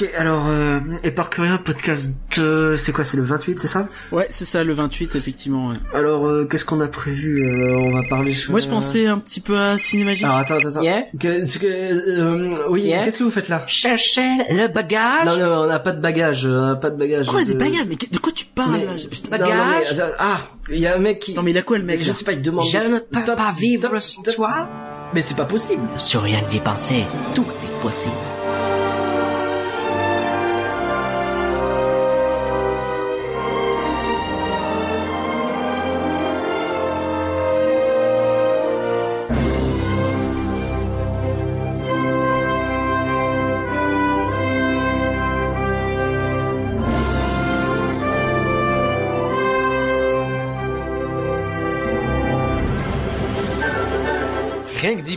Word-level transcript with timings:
Ok, 0.00 0.08
alors, 0.16 0.46
euh, 0.48 0.80
Éparcurien 1.04 1.58
podcast, 1.58 2.08
euh, 2.38 2.76
c'est 2.78 2.92
quoi, 2.92 3.04
c'est 3.04 3.16
le 3.18 3.22
28, 3.22 3.60
c'est 3.60 3.68
ça? 3.68 3.86
Ouais, 4.12 4.26
c'est 4.30 4.44
ça, 4.46 4.64
le 4.64 4.72
28, 4.72 5.14
effectivement. 5.14 5.68
ouais. 5.68 5.76
Alors, 5.92 6.26
euh, 6.26 6.46
qu'est-ce 6.50 6.64
qu'on 6.64 6.80
a 6.80 6.86
prévu 6.88 7.42
euh, 7.46 7.74
On 7.76 7.90
va 7.92 8.02
parler... 8.08 8.34
Moi, 8.48 8.60
je 8.60 8.68
pensais 8.68 9.06
un 9.06 9.18
petit 9.18 9.40
peu 9.40 9.58
à 9.58 9.76
Cinémagique. 9.78 10.24
Alors, 10.24 10.38
attends, 10.38 10.56
attends, 10.56 10.68
attends. 10.70 10.82
Yeah. 10.82 11.02
Que- 11.18 11.58
que- 11.58 11.66
euh, 11.66 12.66
oui, 12.70 12.82
Yeah. 12.82 13.04
qu'est-ce 13.04 13.18
que 13.18 13.24
vous 13.24 13.30
faites 13.30 13.48
là? 13.50 13.62
Cherchez 13.66 14.26
le 14.50 14.68
bagage. 14.68 15.26
Non, 15.26 15.36
non, 15.36 15.62
on 15.64 15.66
n'a 15.66 15.78
pas 15.78 15.92
de 15.92 16.00
bagages, 16.00 16.46
on 16.46 16.66
n'a 16.68 16.76
pas 16.76 16.90
de 16.90 16.96
bagages. 16.96 17.26
Quoi, 17.26 17.44
des 17.44 17.52
de- 17.54 17.58
bagages? 17.58 17.84
Mais 17.88 17.96
de 17.96 18.18
quoi 18.18 18.32
tu 18.32 18.46
parles, 18.46 18.72
Mais- 18.72 18.84
là? 18.86 18.92
Putain. 19.10 19.36
Non, 19.38 19.44
non, 19.44 19.50
mais 19.50 19.58
Bagages 19.58 20.00
attends, 20.00 20.12
ah, 20.18 20.38
il 20.70 20.78
y 20.78 20.86
a 20.86 20.96
un 20.96 20.98
mec 20.98 21.20
qui... 21.20 21.34
Non, 21.34 21.42
mais 21.42 21.50
il 21.50 21.58
a 21.58 21.62
quoi, 21.62 21.76
le 21.76 21.84
mec 21.84 22.02
je 22.02 22.10
sais 22.10 22.24
pas, 22.24 22.32
il 22.32 22.40
demande... 22.40 22.64
Je 22.66 22.78
ne 22.78 22.98
peux 23.00 23.20
Stop, 23.20 23.36
pas 23.36 23.52
vivre 23.58 23.88
stop, 23.88 24.00
sans 24.00 24.22
stop. 24.22 24.34
toi. 24.34 24.68
Mais 25.12 25.20
c'est 25.20 25.36
pas 25.36 25.44
possible. 25.44 25.82
Sur 25.98 26.22
rien 26.22 26.40
que 26.40 26.48
d'y 26.48 26.60
penser, 26.60 27.04
tout 27.34 27.42
est 27.64 27.82
possible. 27.82 28.14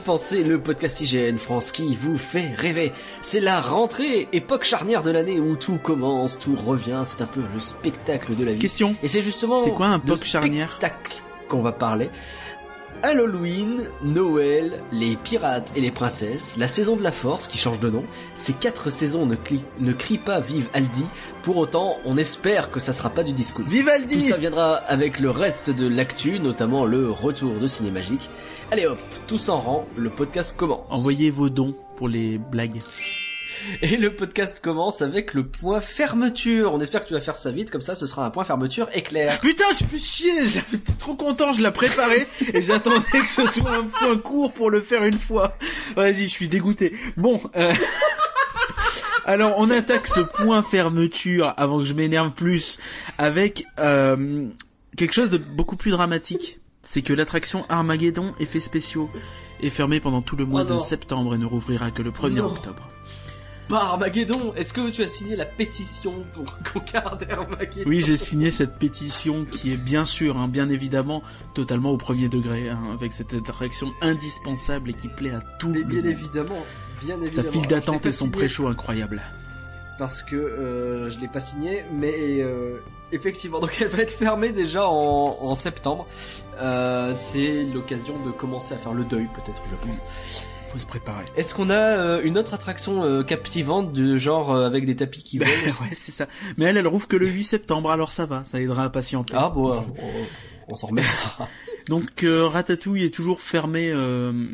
Penser, 0.05 0.43
le 0.43 0.59
podcast 0.59 0.99
IGN 0.99 1.37
France 1.37 1.71
qui 1.71 1.95
vous 1.95 2.17
fait 2.17 2.53
rêver. 2.57 2.91
C'est 3.21 3.39
la 3.39 3.61
rentrée, 3.61 4.27
époque 4.33 4.65
charnière 4.65 5.01
de 5.01 5.11
l'année 5.11 5.39
où 5.39 5.55
tout 5.55 5.77
commence, 5.77 6.37
tout 6.37 6.55
revient, 6.55 7.03
c'est 7.05 7.21
un 7.21 7.25
peu 7.27 7.39
le 7.53 7.59
spectacle 7.61 8.35
de 8.35 8.43
la 8.43 8.51
vie. 8.53 8.59
Question. 8.59 8.95
Et 9.01 9.07
c'est 9.07 9.21
justement 9.21 9.63
C'est 9.63 9.71
quoi 9.71 9.87
un 9.87 9.97
époque 9.99 10.23
charnière 10.25 10.69
spectacle 10.71 11.15
qu'on 11.47 11.61
va 11.61 11.71
parler. 11.71 12.09
Halloween, 13.01 13.89
Noël, 14.03 14.81
les 14.91 15.15
pirates 15.17 15.71
et 15.75 15.81
les 15.81 15.91
princesses, 15.91 16.55
la 16.57 16.67
saison 16.67 16.95
de 16.95 17.03
la 17.03 17.11
force 17.11 17.47
qui 17.47 17.57
change 17.57 17.79
de 17.79 17.89
nom, 17.89 18.03
ces 18.35 18.53
quatre 18.53 18.89
saisons 18.89 19.25
ne, 19.25 19.35
cli- 19.35 19.63
ne 19.79 19.91
crient 19.93 20.17
pas 20.19 20.39
vive 20.39 20.69
Aldi, 20.73 21.05
pour 21.43 21.57
autant 21.57 21.97
on 22.05 22.15
espère 22.17 22.71
que 22.71 22.79
ça 22.79 22.93
sera 22.93 23.09
pas 23.09 23.23
du 23.23 23.33
disco. 23.33 23.61
Tout 23.63 23.69
Vivaldi 23.69 24.21
ça 24.21 24.37
viendra 24.37 24.75
avec 24.75 25.19
le 25.19 25.29
reste 25.31 25.69
de 25.69 25.87
l'actu, 25.87 26.39
notamment 26.39 26.85
le 26.85 27.09
retour 27.09 27.53
de 27.59 27.67
Cinémagique. 27.67 28.29
Allez 28.73 28.87
hop, 28.87 28.97
tous 29.27 29.49
en 29.49 29.59
rang, 29.59 29.87
le 29.95 30.09
podcast 30.09 30.57
commence. 30.57 30.87
Envoyez 30.89 31.29
vos 31.29 31.47
dons 31.47 31.75
pour 31.95 32.09
les 32.09 32.39
blagues. 32.39 32.81
Et 33.83 33.97
le 33.97 34.15
podcast 34.15 34.61
commence 34.63 35.03
avec 35.03 35.35
le 35.35 35.45
point 35.45 35.79
fermeture. 35.79 36.73
On 36.73 36.79
espère 36.79 37.03
que 37.03 37.07
tu 37.09 37.13
vas 37.13 37.19
faire 37.19 37.37
ça 37.37 37.51
vite, 37.51 37.69
comme 37.69 37.83
ça 37.83 37.93
ce 37.93 38.07
sera 38.07 38.25
un 38.25 38.31
point 38.31 38.43
fermeture 38.43 38.89
éclair. 38.95 39.39
Putain, 39.41 39.65
je 39.79 39.85
fais 39.85 39.99
chier, 39.99 40.45
j'étais 40.47 40.91
trop 40.97 41.13
content, 41.13 41.53
je 41.53 41.61
l'ai 41.61 41.69
préparé 41.69 42.25
et 42.51 42.63
j'attendais 42.63 43.05
que 43.11 43.27
ce 43.27 43.45
soit 43.45 43.75
un 43.75 43.83
point 43.83 44.17
court 44.17 44.51
pour 44.51 44.71
le 44.71 44.81
faire 44.81 45.03
une 45.03 45.19
fois. 45.19 45.55
Vas-y, 45.95 46.23
je 46.23 46.33
suis 46.33 46.49
dégoûté. 46.49 46.97
Bon, 47.15 47.39
euh... 47.55 47.75
alors 49.25 49.53
on 49.57 49.69
attaque 49.69 50.07
ce 50.07 50.21
point 50.21 50.63
fermeture 50.63 51.53
avant 51.57 51.77
que 51.77 51.85
je 51.85 51.93
m'énerve 51.93 52.31
plus 52.31 52.79
avec 53.19 53.65
euh, 53.77 54.47
quelque 54.97 55.13
chose 55.13 55.29
de 55.29 55.37
beaucoup 55.37 55.75
plus 55.75 55.91
dramatique. 55.91 56.59
C'est 56.85 57.01
que 57.01 57.13
l'attraction 57.13 57.65
Armageddon 57.69 58.33
effets 58.39 58.59
spéciaux 58.59 59.09
est 59.61 59.69
fermée 59.69 59.99
pendant 60.01 60.21
tout 60.21 60.35
le 60.35 60.45
mois 60.45 60.65
Oh 60.69 60.73
de 60.73 60.77
septembre 60.79 61.33
et 61.33 61.37
ne 61.37 61.45
rouvrira 61.45 61.91
que 61.91 62.01
le 62.01 62.11
1er 62.11 62.33
Non. 62.35 62.45
octobre. 62.47 62.89
Bah 63.69 63.79
Armageddon, 63.85 64.53
est-ce 64.57 64.73
que 64.73 64.89
tu 64.89 65.01
as 65.03 65.07
signé 65.07 65.37
la 65.37 65.45
pétition 65.45 66.13
pour 66.33 66.43
qu'on 66.73 66.81
garde 66.91 67.25
Armageddon 67.29 67.83
Oui, 67.85 68.01
j'ai 68.01 68.17
signé 68.17 68.51
cette 68.51 68.75
pétition 68.77 69.45
qui 69.45 69.71
est 69.71 69.77
bien 69.77 70.03
sûr, 70.03 70.37
hein, 70.37 70.49
bien 70.49 70.67
évidemment, 70.67 71.23
totalement 71.53 71.91
au 71.91 71.97
premier 71.97 72.27
degré, 72.27 72.67
hein, 72.69 72.81
avec 72.93 73.13
cette 73.13 73.33
attraction 73.33 73.93
indispensable 74.01 74.89
et 74.89 74.93
qui 74.93 75.07
plaît 75.07 75.31
à 75.31 75.39
tout 75.59 75.69
Mais 75.69 75.79
le 75.79 75.83
bien 75.85 75.97
monde. 76.01 76.05
évidemment, 76.07 76.65
bien 77.01 77.15
évidemment. 77.21 77.31
Sa 77.31 77.43
file 77.49 77.67
d'attente 77.67 78.05
et 78.05 78.11
son 78.11 78.29
pré-show 78.29 78.67
incroyable. 78.67 79.21
Parce 79.97 80.21
que 80.23 80.35
euh, 80.35 81.09
je 81.09 81.19
l'ai 81.21 81.29
pas 81.29 81.39
signé, 81.39 81.85
mais 81.93 82.41
euh, 82.41 82.79
effectivement, 83.11 83.59
donc 83.59 83.77
elle 83.81 83.87
va 83.87 83.99
être 83.99 84.11
fermée 84.11 84.51
déjà 84.51 84.87
en, 84.87 85.37
en 85.41 85.55
septembre. 85.55 86.07
Euh, 86.59 87.13
c'est 87.15 87.63
l'occasion 87.73 88.13
de 88.25 88.31
commencer 88.31 88.73
à 88.73 88.77
faire 88.77 88.93
le 88.93 89.03
deuil, 89.03 89.27
peut-être, 89.35 89.61
je 89.69 89.75
pense. 89.75 89.99
Faut 90.67 90.79
se 90.79 90.85
préparer. 90.87 91.25
Est-ce 91.35 91.53
qu'on 91.53 91.69
a 91.69 91.75
euh, 91.75 92.21
une 92.23 92.37
autre 92.37 92.53
attraction 92.55 93.03
euh, 93.03 93.21
captivante 93.23 93.93
de 93.93 94.17
genre 94.17 94.55
avec 94.55 94.85
des 94.85 94.95
tapis 94.95 95.23
qui 95.23 95.37
volent? 95.39 95.51
ouais, 95.81 95.95
c'est 95.95 96.11
ça. 96.11 96.27
Mais 96.57 96.65
elle, 96.65 96.77
elle 96.77 96.87
rouvre 96.87 97.07
que 97.07 97.15
le 97.17 97.27
8 97.27 97.43
septembre, 97.43 97.91
alors 97.91 98.11
ça 98.11 98.25
va, 98.25 98.43
ça 98.43 98.59
aidera 98.59 98.85
à 98.85 98.89
patienter. 98.89 99.33
Ah 99.37 99.49
bon, 99.49 99.71
on, 99.71 99.83
on 100.69 100.75
s'en 100.75 100.87
remet. 100.87 101.03
Donc 101.87 102.25
Ratatouille 102.25 103.03
est 103.03 103.13
toujours 103.13 103.41
fermé 103.41 103.93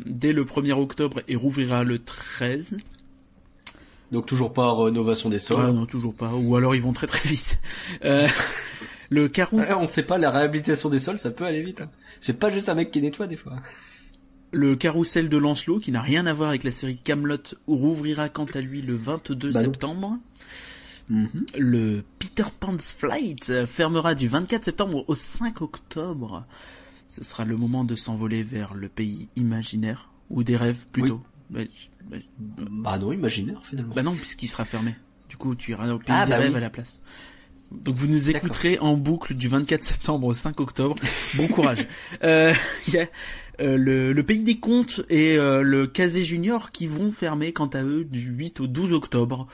dès 0.04 0.32
le 0.32 0.44
1er 0.44 0.72
octobre 0.72 1.20
et 1.28 1.36
rouvrira 1.36 1.84
le 1.84 2.00
13. 2.00 2.76
Donc 4.12 4.26
toujours 4.26 4.52
pas 4.52 4.72
rénovation 4.84 5.28
des 5.28 5.38
sols. 5.38 5.60
Ah 5.62 5.72
non, 5.72 5.86
toujours 5.86 6.14
pas. 6.14 6.32
Ou 6.34 6.56
alors 6.56 6.74
ils 6.74 6.82
vont 6.82 6.92
très 6.92 7.06
très 7.06 7.28
vite. 7.28 7.60
Euh, 8.04 8.26
le 9.10 9.28
carrousel... 9.28 9.74
Ouais, 9.74 9.82
on 9.82 9.88
sait 9.88 10.02
pas, 10.04 10.16
la 10.18 10.30
réhabilitation 10.30 10.88
des 10.88 10.98
sols, 11.00 11.18
ça 11.18 11.30
peut 11.30 11.44
aller 11.44 11.60
vite. 11.60 11.80
hein. 11.80 11.90
C'est 12.20 12.32
pas 12.38 12.50
juste 12.50 12.68
un 12.68 12.74
mec 12.74 12.90
qui 12.90 13.00
nettoie 13.02 13.26
des 13.26 13.36
fois. 13.36 13.56
Le 14.52 14.74
carrousel 14.76 15.28
de 15.28 15.36
Lancelot, 15.36 15.78
qui 15.80 15.90
n'a 15.92 16.00
rien 16.02 16.26
à 16.26 16.32
voir 16.32 16.48
avec 16.50 16.64
la 16.64 16.70
série 16.72 16.96
Camelot, 16.96 17.36
rouvrira 17.66 18.28
quant 18.28 18.46
à 18.54 18.60
lui 18.60 18.82
le 18.82 18.96
22 18.96 19.50
Bah 19.52 19.60
non. 19.60 19.64
septembre. 19.64 20.18
Le 21.58 22.04
Peter 22.20 22.44
Pan's 22.60 22.92
Flight 22.92 23.66
fermera 23.66 24.14
du 24.14 24.28
24 24.28 24.64
septembre 24.64 25.04
au 25.08 25.14
5 25.16 25.60
octobre. 25.60 26.44
Ce 27.06 27.24
sera 27.24 27.44
le 27.44 27.56
moment 27.56 27.82
de 27.84 27.96
s'envoler 27.96 28.44
vers 28.44 28.74
le 28.74 28.88
pays 28.88 29.28
imaginaire, 29.34 30.10
ou 30.30 30.44
des 30.44 30.56
rêves 30.56 30.86
plutôt. 30.92 31.20
Bah, 31.50 31.60
bah, 32.08 32.16
Bah 32.48 32.98
non, 32.98 33.12
imaginaire 33.12 33.60
finalement. 33.68 33.94
bah 33.94 34.02
non, 34.02 34.14
puisqu'il 34.14 34.48
sera 34.48 34.64
fermé. 34.64 34.94
Du 35.28 35.36
coup, 35.36 35.54
tu 35.54 35.72
iras 35.72 35.88
au 35.92 35.98
pays 35.98 36.06
Ah, 36.08 36.24
des 36.24 36.30
bah 36.30 36.38
rêves 36.38 36.50
oui. 36.52 36.56
à 36.56 36.60
la 36.60 36.70
place. 36.70 37.02
Donc 37.72 37.94
vous 37.94 38.08
nous 38.08 38.30
écouterez 38.30 38.78
en 38.80 38.96
boucle 38.96 39.34
du 39.34 39.46
24 39.46 39.84
septembre 39.84 40.26
au 40.26 40.34
5 40.34 40.58
octobre. 40.60 40.96
Bon 41.36 41.46
courage. 41.48 41.86
Euh, 42.24 42.52
y 42.92 42.98
a 42.98 43.06
euh, 43.60 43.76
le, 43.76 44.12
le 44.12 44.22
pays 44.24 44.42
des 44.42 44.58
contes 44.58 45.02
et 45.08 45.36
euh, 45.38 45.62
le 45.62 45.86
Casé 45.86 46.24
Junior 46.24 46.70
qui 46.72 46.86
vont 46.86 47.12
fermer 47.12 47.52
quant 47.52 47.66
à 47.68 47.82
eux 47.82 48.04
du 48.04 48.20
8 48.30 48.60
au 48.60 48.66
12 48.66 48.92
octobre. 48.92 49.46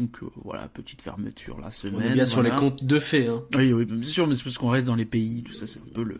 Donc 0.00 0.16
euh, 0.22 0.26
voilà, 0.44 0.66
petite 0.68 1.02
fermeture 1.02 1.58
la 1.62 1.70
semaine. 1.70 2.00
On 2.02 2.10
est 2.10 2.14
bien 2.14 2.24
sur 2.24 2.42
les 2.42 2.50
contes 2.50 2.82
de 2.84 2.98
fées. 2.98 3.26
Hein. 3.26 3.42
Oui, 3.56 3.72
oui, 3.72 3.84
bien 3.84 4.02
sûr, 4.02 4.26
mais 4.26 4.34
c'est 4.34 4.44
parce 4.44 4.56
qu'on 4.56 4.68
reste 4.68 4.86
dans 4.86 4.94
les 4.94 5.04
pays, 5.04 5.42
tout 5.42 5.52
ça, 5.52 5.66
c'est 5.66 5.78
un 5.78 5.92
peu 5.94 6.02
le, 6.02 6.16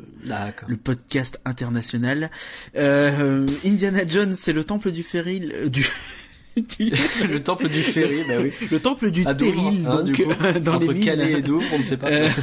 le 0.69 0.77
podcast 0.77 1.41
international. 1.47 2.31
Euh, 2.77 3.47
Indiana 3.65 4.07
Jones, 4.07 4.35
c'est 4.35 4.53
le 4.53 4.65
temple 4.65 4.91
du 4.91 5.03
Féril, 5.03 5.51
euh, 5.55 5.69
du, 5.71 5.87
du- 6.57 6.93
le 7.31 7.39
temple 7.43 7.69
du 7.69 7.83
ferry, 7.83 8.23
bah 8.29 8.35
oui. 8.43 8.53
le 8.71 8.81
temple 8.81 9.11
du 9.11 9.25
Terril, 9.25 9.87
hein, 9.87 9.91
donc 9.91 10.05
du 10.05 10.13
coup. 10.25 10.31
dans 10.63 10.75
Entre 10.75 10.89
les 10.89 10.95
mines. 10.95 11.05
Calais 11.05 11.33
et 11.39 11.43
Douvres, 11.43 11.65
on 11.73 11.79
ne 11.79 11.85
sait 11.85 11.97
pas. 11.97 12.09
Euh, 12.11 12.29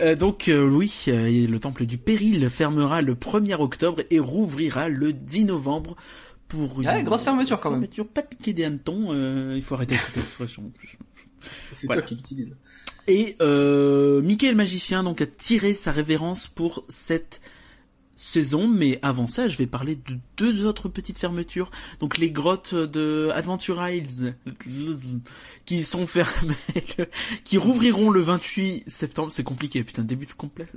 Euh, 0.00 0.14
donc 0.14 0.48
euh, 0.48 0.68
oui, 0.68 1.06
euh, 1.08 1.46
le 1.48 1.58
temple 1.58 1.84
du 1.86 1.98
Péril 1.98 2.48
fermera 2.50 3.00
le 3.02 3.14
1er 3.14 3.54
octobre 3.60 4.02
et 4.10 4.18
rouvrira 4.20 4.88
le 4.88 5.12
10 5.12 5.46
novembre 5.46 5.96
pour 6.48 6.80
une 6.80 6.88
Ah, 6.88 7.02
grosse 7.02 7.24
fermeture, 7.24 7.60
quand 7.60 7.70
même. 7.70 7.80
fermeture 7.80 8.08
pas 8.08 8.22
piquée 8.22 8.52
des 8.52 8.64
hannetons, 8.64 9.08
euh, 9.10 9.52
il 9.54 9.62
faut 9.62 9.74
arrêter 9.74 9.96
cette 9.96 10.16
expression. 10.16 10.70
c'est 11.74 11.86
voilà. 11.86 12.02
toi 12.02 12.08
qui 12.08 12.14
l'utilises. 12.16 12.54
Et 13.06 13.36
euh, 13.40 14.20
Mickey 14.22 14.50
le 14.50 14.56
magicien 14.56 15.02
donc 15.02 15.20
a 15.22 15.26
tiré 15.26 15.74
sa 15.74 15.92
révérence 15.92 16.46
pour 16.46 16.84
cette 16.88 17.40
saison, 18.14 18.66
mais 18.66 18.98
avant 19.00 19.26
ça, 19.28 19.48
je 19.48 19.56
vais 19.56 19.66
parler 19.66 19.94
de 19.96 20.18
deux 20.36 20.66
autres 20.66 20.88
petites 20.88 21.18
fermetures. 21.18 21.70
Donc 22.00 22.18
les 22.18 22.30
grottes 22.30 22.74
de 22.74 23.30
Adventure 23.32 23.86
Isles 23.88 24.34
qui 25.64 25.84
sont 25.84 26.06
fermées, 26.06 26.54
qui 27.44 27.56
rouvriront 27.58 28.10
le 28.10 28.20
28 28.20 28.84
septembre. 28.90 29.32
C'est 29.32 29.44
compliqué, 29.44 29.84
putain, 29.84 30.02
début 30.02 30.26
de 30.26 30.32
complexe 30.32 30.76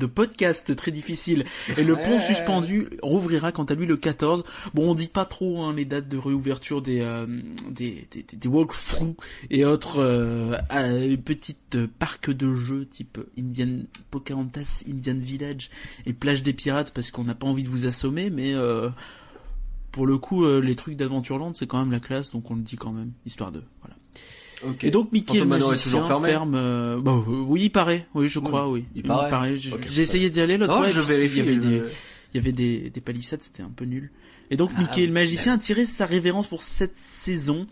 de 0.00 0.06
podcast 0.06 0.74
très 0.74 0.90
difficile. 0.90 1.44
Et 1.76 1.84
le 1.84 1.94
pont 1.94 2.18
suspendu 2.18 2.88
rouvrira 3.02 3.52
quant 3.52 3.64
à 3.64 3.74
lui 3.74 3.86
le 3.86 3.96
14. 3.96 4.44
Bon, 4.74 4.90
on 4.90 4.94
dit 4.94 5.08
pas 5.08 5.26
trop 5.26 5.62
hein, 5.62 5.74
les 5.74 5.84
dates 5.84 6.08
de 6.08 6.18
réouverture 6.18 6.82
des 6.82 7.00
euh, 7.02 7.26
des, 7.70 8.08
des, 8.10 8.24
des, 8.32 8.48
walkthroughs 8.48 9.16
et 9.50 9.64
autres 9.64 10.00
euh, 10.00 10.56
euh, 10.72 11.16
petites 11.16 11.86
parcs 11.98 12.30
de 12.30 12.54
jeux 12.54 12.86
type 12.86 13.18
Indian 13.38 13.84
Pocahontas, 14.10 14.82
Indian 14.88 15.14
Village 15.14 15.70
et 16.06 16.12
Plage 16.12 16.42
des 16.42 16.52
Pirates 16.52 16.92
parce 16.92 17.10
qu'on 17.10 17.24
n'a 17.24 17.34
pas 17.34 17.46
envie 17.46 17.62
de 17.62 17.68
vous 17.68 17.86
assommer, 17.86 18.30
mais 18.30 18.54
euh, 18.54 18.88
pour 19.92 20.06
le 20.06 20.18
coup, 20.18 20.44
euh, 20.44 20.60
les 20.60 20.76
trucs 20.76 20.96
d'Adventureland, 20.96 21.52
c'est 21.54 21.66
quand 21.66 21.78
même 21.78 21.92
la 21.92 22.00
classe, 22.00 22.32
donc 22.32 22.50
on 22.50 22.54
le 22.54 22.62
dit 22.62 22.76
quand 22.76 22.92
même, 22.92 23.12
histoire 23.26 23.52
de 23.52 23.62
voilà. 24.62 24.74
Ok. 24.74 24.84
Et 24.84 24.90
donc 24.90 25.12
Mickey 25.12 25.38
Phantom 25.38 25.50
le 25.50 25.56
est 25.56 25.60
magicien 25.68 25.90
toujours 25.98 26.06
fermé 26.08 26.28
ferme. 26.28 26.54
euh, 26.56 26.98
bah, 27.00 27.12
euh, 27.12 27.22
oui, 27.46 27.62
il 27.64 27.70
paraît. 27.70 28.06
Oui, 28.14 28.28
je 28.28 28.38
crois. 28.40 28.68
Oui, 28.68 28.84
il 28.94 29.02
paraît. 29.02 29.56
J'ai 29.56 29.72
Ok, 29.72 29.86
j'ai 29.88 30.02
essayé 30.02 30.30
d'y 30.30 30.40
aller 30.40 30.56
l'autre 30.58 30.76
fois. 30.76 30.88
je 30.88 31.00
vérifie. 31.00 31.38
Il 31.38 31.44
y 31.44 31.48
avait 31.48 31.56
des, 31.58 31.82
il 32.32 32.36
y 32.36 32.38
avait 32.40 32.52
des, 32.52 32.90
des 32.90 33.00
palissades, 33.00 33.42
c'était 33.42 33.62
un 33.62 33.70
peu 33.74 33.84
nul. 33.84 34.10
Et 34.52 34.56
donc 34.56 34.70
Ah, 34.76 34.80
Mickey 34.80 35.02
oui. 35.02 35.06
le 35.06 35.12
magicien 35.12 35.54
a 35.54 35.58
tiré 35.58 35.86
sa 35.86 36.06
révérence 36.06 36.46
pour 36.48 36.62
cette 36.62 36.96
saison 36.96 37.66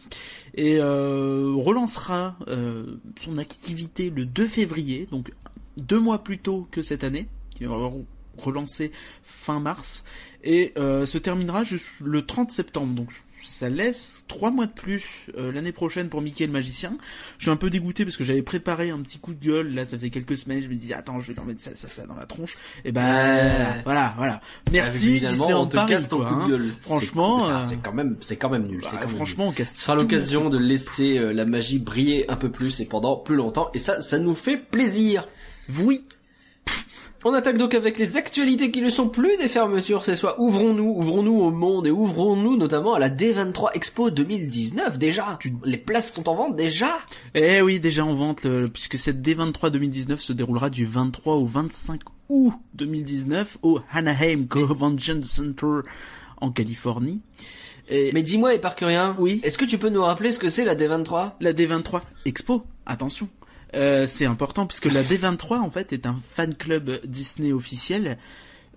et 0.54 0.76
euh, 0.78 1.52
relancera 1.56 2.36
euh, 2.48 2.98
son 3.20 3.36
activité 3.38 4.10
le 4.14 4.24
2 4.24 4.46
février, 4.46 5.06
donc 5.10 5.32
deux 5.76 5.98
mois 6.00 6.22
plus 6.24 6.38
tôt 6.38 6.68
que 6.70 6.82
cette 6.82 7.02
année, 7.04 7.26
qui 7.54 7.64
va 7.64 7.76
relancer 8.36 8.92
fin 9.24 9.58
mars, 9.58 10.04
et 10.44 10.72
euh, 10.78 11.04
se 11.06 11.18
terminera 11.18 11.64
juste 11.64 11.88
le 12.04 12.24
30 12.24 12.52
septembre. 12.52 12.94
Donc 12.94 13.08
ça 13.48 13.68
laisse 13.68 14.22
trois 14.28 14.50
mois 14.50 14.66
de 14.66 14.72
plus 14.72 15.26
euh, 15.36 15.50
l'année 15.52 15.72
prochaine 15.72 16.08
pour 16.08 16.20
Mickey 16.22 16.46
le 16.46 16.52
magicien. 16.52 16.96
Je 17.38 17.44
suis 17.44 17.50
un 17.50 17.56
peu 17.56 17.70
dégoûté 17.70 18.04
parce 18.04 18.16
que 18.16 18.24
j'avais 18.24 18.42
préparé 18.42 18.90
un 18.90 19.00
petit 19.00 19.18
coup 19.18 19.34
de 19.34 19.44
gueule. 19.44 19.74
Là, 19.74 19.84
ça 19.86 19.96
faisait 19.96 20.10
quelques 20.10 20.36
semaines. 20.36 20.62
Je 20.62 20.68
me 20.68 20.74
disais 20.74 20.94
attends, 20.94 21.20
je 21.20 21.28
vais 21.28 21.34
leur 21.34 21.44
mettre 21.44 21.60
ça, 21.62 21.70
ça, 21.74 21.88
ça 21.88 22.06
dans 22.06 22.14
la 22.16 22.26
tronche. 22.26 22.56
Et 22.84 22.92
ben 22.92 23.02
Ouais. 23.04 23.82
voilà, 23.84 24.14
voilà. 24.16 24.40
Merci 24.72 25.20
Ah, 25.24 25.28
Disneyland 25.28 25.62
on 25.62 25.66
te 25.66 25.76
Paris. 25.76 25.92
casse 25.92 26.08
ton 26.08 26.18
quoi, 26.18 26.28
coup 26.28 26.34
hein. 26.34 26.46
de 26.48 26.50
gueule. 26.56 26.72
Franchement, 26.82 27.46
C'est- 27.46 27.52
euh, 27.52 27.62
c'est 27.70 27.82
quand 27.82 27.92
même, 27.92 28.16
c'est 28.20 28.36
quand 28.36 28.50
même 28.50 28.66
nul. 28.66 28.80
c'est 28.84 28.90
Bah, 28.92 28.96
quand 28.96 29.00
même 29.00 29.08
nul. 29.08 29.16
franchement, 29.16 29.48
on 29.48 29.52
casse 29.52 29.72
Ce 29.74 29.78
sera 29.84 29.96
l'occasion 29.96 30.48
de 30.50 30.58
laisser 30.58 31.18
euh, 31.18 31.32
la 31.32 31.44
magie 31.44 31.78
briller 31.78 32.30
un 32.30 32.36
peu 32.36 32.50
plus 32.50 32.80
et 32.80 32.84
pendant 32.84 33.16
plus 33.16 33.36
longtemps. 33.36 33.70
Et 33.74 33.78
ça, 33.78 34.00
ça 34.00 34.18
nous 34.18 34.34
fait 34.34 34.56
plaisir. 34.58 35.26
Oui. 35.80 36.04
On 37.24 37.34
attaque 37.34 37.58
donc 37.58 37.74
avec 37.74 37.98
les 37.98 38.16
actualités 38.16 38.70
qui 38.70 38.80
ne 38.80 38.90
sont 38.90 39.08
plus 39.08 39.36
des 39.38 39.48
fermetures, 39.48 40.04
c'est 40.04 40.14
soit 40.14 40.40
ouvrons-nous, 40.40 40.94
ouvrons-nous 40.98 41.40
au 41.40 41.50
monde 41.50 41.88
et 41.88 41.90
ouvrons-nous 41.90 42.56
notamment 42.56 42.94
à 42.94 43.00
la 43.00 43.10
D23 43.10 43.70
Expo 43.74 44.10
2019 44.10 44.98
déjà. 44.98 45.36
Les 45.64 45.78
places 45.78 46.14
sont 46.14 46.28
en 46.28 46.36
vente 46.36 46.54
déjà? 46.54 46.96
Eh 47.34 47.60
oui, 47.60 47.80
déjà 47.80 48.04
en 48.04 48.14
vente, 48.14 48.46
puisque 48.72 48.96
cette 48.96 49.20
D23 49.20 49.70
2019 49.70 50.20
se 50.20 50.32
déroulera 50.32 50.70
du 50.70 50.86
23 50.86 51.34
au 51.34 51.44
25 51.44 52.00
août 52.28 52.54
2019 52.74 53.58
au 53.62 53.80
Anaheim 53.90 54.46
Convention 54.46 55.20
Center 55.24 55.80
en 56.40 56.52
Californie. 56.52 57.20
Et 57.90 58.12
Mais 58.12 58.22
dis-moi, 58.22 58.54
Éparcurien, 58.54 59.16
Oui. 59.18 59.40
est-ce 59.42 59.58
que 59.58 59.64
tu 59.64 59.78
peux 59.78 59.88
nous 59.88 60.02
rappeler 60.02 60.30
ce 60.30 60.38
que 60.38 60.48
c'est 60.48 60.64
la 60.64 60.76
D23 60.76 61.32
la 61.40 61.52
D23 61.52 62.02
Expo, 62.26 62.62
attention. 62.86 63.28
Euh, 63.74 64.06
c'est 64.06 64.24
important 64.24 64.66
puisque 64.66 64.86
la 64.86 65.02
D23 65.02 65.58
en 65.58 65.70
fait 65.70 65.92
est 65.92 66.06
un 66.06 66.18
fan 66.30 66.54
club 66.54 67.00
Disney 67.04 67.52
officiel 67.52 68.16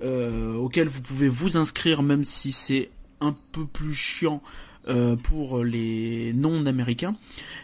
euh, 0.01 0.55
auquel 0.55 0.87
vous 0.89 1.01
pouvez 1.01 1.29
vous 1.29 1.55
inscrire 1.55 2.03
même 2.03 2.25
si 2.25 2.51
c'est 2.51 2.89
un 3.21 3.33
peu 3.53 3.65
plus 3.65 3.93
chiant 3.93 4.41
euh, 4.87 5.15
pour 5.15 5.63
les 5.63 6.33
non-américains. 6.33 7.15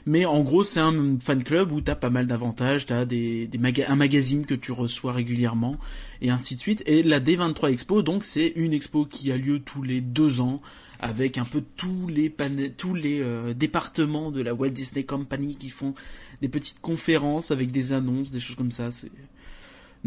Mais 0.06 0.26
en 0.26 0.42
gros, 0.42 0.64
c'est 0.64 0.80
un 0.80 1.18
fan 1.20 1.44
club 1.44 1.72
où 1.72 1.82
t'as 1.82 1.96
pas 1.96 2.10
mal 2.10 2.28
d'avantages, 2.28 2.86
t'as 2.86 3.06
des, 3.06 3.48
des 3.48 3.84
un 3.86 3.96
magazine 3.96 4.46
que 4.46 4.54
tu 4.54 4.72
reçois 4.72 5.12
régulièrement 5.12 5.78
et 6.22 6.30
ainsi 6.30 6.56
de 6.56 6.60
suite. 6.60 6.84
Et 6.86 7.04
la 7.04 7.20
D23 7.20 7.72
Expo, 7.72 8.02
donc 8.02 8.24
c'est 8.24 8.54
une 8.56 8.74
expo 8.74 9.06
qui 9.06 9.32
a 9.32 9.38
lieu 9.38 9.60
tous 9.60 9.82
les 9.82 10.02
deux 10.02 10.42
ans 10.42 10.62
avec 11.00 11.38
un 11.38 11.46
peu 11.46 11.64
tous 11.76 12.08
les 12.08 12.34
tous 12.76 12.94
les 12.94 13.22
euh, 13.22 13.54
départements 13.54 14.32
de 14.32 14.42
la 14.42 14.54
Walt 14.54 14.70
Disney 14.70 15.04
Company 15.04 15.56
qui 15.56 15.70
font 15.70 15.94
des 16.42 16.50
petites 16.50 16.82
conférences 16.82 17.52
avec 17.52 17.72
des 17.72 17.94
annonces, 17.94 18.32
des 18.32 18.40
choses 18.40 18.56
comme 18.56 18.72
ça. 18.72 18.92
C'est 18.92 19.12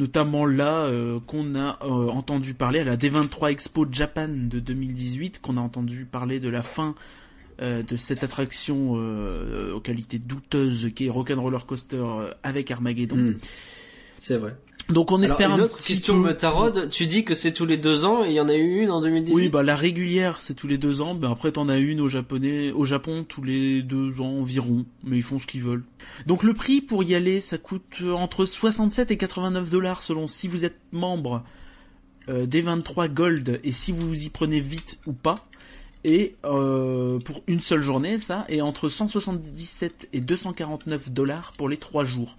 notamment 0.00 0.46
là 0.46 0.84
euh, 0.84 1.20
qu'on 1.26 1.54
a 1.54 1.78
euh, 1.82 2.08
entendu 2.08 2.54
parler 2.54 2.80
à 2.80 2.84
la 2.84 2.96
D23 2.96 3.50
Expo 3.50 3.86
Japan 3.90 4.28
de 4.28 4.58
2018, 4.58 5.40
qu'on 5.42 5.58
a 5.58 5.60
entendu 5.60 6.06
parler 6.06 6.40
de 6.40 6.48
la 6.48 6.62
fin 6.62 6.94
euh, 7.60 7.82
de 7.82 7.96
cette 7.96 8.24
attraction 8.24 8.92
aux 8.92 9.80
qualités 9.80 10.18
douteuses 10.18 10.90
qui 10.94 11.06
est 11.06 11.10
Rock'n'Roller 11.10 11.58
Coaster 11.66 12.02
avec 12.42 12.70
Armageddon. 12.70 13.16
Hmm. 13.16 13.34
C'est 14.16 14.38
vrai. 14.38 14.56
Donc 14.90 15.12
on 15.12 15.16
Alors, 15.16 15.30
espère 15.30 15.52
un 15.52 15.58
petit 15.68 15.94
question 15.94 16.14
peu... 16.14 16.28
me 16.28 16.36
taraude. 16.36 16.88
Tu 16.90 17.06
dis 17.06 17.24
que 17.24 17.34
c'est 17.34 17.52
tous 17.52 17.66
les 17.66 17.76
deux 17.76 18.04
ans 18.04 18.24
et 18.24 18.28
il 18.28 18.34
y 18.34 18.40
en 18.40 18.48
a 18.48 18.54
eu 18.54 18.82
une 18.82 18.90
en 18.90 19.00
2018 19.00 19.34
Oui, 19.34 19.48
bah 19.48 19.62
la 19.62 19.74
régulière 19.74 20.38
c'est 20.38 20.54
tous 20.54 20.66
les 20.66 20.78
deux 20.78 21.00
ans, 21.00 21.14
mais 21.14 21.26
après 21.26 21.52
t'en 21.52 21.68
as 21.68 21.78
une 21.78 22.00
au 22.00 22.08
japonais, 22.08 22.72
au 22.72 22.84
Japon 22.84 23.24
tous 23.28 23.42
les 23.42 23.82
deux 23.82 24.20
ans 24.20 24.38
environ, 24.38 24.84
mais 25.04 25.16
ils 25.16 25.22
font 25.22 25.38
ce 25.38 25.46
qu'ils 25.46 25.62
veulent. 25.62 25.84
Donc 26.26 26.42
le 26.42 26.54
prix 26.54 26.80
pour 26.80 27.02
y 27.02 27.14
aller, 27.14 27.40
ça 27.40 27.58
coûte 27.58 27.98
euh, 28.02 28.12
entre 28.12 28.46
67 28.46 29.10
et 29.10 29.16
89 29.16 29.70
dollars 29.70 30.02
selon 30.02 30.26
si 30.26 30.48
vous 30.48 30.64
êtes 30.64 30.78
membre 30.92 31.42
euh, 32.28 32.46
des 32.46 32.60
23 32.60 33.08
Gold 33.08 33.60
et 33.64 33.72
si 33.72 33.92
vous 33.92 34.24
y 34.24 34.28
prenez 34.28 34.60
vite 34.60 34.98
ou 35.06 35.12
pas. 35.12 35.46
Et 36.02 36.36
euh, 36.46 37.18
pour 37.18 37.42
une 37.46 37.60
seule 37.60 37.82
journée, 37.82 38.18
ça, 38.18 38.46
et 38.48 38.62
entre 38.62 38.88
177 38.88 40.08
et 40.14 40.20
249 40.20 41.10
dollars 41.12 41.52
pour 41.58 41.68
les 41.68 41.76
trois 41.76 42.06
jours. 42.06 42.36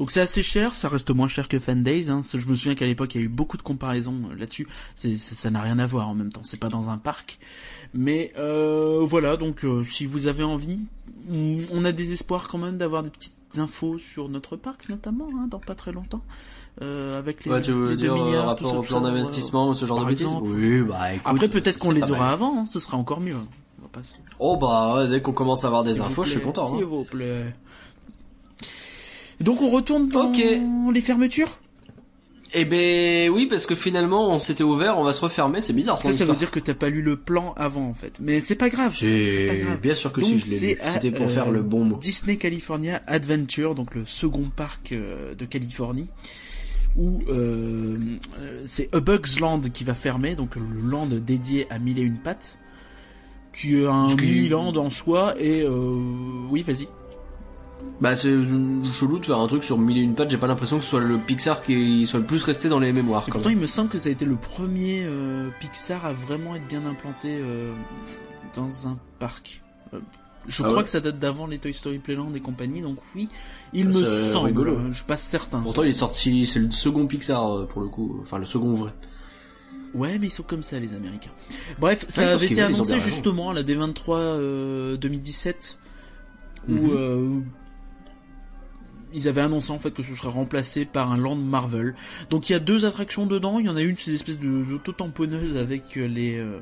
Donc 0.00 0.10
c'est 0.10 0.22
assez 0.22 0.42
cher, 0.42 0.72
ça 0.72 0.88
reste 0.88 1.10
moins 1.10 1.28
cher 1.28 1.46
que 1.46 1.58
Fan 1.60 1.82
Days. 1.82 2.08
Hein. 2.10 2.22
Je 2.32 2.38
me 2.46 2.54
souviens 2.54 2.74
qu'à 2.74 2.86
l'époque 2.86 3.14
il 3.14 3.18
y 3.18 3.20
a 3.20 3.24
eu 3.26 3.28
beaucoup 3.28 3.58
de 3.58 3.62
comparaisons 3.62 4.14
euh, 4.32 4.34
là-dessus. 4.34 4.66
Ça 4.94 5.50
n'a 5.50 5.60
rien 5.60 5.78
à 5.78 5.86
voir 5.86 6.08
en 6.08 6.14
même 6.14 6.32
temps. 6.32 6.40
C'est 6.42 6.58
pas 6.58 6.70
dans 6.70 6.88
un 6.88 6.96
parc, 6.96 7.38
mais 7.92 8.32
euh, 8.38 9.00
voilà. 9.04 9.36
Donc 9.36 9.62
euh, 9.62 9.84
si 9.84 10.06
vous 10.06 10.26
avez 10.26 10.42
envie, 10.42 10.78
on 11.30 11.84
a 11.84 11.92
des 11.92 12.12
espoirs 12.12 12.48
quand 12.48 12.56
même 12.56 12.78
d'avoir 12.78 13.02
des 13.02 13.10
petites 13.10 13.34
infos 13.58 13.98
sur 13.98 14.30
notre 14.30 14.56
parc 14.56 14.88
notamment 14.88 15.28
hein, 15.36 15.46
dans 15.50 15.58
pas 15.58 15.74
très 15.74 15.92
longtemps. 15.92 16.22
Euh, 16.82 17.18
avec 17.18 17.44
les, 17.44 17.50
Ouais, 17.50 17.60
tu 17.60 17.72
veux 17.72 17.90
les 17.90 17.96
2 17.96 17.96
dire 17.96 18.14
milliards, 18.14 18.46
rapport 18.46 18.74
au 18.74 18.80
plan 18.82 19.02
d'investissement 19.02 19.68
ou 19.68 19.74
ce 19.74 19.84
genre 19.84 19.98
Par 19.98 20.06
de 20.06 20.10
bêtises 20.12 20.24
exemple. 20.26 20.48
Oui, 20.48 20.80
bah 20.80 21.12
écoute. 21.12 21.26
Après 21.26 21.48
peut-être 21.50 21.78
qu'on 21.78 21.90
les 21.90 22.10
aura 22.10 22.20
mal. 22.20 22.32
avant. 22.32 22.60
hein, 22.60 22.64
Ce 22.66 22.80
sera 22.80 22.96
encore 22.96 23.20
mieux. 23.20 23.36
On 23.78 23.82
va 23.82 23.88
pas 23.92 24.02
se- 24.02 24.14
Oh 24.38 24.56
bah 24.56 25.06
dès 25.10 25.20
qu'on 25.20 25.32
commence 25.34 25.64
à 25.64 25.66
avoir 25.66 25.84
des 25.84 26.00
infos, 26.00 26.24
je 26.24 26.30
suis 26.30 26.40
content. 26.40 26.74
S'il 26.74 26.86
vous 26.86 27.04
plaît. 27.04 27.52
Donc 29.40 29.62
on 29.62 29.70
retourne 29.70 30.08
dans 30.08 30.32
les 30.32 31.00
fermetures? 31.00 31.58
Eh 32.52 32.64
ben 32.64 33.30
oui, 33.30 33.46
parce 33.46 33.64
que 33.64 33.76
finalement 33.76 34.34
on 34.34 34.40
s'était 34.40 34.64
ouvert, 34.64 34.98
on 34.98 35.04
va 35.04 35.12
se 35.12 35.20
refermer, 35.20 35.60
c'est 35.60 35.72
bizarre. 35.72 36.02
Ça, 36.02 36.12
ça 36.12 36.24
veut 36.24 36.34
dire 36.34 36.50
que 36.50 36.58
t'as 36.58 36.74
pas 36.74 36.88
lu 36.88 37.00
le 37.00 37.16
plan 37.16 37.54
avant 37.56 37.86
en 37.86 37.94
fait. 37.94 38.18
Mais 38.20 38.40
c'est 38.40 38.56
pas 38.56 38.68
grave. 38.68 38.92
C'est 38.96 39.46
pas 39.46 39.54
grave. 39.54 39.80
bien 39.80 39.94
sûr 39.94 40.12
que 40.12 40.20
Donc, 40.20 40.30
si 40.30 40.38
je 40.38 40.50
l'ai 40.50 40.74
lu. 40.74 40.80
C'était 40.84 41.12
pour 41.12 41.26
euh, 41.26 41.28
faire 41.28 41.50
le 41.50 41.62
bon 41.62 41.84
mot. 41.84 41.96
Disney 41.96 42.38
California 42.38 43.00
Adventure, 43.06 43.76
donc 43.76 43.94
le 43.94 44.04
second 44.04 44.50
parc 44.54 44.90
euh, 44.90 45.34
de 45.36 45.44
Californie, 45.44 46.08
où 46.96 47.20
euh, 47.28 47.96
c'est 48.64 48.92
A 48.92 48.98
Bug's 48.98 49.38
Land 49.38 49.60
qui 49.72 49.84
va 49.84 49.94
fermer, 49.94 50.34
donc 50.34 50.56
le 50.56 50.90
land 50.90 51.06
dédié 51.06 51.68
à 51.70 51.78
mille 51.78 52.00
et 52.00 52.02
une 52.02 52.18
pattes, 52.18 52.58
qui 53.52 53.76
est 53.76 53.86
un 53.86 54.12
mini 54.16 54.48
land 54.48 54.74
en 54.74 54.90
soi. 54.90 55.34
Et 55.38 55.64
oui, 56.48 56.62
vas-y. 56.62 56.88
Bah 58.00 58.16
c'est 58.16 58.30
chelou 58.94 59.18
de 59.18 59.26
faire 59.26 59.38
un 59.38 59.46
truc 59.46 59.62
sur 59.62 59.76
mille 59.78 59.98
et 59.98 60.00
une 60.00 60.14
pattes, 60.14 60.30
j'ai 60.30 60.38
pas 60.38 60.46
l'impression 60.46 60.78
que 60.78 60.84
ce 60.84 60.90
soit 60.90 61.00
le 61.00 61.18
Pixar 61.18 61.62
qui 61.62 62.06
soit 62.06 62.18
le 62.18 62.24
plus 62.24 62.42
resté 62.44 62.68
dans 62.70 62.78
les 62.78 62.92
mémoires. 62.92 63.24
Et 63.28 63.30
pourtant, 63.30 63.50
il 63.50 63.58
me 63.58 63.66
semble 63.66 63.90
que 63.90 63.98
ça 63.98 64.08
a 64.08 64.12
été 64.12 64.24
le 64.24 64.36
premier 64.36 65.02
euh, 65.04 65.50
Pixar 65.60 66.06
à 66.06 66.12
vraiment 66.14 66.54
être 66.56 66.66
bien 66.66 66.86
implanté 66.86 67.28
euh, 67.40 67.72
dans 68.54 68.88
un 68.88 68.96
parc. 69.18 69.62
Euh, 69.92 69.98
je 70.48 70.62
Ah 70.62 70.66
crois 70.68 70.78
ouais 70.78 70.84
que 70.84 70.88
ça 70.90 71.00
date 71.00 71.18
d'avant 71.18 71.46
les 71.46 71.58
Toy 71.58 71.74
Story 71.74 71.98
Playland 71.98 72.32
et 72.34 72.40
compagnie, 72.40 72.80
donc 72.80 72.96
oui, 73.14 73.28
il 73.74 73.88
me 73.88 74.02
semble. 74.04 74.46
rigolo. 74.46 74.72
euh, 74.72 74.88
Je 74.90 74.96
suis 74.96 75.04
pas 75.04 75.18
certain. 75.18 75.60
Pourtant 75.60 75.82
il 75.82 75.90
est 75.90 75.92
sorti, 75.92 76.46
c'est 76.46 76.58
le 76.60 76.70
second 76.70 77.06
Pixar 77.06 77.66
pour 77.66 77.82
le 77.82 77.88
coup, 77.88 78.18
enfin 78.22 78.38
le 78.38 78.46
second 78.46 78.72
vrai. 78.72 78.94
Ouais, 79.92 80.18
mais 80.18 80.28
ils 80.28 80.32
sont 80.32 80.44
comme 80.44 80.62
ça, 80.62 80.78
les 80.80 80.94
Américains. 80.94 81.32
Bref, 81.78 82.06
ça 82.08 82.30
avait 82.30 82.46
été 82.46 82.62
annoncé 82.62 82.98
justement 83.00 83.50
à 83.50 83.54
la 83.54 83.62
D23 83.62 84.04
euh, 84.14 84.96
2017, 84.96 85.78
où 86.68 86.90
euh, 86.92 87.40
ils 89.12 89.28
avaient 89.28 89.40
annoncé 89.40 89.70
en 89.72 89.78
fait 89.78 89.92
que 89.92 90.02
ce 90.02 90.14
serait 90.14 90.28
remplacé 90.30 90.84
par 90.84 91.10
un 91.12 91.16
land 91.16 91.36
Marvel. 91.36 91.94
Donc 92.30 92.48
il 92.48 92.52
y 92.52 92.56
a 92.56 92.60
deux 92.60 92.84
attractions 92.84 93.26
dedans. 93.26 93.58
Il 93.58 93.66
y 93.66 93.68
en 93.68 93.76
a 93.76 93.82
une, 93.82 93.96
c'est 93.96 94.10
des 94.10 94.16
espèces 94.16 94.38
de 94.40 94.64
d'auto-tamponneuses 94.64 95.56
avec 95.56 95.96
euh, 95.96 96.06
les, 96.06 96.36
euh, 96.38 96.60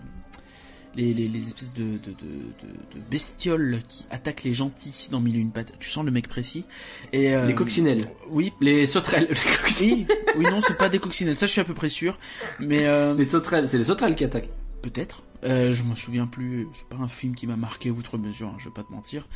les, 0.97 1.13
les 1.15 1.29
les 1.29 1.43
espèces 1.47 1.75
de, 1.75 1.83
de, 1.83 1.89
de, 1.89 2.27
de, 2.27 2.95
de 2.95 3.01
bestioles 3.11 3.79
qui 3.87 4.07
attaquent 4.11 4.43
les 4.45 4.55
gentils 4.55 5.09
dans 5.11 5.21
Mille 5.21 5.37
et 5.37 5.41
une 5.41 5.51
pattes. 5.53 5.73
Tu 5.79 5.91
sens 5.91 6.05
le 6.05 6.11
mec 6.11 6.29
précis. 6.29 6.65
Et 7.13 7.35
euh, 7.35 7.47
Les 7.47 7.55
coccinelles, 7.55 8.11
Oui, 8.31 8.53
les 8.61 8.87
sauterelles, 8.87 9.29
les 9.31 9.57
coccinelles. 9.61 10.07
oui, 10.37 10.45
oui, 10.45 10.51
non, 10.51 10.61
c'est 10.67 10.77
pas 10.79 10.89
des 10.89 10.99
coccinelles. 10.99 11.37
Ça, 11.37 11.47
je 11.47 11.53
suis 11.53 11.61
à 11.61 11.65
peu 11.65 11.75
près 11.75 11.89
sûr. 11.89 12.19
Mais 12.61 12.87
euh, 12.87 13.15
Les 13.15 13.25
sauterelles, 13.27 13.69
c'est 13.69 13.79
les 13.79 13.85
sauterelles 13.85 14.15
qui 14.15 14.25
attaquent. 14.25 14.51
Peut-être. 14.83 15.23
Euh, 15.45 15.73
je 15.73 15.85
m'en 15.85 15.95
souviens 15.95 16.27
plus. 16.27 16.67
C'est 16.73 16.87
pas 16.89 16.97
un 17.03 17.07
film 17.09 17.35
qui 17.35 17.47
m'a 17.47 17.57
marqué 17.57 17.91
outre 17.93 18.19
mesure. 18.19 18.49
hein, 18.49 18.57
je 18.59 18.65
vais 18.65 18.75
pas 18.75 18.83
te 18.83 18.91
mentir. 18.93 19.29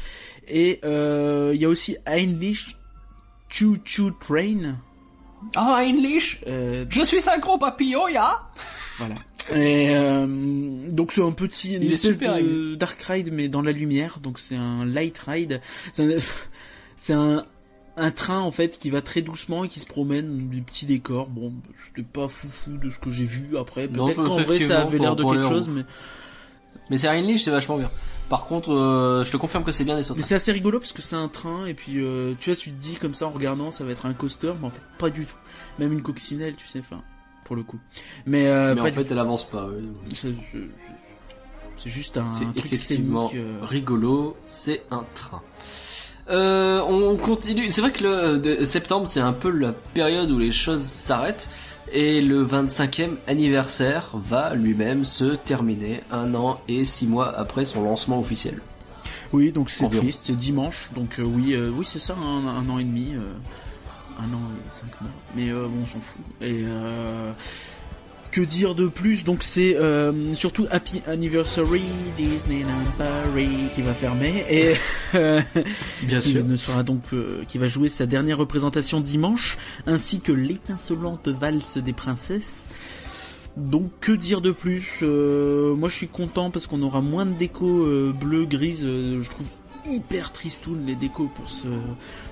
Et 0.49 0.81
euh, 0.85 1.53
il 1.55 1.61
y 1.61 1.65
a 1.65 1.69
aussi 1.69 1.97
Heinrich 2.07 2.77
Choo 3.53 3.77
Choo 3.85 4.11
Train. 4.13 4.77
Ah, 5.57 5.83
Euh, 6.47 6.87
je 6.89 7.03
suis 7.03 7.29
un 7.29 7.39
gros 7.39 7.59
papillon, 7.59 8.09
ya 8.09 8.41
voilà. 8.99 9.17
Et 9.51 9.89
euh, 9.91 10.89
donc 10.91 11.13
c'est 11.13 11.23
un 11.23 11.33
petit, 11.33 11.75
une 11.75 11.83
espèce 11.83 12.19
de 12.19 12.77
dark 12.77 13.01
ride 13.03 13.31
mais 13.33 13.49
dans 13.49 13.63
la 13.63 13.73
lumière. 13.73 14.21
Donc 14.21 14.39
c'est 14.39 14.57
un 14.57 14.85
light 14.85 15.19
ride. 15.19 15.61
C'est 15.93 16.15
un, 16.15 16.19
c'est 16.97 17.13
un 17.13 17.45
un 17.99 18.11
train 18.11 18.39
en 18.39 18.51
fait 18.51 18.79
qui 18.79 18.89
va 18.89 19.03
très 19.03 19.21
doucement 19.21 19.65
et 19.65 19.69
qui 19.69 19.81
se 19.81 19.87
promène 19.87 20.49
des 20.49 20.61
petits 20.63 20.87
décors. 20.87 21.29
Bon, 21.29 21.53
c'était 21.89 22.09
pas 22.09 22.29
foufou 22.29 22.79
de 22.79 22.89
ce 22.89 22.99
que 22.99 23.11
j'ai 23.11 23.27
vu 23.27 23.59
après. 23.59 23.89
Peut-être 23.89 24.23
qu'en 24.23 24.39
vrai 24.39 24.61
ça 24.61 24.83
avait 24.83 24.99
l'air 24.99 25.17
de 25.17 25.25
quelque 25.25 25.49
chose, 25.49 25.69
mais 25.69 25.83
Mais 26.89 26.97
c'est 26.97 27.09
Heinrich, 27.09 27.41
c'est 27.41 27.51
vachement 27.51 27.77
bien. 27.77 27.91
Par 28.33 28.47
contre, 28.47 28.73
euh, 28.73 29.25
je 29.25 29.31
te 29.31 29.37
confirme 29.37 29.63
que 29.63 29.73
c'est 29.73 29.85
bien 29.85 29.93
des 29.93 29.99
Mais 30.01 30.05
sauterelles. 30.05 30.25
c'est 30.25 30.35
assez 30.37 30.53
rigolo 30.53 30.79
parce 30.81 30.95
que 30.95 31.03
c'est 31.03 31.17
un 31.17 31.29
train 31.29 31.67
et 31.67 31.75
puis 31.75 31.99
euh, 31.99 32.33
tu 32.41 32.49
vois, 32.49 32.57
tu 32.59 32.71
te 32.71 32.81
dis 32.83 32.95
comme 32.95 33.13
ça 33.13 33.27
en 33.27 33.31
regardant, 33.31 33.71
ça 33.71 33.85
va 33.85 33.91
être 33.93 34.07
un 34.07 34.15
coaster, 34.15 34.55
mais 34.59 34.69
en 34.69 34.71
fait 34.71 34.81
pas 34.99 35.11
du 35.11 35.27
tout. 35.27 35.37
Même 35.79 35.93
une 35.93 36.01
coccinelle, 36.01 36.57
tu 36.57 36.67
sais, 36.67 36.79
enfin 36.79 37.03
pour 37.45 37.57
le 37.57 37.63
coup. 37.63 37.79
Mais, 38.25 38.47
euh, 38.47 38.75
Mais 38.75 38.81
pas 38.81 38.89
en 38.89 38.93
fait, 38.93 39.11
elle 39.11 39.19
avance 39.19 39.45
pas. 39.47 39.67
oui. 39.69 40.33
C'est 41.77 41.91
juste 41.91 42.17
un, 42.17 42.27
C'est 42.31 42.45
un 42.47 42.53
truc 42.53 42.65
effectivement 42.73 43.29
scénique, 43.29 43.45
rigolo, 43.63 44.35
c'est 44.49 44.83
un 44.91 45.05
train. 45.15 45.43
On 46.29 47.19
continue. 47.21 47.69
C'est 47.69 47.83
vrai 47.83 47.93
que 47.93 48.03
le 48.05 48.39
de- 48.39 48.65
septembre, 48.65 49.07
c'est 49.07 49.21
un 49.21 49.33
peu 49.35 49.51
la 49.51 49.73
période 49.73 50.31
où 50.31 50.39
les 50.39 50.53
choses 50.53 50.83
s'arrêtent. 50.83 51.51
Et 51.95 52.23
le 52.23 52.43
25e 52.43 53.17
anniversaire 53.27 54.13
va 54.15 54.55
lui-même 54.55 55.05
se 55.05 55.35
terminer 55.35 56.01
un 56.11 56.35
an 56.35 56.59
et 56.67 56.87
six 56.87 57.07
mois 57.07 57.37
après 57.37 57.67
son 57.67 57.83
lancement 57.83 58.19
officiel. 58.19 58.63
Oui, 59.35 59.53
donc 59.53 59.69
c'est 59.69 59.89
triste, 59.91 60.25
c'est 60.25 60.37
dimanche, 60.37 60.91
donc 60.95 61.19
euh, 61.19 61.23
oui, 61.23 61.53
euh, 61.53 61.71
oui 61.71 61.87
c'est 61.87 61.99
ça, 61.99 62.15
un, 62.15 62.47
un 62.47 62.69
an 62.69 62.79
et 62.79 62.85
demi, 62.85 63.13
euh, 63.15 63.21
un 64.19 64.33
an 64.33 64.41
et 64.57 64.75
cinq 64.75 65.01
mois, 65.03 65.11
mais 65.35 65.51
bon, 65.53 65.71
on 65.83 65.87
s'en 65.87 66.01
fout. 66.01 66.21
Et 66.41 66.65
que 68.33 68.41
dire 68.41 68.75
de 68.75 68.89
plus 68.89 69.25
Donc 69.25 69.45
c'est 69.45 69.77
euh, 69.77 70.35
surtout 70.35 70.67
Happy 70.71 71.03
Anniversary 71.07 71.83
Disneyland 72.17 72.85
Paris 72.97 73.69
qui 73.75 73.83
va 73.83 73.93
fermer 73.93 74.45
et 74.51 74.75
euh, 75.15 75.41
Bien 76.03 76.19
ne 76.43 76.57
sera 76.57 76.83
donc 76.83 77.03
euh, 77.13 77.45
qui 77.47 77.59
va 77.59 77.69
jouer 77.69 77.91
sa 77.91 78.07
dernière 78.07 78.39
représentation 78.39 79.01
dimanche, 79.01 79.59
ainsi 79.87 80.21
que 80.21 80.33
l'étincelante 80.33 81.29
valse 81.29 81.77
des 81.77 81.93
princesses. 81.93 82.67
Donc 83.57 83.91
que 84.01 84.13
dire 84.13 84.41
de 84.41 84.51
plus? 84.51 85.03
Moi 85.03 85.91
je 85.91 85.95
suis 85.95 86.09
content 86.09 86.51
parce 86.51 86.67
qu'on 86.67 86.83
aura 86.83 87.03
moins 87.03 87.27
de 87.27 87.35
déco 87.35 87.87
bleu 88.15 88.47
grise. 88.47 88.81
je 88.81 89.29
trouve 89.29 89.49
hyper 89.85 90.33
tristoun 90.33 90.87
les 90.87 90.95
décos 90.95 91.31
pour 91.37 91.51
ce 91.51 91.67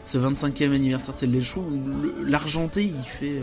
ce 0.06 0.16
25e 0.16 0.72
anniversaire 0.72 1.14
de 1.14 2.24
L'argenté 2.24 2.84
il 2.84 3.04
fait 3.04 3.38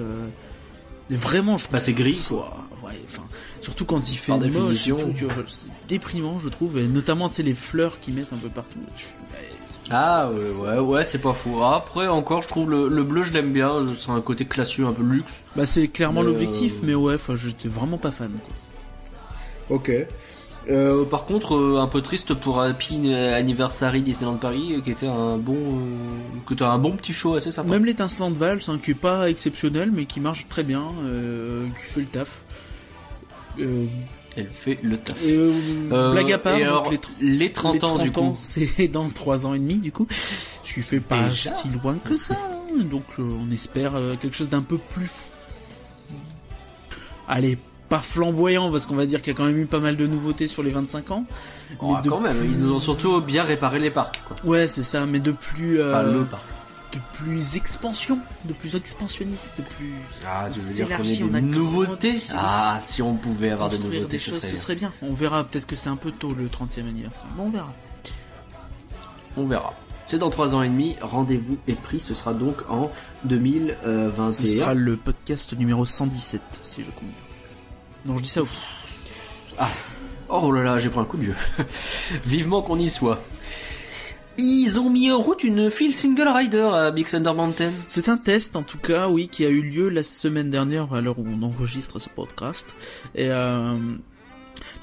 vraiment 1.15 1.57
je 1.57 1.63
trouve 1.65 1.73
Bah, 1.73 1.79
c'est 1.79 1.93
gris, 1.93 2.21
ouais, 2.31 2.91
enfin 3.05 3.23
surtout 3.61 3.85
quand 3.85 4.11
il 4.11 4.17
fait 4.17 4.31
Par 4.31 4.37
moche 4.39 4.47
et 4.47 4.51
définition. 4.59 4.97
tout, 4.97 5.13
tu 5.15 5.25
vois, 5.25 5.43
c'est 5.49 5.71
déprimant 5.87 6.39
je 6.43 6.49
trouve 6.49 6.77
et 6.77 6.87
notamment 6.87 7.29
tu 7.29 7.35
sais 7.35 7.43
les 7.43 7.55
fleurs 7.55 7.99
qu'ils 7.99 8.13
mettent 8.15 8.33
un 8.33 8.37
peu 8.37 8.49
partout. 8.49 8.79
Je 8.97 9.03
fais, 9.03 9.09
ouais, 9.33 9.49
c'est- 9.65 9.79
Ah 9.89 10.29
ouais 10.31 10.51
ouais 10.51 10.79
ouais 10.79 11.03
c'est 11.03 11.19
pas 11.21 11.33
fou. 11.33 11.63
Après 11.63 12.07
encore 12.07 12.41
je 12.41 12.47
trouve 12.47 12.69
le, 12.69 12.87
le 12.89 13.03
bleu 13.03 13.23
je 13.23 13.31
l'aime 13.33 13.53
bien, 13.53 13.85
c'est 13.97 14.09
un 14.11 14.21
côté 14.21 14.45
classieux 14.45 14.85
un 14.85 14.93
peu 14.93 15.03
luxe. 15.03 15.31
Bah 15.55 15.65
c'est 15.65 15.87
clairement 15.87 16.21
Mais, 16.21 16.27
l'objectif, 16.27 16.73
euh, 16.77 16.79
mais 16.83 16.95
ouais, 16.95 17.15
j'étais 17.35 17.69
vraiment 17.69 17.97
pas 17.97 18.11
fan. 18.11 18.31
Quoi. 18.45 19.77
Ok. 19.77 19.91
Euh, 20.69 21.05
par 21.05 21.25
contre 21.25 21.55
euh, 21.55 21.79
un 21.79 21.87
peu 21.87 22.01
triste 22.01 22.33
pour 22.33 22.59
Happy 22.59 23.13
Anniversary 23.13 24.01
Disneyland 24.01 24.35
Paris 24.35 24.73
euh, 24.73 24.81
qui 24.81 24.91
était 24.91 25.07
un 25.07 25.37
bon 25.37 25.55
que 26.45 26.53
t'as 26.53 26.69
un 26.69 26.77
bon 26.77 26.97
petit 26.97 27.13
show 27.13 27.35
assez 27.35 27.51
sympa. 27.51 27.69
Même 27.69 27.85
l'étincelant 27.85 28.31
de 28.31 28.37
valse, 28.37 28.67
hein, 28.67 28.79
qui 28.81 28.91
est 28.91 28.95
pas 28.95 29.29
exceptionnel, 29.29 29.91
mais 29.93 30.05
qui 30.05 30.19
marche 30.19 30.47
très 30.49 30.63
bien, 30.63 30.83
qui 31.79 31.91
fait 31.91 32.01
le 32.01 32.07
taf. 32.07 32.41
Elle 33.59 34.49
fait 34.51 34.77
le 34.83 34.97
taf. 34.97 35.17
blague 36.11 36.31
à 36.33 36.37
part, 36.37 36.59
donc 36.59 36.91
les, 37.21 37.27
les 37.27 37.51
30 37.51 37.73
les 37.75 37.85
ans 37.85 37.97
du 37.97 38.11
coup. 38.11 38.33
c'est 38.35 38.87
dans 38.91 39.09
3 39.09 39.47
ans 39.47 39.53
et 39.53 39.59
demi 39.59 39.75
du 39.77 39.91
coup. 39.91 40.07
Ce 40.63 40.73
qui 40.73 40.81
fait 40.81 40.99
pas 40.99 41.29
Déjà 41.29 41.51
si 41.51 41.69
loin 41.69 41.97
que 41.97 42.17
ça. 42.17 42.35
hein. 42.35 42.83
Donc 42.83 43.03
on 43.17 43.49
espère 43.51 43.97
quelque 44.19 44.35
chose 44.35 44.49
d'un 44.49 44.61
peu 44.61 44.77
plus... 44.77 45.09
Allez, 47.29 47.57
pas 47.89 47.99
flamboyant, 47.99 48.71
parce 48.71 48.85
qu'on 48.85 48.95
va 48.95 49.05
dire 49.05 49.21
qu'il 49.21 49.31
y 49.33 49.35
a 49.35 49.37
quand 49.37 49.45
même 49.45 49.57
eu 49.57 49.65
pas 49.65 49.79
mal 49.79 49.95
de 49.95 50.07
nouveautés 50.07 50.47
sur 50.47 50.63
les 50.63 50.71
25 50.71 51.11
ans. 51.11 51.25
Oh, 51.79 51.95
mais 51.95 52.01
de 52.03 52.09
quand 52.09 52.19
même, 52.19 52.37
ils 52.43 52.59
nous 52.59 52.73
ont 52.73 52.79
surtout 52.79 53.21
bien 53.21 53.43
réparé 53.43 53.79
les 53.79 53.91
parcs 53.91 54.21
quoi. 54.27 54.37
Ouais, 54.43 54.67
c'est 54.67 54.83
ça, 54.83 55.05
mais 55.05 55.19
de 55.19 55.31
plus... 55.31 55.79
euh, 55.79 55.89
Enfin 55.93 56.03
le 56.03 56.23
parc. 56.25 56.43
de 56.93 56.99
plus 57.13 57.55
expansion, 57.55 58.19
de 58.45 58.53
plus 58.53 58.75
expansionniste, 58.75 59.53
de 59.57 59.63
plus. 59.63 59.93
Ah, 60.25 60.47
tu 60.51 60.59
veux 60.59 60.73
dire 60.73 60.87
qu'on 60.97 61.03
on 61.03 61.27
des 61.27 61.41
nouveautés 61.41 62.09
grandi 62.11 62.31
Ah, 62.35 62.77
si 62.79 63.01
on 63.01 63.15
pouvait 63.15 63.51
avoir 63.51 63.69
des 63.69 63.77
nouveautés, 63.79 64.05
des 64.05 64.17
ce 64.19 64.31
choses, 64.31 64.39
serait 64.39 64.47
ce 64.51 64.57
serait 64.57 64.75
bien. 64.75 64.91
On 65.01 65.13
verra, 65.13 65.43
peut-être 65.43 65.67
que 65.67 65.75
c'est 65.75 65.89
un 65.89 65.95
peu 65.97 66.11
tôt 66.11 66.33
le 66.37 66.47
30e 66.47 66.87
anniversaire. 66.87 67.27
Bon, 67.35 67.43
on 67.43 67.49
verra. 67.51 67.73
On 69.37 69.45
verra. 69.45 69.73
C'est 70.05 70.17
dans 70.19 70.29
3 70.29 70.55
ans 70.55 70.63
et 70.63 70.69
demi, 70.69 70.95
rendez-vous 71.01 71.57
est 71.67 71.73
pris, 71.73 71.99
ce 71.99 72.13
sera 72.13 72.33
donc 72.33 72.55
en 72.69 72.89
2021. 73.25 74.31
Ce 74.33 74.45
sera 74.47 74.73
le 74.73 74.95
podcast 74.95 75.53
numéro 75.57 75.85
117, 75.85 76.41
si 76.63 76.81
je 76.83 76.91
compte. 76.91 77.09
Non, 78.07 78.17
je 78.17 78.23
dis 78.23 78.29
ça 78.29 78.41
au 78.41 78.47
Oh 80.29 80.51
là 80.51 80.63
là, 80.63 80.79
j'ai 80.79 80.89
pris 80.89 80.99
un 80.99 81.05
coup 81.05 81.17
de 81.17 81.23
vieux. 81.23 81.35
Vivement 82.25 82.61
qu'on 82.61 82.79
y 82.79 82.89
soit. 82.89 83.21
Ils 84.37 84.79
ont 84.79 84.89
mis 84.89 85.11
en 85.11 85.17
route 85.17 85.43
une 85.43 85.69
file 85.69 85.93
single 85.93 86.27
rider 86.27 86.69
à 86.73 86.91
Big 86.91 87.07
Thunder 87.07 87.33
Mountain. 87.33 87.71
C'est 87.87 88.07
un 88.07 88.17
test, 88.17 88.55
en 88.55 88.63
tout 88.63 88.77
cas, 88.77 89.09
oui, 89.09 89.27
qui 89.27 89.45
a 89.45 89.49
eu 89.49 89.61
lieu 89.61 89.89
la 89.89 90.03
semaine 90.03 90.49
dernière, 90.49 90.93
à 90.93 91.01
l'heure 91.01 91.19
où 91.19 91.25
on 91.27 91.41
enregistre 91.43 91.99
ce 91.99 92.07
podcast. 92.07 92.67
Et 93.15 93.29
euh... 93.29 93.77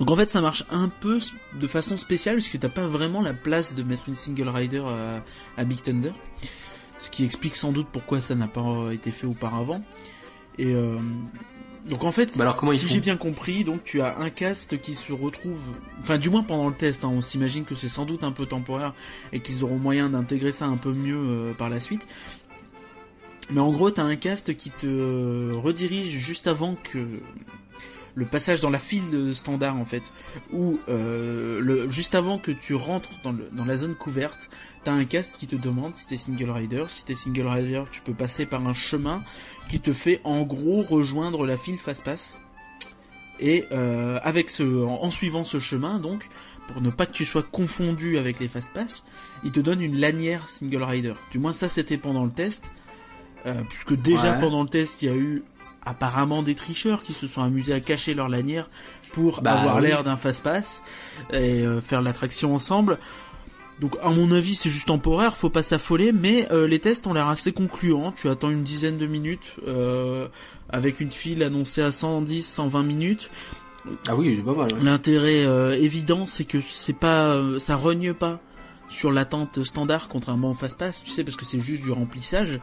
donc 0.01 0.11
en 0.11 0.17
fait, 0.17 0.29
ça 0.29 0.41
marche 0.41 0.65
un 0.71 0.89
peu 0.89 1.19
de 1.59 1.67
façon 1.67 1.97
spéciale, 1.97 2.37
puisque 2.37 2.59
t'as 2.59 2.69
pas 2.69 2.87
vraiment 2.87 3.23
la 3.23 3.33
place 3.33 3.75
de 3.75 3.83
mettre 3.83 4.09
une 4.09 4.17
single 4.17 4.49
rider 4.49 4.83
à, 4.85 5.23
à 5.61 5.65
Big 5.65 5.81
Thunder. 5.81 6.13
Ce 6.99 7.09
qui 7.09 7.25
explique 7.25 7.57
sans 7.57 7.73
doute 7.73 7.87
pourquoi 7.93 8.21
ça 8.21 8.35
n'a 8.35 8.49
pas 8.49 8.93
été 8.93 9.11
fait 9.13 9.27
auparavant. 9.27 9.81
Et 10.59 10.75
euh... 10.75 10.99
donc 11.89 12.05
en 12.05 12.13
fait, 12.13 12.37
Bah 12.39 12.45
alors, 12.45 12.57
comment 12.57 12.73
ils 12.73 12.79
si 12.79 12.89
j'ai 12.89 13.01
bien 13.01 13.17
compris, 13.17 13.63
donc 13.63 13.85
tu 13.85 14.01
as 14.01 14.19
un 14.19 14.31
cast 14.31 14.81
qui 14.81 14.95
se 14.95 15.13
retrouve, 15.13 15.61
enfin 16.01 16.17
du 16.17 16.31
moins 16.31 16.43
pendant 16.43 16.69
le 16.69 16.75
test, 16.75 17.05
hein, 17.05 17.11
on 17.13 17.21
s'imagine 17.21 17.65
que 17.65 17.75
c'est 17.75 17.91
sans 17.91 18.07
doute 18.07 18.25
un 18.25 18.33
peu 18.33 18.47
temporaire 18.47 18.95
et 19.33 19.41
qu'ils 19.41 19.65
auront 19.65 19.79
moyen 19.79 20.09
d'intégrer 20.09 20.53
ça 20.53 20.65
un 20.67 20.79
peu 20.79 20.93
mieux 20.93 21.19
euh, 21.19 21.53
par 21.53 21.69
la 21.69 21.81
suite. 21.81 22.07
Mais 23.51 23.61
en 23.61 23.71
gros, 23.71 23.91
t'as 23.91 24.05
un 24.05 24.17
cast 24.17 24.57
qui 24.57 24.71
te 24.71 24.87
euh, 24.87 25.53
redirige 25.57 26.09
juste 26.09 26.47
avant 26.47 26.77
que 26.77 26.99
le 28.15 28.25
passage 28.25 28.61
dans 28.61 28.71
la 28.71 28.79
file 28.79 29.35
standard 29.35 29.77
en 29.77 29.85
fait, 29.85 30.13
ou 30.53 30.79
euh, 30.89 31.61
le 31.61 31.91
juste 31.91 32.15
avant 32.15 32.39
que 32.39 32.53
tu 32.53 32.75
rentres 32.75 33.21
dans, 33.23 33.33
le, 33.33 33.49
dans 33.53 33.65
la 33.65 33.77
zone 33.77 33.95
couverte, 33.95 34.49
t'as 34.85 34.93
un 34.93 35.05
cast 35.05 35.37
qui 35.37 35.47
te 35.47 35.57
demande 35.57 35.95
si 35.97 36.07
t'es 36.07 36.17
single 36.17 36.51
rider. 36.51 36.85
Si 36.89 37.05
t'es 37.05 37.15
single 37.15 37.47
rider, 37.47 37.83
tu 37.91 38.01
peux 38.01 38.15
passer 38.15 38.47
par 38.47 38.67
un 38.67 38.75
chemin 38.75 39.23
qui 39.69 39.81
te 39.81 39.93
fait 39.93 40.21
en 40.25 40.43
gros 40.43 40.83
rejoindre 40.83 41.47
la 41.47 41.57
file 41.57 41.79
fast 41.79 42.05
pass. 42.05 42.39
Et 43.41 43.65
euh, 43.73 44.19
avec 44.23 44.49
ce, 44.51 44.63
en, 44.85 45.03
en 45.03 45.11
suivant 45.11 45.45
ce 45.45 45.59
chemin, 45.59 45.99
donc, 45.99 46.29
pour 46.69 46.81
ne 46.81 46.91
pas 46.91 47.05
que 47.07 47.13
tu 47.13 47.25
sois 47.25 47.43
confondu 47.43 48.17
avec 48.19 48.39
les 48.41 48.49
fast 48.49 48.71
pass, 48.73 49.05
il 49.45 49.51
te 49.53 49.61
donne 49.61 49.83
une 49.83 49.99
lanière 49.99 50.49
single 50.49 50.83
rider. 50.83 51.13
Du 51.33 51.39
moins 51.39 51.53
ça 51.53 51.69
c'était 51.69 51.99
pendant 51.99 52.25
le 52.25 52.31
test, 52.31 52.71
euh, 53.47 53.55
puisque 53.69 53.95
déjà 54.01 54.35
Ouais. 54.35 54.41
pendant 54.41 54.63
le 54.63 54.69
test 54.69 55.03
il 55.03 55.09
y 55.09 55.13
a 55.13 55.17
eu 55.17 55.43
apparemment 55.85 56.43
des 56.43 56.55
tricheurs 56.55 57.03
qui 57.03 57.13
se 57.13 57.29
sont 57.29 57.43
amusés 57.43 57.75
à 57.75 57.81
cacher 57.81 58.15
leur 58.15 58.29
lanière 58.31 58.71
pour 59.13 59.43
Bah 59.43 59.53
avoir 59.61 59.77
oui. 59.77 59.83
l'air 59.83 60.03
d'un 60.05 60.17
fast 60.17 60.43
pass 60.43 60.83
et 61.31 61.61
euh, 61.61 61.81
faire 61.83 62.01
l'attraction 62.01 62.55
ensemble. 62.55 62.99
Donc 63.81 63.97
à 64.03 64.11
mon 64.11 64.31
avis 64.33 64.55
c'est 64.55 64.71
juste 64.71 64.87
temporaire, 64.87 65.37
faut 65.37 65.51
pas 65.51 65.63
s'affoler, 65.65 66.13
mais 66.13 66.51
euh, 66.53 66.67
les 66.67 66.79
tests 66.79 67.07
ont 67.07 67.13
l'air 67.13 67.29
assez 67.29 67.53
concluants. 67.53 68.13
Tu 68.13 68.29
attends 68.29 68.51
une 68.51 68.63
dizaine 68.63 68.99
de 68.99 69.07
minutes 69.07 69.55
euh, 69.67 70.29
avec 70.69 71.01
une 71.01 71.11
file 71.11 71.43
annoncée 71.43 71.83
à 71.83 71.91
110, 71.91 72.47
120 72.47 72.83
minutes. 72.85 73.31
Ah 74.09 74.15
oui, 74.17 74.37
pas 74.43 74.55
mal. 74.55 74.69
L'intérêt 74.83 75.45
euh, 75.45 75.73
évident 75.73 76.27
c'est 76.27 76.45
que 76.45 76.59
c'est 76.61 76.93
pas, 76.97 77.31
euh, 77.35 77.59
ça 77.59 77.75
rogne 77.77 78.15
pas 78.15 78.41
sur 78.89 79.11
l'attente 79.11 79.65
standard 79.65 80.09
contrairement 80.09 80.51
au 80.53 80.55
fast 80.55 80.79
pass, 80.79 81.03
tu 81.03 81.11
sais, 81.11 81.25
parce 81.25 81.37
que 81.37 81.45
c'est 81.45 81.59
juste 81.61 81.83
du 81.83 81.91
remplissage. 81.91 82.61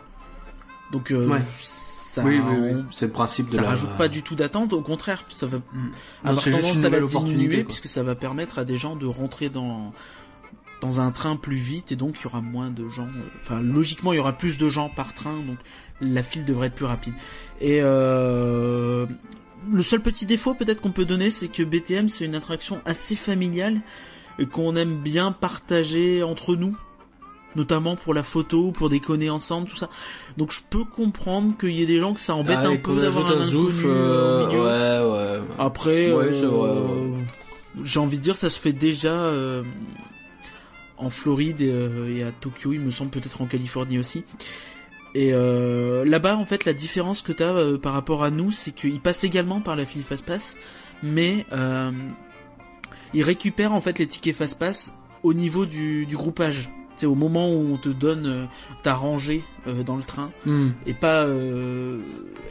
Donc 0.91 1.12
euh, 1.12 1.27
Ouais. 1.27 1.41
ça, 1.62 2.24
oui, 2.24 2.39
oui, 2.39 2.56
oui. 2.60 2.82
C'est 2.91 3.06
le 3.08 3.12
principe 3.12 3.48
de 3.48 3.51
ça 3.51 3.62
la... 3.62 3.70
rajoute 3.70 3.96
pas 3.98 4.08
du 4.08 4.24
tout 4.24 4.36
d'attente, 4.36 4.72
au 4.74 4.82
contraire, 4.82 5.24
ça 5.30 5.46
va 5.46 5.58
Non, 5.74 5.82
avoir 6.24 6.44
c'est 6.44 6.51
juste 6.51 6.62
tendance 6.63 6.77
une 6.77 6.82
la 6.84 7.00
nouvelle 7.01 7.24
diminuer 7.25 7.56
quoi. 7.58 7.65
puisque 7.65 7.88
ça 7.88 8.01
va 8.03 8.15
permettre 8.15 8.60
à 8.60 8.65
des 8.65 8.77
gens 8.77 8.96
de 8.96 9.06
rentrer 9.06 9.50
dans 9.50 9.94
dans 10.81 11.00
un 11.00 11.11
train 11.11 11.35
plus 11.35 11.55
vite 11.57 11.91
et 11.91 11.95
donc 11.95 12.15
il 12.19 12.23
y 12.23 12.27
aura 12.27 12.41
moins 12.41 12.69
de 12.71 12.88
gens. 12.89 13.03
euh, 13.07 13.29
Enfin, 13.39 13.61
logiquement, 13.61 14.13
il 14.13 14.17
y 14.17 14.19
aura 14.19 14.33
plus 14.33 14.57
de 14.57 14.67
gens 14.67 14.89
par 14.89 15.13
train, 15.13 15.35
donc 15.38 15.57
la 16.01 16.23
file 16.23 16.43
devrait 16.45 16.67
être 16.67 16.75
plus 16.75 16.85
rapide. 16.85 17.13
Et 17.61 17.79
euh, 17.81 19.05
le 19.71 19.83
seul 19.83 20.01
petit 20.01 20.25
défaut 20.25 20.53
peut-être 20.55 20.81
qu'on 20.81 20.91
peut 20.91 21.05
donner, 21.05 21.29
c'est 21.29 21.47
que 21.50 21.63
BTM 21.63 22.09
c'est 22.09 22.25
une 22.25 22.35
attraction 22.35 22.81
assez 22.85 23.15
familiale 23.15 23.79
et 24.39 24.45
qu'on 24.47 24.75
aime 24.75 24.97
bien 24.97 25.31
partager 25.31 26.23
entre 26.23 26.55
nous. 26.55 26.75
Notamment 27.53 27.97
pour 27.97 28.13
la 28.13 28.23
photo, 28.23 28.71
pour 28.71 28.88
déconner 28.88 29.29
ensemble, 29.29 29.67
tout 29.67 29.75
ça. 29.75 29.89
Donc 30.38 30.53
je 30.53 30.61
peux 30.69 30.85
comprendre 30.85 31.57
qu'il 31.59 31.71
y 31.71 31.83
ait 31.83 31.85
des 31.85 32.00
gens 32.00 32.13
que 32.13 32.21
ça 32.21 32.33
embête 32.33 32.59
Ah, 32.63 32.69
un 32.69 32.77
peu 32.77 33.01
d'avoir 33.01 33.29
un 33.29 33.35
un 33.35 33.41
zouf, 33.41 33.79
inconnu 33.79 33.93
euh, 33.93 34.45
au 34.45 34.47
milieu. 34.47 34.61
ouais, 34.63 35.39
ouais. 35.41 35.47
Après, 35.59 36.13
Ouais, 36.13 36.29
euh, 36.31 37.09
j'ai 37.83 38.00
envie 38.00 38.17
de 38.19 38.21
dire, 38.23 38.38
ça 38.38 38.50
se 38.50 38.57
fait 38.57 38.71
déjà 38.71 39.11
euh, 39.11 39.63
en 41.01 41.10
Floride 41.10 41.62
et, 41.62 41.72
euh, 41.72 42.15
et 42.15 42.24
à 42.24 42.31
Tokyo, 42.31 42.74
il 42.74 42.79
me 42.81 42.91
semble 42.91 43.12
peut-être 43.12 43.41
en 43.41 43.46
Californie 43.46 44.00
aussi. 44.00 44.24
Et 45.13 45.34
euh, 45.34 46.05
là-bas, 46.05 46.38
en 46.38 46.46
fait, 46.46 46.63
la 46.63 46.74
différence 46.74 47.22
que 47.22 47.34
t'as 47.34 47.53
euh, 47.53 47.77
par 47.77 47.93
rapport 47.93 48.24
à 48.24 48.31
nous, 48.31 48.51
c'est 48.51 48.72
qu'ils 48.72 49.01
passent 49.01 49.25
également 49.25 49.60
par 49.60 49.75
la 49.75 49.86
file 49.86 50.03
Fast 50.03 50.25
Pass, 50.25 50.58
mais 51.03 51.46
ils 53.13 53.24
récupèrent 53.24 53.74
en 53.74 53.81
fait 53.81 54.00
les 54.00 54.08
tickets 54.08 54.36
Fast 54.36 54.58
Pass 54.58 54.93
au 55.24 55.34
niveau 55.34 55.65
du, 55.65 56.05
du 56.05 56.15
groupage. 56.15 56.70
C'est 56.96 57.08
au 57.08 57.15
moment 57.15 57.51
où 57.51 57.74
on 57.74 57.77
te 57.77 57.89
donne 57.89 58.48
ta 58.84 58.93
rangée 58.93 59.41
dans 59.86 59.98
le 59.98 60.03
train 60.03 60.31
Hmm. 60.46 60.70
et 60.86 60.93
pas 60.93 61.27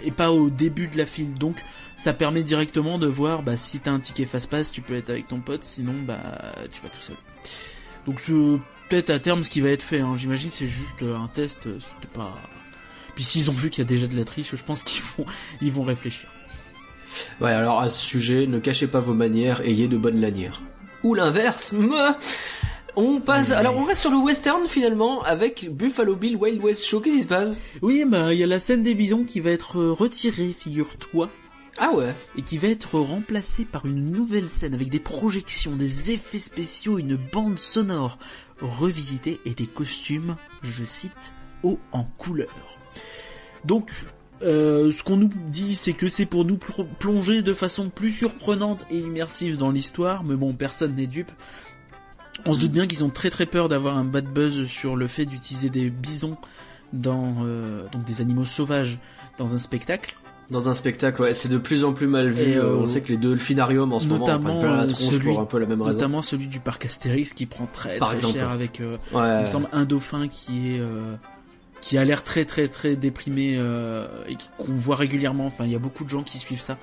et 0.03 0.11
pas 0.11 0.33
au 0.33 0.51
début 0.51 0.89
de 0.89 0.99
la 0.99 1.07
file. 1.07 1.35
Donc 1.35 1.57
ça 1.97 2.13
permet 2.13 2.43
directement 2.43 2.99
de 2.99 3.07
voir 3.07 3.43
bah, 3.43 3.57
si 3.57 3.79
t'as 3.79 3.93
un 3.93 4.01
ticket 4.01 4.25
fast 4.25 4.51
pass, 4.51 4.73
tu 4.73 4.81
peux 4.81 4.95
être 4.97 5.11
avec 5.11 5.29
ton 5.29 5.39
pote, 5.39 5.63
sinon 5.63 5.95
bah 6.05 6.19
tu 6.73 6.83
vas 6.83 6.89
tout 6.89 7.01
seul. 7.01 7.17
Donc 8.07 8.21
c'est 8.21 8.33
peut-être 8.89 9.11
à 9.11 9.19
terme 9.19 9.45
ce 9.45 9.51
qui 9.51 9.61
va 9.61 9.69
être 9.71 9.83
fait. 9.83 10.01
Hein. 10.01 10.15
J'imagine 10.17 10.51
c'est 10.53 10.69
juste 10.69 11.03
euh, 11.03 11.17
un 11.17 11.29
test, 11.29 11.67
euh, 11.67 11.79
c'était 11.79 12.13
pas. 12.13 12.35
Puis 13.15 13.25
s'ils 13.25 13.51
ont 13.51 13.55
vu 13.55 13.71
qu'il 13.71 13.83
y 13.83 13.87
a 13.87 13.89
déjà 13.89 14.07
de 14.07 14.17
la 14.17 14.25
triche, 14.25 14.55
je 14.55 14.63
pense 14.65 14.83
qu'ils 14.83 15.03
vont 15.19 15.27
ils 15.61 15.73
vont 15.73 15.83
réfléchir. 15.83 16.29
Ouais, 17.41 17.51
alors 17.51 17.81
à 17.81 17.89
ce 17.89 17.99
sujet, 18.05 18.47
ne 18.47 18.59
cachez 18.61 18.87
pas 18.87 19.01
vos 19.01 19.15
manières, 19.15 19.61
ayez 19.63 19.89
de 19.89 19.97
bonnes 19.97 20.21
lanières. 20.21 20.61
Ou 21.03 21.15
l'inverse. 21.15 21.73
me- 21.73 22.13
On 22.97 23.21
passe. 23.21 23.53
Alors 23.53 23.77
on 23.79 23.85
reste 23.85 24.01
sur 24.01 24.11
le 24.11 24.17
western 24.17 24.67
finalement 24.67 25.23
avec 25.23 25.69
Buffalo 25.71 26.17
Bill 26.17 26.37
Wild 26.37 26.61
West 26.63 26.85
Show. 26.85 27.01
Qu'est-ce 27.01 27.15
qui 27.17 27.23
se 27.23 27.29
passe? 27.29 27.61
Oui, 27.83 28.05
bah 28.07 28.35
il 28.35 28.39
y 28.41 28.43
a 28.43 28.49
la 28.49 28.59
scène 28.59 28.83
des 28.83 28.95
bisons 28.97 29.23
qui 29.25 29.39
va 29.39 29.51
être 29.51 29.79
euh, 29.79 29.93
retirée, 29.93 30.55
figure-toi. 30.59 31.31
Ah 31.81 31.93
ouais. 31.95 32.15
et 32.37 32.43
qui 32.43 32.59
va 32.59 32.69
être 32.69 32.99
remplacé 33.01 33.65
par 33.65 33.87
une 33.87 34.11
nouvelle 34.11 34.49
scène 34.51 34.75
avec 34.75 34.91
des 34.91 35.01
projections, 35.01 35.75
des 35.77 36.11
effets 36.11 36.39
spéciaux, 36.39 36.99
une 36.99 37.17
bande 37.17 37.59
sonore 37.59 38.19
revisitée 38.61 39.41
et 39.47 39.55
des 39.55 39.67
costumes, 39.67 40.37
je 40.63 40.85
cite, 40.85 41.33
haut 41.63 41.81
en 41.93 42.05
couleur. 42.05 42.79
Donc, 43.65 43.91
euh, 44.43 44.93
ce 44.93 45.03
qu'on 45.03 45.17
nous 45.17 45.31
dit, 45.49 45.75
c'est 45.75 45.93
que 45.95 46.09
c'est 46.09 46.27
pour 46.27 46.45
nous 46.45 46.57
pl- 46.59 46.87
plonger 46.99 47.43
de 47.43 47.55
façon 47.55 47.89
plus 47.91 48.13
surprenante 48.13 48.85
et 48.91 48.99
immersive 48.99 49.57
dans 49.59 49.71
l'histoire, 49.71 50.23
mais 50.25 50.37
bon, 50.37 50.53
personne 50.55 50.95
n'est 50.95 51.07
dupe. 51.07 51.31
On 52.47 52.55
se 52.55 52.61
doute 52.61 52.73
bien 52.73 52.87
qu'ils 52.87 53.05
ont 53.05 53.11
très 53.11 53.29
très 53.31 53.47
peur 53.47 53.69
d'avoir 53.69 53.99
un 53.99 54.05
bad 54.05 54.27
buzz 54.27 54.67
sur 54.67 54.97
le 54.97 55.07
fait 55.09 55.27
d'utiliser 55.27 55.69
des 55.71 55.91
bisons 55.91 56.37
euh, 57.07 57.87
donc 57.93 58.05
des 58.05 58.21
animaux 58.21 58.45
sauvages 58.45 58.99
dans 59.39 59.55
un 59.55 59.59
spectacle. 59.59 60.17
Dans 60.51 60.69
un 60.69 60.75
spectacle, 60.75 61.23
ouais, 61.23 61.33
c'est 61.33 61.49
de 61.49 61.59
plus 61.59 61.85
en 61.85 61.93
plus 61.93 62.07
mal 62.09 62.31
vu. 62.31 62.59
Euh, 62.59 62.65
Euh, 62.65 62.77
on 62.83 62.87
sait 62.87 63.01
que 63.01 63.09
les 63.09 63.17
deux 63.17 63.31
delphinariums 63.31 63.93
en 63.93 64.01
ce 64.01 64.09
moment 64.09 64.21
notamment, 64.27 64.49
prennent 64.51 64.61
plein 64.61 64.77
la 64.79 64.83
euh, 64.83 64.87
tronche 64.89 65.15
celui- 65.15 65.27
pour 65.33 65.41
un 65.41 65.45
peu 65.45 65.59
la 65.59 65.67
même 65.67 65.81
raison. 65.83 65.95
notamment 65.95 66.23
celui 66.23 66.47
du 66.49 66.59
parc 66.61 66.85
Astérix 66.87 67.33
qui 67.35 67.47
prend 67.47 67.67
très 67.73 67.99
Par 67.99 68.09
très 68.09 68.17
exemple. 68.17 68.35
cher 68.35 68.51
avec 68.51 68.81
euh, 68.81 68.97
Ouais. 69.13 69.39
il 69.39 69.43
me 69.43 69.47
semble 69.47 69.69
un 69.73 69.85
dauphin 69.85 70.27
qui 70.29 70.75
est 70.77 70.81
euh, 70.81 71.15
qui 71.81 71.97
a 71.99 72.05
l'air 72.05 72.25
très 72.25 72.45
très 72.45 72.67
très 72.69 72.97
déprimé 72.97 73.55
euh, 73.57 74.07
et 74.29 74.37
qu'on 74.59 74.73
voit 74.75 74.97
régulièrement 74.97 75.47
enfin 75.47 75.65
il 75.65 75.71
y 75.71 75.75
a 75.77 75.79
beaucoup 75.79 76.05
de 76.05 76.11
gens 76.11 76.23
qui 76.25 76.37
suivent 76.39 76.61
ça 76.61 76.77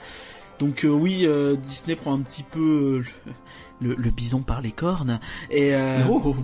donc 0.59 0.85
euh, 0.85 0.89
oui 0.89 1.25
euh, 1.25 1.55
Disney 1.55 1.95
prend 1.95 2.13
un 2.13 2.21
petit 2.21 2.43
peu 2.43 3.03
euh, 3.29 3.35
le, 3.81 4.09
bison 4.09 4.41
par 4.41 4.61
les 4.61 4.71
cornes 4.71 5.19
et 5.51 5.75
euh, 5.75 5.99
Oh. 6.09 6.35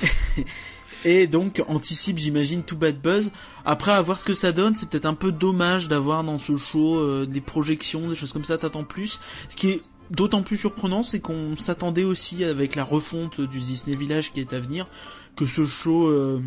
et 1.04 1.26
donc 1.26 1.62
anticipe 1.68 2.18
j'imagine 2.18 2.62
tout 2.62 2.76
bad 2.76 3.00
buzz. 3.00 3.30
Après 3.64 3.92
à 3.92 4.00
voir 4.02 4.18
ce 4.18 4.24
que 4.24 4.34
ça 4.34 4.52
donne. 4.52 4.74
C'est 4.74 4.88
peut-être 4.88 5.06
un 5.06 5.14
peu 5.14 5.32
dommage 5.32 5.88
d'avoir 5.88 6.24
dans 6.24 6.38
ce 6.38 6.56
show 6.56 6.98
euh, 6.98 7.26
des 7.26 7.40
projections 7.40 8.08
des 8.08 8.14
choses 8.14 8.32
comme 8.32 8.44
ça. 8.44 8.58
T'attends 8.58 8.84
plus. 8.84 9.20
Ce 9.48 9.56
qui 9.56 9.70
est 9.70 9.82
d'autant 10.10 10.42
plus 10.42 10.56
surprenant 10.56 11.02
c'est 11.02 11.20
qu'on 11.20 11.56
s'attendait 11.56 12.04
aussi 12.04 12.44
avec 12.44 12.74
la 12.74 12.84
refonte 12.84 13.40
du 13.40 13.58
Disney 13.60 13.96
Village 13.96 14.32
qui 14.32 14.40
est 14.40 14.52
à 14.52 14.58
venir 14.58 14.88
que 15.36 15.46
ce 15.46 15.64
show 15.64 16.08
euh, 16.08 16.40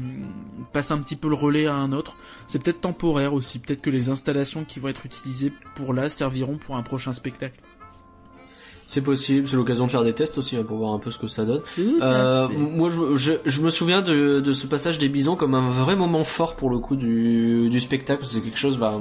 passe 0.74 0.92
un 0.92 1.00
petit 1.00 1.16
peu 1.16 1.30
le 1.30 1.36
relais 1.36 1.66
à 1.66 1.74
un 1.74 1.94
autre. 1.94 2.18
C'est 2.48 2.62
peut-être 2.62 2.82
temporaire 2.82 3.34
aussi. 3.34 3.60
Peut-être 3.60 3.82
que 3.82 3.90
les 3.90 4.10
installations 4.10 4.66
qui 4.66 4.80
vont 4.80 4.90
être 4.90 5.06
utilisées 5.06 5.54
pour 5.76 5.94
là 5.94 6.10
serviront 6.10 6.58
pour 6.58 6.76
un 6.76 6.84
prochain 6.84 7.14
spectacle 7.14 7.60
C'est 8.86 9.02
possible, 9.02 9.48
c'est 9.48 9.56
l'occasion 9.56 9.86
de 9.86 9.92
faire 9.92 10.04
des 10.04 10.14
tests 10.14 10.38
aussi 10.38 10.58
hein, 10.58 10.64
pour 10.64 10.78
voir 10.78 10.94
un 10.94 11.00
peu 11.00 11.10
ce 11.10 11.18
que 11.18 11.28
ça 11.28 11.46
donne. 11.46 11.62
Euh, 11.80 12.48
moi, 12.50 12.90
je, 12.90 13.16
je, 13.16 13.34
je 13.46 13.62
me 13.62 13.70
souviens 13.70 14.02
de, 14.02 14.40
de 14.40 14.54
ce 14.54 14.68
passage 14.68 14.98
des 14.98 15.10
bisons 15.10 15.36
comme 15.36 15.56
un 15.56 15.70
vrai 15.70 15.96
moment 15.96 16.24
fort 16.24 16.56
pour 16.56 16.70
le 16.70 16.80
coup 16.80 16.96
du, 16.96 17.70
du 17.70 17.80
spectacle. 17.80 18.26
C'est 18.26 18.42
quelque 18.42 18.60
chose, 18.60 18.78
bah, 18.78 19.00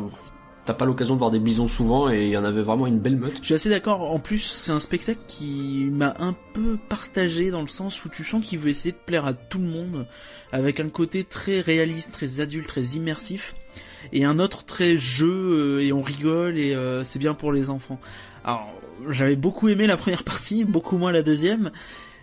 t'as 0.65 0.75
pas 0.75 0.85
l'occasion 0.85 1.15
de 1.15 1.19
voir 1.19 1.33
des 1.33 1.41
bisons 1.41 1.67
souvent 1.67 2.09
et 2.09 2.27
il 2.27 2.31
y 2.31 2.37
en 2.37 2.45
avait 2.45 2.63
vraiment 2.63 2.87
une 2.87 3.01
belle 3.01 3.17
meute. 3.17 3.39
Je 3.41 3.47
suis 3.47 3.55
assez 3.55 3.69
d'accord. 3.69 4.13
En 4.13 4.21
plus, 4.21 4.39
c'est 4.39 4.71
un 4.71 4.79
spectacle 4.79 5.21
qui 5.27 5.89
m'a 5.91 6.15
un 6.21 6.35
peu 6.55 6.79
partagé 6.89 7.51
dans 7.51 7.63
le 7.63 7.69
sens 7.69 8.05
où 8.05 8.09
tu 8.09 8.23
sens 8.23 8.45
qu'il 8.45 8.61
veut 8.61 8.71
essayer 8.71 8.93
de 8.93 9.05
plaire 9.05 9.27
à 9.27 9.33
tout 9.33 9.59
le 9.59 9.67
monde, 9.67 10.07
avec 10.53 10.79
un 10.79 10.89
côté 10.89 11.25
très 11.25 11.61
réaliste, 11.61 12.13
très 12.13 12.39
adulte, 12.41 12.69
très 12.69 12.83
immersif, 12.83 13.57
et 14.13 14.25
un 14.25 14.39
autre 14.39 14.65
très 14.65 14.97
jeu 14.97 15.79
euh, 15.79 15.83
et 15.83 15.93
on 15.93 16.01
rigole 16.01 16.59
et 16.59 16.75
euh, 16.75 17.03
c'est 17.03 17.19
bien 17.19 17.35
pour 17.35 17.53
les 17.53 17.69
enfants. 17.71 17.99
Alors, 18.45 18.73
j'avais 19.11 19.37
beaucoup 19.37 19.69
aimé 19.69 19.87
la 19.87 19.97
première 19.97 20.25
partie, 20.25 20.65
beaucoup 20.65 20.97
moins 20.99 21.13
la 21.13 21.23
deuxième. 21.23 21.71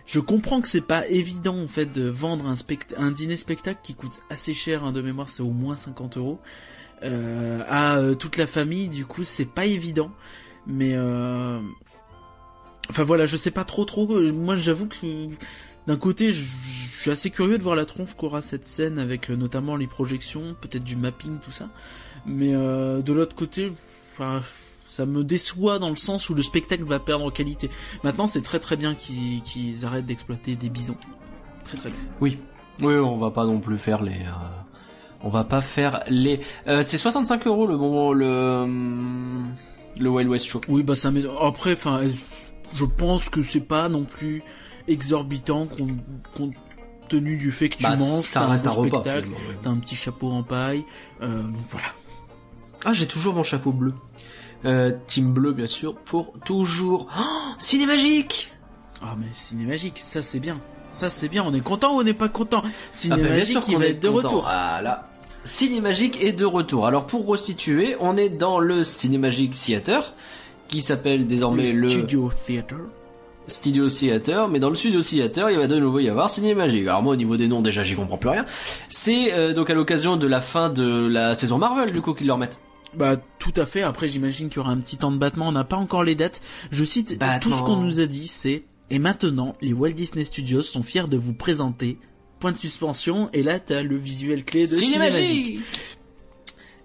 Je 0.06 0.18
comprends 0.18 0.60
que 0.60 0.66
c'est 0.68 0.80
pas 0.80 1.06
évident 1.06 1.56
en 1.56 1.68
fait 1.68 1.86
de 1.86 2.08
vendre 2.08 2.46
un, 2.46 2.56
un 2.96 3.10
dîner 3.12 3.36
spectacle 3.36 3.78
qui 3.82 3.94
coûte 3.94 4.22
assez 4.28 4.54
cher, 4.54 4.84
hein, 4.84 4.92
de 4.92 5.02
mémoire 5.02 5.28
c'est 5.28 5.42
au 5.42 5.50
moins 5.50 5.76
50 5.76 6.16
euros, 6.16 6.40
euh, 7.04 7.62
à 7.68 7.98
euh, 7.98 8.14
toute 8.14 8.36
la 8.36 8.46
famille. 8.48 8.88
Du 8.88 9.06
coup, 9.06 9.22
c'est 9.22 9.44
pas 9.44 9.66
évident, 9.66 10.10
mais 10.66 10.94
euh... 10.94 11.60
enfin 12.90 13.04
voilà, 13.04 13.26
je 13.26 13.36
sais 13.36 13.52
pas 13.52 13.64
trop 13.64 13.84
trop. 13.84 14.10
euh, 14.16 14.32
Moi, 14.32 14.56
j'avoue 14.56 14.86
que 14.86 14.96
d'un 15.86 15.96
côté, 15.96 16.32
je 16.32 16.44
suis 17.00 17.10
assez 17.10 17.30
curieux 17.30 17.56
de 17.56 17.62
voir 17.62 17.76
la 17.76 17.84
tronche 17.86 18.14
qu'aura 18.16 18.42
cette 18.42 18.66
scène 18.66 18.98
avec 18.98 19.28
notamment 19.30 19.76
les 19.76 19.86
projections, 19.86 20.56
peut-être 20.60 20.84
du 20.84 20.96
mapping, 20.96 21.38
tout 21.38 21.52
ça. 21.52 21.68
Mais 22.26 22.52
de 22.52 23.12
l'autre 23.12 23.34
côté, 23.34 23.70
enfin, 24.12 24.42
ça 24.90 25.06
me 25.06 25.22
déçoit 25.24 25.78
dans 25.78 25.88
le 25.88 25.96
sens 25.96 26.28
où 26.28 26.34
le 26.34 26.42
spectacle 26.42 26.84
va 26.84 26.98
perdre 26.98 27.24
en 27.24 27.30
qualité. 27.30 27.70
Maintenant, 28.02 28.26
c'est 28.26 28.42
très 28.42 28.58
très 28.58 28.76
bien 28.76 28.94
qu'ils 28.94 29.40
qu'ils 29.42 29.86
arrêtent 29.86 30.04
d'exploiter 30.06 30.56
des 30.56 30.68
bisons. 30.68 30.96
Très 31.64 31.76
très 31.78 31.90
bien. 31.90 31.98
Oui. 32.20 32.38
Oui, 32.80 32.94
on 32.94 33.16
va 33.16 33.30
pas 33.30 33.44
non 33.46 33.60
plus 33.60 33.78
faire 33.78 34.02
les. 34.02 34.12
euh, 34.12 34.32
on 35.22 35.28
va 35.28 35.44
pas 35.44 35.60
faire 35.60 36.02
les. 36.08 36.40
Euh, 36.66 36.82
c'est 36.82 36.98
65 36.98 37.46
euros 37.46 37.66
le 37.66 37.76
moment 37.76 38.12
le 38.12 38.66
le 39.98 40.08
Wild 40.10 40.28
West 40.30 40.46
Show. 40.46 40.60
Oui, 40.68 40.82
bah 40.82 40.94
ça 40.94 41.10
met. 41.10 41.22
Après, 41.42 41.74
enfin, 41.74 42.00
je 42.74 42.84
pense 42.84 43.28
que 43.28 43.42
c'est 43.42 43.60
pas 43.60 43.88
non 43.88 44.04
plus 44.04 44.42
exorbitant 44.88 45.66
compte, 45.66 45.90
compte 46.36 46.54
tenu 47.08 47.36
du 47.36 47.52
fait 47.52 47.68
que 47.68 47.76
tu 47.76 47.82
Bah, 47.82 47.96
manges, 47.96 48.24
ça 48.24 48.46
reste 48.46 48.66
un 48.66 48.70
un 48.70 48.72
repas. 48.72 49.00
spectacle, 49.02 49.30
t'as 49.62 49.70
un 49.70 49.76
petit 49.78 49.94
chapeau 49.96 50.30
en 50.30 50.42
paille. 50.42 50.84
Euh, 51.22 51.42
voilà. 51.70 51.88
Ah, 52.84 52.92
j'ai 52.94 53.06
toujours 53.06 53.34
mon 53.34 53.42
chapeau 53.42 53.72
bleu. 53.72 53.92
Euh, 54.64 54.92
team 55.06 55.32
bleu, 55.32 55.52
bien 55.52 55.66
sûr, 55.66 55.94
pour 55.94 56.34
toujours. 56.44 57.06
Oh, 57.18 57.22
Cinémagique 57.58 58.52
Ah 59.02 59.14
mais 59.18 59.26
Ciné 59.32 59.64
Magique, 59.64 59.98
ça 59.98 60.22
c'est 60.22 60.40
bien. 60.40 60.60
Ça 60.90 61.08
c'est 61.08 61.28
bien, 61.28 61.44
on 61.46 61.54
est 61.54 61.60
content 61.60 61.94
ou 61.94 62.00
on 62.00 62.02
n'est 62.02 62.14
pas 62.14 62.28
content? 62.28 62.62
Ah, 62.64 62.68
Ciné 62.92 63.22
Magique, 63.22 63.46
sûr 63.46 63.62
il 63.68 63.74
qu'on 63.74 63.80
va 63.80 63.86
est 63.86 63.90
être 63.90 64.00
de 64.00 64.08
content. 64.08 64.28
retour. 64.28 64.46
Ah 64.48 64.82
là. 64.82 65.08
Cinémagique 65.44 66.22
est 66.22 66.32
de 66.32 66.44
retour. 66.44 66.86
Alors 66.86 67.06
pour 67.06 67.26
resituer, 67.26 67.96
on 68.00 68.16
est 68.16 68.28
dans 68.28 68.58
le 68.58 68.84
Cinémagique 68.84 69.52
Theater, 69.52 70.12
qui 70.68 70.82
s'appelle 70.82 71.26
désormais 71.26 71.72
le, 71.72 71.88
Studio 71.88 72.30
Theater. 72.46 72.78
Studio 73.46 73.88
Theater, 73.88 74.48
mais 74.48 74.60
dans 74.60 74.68
le 74.68 74.76
Studio 74.76 75.00
Theater, 75.00 75.50
il 75.50 75.58
va 75.58 75.66
de 75.66 75.78
nouveau 75.78 75.98
y 75.98 76.08
avoir 76.08 76.28
Cinémagique. 76.28 76.86
Alors 76.86 77.02
moi, 77.02 77.14
au 77.14 77.16
niveau 77.16 77.36
des 77.36 77.48
noms, 77.48 77.62
déjà, 77.62 77.82
j'y 77.82 77.96
comprends 77.96 78.18
plus 78.18 78.28
rien. 78.28 78.44
C'est 78.88 79.32
euh, 79.32 79.54
donc 79.54 79.70
à 79.70 79.74
l'occasion 79.74 80.16
de 80.16 80.26
la 80.26 80.40
fin 80.40 80.68
de 80.68 81.06
la 81.06 81.34
saison 81.34 81.56
Marvel, 81.58 81.90
du 81.90 82.00
coup, 82.02 82.12
qu'ils 82.14 82.26
le 82.26 82.34
remettent. 82.34 82.60
Bah 82.94 83.16
tout 83.38 83.52
à 83.56 83.66
fait. 83.66 83.82
Après 83.82 84.08
j'imagine 84.08 84.48
qu'il 84.48 84.56
y 84.56 84.60
aura 84.60 84.70
un 84.72 84.78
petit 84.78 84.96
temps 84.96 85.12
de 85.12 85.18
battement. 85.18 85.48
On 85.48 85.52
n'a 85.52 85.64
pas 85.64 85.76
encore 85.76 86.02
les 86.04 86.14
dates. 86.14 86.42
Je 86.70 86.84
cite 86.84 87.18
Battement. 87.18 87.38
tout 87.40 87.52
ce 87.58 87.62
qu'on 87.64 87.76
nous 87.76 88.00
a 88.00 88.06
dit, 88.06 88.26
c'est 88.28 88.62
et 88.90 88.98
maintenant 88.98 89.54
les 89.60 89.72
Walt 89.72 89.90
Disney 89.92 90.24
Studios 90.24 90.62
sont 90.62 90.82
fiers 90.82 91.06
de 91.08 91.16
vous 91.16 91.34
présenter. 91.34 91.98
Point 92.40 92.52
de 92.52 92.56
suspension. 92.58 93.30
Et 93.32 93.42
là 93.42 93.60
t'as 93.60 93.82
le 93.82 93.96
visuel 93.96 94.44
clé 94.44 94.62
de 94.62 94.74
Cinémagique. 94.74 95.60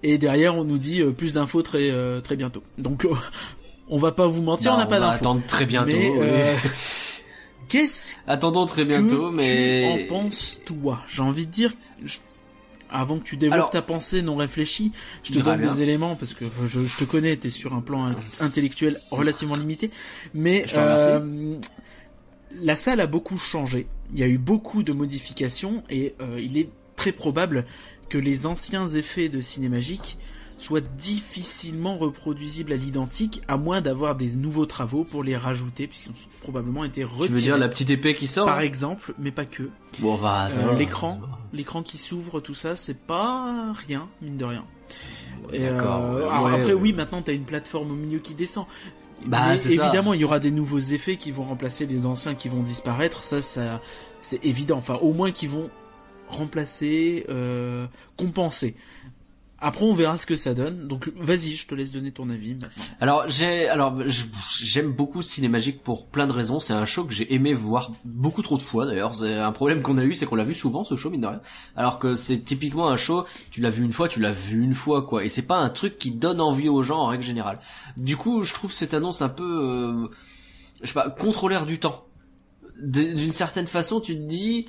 Et 0.03 0.17
derrière 0.19 0.55
on 0.57 0.63
nous 0.63 0.77
dit 0.77 1.01
euh, 1.01 1.11
plus 1.11 1.33
d'infos 1.33 1.63
très 1.63 1.89
euh, 1.89 2.21
très 2.21 2.35
bientôt. 2.35 2.61
Donc 2.77 3.05
euh, 3.05 3.09
on 3.89 3.97
va 3.97 4.11
pas 4.11 4.27
vous 4.27 4.41
mentir, 4.43 4.71
Bah, 4.71 4.77
on 4.77 4.79
n'a 4.81 4.85
pas 4.85 4.99
va 4.99 5.05
d'infos. 5.07 5.15
attendre 5.17 5.41
très 5.47 5.65
bientôt. 5.65 5.91
Mais 5.91 6.55
oui. 6.63 6.69
qu'est-ce 7.67 8.17
Attendons 8.27 8.65
très 8.67 8.85
bientôt, 8.85 9.31
que 9.31 9.35
mais 9.35 10.05
tu 10.07 10.13
en 10.13 10.21
penses 10.21 10.59
toi? 10.65 11.01
J'ai 11.11 11.21
envie 11.23 11.47
de 11.47 11.51
dire, 11.51 11.73
je- 12.03 12.19
avant 12.89 13.19
que 13.19 13.23
tu 13.23 13.37
développes 13.37 13.55
Alors- 13.55 13.69
ta 13.69 13.81
pensée 13.81 14.21
non 14.21 14.35
réfléchie, 14.35 14.91
je 15.23 15.33
te 15.33 15.39
donne 15.39 15.59
bien. 15.61 15.73
des 15.73 15.81
éléments 15.81 16.15
parce 16.15 16.33
que 16.33 16.45
je, 16.67 16.81
je 16.81 16.97
te 16.97 17.03
connais, 17.03 17.35
t'es 17.37 17.49
sur 17.49 17.73
un 17.73 17.81
plan 17.81 18.05
in- 18.05 18.15
intellectuel 18.39 18.95
relativement 19.11 19.55
limité, 19.55 19.91
mais 20.33 20.65
euh, 20.75 21.57
la 22.61 22.75
salle 22.75 22.99
a 23.01 23.07
beaucoup 23.07 23.37
changé. 23.37 23.87
Il 24.13 24.19
y 24.19 24.23
a 24.23 24.27
eu 24.27 24.37
beaucoup 24.37 24.83
de 24.83 24.93
modifications 24.93 25.83
et 25.89 26.15
euh, 26.21 26.39
il 26.39 26.57
est 26.57 26.69
très 26.95 27.11
probable 27.11 27.65
que 28.09 28.17
les 28.17 28.45
anciens 28.45 28.87
effets 28.87 29.29
de 29.29 29.41
Cinémagique 29.41 30.17
soient 30.57 30.81
difficilement 30.81 31.97
reproduisibles 31.97 32.73
à 32.73 32.77
l'identique, 32.77 33.41
à 33.47 33.57
moins 33.57 33.81
d'avoir 33.81 34.15
des 34.15 34.29
nouveaux 34.35 34.65
travaux 34.65 35.03
pour 35.03 35.23
les 35.23 35.35
rajouter, 35.35 35.87
puisqu'ils 35.87 36.09
ont 36.11 36.15
probablement 36.41 36.83
été 36.83 37.01
tu 37.01 37.07
retirés. 37.07 37.27
veux 37.29 37.41
dire 37.41 37.57
la 37.57 37.67
petite 37.69 37.89
épée 37.89 38.15
qui 38.15 38.27
sort 38.27 38.45
Par 38.45 38.59
hein 38.59 38.61
exemple, 38.61 39.13
mais 39.19 39.31
pas 39.31 39.45
que. 39.45 39.69
Bon, 39.99 40.15
va. 40.15 40.49
ça 40.49 40.59
Euh, 40.59 40.67
va. 40.67 40.73
l'écran, 40.73 41.19
l'écran 41.53 41.83
qui 41.83 41.97
s'ouvre, 41.97 42.39
tout 42.39 42.53
ça, 42.55 42.75
c'est 42.75 42.97
pas 43.05 43.73
rien, 43.87 44.07
mine 44.21 44.37
de 44.37 44.45
rien. 44.45 44.65
D'accord. 45.51 46.01
euh, 46.01 46.15
ouais, 46.21 46.29
alors 46.29 46.45
ouais, 46.45 46.51
après, 46.53 46.65
ouais. 46.73 46.73
oui, 46.73 46.93
maintenant 46.93 47.21
t'as 47.21 47.33
une 47.33 47.43
plateforme 47.45 47.91
au 47.91 47.95
milieu 47.95 48.19
qui 48.19 48.33
descend. 48.33 48.65
Bah, 49.25 49.49
Mais 49.49 49.57
c'est 49.57 49.75
ça. 49.75 49.83
évidemment, 49.83 50.13
il 50.13 50.21
y 50.21 50.23
aura 50.25 50.39
des 50.39 50.51
nouveaux 50.51 50.79
effets 50.79 51.17
qui 51.17 51.31
vont 51.31 51.43
remplacer 51.43 51.85
les 51.85 52.05
anciens 52.05 52.35
qui 52.35 52.49
vont 52.49 52.61
disparaître. 52.63 53.23
Ça, 53.23 53.41
ça, 53.41 53.81
c'est 54.21 54.43
évident. 54.45 54.77
Enfin, 54.77 54.95
au 54.95 55.13
moins 55.13 55.31
qui 55.31 55.47
vont 55.47 55.69
remplacer, 56.27 57.25
euh, 57.29 57.87
compenser. 58.17 58.75
Après, 59.67 59.83
on 59.83 59.95
verra 59.95 60.19
ce 60.19 60.27
que 60.27 60.35
ça 60.35 60.53
donne. 60.53 60.87
Donc, 60.87 61.11
vas-y, 61.15 61.55
je 61.55 61.65
te 61.65 61.73
laisse 61.73 61.91
donner 61.91 62.11
ton 62.11 62.29
avis. 62.29 62.55
Alors 62.99 63.27
j'ai 63.27 63.67
alors 63.67 63.97
j'aime 64.61 64.91
beaucoup 64.91 65.23
Cinémagique 65.23 65.81
pour 65.81 66.05
plein 66.05 66.27
de 66.27 66.31
raisons. 66.31 66.59
C'est 66.59 66.73
un 66.73 66.85
show 66.85 67.03
que 67.03 67.11
j'ai 67.11 67.33
aimé 67.33 67.55
voir 67.55 67.91
beaucoup 68.03 68.43
trop 68.43 68.57
de 68.57 68.61
fois 68.61 68.85
d'ailleurs. 68.85 69.23
Un 69.23 69.51
problème 69.51 69.81
qu'on 69.81 69.97
a 69.97 70.03
eu, 70.03 70.13
c'est 70.13 70.27
qu'on 70.27 70.35
l'a 70.35 70.43
vu 70.43 70.53
souvent 70.53 70.83
ce 70.83 70.95
show 70.95 71.09
mine 71.09 71.21
de 71.21 71.25
rien. 71.25 71.41
Alors 71.75 71.97
que 71.97 72.13
c'est 72.13 72.41
typiquement 72.41 72.89
un 72.89 72.95
show, 72.95 73.25
tu 73.49 73.59
l'as 73.59 73.71
vu 73.71 73.83
une 73.83 73.91
fois, 73.91 74.07
tu 74.07 74.19
l'as 74.19 74.31
vu 74.31 74.61
une 74.61 74.75
fois 74.75 75.01
quoi. 75.01 75.25
Et 75.25 75.29
c'est 75.29 75.47
pas 75.47 75.57
un 75.57 75.71
truc 75.71 75.97
qui 75.97 76.11
donne 76.11 76.41
envie 76.41 76.69
aux 76.69 76.83
gens 76.83 76.99
en 76.99 77.07
règle 77.07 77.23
générale. 77.23 77.57
Du 77.97 78.17
coup, 78.17 78.43
je 78.43 78.53
trouve 78.53 78.71
cette 78.71 78.93
annonce 78.93 79.23
un 79.23 79.29
peu, 79.29 79.43
euh, 79.43 80.07
je 80.83 80.87
sais 80.89 80.93
pas, 80.93 81.09
contrôleur 81.09 81.65
du 81.65 81.79
temps. 81.79 82.05
D'une 82.79 83.31
certaine 83.31 83.65
façon, 83.65 83.99
tu 83.99 84.13
te 84.13 84.21
dis. 84.21 84.65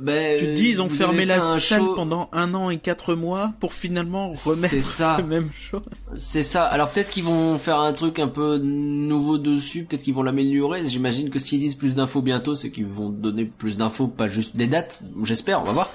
Ben, 0.00 0.38
Tu 0.38 0.44
te 0.46 0.52
dis, 0.52 0.68
ils 0.70 0.82
ont 0.82 0.88
fermé 0.88 1.24
la 1.24 1.40
salle 1.40 1.60
show- 1.80 1.94
pendant 1.94 2.28
un 2.32 2.52
an 2.54 2.70
et 2.70 2.78
quatre 2.78 3.14
mois 3.14 3.52
pour 3.60 3.72
finalement 3.72 4.32
remettre 4.32 4.82
ça. 4.82 5.16
le 5.18 5.24
même 5.26 5.48
show. 5.58 5.80
C'est 6.16 6.42
ça. 6.42 6.64
Alors 6.64 6.90
peut-être 6.90 7.10
qu'ils 7.10 7.24
vont 7.24 7.56
faire 7.58 7.78
un 7.80 7.92
truc 7.92 8.18
un 8.18 8.28
peu 8.28 8.58
nouveau 8.58 9.38
dessus, 9.38 9.84
peut-être 9.84 10.02
qu'ils 10.02 10.14
vont 10.14 10.22
l'améliorer. 10.22 10.88
J'imagine 10.88 11.30
que 11.30 11.38
s'ils 11.38 11.58
disent 11.60 11.74
plus 11.74 11.94
d'infos 11.94 12.20
bientôt, 12.22 12.54
c'est 12.54 12.70
qu'ils 12.70 12.86
vont 12.86 13.08
donner 13.08 13.44
plus 13.46 13.76
d'infos, 13.78 14.08
pas 14.08 14.28
juste 14.28 14.56
des 14.56 14.66
dates. 14.66 15.02
J'espère, 15.22 15.60
on 15.62 15.64
va 15.64 15.72
voir. 15.72 15.90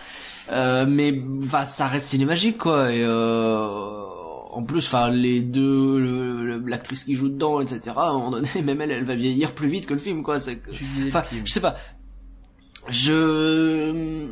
Euh, 0.52 0.86
mais 0.88 1.22
enfin, 1.44 1.66
ça 1.66 1.88
reste 1.88 2.08
cinémagique 2.08 2.58
quoi. 2.58 2.92
Et 2.92 3.02
euh, 3.04 4.04
en 4.52 4.62
plus, 4.64 4.86
enfin, 4.86 5.10
les 5.10 5.40
deux, 5.42 6.60
l'actrice 6.66 7.04
qui 7.06 7.16
joue 7.16 7.30
dedans, 7.30 7.62
etc. 7.62 7.80
À 7.96 8.10
un 8.10 8.14
moment 8.14 8.32
donné, 8.32 8.50
même 8.64 8.82
elle, 8.82 8.92
elle 8.92 9.06
va 9.06 9.16
vieillir 9.16 9.54
plus 9.54 9.68
vite 9.68 9.86
que 9.86 9.94
le 9.94 10.00
film 10.00 10.22
quoi. 10.24 10.40
C'est 10.40 10.62
Enfin, 11.08 11.24
je 11.46 11.52
sais 11.52 11.62
pas. 11.62 11.76
Je 12.90 14.28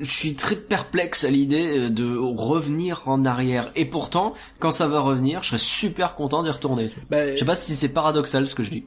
je 0.00 0.10
suis 0.10 0.34
très 0.34 0.54
perplexe 0.54 1.24
à 1.24 1.30
l'idée 1.30 1.90
de 1.90 2.16
revenir 2.16 3.02
en 3.06 3.24
arrière. 3.24 3.70
Et 3.74 3.84
pourtant, 3.84 4.34
quand 4.60 4.70
ça 4.70 4.86
va 4.86 5.00
revenir, 5.00 5.42
je 5.42 5.48
serais 5.48 5.58
super 5.58 6.14
content 6.14 6.42
d'y 6.42 6.50
retourner. 6.50 6.90
Bah, 7.10 7.32
Je 7.32 7.38
sais 7.38 7.44
pas 7.44 7.56
si 7.56 7.74
c'est 7.74 7.88
paradoxal 7.88 8.46
ce 8.46 8.54
que 8.54 8.62
je 8.62 8.70
dis. 8.70 8.84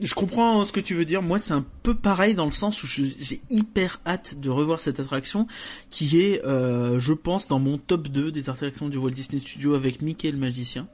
Je 0.00 0.14
comprends 0.14 0.64
ce 0.64 0.72
que 0.72 0.80
tu 0.80 0.94
veux 0.94 1.04
dire. 1.04 1.22
Moi, 1.22 1.40
c'est 1.40 1.54
un 1.54 1.64
peu 1.82 1.94
pareil 1.94 2.34
dans 2.34 2.44
le 2.44 2.52
sens 2.52 2.82
où 2.82 2.86
j'ai 2.86 3.42
hyper 3.50 4.00
hâte 4.06 4.38
de 4.38 4.48
revoir 4.48 4.80
cette 4.80 5.00
attraction, 5.00 5.48
qui 5.90 6.20
est, 6.20 6.44
euh, 6.44 7.00
je 7.00 7.12
pense, 7.12 7.48
dans 7.48 7.58
mon 7.58 7.78
top 7.78 8.08
2 8.08 8.30
des 8.30 8.48
attractions 8.48 8.88
du 8.88 8.96
Walt 8.96 9.10
Disney 9.10 9.40
Studio 9.40 9.74
avec 9.74 10.00
Mickey 10.00 10.30
le 10.30 10.38
magicien. 10.38 10.86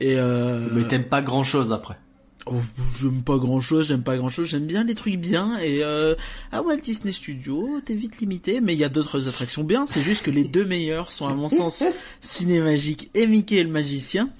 Et 0.00 0.14
euh, 0.16 0.68
Mais 0.72 0.84
t'aimes 0.84 1.04
pas 1.08 1.22
grand 1.22 1.44
chose 1.44 1.72
après. 1.72 1.98
Oh, 2.46 2.54
j'aime 2.98 3.22
pas 3.22 3.36
grand 3.38 3.60
chose, 3.60 3.88
j'aime 3.88 4.02
pas 4.02 4.16
grand 4.16 4.30
chose, 4.30 4.48
j'aime 4.48 4.66
bien 4.66 4.84
les 4.84 4.94
trucs 4.94 5.16
bien. 5.16 5.58
Et 5.60 5.82
euh, 5.82 6.14
à 6.52 6.62
Walt 6.62 6.78
Disney 6.78 7.12
Studio, 7.12 7.80
t'es 7.84 7.94
vite 7.94 8.18
limité, 8.18 8.60
mais 8.60 8.72
il 8.74 8.78
y 8.78 8.84
a 8.84 8.88
d'autres 8.88 9.28
attractions 9.28 9.64
bien. 9.64 9.86
C'est 9.86 10.02
juste 10.02 10.22
que 10.24 10.30
les 10.30 10.44
deux 10.44 10.64
meilleurs 10.64 11.10
sont 11.12 11.26
à 11.26 11.34
mon 11.34 11.48
sens 11.48 11.84
Cinémagique 12.20 13.10
et 13.14 13.26
Mickey 13.26 13.62
le 13.62 13.70
magicien. 13.70 14.30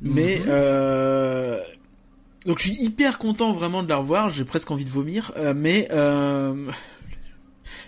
Mais 0.00 0.38
Mhm. 0.40 0.44
euh, 0.48 1.58
donc 2.44 2.58
je 2.58 2.64
suis 2.64 2.76
hyper 2.82 3.18
content 3.18 3.52
vraiment 3.52 3.82
de 3.82 3.88
la 3.88 3.96
revoir. 3.96 4.30
J'ai 4.30 4.44
presque 4.44 4.70
envie 4.70 4.84
de 4.84 4.90
vomir, 4.90 5.32
euh, 5.36 5.52
mais 5.56 5.88
euh, 5.92 6.54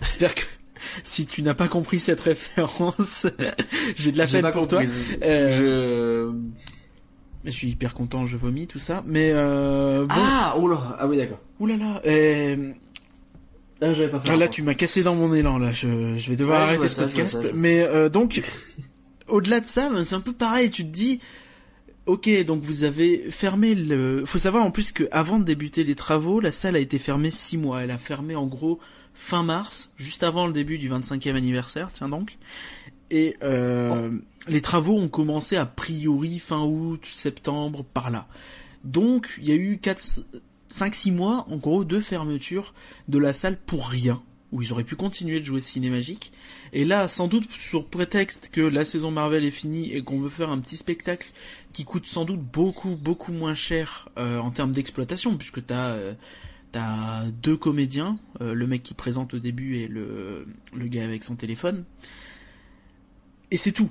j'espère 0.01 0.33
que 0.35 0.41
si 1.03 1.25
tu 1.25 1.41
n'as 1.43 1.53
pas 1.53 1.67
compris 1.67 1.99
cette 1.99 2.21
référence, 2.21 3.27
j'ai 3.95 4.11
de 4.11 4.17
la 4.17 4.27
peine 4.27 4.49
pour 4.51 4.67
toi. 4.67 4.81
compris. 4.83 4.97
Euh, 5.23 6.31
Je... 6.31 6.33
Je 7.45 7.51
suis 7.51 7.69
hyper 7.69 7.93
content, 7.93 8.25
je 8.25 8.35
vomis 8.35 8.67
tout 8.67 8.79
ça, 8.79 9.01
mais 9.05 9.31
euh, 9.33 10.05
bon. 10.05 10.15
Ah, 10.17 10.55
là, 10.69 10.97
ah 10.99 11.07
oui 11.07 11.17
d'accord. 11.17 11.39
Oulala, 11.59 12.01
euh, 12.05 12.73
Là, 13.81 13.93
j'avais 13.93 14.09
pas 14.09 14.19
fait. 14.19 14.29
ah, 14.31 14.35
là 14.35 14.47
tu 14.49 14.61
m'as 14.61 14.73
cassé 14.73 15.03
dans 15.03 15.15
mon 15.15 15.33
élan 15.33 15.57
là. 15.57 15.71
Je, 15.71 16.17
je 16.17 16.29
vais 16.29 16.35
devoir 16.35 16.59
Ouais, 16.61 16.67
arrêter 16.67 16.89
ce 16.89 17.01
podcast. 17.01 17.41
ça, 17.41 17.41
ça. 17.43 17.47
mais 17.55 17.81
euh, 17.81 18.09
donc, 18.09 18.41
au-delà 19.27 19.61
de 19.61 19.65
ça, 19.67 19.89
ben, 19.89 20.03
c'est 20.03 20.15
un 20.15 20.21
peu 20.21 20.33
pareil. 20.33 20.69
Tu 20.69 20.83
te 20.83 20.89
dis. 20.91 21.19
Ok, 22.05 22.27
donc 22.43 22.63
vous 22.63 22.83
avez 22.83 23.29
fermé 23.29 23.75
le. 23.75 24.23
Faut 24.25 24.39
savoir 24.39 24.65
en 24.65 24.71
plus 24.71 24.91
que 24.91 25.03
avant 25.11 25.37
de 25.39 25.43
débuter 25.45 25.83
les 25.83 25.93
travaux, 25.95 26.39
la 26.39 26.51
salle 26.51 26.75
a 26.75 26.79
été 26.79 26.97
fermée 26.97 27.29
six 27.29 27.55
mois. 27.57 27.83
Elle 27.83 27.91
a 27.91 27.99
fermé 27.99 28.35
en 28.35 28.47
gros 28.47 28.79
fin 29.13 29.43
mars, 29.43 29.91
juste 29.95 30.23
avant 30.23 30.47
le 30.47 30.53
début 30.53 30.77
du 30.79 30.89
25e 30.89 31.35
anniversaire. 31.35 31.89
Tiens 31.93 32.09
donc. 32.09 32.37
Et 33.11 33.37
euh, 33.43 34.11
les 34.47 34.61
travaux 34.61 34.97
ont 34.97 35.09
commencé 35.09 35.55
a 35.55 35.65
priori 35.65 36.39
fin 36.39 36.63
août, 36.63 37.05
septembre, 37.09 37.83
par 37.83 38.09
là. 38.09 38.27
Donc 38.83 39.35
il 39.39 39.49
y 39.49 39.51
a 39.51 39.55
eu 39.55 39.77
4, 39.77 40.21
5, 40.69 40.95
6 40.95 41.11
mois 41.11 41.45
en 41.49 41.57
gros 41.57 41.83
de 41.83 41.99
fermeture 41.99 42.73
de 43.07 43.17
la 43.17 43.33
salle 43.33 43.57
pour 43.57 43.87
rien, 43.87 44.21
où 44.51 44.61
ils 44.61 44.71
auraient 44.71 44.83
pu 44.83 44.95
continuer 44.95 45.39
de 45.39 45.45
jouer 45.45 45.59
Cinémagique. 45.59 46.31
Et 46.71 46.85
là, 46.85 47.07
sans 47.07 47.27
doute 47.27 47.49
sur 47.51 47.87
prétexte 47.87 48.49
que 48.51 48.61
la 48.61 48.85
saison 48.85 49.11
Marvel 49.11 49.43
est 49.43 49.51
finie 49.51 49.91
et 49.93 50.03
qu'on 50.03 50.19
veut 50.19 50.29
faire 50.29 50.51
un 50.51 50.59
petit 50.59 50.77
spectacle 50.77 51.31
qui 51.73 51.83
coûte 51.83 52.05
sans 52.05 52.25
doute 52.25 52.41
beaucoup, 52.41 52.95
beaucoup 52.95 53.31
moins 53.31 53.55
cher 53.55 54.09
euh, 54.17 54.39
en 54.39 54.51
termes 54.51 54.71
d'exploitation, 54.71 55.37
puisque 55.37 55.65
t'as... 55.65 55.89
Euh, 55.91 56.13
T'as 56.71 57.25
deux 57.31 57.57
comédiens, 57.57 58.19
euh, 58.41 58.53
le 58.53 58.67
mec 58.67 58.83
qui 58.83 58.93
présente 58.93 59.33
au 59.33 59.39
début 59.39 59.77
et 59.77 59.87
le, 59.87 60.45
le 60.75 60.85
gars 60.85 61.03
avec 61.03 61.23
son 61.23 61.35
téléphone. 61.35 61.83
Et 63.51 63.57
c'est 63.57 63.71
tout. 63.71 63.89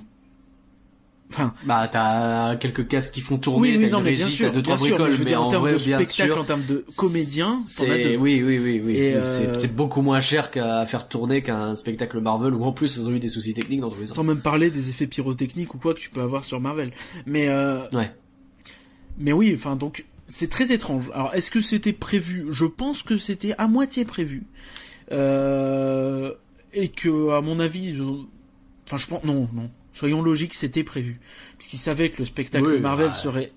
Enfin, 1.31 1.53
Bah, 1.63 1.87
t'as 1.91 2.55
quelques 2.55 2.87
cases 2.87 3.11
qui 3.11 3.21
font 3.21 3.37
tourner, 3.37 3.73
oui, 3.73 3.77
oui, 3.77 3.83
t'as 3.83 3.89
non, 3.91 3.97
une 3.99 4.03
mais 4.05 4.09
régie, 4.11 4.23
bien 4.23 4.31
sûr, 4.31 4.47
t'as 4.47 4.55
deux, 4.55 4.61
trois 4.63 4.77
sûr, 4.79 4.87
mais 4.87 4.91
bricoles, 4.97 5.11
je 5.11 5.17
veux 5.17 5.29
mais 5.29 5.35
en, 5.35 5.43
en 5.43 5.49
termes 5.49 5.61
vrai, 5.61 5.73
de 5.73 5.77
spectacle, 5.77 6.11
sûr, 6.11 6.37
en 6.39 6.43
termes 6.43 6.65
de 6.65 6.85
comédien, 6.97 7.61
c'est, 7.67 8.17
oui, 8.17 8.41
oui, 8.43 8.57
oui, 8.57 8.81
oui. 8.83 8.95
Et, 8.97 9.13
C'est, 9.25 9.47
euh, 9.47 9.53
c'est 9.53 9.75
beaucoup 9.75 10.01
moins 10.01 10.21
cher 10.21 10.49
qu'à 10.49 10.83
faire 10.87 11.07
tourner 11.07 11.43
qu'un 11.43 11.75
spectacle 11.75 12.19
Marvel 12.19 12.55
où 12.55 12.63
en 12.63 12.71
plus 12.71 12.97
ils 12.97 13.07
ont 13.07 13.11
eu 13.11 13.19
des 13.19 13.29
soucis 13.29 13.53
techniques 13.53 13.81
dans 13.81 13.91
tous 13.91 13.99
les 13.99 14.05
sens. 14.07 14.15
Sans 14.15 14.23
même 14.23 14.41
parler 14.41 14.71
des 14.71 14.89
effets 14.89 15.05
pyrotechniques 15.05 15.75
ou 15.75 15.77
quoi 15.77 15.93
que 15.93 15.99
tu 15.99 16.09
peux 16.09 16.21
avoir 16.21 16.43
sur 16.45 16.59
Marvel. 16.59 16.91
Mais, 17.27 17.47
euh, 17.47 17.87
Ouais. 17.93 18.11
mais 19.19 19.31
oui, 19.31 19.53
enfin, 19.55 19.75
donc, 19.75 20.05
c'est 20.27 20.49
très 20.49 20.71
étrange. 20.71 21.11
Alors, 21.13 21.35
est-ce 21.35 21.51
que 21.51 21.61
c'était 21.61 21.93
prévu? 21.93 22.47
Je 22.49 22.65
pense 22.65 23.03
que 23.03 23.17
c'était 23.17 23.53
à 23.59 23.67
moitié 23.67 24.03
prévu. 24.03 24.47
Euh, 25.11 26.33
et 26.73 26.87
que, 26.87 27.31
à 27.31 27.41
mon 27.41 27.59
avis, 27.59 27.95
enfin, 28.89 28.97
je 28.97 29.07
pense, 29.07 29.23
non, 29.23 29.47
non. 29.53 29.69
Soyons 29.93 30.21
logiques, 30.21 30.55
c'était 30.55 30.83
prévu. 30.83 31.19
Puisqu'ils 31.57 31.77
savaient 31.77 32.09
que 32.09 32.17
le 32.17 32.25
spectacle 32.25 32.65
Oui, 32.65 32.79
Marvel 32.79 33.07
bah, 33.09 33.13
serait 33.13 33.53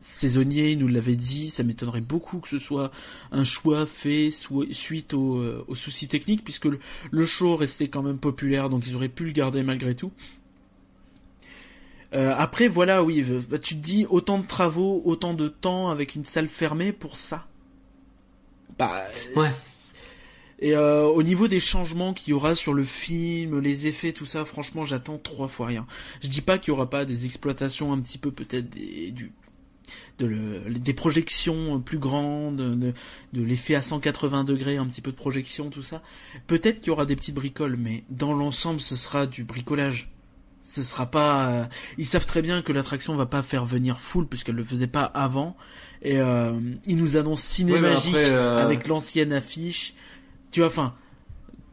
saisonnier, 0.00 0.70
ils 0.70 0.78
nous 0.78 0.88
l'avaient 0.88 1.16
dit, 1.16 1.50
ça 1.50 1.64
m'étonnerait 1.64 2.00
beaucoup 2.00 2.38
que 2.38 2.48
ce 2.48 2.58
soit 2.58 2.90
un 3.32 3.44
choix 3.44 3.84
fait 3.84 4.30
suite 4.30 5.12
aux, 5.12 5.38
euh, 5.38 5.64
aux 5.66 5.74
soucis 5.74 6.08
techniques, 6.08 6.44
puisque 6.44 6.66
le, 6.66 6.78
le 7.10 7.26
show 7.26 7.56
restait 7.56 7.88
quand 7.88 8.02
même 8.02 8.20
populaire, 8.20 8.68
donc 8.68 8.86
ils 8.86 8.94
auraient 8.94 9.08
pu 9.08 9.24
le 9.24 9.32
garder 9.32 9.62
malgré 9.62 9.94
tout. 9.94 10.12
Euh, 12.14 12.34
après, 12.36 12.68
voilà, 12.68 13.02
oui, 13.04 13.22
bah, 13.50 13.58
tu 13.58 13.74
te 13.74 13.80
dis 13.80 14.06
autant 14.08 14.38
de 14.38 14.46
travaux, 14.46 15.02
autant 15.04 15.34
de 15.34 15.48
temps 15.48 15.90
avec 15.90 16.14
une 16.14 16.24
salle 16.24 16.48
fermée 16.48 16.92
pour 16.92 17.16
ça. 17.16 17.46
Bah, 18.78 19.04
Ouais. 19.36 19.50
Et 20.60 20.74
euh, 20.74 21.04
au 21.04 21.22
niveau 21.22 21.46
des 21.48 21.60
changements 21.60 22.12
qu'il 22.12 22.32
y 22.32 22.34
aura 22.34 22.54
sur 22.54 22.74
le 22.74 22.84
film, 22.84 23.60
les 23.60 23.86
effets, 23.86 24.12
tout 24.12 24.26
ça, 24.26 24.44
franchement, 24.44 24.84
j'attends 24.84 25.18
trois 25.18 25.48
fois 25.48 25.66
rien. 25.66 25.86
Je 26.22 26.28
dis 26.28 26.40
pas 26.40 26.58
qu'il 26.58 26.72
y 26.72 26.76
aura 26.76 26.90
pas 26.90 27.04
des 27.04 27.24
exploitations 27.24 27.92
un 27.92 28.00
petit 28.00 28.18
peu 28.18 28.32
peut-être 28.32 28.68
des, 28.70 29.12
du, 29.12 29.32
de 30.18 30.26
le, 30.26 30.60
des 30.78 30.94
projections 30.94 31.80
plus 31.80 31.98
grandes, 31.98 32.56
de, 32.56 32.92
de 33.32 33.42
l'effet 33.42 33.74
à 33.76 33.82
180 33.82 34.44
degrés, 34.44 34.76
un 34.76 34.86
petit 34.86 35.00
peu 35.00 35.12
de 35.12 35.16
projection, 35.16 35.70
tout 35.70 35.82
ça. 35.82 36.02
Peut-être 36.48 36.80
qu'il 36.80 36.88
y 36.88 36.90
aura 36.90 37.06
des 37.06 37.14
petites 37.16 37.36
bricoles, 37.36 37.76
mais 37.78 38.02
dans 38.10 38.32
l'ensemble, 38.32 38.80
ce 38.80 38.96
sera 38.96 39.26
du 39.26 39.44
bricolage. 39.44 40.10
Ce 40.64 40.82
sera 40.82 41.06
pas. 41.06 41.48
euh, 41.48 41.64
ils 41.96 42.04
savent 42.04 42.26
très 42.26 42.42
bien 42.42 42.60
que 42.62 42.72
l'attraction 42.72 43.14
va 43.16 43.24
pas 43.24 43.42
faire 43.42 43.64
venir 43.64 44.00
full 44.00 44.26
puisqu'elle 44.26 44.56
le 44.56 44.64
faisait 44.64 44.86
pas 44.88 45.04
avant. 45.04 45.56
Et 46.02 46.18
euh, 46.18 46.60
ils 46.84 46.96
nous 46.98 47.16
annoncent 47.16 47.42
Cinémagique 47.42 48.08
après, 48.14 48.30
euh, 48.32 48.58
avec 48.58 48.86
l'ancienne 48.86 49.32
affiche. 49.32 49.94
Tu 50.50 50.60
vois, 50.60 50.68
enfin, 50.68 50.94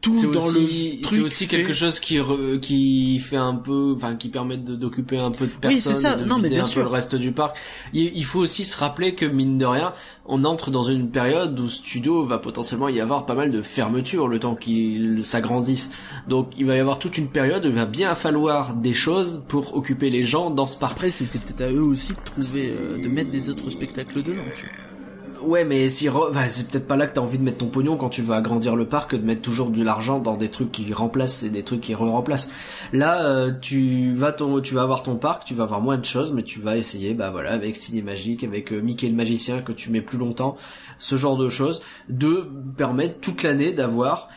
tout 0.02 0.12
dans 0.30 0.40
aussi, 0.46 0.96
le 0.98 1.02
truc 1.02 1.16
c'est 1.18 1.20
aussi 1.24 1.46
fait- 1.46 1.56
quelque 1.56 1.72
chose 1.72 1.98
qui 1.98 2.16
re- 2.18 2.60
qui 2.60 3.18
fait 3.18 3.38
un 3.38 3.54
peu, 3.54 3.94
enfin 3.96 4.14
qui 4.14 4.28
permet 4.28 4.56
d'occuper 4.58 5.20
un 5.20 5.30
peu 5.32 5.46
de 5.46 5.50
personnes, 5.50 5.76
Oui, 5.78 5.80
c'est 5.80 5.94
ça. 5.94 6.14
de 6.16 6.24
Non, 6.26 6.38
mais 6.38 6.48
bien 6.50 6.62
un 6.62 6.66
sûr. 6.66 6.82
peu 6.82 6.88
le 6.88 6.92
reste 6.94 7.16
du 7.16 7.32
parc. 7.32 7.56
Il, 7.92 8.12
il 8.14 8.24
faut 8.24 8.38
aussi 8.38 8.64
se 8.64 8.76
rappeler 8.76 9.14
que 9.16 9.24
mine 9.24 9.58
de 9.58 9.64
rien, 9.64 9.94
on 10.26 10.44
entre 10.44 10.70
dans 10.70 10.84
une 10.84 11.10
période 11.10 11.58
où 11.58 11.68
studio 11.68 12.22
va 12.24 12.38
potentiellement 12.38 12.88
y 12.88 13.00
avoir 13.00 13.26
pas 13.26 13.34
mal 13.34 13.50
de 13.50 13.62
fermetures 13.62 14.28
le 14.28 14.38
temps 14.38 14.54
qu'il 14.54 15.24
s'agrandisse. 15.24 15.90
Donc 16.28 16.50
il 16.56 16.66
va 16.66 16.76
y 16.76 16.78
avoir 16.78 16.98
toute 17.00 17.16
une 17.18 17.28
période 17.28 17.64
où 17.64 17.68
il 17.68 17.74
va 17.74 17.86
bien 17.86 18.14
falloir 18.14 18.74
des 18.74 18.92
choses 18.92 19.42
pour 19.48 19.74
occuper 19.74 20.10
les 20.10 20.22
gens 20.22 20.50
dans 20.50 20.66
ce 20.68 20.76
parc. 20.78 20.92
Après, 20.92 21.10
c'était 21.10 21.38
peut-être 21.40 21.62
à 21.62 21.72
eux 21.72 21.82
aussi 21.82 22.12
de 22.12 22.20
trouver, 22.24 22.70
euh, 22.78 23.02
de 23.02 23.08
mettre 23.08 23.30
des 23.30 23.48
autres 23.50 23.70
spectacles 23.70 24.22
dedans. 24.22 24.42
tu 24.54 24.66
vois. 24.66 24.95
Ouais, 25.42 25.64
mais 25.64 25.88
si 25.88 26.08
c'est 26.48 26.70
peut-être 26.70 26.86
pas 26.86 26.96
là 26.96 27.06
que 27.06 27.12
t'as 27.12 27.20
envie 27.20 27.38
de 27.38 27.42
mettre 27.42 27.58
ton 27.58 27.68
pognon 27.68 27.96
quand 27.96 28.08
tu 28.08 28.22
veux 28.22 28.34
agrandir 28.34 28.76
le 28.76 28.86
parc 28.86 29.14
de 29.14 29.24
mettre 29.24 29.42
toujours 29.42 29.70
de 29.70 29.82
l'argent 29.82 30.18
dans 30.18 30.36
des 30.36 30.50
trucs 30.50 30.72
qui 30.72 30.92
remplacent 30.92 31.42
et 31.42 31.50
des 31.50 31.62
trucs 31.62 31.80
qui 31.80 31.94
re-remplacent. 31.94 32.50
Là, 32.92 33.24
euh, 33.24 33.52
tu 33.60 34.14
vas 34.14 34.32
ton, 34.32 34.60
tu 34.60 34.74
vas 34.74 34.82
avoir 34.82 35.02
ton 35.02 35.16
parc, 35.16 35.44
tu 35.44 35.54
vas 35.54 35.64
avoir 35.64 35.80
moins 35.80 35.98
de 35.98 36.04
choses, 36.04 36.32
mais 36.32 36.42
tu 36.42 36.60
vas 36.60 36.76
essayer, 36.76 37.14
bah 37.14 37.30
voilà, 37.30 37.52
avec 37.52 37.76
Cinémagique, 37.76 38.44
avec 38.44 38.72
euh, 38.72 38.80
Mickey 38.80 39.08
le 39.08 39.14
magicien 39.14 39.62
que 39.62 39.72
tu 39.72 39.90
mets 39.90 40.00
plus 40.00 40.18
longtemps, 40.18 40.56
ce 40.98 41.16
genre 41.16 41.36
de 41.36 41.48
choses, 41.48 41.82
de 42.08 42.48
permettre 42.76 43.20
toute 43.20 43.42
l'année 43.42 43.72
d'avoir 43.72 44.28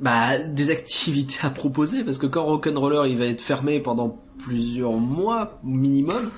bah, 0.00 0.38
des 0.38 0.70
activités 0.72 1.38
à 1.42 1.50
proposer 1.50 2.04
parce 2.04 2.18
que 2.18 2.26
quand 2.26 2.44
Rock'n'Roller 2.44 3.10
il 3.10 3.18
va 3.18 3.26
être 3.26 3.40
fermé 3.40 3.80
pendant 3.80 4.18
plusieurs 4.38 4.92
mois 4.92 5.60
minimum. 5.62 6.30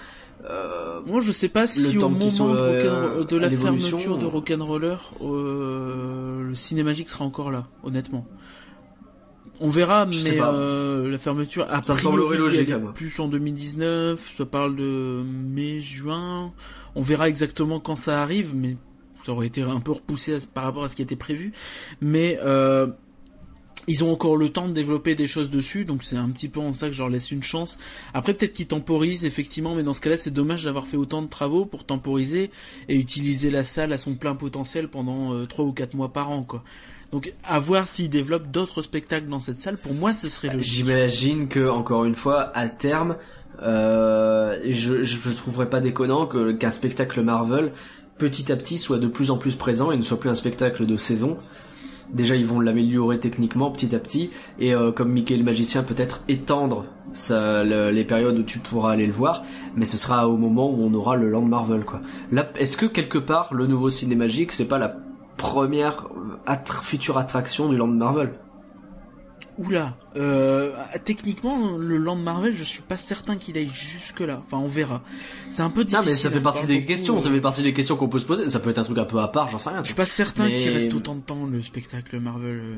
Euh, 0.50 1.00
Moi, 1.06 1.20
je 1.22 1.32
sais 1.32 1.48
pas 1.48 1.66
si 1.66 1.96
au 1.96 2.08
moment 2.08 2.28
euh, 2.40 3.24
de 3.24 3.36
la 3.36 3.50
fermeture 3.50 4.18
de 4.18 4.24
euh. 4.24 4.28
Rock'n'Roller, 4.28 4.96
euh, 5.22 6.42
le 6.48 6.54
Cinémagique 6.54 7.08
sera 7.08 7.24
encore 7.24 7.50
là, 7.50 7.66
honnêtement. 7.82 8.26
On 9.60 9.70
verra, 9.70 10.06
Je 10.10 10.22
mais 10.24 10.40
euh, 10.40 11.10
la 11.10 11.18
fermeture. 11.18 11.66
A 11.70 11.82
Ça 11.84 11.96
semblerait 11.96 12.36
logique, 12.36 12.68
moi. 12.70 12.92
Plus 12.92 13.18
en 13.20 13.28
2019, 13.28 14.34
ça 14.36 14.44
parle 14.44 14.76
de 14.76 15.22
mai, 15.24 15.80
juin. 15.80 16.52
On 16.96 17.02
verra 17.02 17.28
exactement 17.28 17.80
quand 17.80 17.96
ça 17.96 18.20
arrive, 18.22 18.54
mais 18.54 18.76
ça 19.24 19.32
aurait 19.32 19.46
été 19.46 19.62
un 19.62 19.80
peu 19.80 19.92
repoussé 19.92 20.38
par 20.52 20.64
rapport 20.64 20.84
à 20.84 20.88
ce 20.88 20.96
qui 20.96 21.02
était 21.02 21.16
prévu. 21.16 21.52
Mais 22.00 22.38
euh, 22.44 22.88
ils 23.86 24.04
ont 24.04 24.12
encore 24.12 24.36
le 24.36 24.48
temps 24.50 24.68
de 24.68 24.72
développer 24.72 25.14
des 25.14 25.26
choses 25.26 25.50
dessus, 25.50 25.84
donc 25.84 26.04
c'est 26.04 26.16
un 26.16 26.28
petit 26.30 26.48
peu 26.48 26.60
en 26.60 26.72
ça 26.72 26.88
que 26.88 26.94
je 26.94 26.98
leur 26.98 27.10
laisse 27.10 27.30
une 27.30 27.42
chance. 27.42 27.78
Après, 28.12 28.34
peut-être 28.34 28.54
qu'ils 28.54 28.66
temporisent, 28.66 29.24
effectivement, 29.24 29.74
mais 29.74 29.82
dans 29.82 29.94
ce 29.94 30.00
cas-là, 30.00 30.16
c'est 30.16 30.32
dommage 30.32 30.64
d'avoir 30.64 30.86
fait 30.86 30.96
autant 30.96 31.22
de 31.22 31.28
travaux 31.28 31.64
pour 31.64 31.84
temporiser 31.84 32.50
et 32.88 32.96
utiliser 32.96 33.50
la 33.50 33.64
salle 33.64 33.92
à 33.92 33.98
son 33.98 34.14
plein 34.14 34.34
potentiel 34.34 34.88
pendant 34.88 35.34
euh, 35.34 35.46
trois 35.46 35.64
ou 35.64 35.72
quatre 35.72 35.94
mois 35.94 36.12
par 36.12 36.30
an, 36.30 36.42
quoi. 36.42 36.62
Donc, 37.12 37.32
à 37.44 37.60
voir 37.60 37.86
s'ils 37.86 38.10
développent 38.10 38.50
d'autres 38.50 38.82
spectacles 38.82 39.28
dans 39.28 39.38
cette 39.38 39.60
salle, 39.60 39.76
pour 39.76 39.94
moi, 39.94 40.12
ce 40.12 40.28
serait 40.28 40.52
le 40.52 40.60
J'imagine 40.60 41.46
que 41.46 41.68
encore 41.68 42.04
une 42.06 42.16
fois, 42.16 42.50
à 42.56 42.68
terme, 42.68 43.16
euh, 43.62 44.58
je, 44.68 45.04
je, 45.04 45.18
je 45.18 45.36
trouverais 45.36 45.70
pas 45.70 45.80
déconnant 45.80 46.26
qu'un 46.26 46.70
spectacle 46.72 47.22
Marvel 47.22 47.72
petit 48.18 48.50
à 48.50 48.56
petit 48.56 48.78
soit 48.78 48.98
de 48.98 49.06
plus 49.06 49.30
en 49.30 49.38
plus 49.38 49.54
présent 49.54 49.90
et 49.92 49.96
ne 49.96 50.02
soit 50.02 50.18
plus 50.18 50.30
un 50.30 50.34
spectacle 50.34 50.86
de 50.86 50.96
saison. 50.96 51.38
Déjà, 52.12 52.36
ils 52.36 52.46
vont 52.46 52.60
l'améliorer 52.60 53.18
techniquement 53.18 53.70
petit 53.70 53.94
à 53.94 53.98
petit. 53.98 54.30
Et 54.58 54.74
euh, 54.74 54.92
comme 54.92 55.10
Mickey 55.10 55.36
le 55.36 55.44
magicien 55.44 55.82
peut-être 55.82 56.22
étendre 56.28 56.86
les 57.30 58.04
périodes 58.04 58.38
où 58.38 58.42
tu 58.42 58.58
pourras 58.58 58.92
aller 58.92 59.06
le 59.06 59.12
voir, 59.12 59.44
mais 59.76 59.84
ce 59.84 59.96
sera 59.96 60.28
au 60.28 60.36
moment 60.36 60.70
où 60.70 60.82
on 60.82 60.92
aura 60.94 61.16
le 61.16 61.30
Land 61.30 61.42
Marvel 61.42 61.84
quoi. 61.84 62.00
Là, 62.32 62.50
est-ce 62.56 62.76
que 62.76 62.86
quelque 62.86 63.18
part 63.18 63.54
le 63.54 63.66
nouveau 63.66 63.88
cinémagique 63.88 64.50
c'est 64.52 64.66
pas 64.66 64.78
la 64.78 64.96
première 65.36 66.08
future 66.82 67.18
attraction 67.18 67.68
du 67.68 67.76
Land 67.76 67.86
Marvel? 67.88 68.32
Oula, 69.56 69.96
euh, 70.16 70.72
techniquement, 71.04 71.76
le 71.78 71.96
Land 71.96 72.16
Marvel, 72.16 72.56
je 72.56 72.64
suis 72.64 72.82
pas 72.82 72.96
certain 72.96 73.36
qu'il 73.36 73.56
aille 73.56 73.70
jusque 73.72 74.18
là. 74.20 74.42
Enfin, 74.44 74.58
on 74.58 74.66
verra. 74.66 75.02
C'est 75.50 75.62
un 75.62 75.70
peu 75.70 75.82
Non, 75.82 75.84
difficile. 75.86 76.06
mais 76.10 76.14
ça 76.16 76.30
fait 76.30 76.38
hein, 76.38 76.40
partie 76.40 76.60
par 76.60 76.66
des 76.68 76.74
beaucoup, 76.76 76.86
questions, 76.88 77.20
ça 77.20 77.28
euh, 77.28 77.32
fait 77.32 77.40
partie 77.40 77.62
des 77.62 77.72
questions 77.72 77.96
qu'on 77.96 78.08
peut 78.08 78.18
se 78.18 78.26
poser. 78.26 78.48
Ça 78.48 78.58
peut 78.58 78.70
être 78.70 78.78
un 78.78 78.84
truc 78.84 78.98
un 78.98 79.04
peu 79.04 79.20
à 79.20 79.28
part, 79.28 79.50
j'en 79.50 79.58
sais 79.58 79.68
rien. 79.70 79.80
Je 79.82 79.86
suis 79.86 79.94
pas 79.94 80.06
certain 80.06 80.46
Mais- 80.46 80.56
qu'il 80.56 80.70
reste 80.70 80.92
autant 80.92 81.14
de 81.14 81.20
temps 81.20 81.46
le 81.46 81.62
spectacle 81.62 82.18
Marvel. 82.18 82.50
euh, 82.50 82.76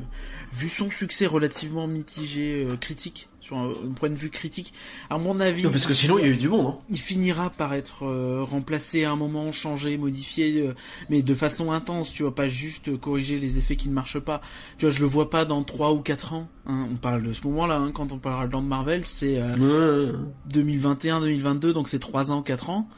vu 0.52 0.68
son 0.68 0.90
succès 0.90 1.24
relativement 1.26 1.86
mitigé, 1.86 2.66
euh, 2.68 2.76
critique, 2.76 3.28
sur 3.46 3.56
un, 3.56 3.68
un 3.70 3.92
point 3.94 4.10
de 4.10 4.14
vue 4.14 4.30
critique, 4.30 4.72
à 5.10 5.18
mon 5.18 5.38
avis, 5.40 5.62
Non, 5.64 5.70
parce 5.70 5.86
que 5.86 5.94
sinon, 5.94 6.18
il 6.18 6.24
y 6.24 6.28
a 6.28 6.30
eu 6.30 6.36
du 6.36 6.48
monde, 6.48 6.66
hein. 6.66 6.78
il 6.90 6.98
finira 6.98 7.50
par 7.50 7.74
être 7.74 8.04
euh, 8.04 8.42
remplacé 8.42 9.04
à 9.04 9.12
un 9.12 9.16
moment, 9.16 9.52
changé, 9.52 9.96
modifié, 9.96 10.62
euh, 10.66 10.74
mais 11.10 11.22
de 11.22 11.34
façon 11.34 11.70
intense, 11.70 12.12
tu 12.12 12.22
vois, 12.24 12.34
pas 12.34 12.48
juste 12.48 12.96
corriger 12.98 13.38
les 13.38 13.58
effets 13.58 13.76
qui 13.76 13.88
ne 13.88 13.94
marchent 13.94 14.18
pas. 14.20 14.40
Tu 14.78 14.86
vois, 14.86 14.90
je 14.92 15.00
le 15.00 15.06
vois 15.06 15.30
pas 15.30 15.44
dans 15.44 15.62
3 15.62 15.92
ou 15.92 16.00
4 16.00 16.32
ans. 16.32 16.48
hein. 16.66 16.88
On 16.90 16.96
parle 16.96 17.22
de 17.22 17.32
ce 17.32 17.46
moment-là, 17.46 17.76
hein, 17.76 17.92
quand 17.94 18.12
on 18.12 18.18
parlera 18.18 18.46
de 18.48 18.56
Marvel, 18.66 19.06
c'est 19.06 19.38
euh, 19.38 20.12
2021-2022, 20.52 21.72
donc 21.72 21.88
c'est 21.88 21.98
3 21.98 22.32
ans, 22.32 22.42
4 22.42 22.70
ans. 22.70 22.88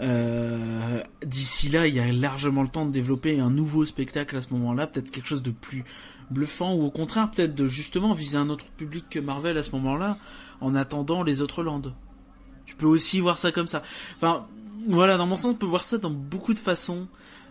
Euh, 0.00 1.02
D'ici 1.24 1.68
là, 1.68 1.86
il 1.86 1.94
y 1.94 2.00
a 2.00 2.10
largement 2.10 2.62
le 2.62 2.68
temps 2.68 2.86
de 2.86 2.90
développer 2.90 3.38
un 3.38 3.50
nouveau 3.50 3.84
spectacle 3.84 4.36
à 4.36 4.40
ce 4.40 4.48
moment-là, 4.54 4.86
peut-être 4.86 5.10
quelque 5.10 5.26
chose 5.28 5.42
de 5.42 5.50
plus 5.50 5.84
bluffant, 6.30 6.74
ou 6.74 6.84
au 6.84 6.90
contraire, 6.90 7.30
peut-être 7.30 7.54
de 7.54 7.66
justement 7.66 8.14
viser 8.14 8.38
un 8.38 8.48
autre 8.48 8.64
public 8.76 9.06
que 9.10 9.18
Marvel 9.18 9.58
à 9.58 9.62
ce 9.62 9.72
moment-là, 9.72 10.16
en 10.60 10.74
attendant 10.74 11.22
les 11.22 11.42
autres 11.42 11.62
landes. 11.62 11.94
Tu 12.66 12.74
peux 12.74 12.86
aussi 12.86 13.20
voir 13.20 13.38
ça 13.38 13.52
comme 13.52 13.68
ça. 13.68 13.82
Enfin, 14.16 14.46
voilà, 14.88 15.16
dans 15.16 15.26
mon 15.26 15.36
sens, 15.36 15.52
on 15.52 15.54
peut 15.54 15.66
voir 15.66 15.82
ça 15.82 15.98
dans 15.98 16.10
beaucoup 16.10 16.54
de 16.54 16.58
façons. 16.58 17.06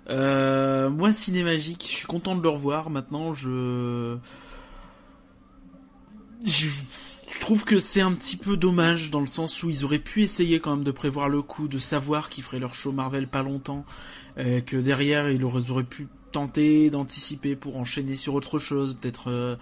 Euh, 0.09 0.89
moi, 0.89 1.13
Cinémagique, 1.13 1.85
je 1.89 1.95
suis 1.97 2.07
content 2.07 2.35
de 2.35 2.41
le 2.41 2.49
revoir. 2.49 2.89
Maintenant, 2.89 3.33
je... 3.33 4.17
je... 6.45 6.67
je 7.31 7.39
trouve 7.39 7.63
que 7.63 7.79
c'est 7.79 8.01
un 8.01 8.11
petit 8.13 8.37
peu 8.37 8.57
dommage 8.57 9.11
dans 9.11 9.19
le 9.19 9.27
sens 9.27 9.61
où 9.63 9.69
ils 9.69 9.85
auraient 9.85 9.99
pu 9.99 10.23
essayer 10.23 10.59
quand 10.59 10.75
même 10.75 10.83
de 10.83 10.91
prévoir 10.91 11.29
le 11.29 11.41
coup, 11.41 11.67
de 11.67 11.77
savoir 11.77 12.29
qu'ils 12.29 12.43
feraient 12.43 12.59
leur 12.59 12.73
show 12.73 12.91
Marvel 12.91 13.27
pas 13.27 13.43
longtemps, 13.43 13.85
euh, 14.37 14.61
que 14.61 14.77
derrière 14.77 15.29
ils 15.29 15.43
auraient, 15.43 15.83
pu 15.83 16.07
tenter 16.31 16.89
d'anticiper 16.89 17.55
pour 17.55 17.77
enchaîner 17.77 18.15
sur 18.15 18.33
autre 18.35 18.59
chose, 18.59 18.95
peut-être. 18.99 19.29
Euh... 19.29 19.55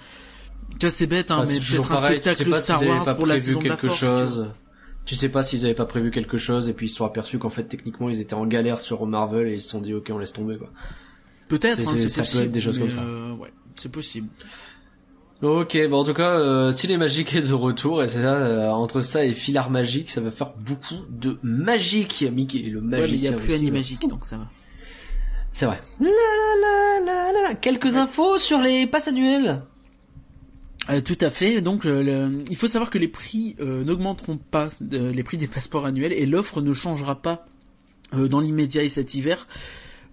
C'est 0.80 1.08
bête, 1.08 1.32
hein, 1.32 1.44
mais 1.48 1.60
peut-être 1.60 1.92
un 1.92 1.96
pareil, 1.96 2.22
tu 2.22 2.30
sais 2.30 2.36
spectacle 2.36 2.56
Star 2.62 2.84
Wars 2.86 3.04
pas 3.06 3.14
pour 3.14 3.26
la 3.26 3.40
saison 3.40 3.62
de 3.62 3.70
la 3.70 3.76
quelque 3.76 3.88
Force. 3.88 4.00
chose. 4.00 4.48
Tu 5.06 5.16
sais 5.16 5.30
pas 5.30 5.42
s'ils 5.42 5.64
avaient 5.64 5.74
pas 5.74 5.86
prévu 5.86 6.12
quelque 6.12 6.38
chose 6.38 6.68
et 6.68 6.74
puis 6.74 6.88
ils 6.88 6.90
se 6.90 6.98
sont 6.98 7.06
aperçus 7.06 7.40
qu'en 7.40 7.50
fait 7.50 7.64
techniquement 7.64 8.10
ils 8.10 8.20
étaient 8.20 8.34
en 8.34 8.46
galère 8.46 8.82
sur 8.82 9.06
Marvel 9.06 9.48
et 9.48 9.54
ils 9.56 9.62
se 9.62 9.70
sont 9.70 9.80
dit 9.80 9.94
ok 9.94 10.12
on 10.14 10.18
laisse 10.18 10.34
tomber 10.34 10.58
quoi. 10.58 10.70
Peut-être, 11.48 11.80
hein, 11.80 11.86
ça 11.86 11.94
peut 11.94 12.22
possible. 12.22 12.44
être 12.44 12.52
des 12.52 12.60
choses 12.60 12.78
comme 12.78 12.92
ça. 12.92 13.00
euh, 13.00 13.32
ouais, 13.36 13.54
c'est 13.76 13.92
possible. 13.92 14.28
Ok, 15.44 15.78
bon 15.90 16.00
en 16.00 16.04
tout 16.04 16.16
cas, 16.16 16.32
euh, 16.40 16.72
Ciné 16.72 16.98
Magique 16.98 17.36
est 17.36 17.42
de 17.44 17.54
retour 17.54 18.02
et 18.04 18.08
c'est 18.08 18.24
là 18.24 18.34
euh, 18.38 18.70
entre 18.72 19.02
ça 19.02 19.24
et 19.24 19.34
Filar 19.36 19.70
Magique, 19.70 20.10
ça 20.10 20.20
va 20.20 20.32
faire 20.32 20.54
beaucoup 20.58 20.96
de 21.10 21.38
magique, 21.44 22.26
Mickey, 22.34 22.60
le 22.64 22.80
Ouais, 22.80 22.86
mais 22.88 22.98
il 22.98 23.02
magicien. 23.02 23.32
y 23.32 23.34
a 23.36 23.38
plus 23.38 23.50
aussi, 23.54 23.60
Animagique, 23.62 24.08
donc 24.08 24.26
ça 24.26 24.38
va. 24.38 24.48
C'est 25.54 25.68
vrai. 25.68 25.80
La, 26.00 26.08
la, 26.10 27.06
la, 27.06 27.32
la, 27.34 27.50
la. 27.50 27.54
Quelques 27.56 27.98
infos 27.98 28.40
sur 28.40 28.60
les 28.60 28.88
passes 28.88 29.08
annuelles? 29.10 29.62
Euh, 30.90 31.02
tout 31.02 31.18
à 31.22 31.30
fait. 31.30 31.62
Donc, 31.62 31.86
euh, 31.86 32.02
le- 32.02 32.44
il 32.50 32.56
faut 32.56 32.68
savoir 32.68 32.90
que 32.90 32.98
les 32.98 33.08
prix 33.08 33.56
euh, 33.60 33.84
n'augmenteront 33.84 34.38
pas, 34.38 34.70
euh, 34.94 35.12
les 35.12 35.24
prix 35.24 35.38
des 35.38 35.48
passeports 35.48 35.86
annuels, 35.86 36.14
et 36.14 36.26
l'offre 36.26 36.62
ne 36.62 36.74
changera 36.74 37.22
pas 37.22 37.46
euh, 38.16 38.28
dans 38.28 38.40
l'immédiat 38.40 38.84
et 38.84 38.90
cet 38.90 39.14
hiver. 39.14 39.48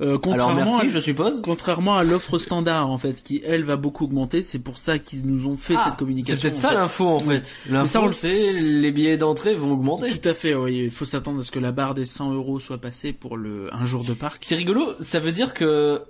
Euh, 0.01 0.07
Alors 0.09 0.21
contrairement 0.21 0.65
merci, 0.77 0.87
à, 0.87 0.89
je 0.89 0.99
suppose. 0.99 1.41
contrairement 1.43 1.97
à 1.97 2.05
l'offre 2.05 2.39
standard 2.39 2.91
en 2.91 2.99
fait, 2.99 3.23
qui 3.23 3.41
elle 3.45 3.63
va 3.63 3.77
beaucoup 3.77 4.05
augmenter. 4.05 4.43
C'est 4.43 4.59
pour 4.59 4.77
ça 4.79 4.99
qu'ils 4.99 5.25
nous 5.27 5.47
ont 5.49 5.57
fait 5.57 5.75
Ah, 5.79 5.85
cette 5.87 5.97
communication. 5.99 6.37
C'est 6.41 6.51
peut-être 6.51 6.61
ça 6.61 6.75
l'info 6.75 7.07
en 7.07 7.19
Oui. 7.23 7.37
fait. 7.37 7.57
Mais 7.71 7.87
ça, 7.87 8.01
on 8.01 8.05
L'info 8.05 8.07
le 8.07 8.13
sait. 8.13 8.77
les 8.77 8.91
billets 8.91 9.17
d'entrée 9.17 9.55
vont 9.55 9.73
augmenter. 9.73 10.09
Tout 10.19 10.29
à 10.29 10.35
fait. 10.35 10.55
Oui, 10.55 10.83
il 10.87 10.91
faut 10.91 11.05
s'attendre 11.05 11.41
à 11.41 11.43
ce 11.43 11.51
que 11.51 11.59
la 11.61 11.71
barre 11.73 11.95
des 11.95 12.07
100 12.07 12.33
euros 12.33 12.59
soit 12.59 12.79
passée 12.79 13.13
pour 13.13 13.37
le 13.37 13.73
un 13.75 13.85
jour 13.85 14.03
de 14.05 14.15
parc. 14.15 14.43
C'est 14.45 14.57
rigolo, 14.57 14.95
ça 15.01 15.21
veut 15.21 15.33
dire 15.33 15.55
que 15.55 16.03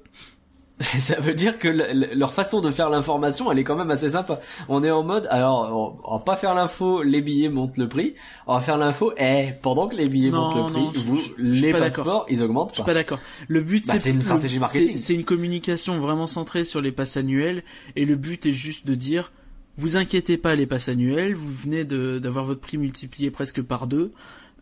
ça 0.80 1.20
veut 1.20 1.34
dire 1.34 1.58
que 1.60 1.68
le- 1.68 1.92
le- 1.92 2.14
leur 2.14 2.32
façon 2.34 2.60
de 2.60 2.70
faire 2.72 2.90
l'information, 2.90 3.50
elle 3.52 3.58
est 3.60 3.64
quand 3.64 3.76
même 3.76 3.90
assez 3.92 4.10
sympa. 4.10 4.40
On 4.68 4.82
est 4.82 4.90
en 4.90 5.04
mode, 5.04 5.28
alors, 5.30 5.98
on, 6.04 6.14
on 6.14 6.16
va 6.18 6.24
pas 6.24 6.36
faire 6.36 6.54
l'info, 6.54 7.02
les 7.02 7.20
billets 7.22 7.48
montent 7.48 7.76
le 7.76 7.88
prix. 7.88 8.14
On 8.48 8.54
va 8.54 8.60
faire 8.60 8.76
l'info, 8.76 9.12
eh, 9.16 9.50
pendant 9.62 9.86
que 9.88 9.94
les 9.94 10.08
billets 10.08 10.30
Non, 10.30 10.52
montent 10.52 10.66
le 10.68 10.72
prix, 10.72 10.82
non, 10.84 10.90
je- 10.92 10.98
vous, 11.00 11.16
je- 11.16 11.52
je 11.54 11.62
les 11.62 11.72
pas 11.72 11.78
passeports, 11.78 12.26
ils 12.28 12.42
augmentent 12.42 12.70
Je 12.70 12.74
suis 12.74 12.82
pas. 12.82 12.86
pas 12.86 12.94
d'accord. 12.94 13.20
Le 13.46 13.60
but, 13.60 13.86
Bah, 13.86 13.94
c'est 13.98 14.10
une 14.10 14.20
stratégie 14.22 14.58
marketing. 14.58 14.96
c'est- 14.96 15.14
une 15.14 15.24
communication 15.24 16.00
vraiment 16.00 16.26
centrée 16.26 16.64
sur 16.64 16.80
les 16.80 16.90
passes 16.92 17.16
annuelles, 17.16 17.62
et 17.94 18.04
le 18.04 18.16
but 18.16 18.44
est 18.46 18.52
juste 18.52 18.84
de 18.86 18.96
dire, 18.96 19.32
vous 19.76 19.96
inquiétez 19.96 20.38
pas 20.38 20.56
les 20.56 20.66
passes 20.66 20.88
annuelles, 20.88 21.34
vous 21.36 21.52
venez 21.52 21.84
d'avoir 21.84 22.44
votre 22.46 22.60
prix 22.60 22.78
multiplié 22.78 23.30
presque 23.30 23.62
par 23.62 23.86
deux, 23.86 24.10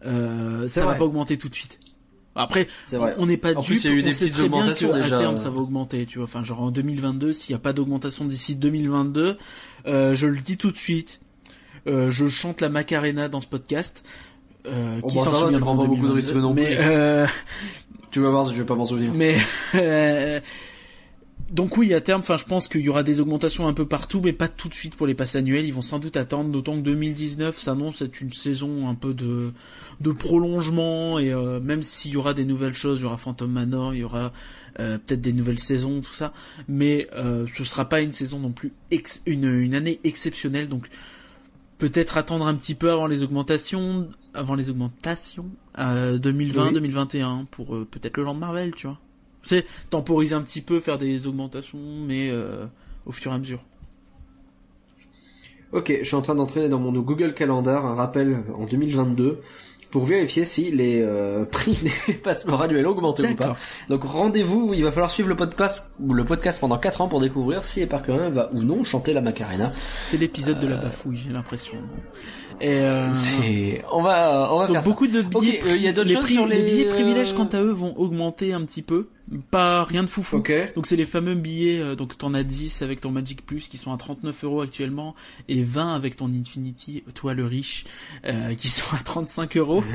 euh, 0.05 0.69
ça 0.69 0.81
va 0.83 0.89
vrai. 0.89 0.99
pas 0.99 1.05
augmenter 1.05 1.39
tout 1.39 1.49
de 1.49 1.55
suite. 1.55 1.79
Après, 2.35 2.67
vrai. 2.93 3.15
on 3.19 3.27
n'est 3.27 3.37
pas 3.37 3.51
En 3.55 3.61
dupe, 3.61 3.65
plus, 3.67 3.85
il 3.85 3.91
y 3.91 3.93
a 3.93 3.97
eu 3.97 4.03
des 4.03 4.11
petites 4.11 4.33
très 4.33 4.49
bien 4.49 4.59
augmentations 4.61 4.89
que 4.89 4.95
à 4.95 5.03
déjà. 5.03 5.19
terme 5.19 5.37
ça 5.37 5.51
va 5.51 5.61
augmenter, 5.61 6.07
tu 6.07 6.19
vois. 6.19 6.25
Enfin, 6.25 6.43
genre 6.45 6.63
en 6.63 6.71
2022, 6.71 7.33
s'il 7.33 7.53
n'y 7.55 7.57
a 7.57 7.63
pas 7.63 7.73
d'augmentation 7.73 8.25
d'ici 8.25 8.55
2022, 8.55 9.37
euh, 9.87 10.15
je 10.15 10.27
le 10.27 10.39
dis 10.41 10.57
tout 10.57 10.71
de 10.71 10.77
suite, 10.77 11.21
euh, 11.87 12.11
je 12.11 12.29
chante 12.29 12.61
la 12.63 12.69
Macarena 12.71 13.29
dans 13.29 13.41
ce 13.41 13.47
podcast. 13.47 14.05
Euh, 14.67 15.01
Oh, 15.03 15.09
qui 15.09 15.17
bah, 15.17 15.25
s'en 15.25 15.35
souviendra 15.41 15.71
en 15.73 15.77
pas 15.77 15.85
beaucoup 15.87 16.07
de 16.07 16.13
2022, 16.13 16.15
risques 16.15 16.37
non 16.37 16.55
mais, 16.55 16.77
plus. 16.77 16.85
euh, 16.87 17.27
Tu 18.13 18.21
vas 18.21 18.31
voir 18.31 18.47
si 18.47 18.53
je 18.55 18.59
vais 18.59 18.65
pas 18.67 18.77
m'en 18.77 18.87
souvenir. 18.87 19.13
mais 19.15 19.37
euh, 19.75 20.39
donc 21.51 21.77
oui, 21.77 21.93
à 21.93 22.01
terme, 22.01 22.21
enfin, 22.21 22.39
je 22.39 22.45
pense 22.45 22.67
qu'il 22.67 22.81
y 22.81 22.89
aura 22.89 23.03
des 23.03 23.21
augmentations 23.21 23.69
un 23.69 23.75
peu 23.75 23.87
partout, 23.87 24.23
mais 24.25 24.33
pas 24.33 24.49
tout 24.49 24.69
de 24.71 24.75
suite 24.75 24.97
pour 24.97 25.07
les 25.07 25.15
passes 25.15 25.37
annuelles. 25.37 25.67
Ils 25.67 25.75
vont 25.75 25.83
sans 25.83 25.99
doute 25.99 26.17
attendre, 26.17 26.51
d'autant 26.51 26.75
que 26.77 26.81
2019 26.81 27.59
s'annonce 27.59 28.01
être 28.01 28.21
une 28.23 28.33
saison 28.33 28.89
un 28.89 28.95
peu 28.95 29.13
de 29.13 29.53
de 30.01 30.13
prolongement 30.13 31.19
et 31.19 31.31
euh, 31.33 31.61
même 31.61 31.83
s'il 31.83 32.13
y 32.13 32.17
aura 32.17 32.33
des 32.35 32.45
nouvelles 32.47 32.73
choses, 32.75 33.01
il 33.01 33.03
y 33.03 33.05
aura 33.05 33.19
Phantom 33.19 33.51
Manor, 33.51 33.95
il 33.95 34.01
y 34.01 34.05
aura 34.05 34.33
euh, 34.81 34.97
peut-être 34.99 35.21
des 35.21 35.33
nouvelles 35.35 35.59
saisons, 35.59 36.01
tout 36.01 36.15
ça, 36.15 36.33
mais 36.69 37.07
euh, 37.15 37.47
ce 37.55 37.65
sera 37.65 37.85
pas 37.89 38.01
une 38.01 38.13
saison 38.13 38.39
non 38.39 38.53
plus 38.53 38.73
ex- 38.91 39.21
une 39.27 39.45
une 39.45 39.75
année 39.75 40.01
exceptionnelle, 40.05 40.69
donc 40.69 40.87
peut-être 41.79 42.17
attendre 42.17 42.47
un 42.47 42.55
petit 42.55 42.75
peu 42.75 42.91
avant 42.91 43.07
les 43.07 43.23
augmentations, 43.23 44.09
avant 44.35 44.55
les 44.55 44.71
augmentations, 44.71 45.51
euh, 45.79 46.17
2020, 46.19 46.67
Oui. 46.69 46.73
2021 46.73 47.47
pour 47.51 47.75
euh, 47.77 47.87
peut-être 47.89 48.17
le 48.17 48.25
Land 48.25 48.35
Marvel, 48.35 48.73
tu 48.75 48.87
vois. 48.87 48.99
C'est 49.43 49.65
temporiser 49.91 50.35
un 50.35 50.43
petit 50.43 50.61
peu, 50.61 50.81
faire 50.81 50.99
des 50.99 51.27
augmentations, 51.27 51.79
mais 52.07 52.31
euh, 52.31 52.67
au 53.07 53.13
fur 53.13 53.33
et 53.33 53.35
à 53.35 53.39
mesure. 53.39 53.65
Ok, 55.73 55.93
je 56.01 56.07
suis 56.07 56.17
en 56.17 56.23
train 56.23 56.35
d'entrer 56.35 56.69
dans 56.69 56.79
mon 56.79 56.93
Google 56.93 57.33
Calendar 57.33 57.87
un 57.87 57.95
rappel 57.95 58.43
en 58.59 58.67
2022 58.67 59.41
pour 59.93 60.05
vérifier 60.05 60.45
si 60.45 60.71
les 60.71 61.03
euh, 61.03 61.45
prix 61.45 61.79
des 62.09 62.15
passeports 62.15 62.63
annuels 62.63 62.87
ont 62.87 62.91
augmenté 62.91 63.23
ou 63.27 63.37
pas. 63.37 63.57
Donc 63.89 64.03
rendez-vous, 64.05 64.73
il 64.75 64.83
va 64.83 64.91
falloir 64.91 65.11
suivre 65.11 65.29
le 65.29 65.37
podcast, 65.37 65.95
le 66.03 66.25
podcast 66.25 66.59
pendant 66.61 66.79
4 66.79 67.03
ans 67.03 67.09
pour 67.09 67.21
découvrir 67.21 67.65
si 67.65 67.83
Eparcurien 67.83 68.31
va 68.31 68.51
ou 68.53 68.63
non 68.63 68.83
chanter 68.85 69.13
la 69.13 69.21
Macarena. 69.21 69.69
C'est 69.69 70.17
l'épisode 70.17 70.61
de 70.61 70.67
la 70.67 70.77
bafouille, 70.77 71.19
j'ai 71.19 71.33
l'impression. 71.33 71.77
Et 72.61 72.69
euh, 72.81 73.13
C'est, 73.13 73.85
on 73.93 74.03
va, 74.03 74.49
on 74.53 74.59
va 74.59 74.67
donc 74.67 74.77
faire 74.77 74.85
beaucoup 74.85 75.07
de 75.07 75.23
billets, 75.23 75.63
euh, 75.65 75.77
il 75.77 75.83
y 75.83 75.89
a 75.89 75.93
d'autres 75.93 76.09
les, 76.09 76.15
choses 76.15 76.25
prix- 76.25 76.35
sur 76.35 76.47
les, 76.47 76.63
billets 76.63 76.87
euh, 76.89 76.93
privilèges 76.95 77.33
quant 77.35 77.47
à 77.47 77.61
eux 77.63 77.71
vont 77.73 77.97
augmenter 77.99 78.53
un 78.53 78.63
petit 78.63 78.83
peu, 78.83 79.09
pas 79.51 79.83
rien 79.85 80.03
de 80.03 80.09
foufou. 80.09 80.37
Ok. 80.37 80.53
Donc 80.75 80.87
c'est 80.87 80.97
les 80.97 81.07
fameux 81.07 81.35
billets, 81.35 81.81
euh, 81.81 81.95
donc 81.97 82.17
t'en 82.19 82.35
as 82.35 82.43
10 82.43 82.83
avec 82.83 83.01
ton 83.01 83.11
Magic 83.11 83.45
Plus 83.45 83.69
qui 83.69 83.77
sont 83.79 83.93
à 83.93 83.97
39 83.97 84.45
euros 84.45 84.61
actuellement 84.61 85.15
et 85.49 85.63
20 85.63 85.95
avec 85.95 86.17
ton 86.17 86.29
Infinity, 86.33 87.03
toi 87.15 87.35
le 87.35 87.45
riche, 87.47 87.85
euh, 88.27 88.55
qui 88.55 88.69
sont 88.69 88.95
à 88.95 88.99
35 88.99 89.57
euros. 89.57 89.83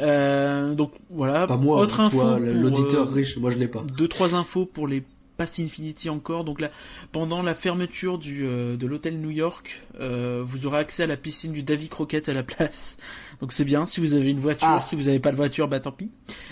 Euh, 0.00 0.74
donc 0.74 0.90
voilà. 1.10 1.46
Pas 1.46 1.56
moi, 1.56 1.78
Autre 1.78 1.96
toi, 1.96 2.04
info 2.06 2.18
pour, 2.18 2.38
l'auditeur 2.38 3.08
euh, 3.08 3.12
riche, 3.12 3.36
moi 3.36 3.50
je 3.50 3.58
l'ai 3.58 3.68
pas. 3.68 3.84
deux 3.96 4.08
trois 4.08 4.34
infos 4.34 4.66
pour 4.66 4.88
les 4.88 5.04
Pass 5.36 5.58
Infinity 5.58 6.10
encore. 6.10 6.44
Donc 6.44 6.60
là, 6.60 6.70
pendant 7.10 7.42
la 7.42 7.54
fermeture 7.54 8.18
du 8.18 8.44
euh, 8.46 8.76
de 8.76 8.86
l'hôtel 8.86 9.18
New 9.20 9.30
York, 9.30 9.82
euh, 10.00 10.42
vous 10.44 10.66
aurez 10.66 10.78
accès 10.78 11.02
à 11.02 11.06
la 11.06 11.16
piscine 11.16 11.52
du 11.52 11.62
Davy 11.62 11.88
Crockett 11.88 12.28
à 12.28 12.34
la 12.34 12.42
place. 12.42 12.96
Donc 13.40 13.52
c'est 13.52 13.64
bien 13.64 13.86
si 13.86 14.00
vous 14.00 14.14
avez 14.14 14.30
une 14.30 14.38
voiture. 14.40 14.68
Ah. 14.68 14.82
Si 14.84 14.94
vous 14.94 15.04
n'avez 15.04 15.18
pas 15.20 15.32
de 15.32 15.36
voiture, 15.36 15.68
bah 15.68 15.80
tant 15.80 15.92
pis. 15.92 16.10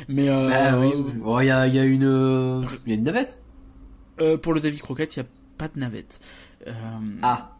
Mais 0.08 0.28
euh, 0.28 0.48
Bah 0.48 0.78
oui, 0.78 0.92
Bon, 1.18 1.38
il 1.40 1.46
y 1.46 1.50
a, 1.50 1.66
y 1.66 1.78
a 1.78 1.84
une, 1.84 2.64
il 2.86 2.90
y 2.90 2.92
a 2.92 2.96
une 2.96 3.04
navette. 3.04 3.40
pour 4.42 4.52
le 4.54 4.60
Davy 4.60 4.78
Crockett, 4.78 5.14
il 5.16 5.18
y 5.20 5.22
a 5.22 5.26
pas 5.58 5.68
de 5.68 5.78
navette. 5.78 6.20
Ah. 7.22 7.56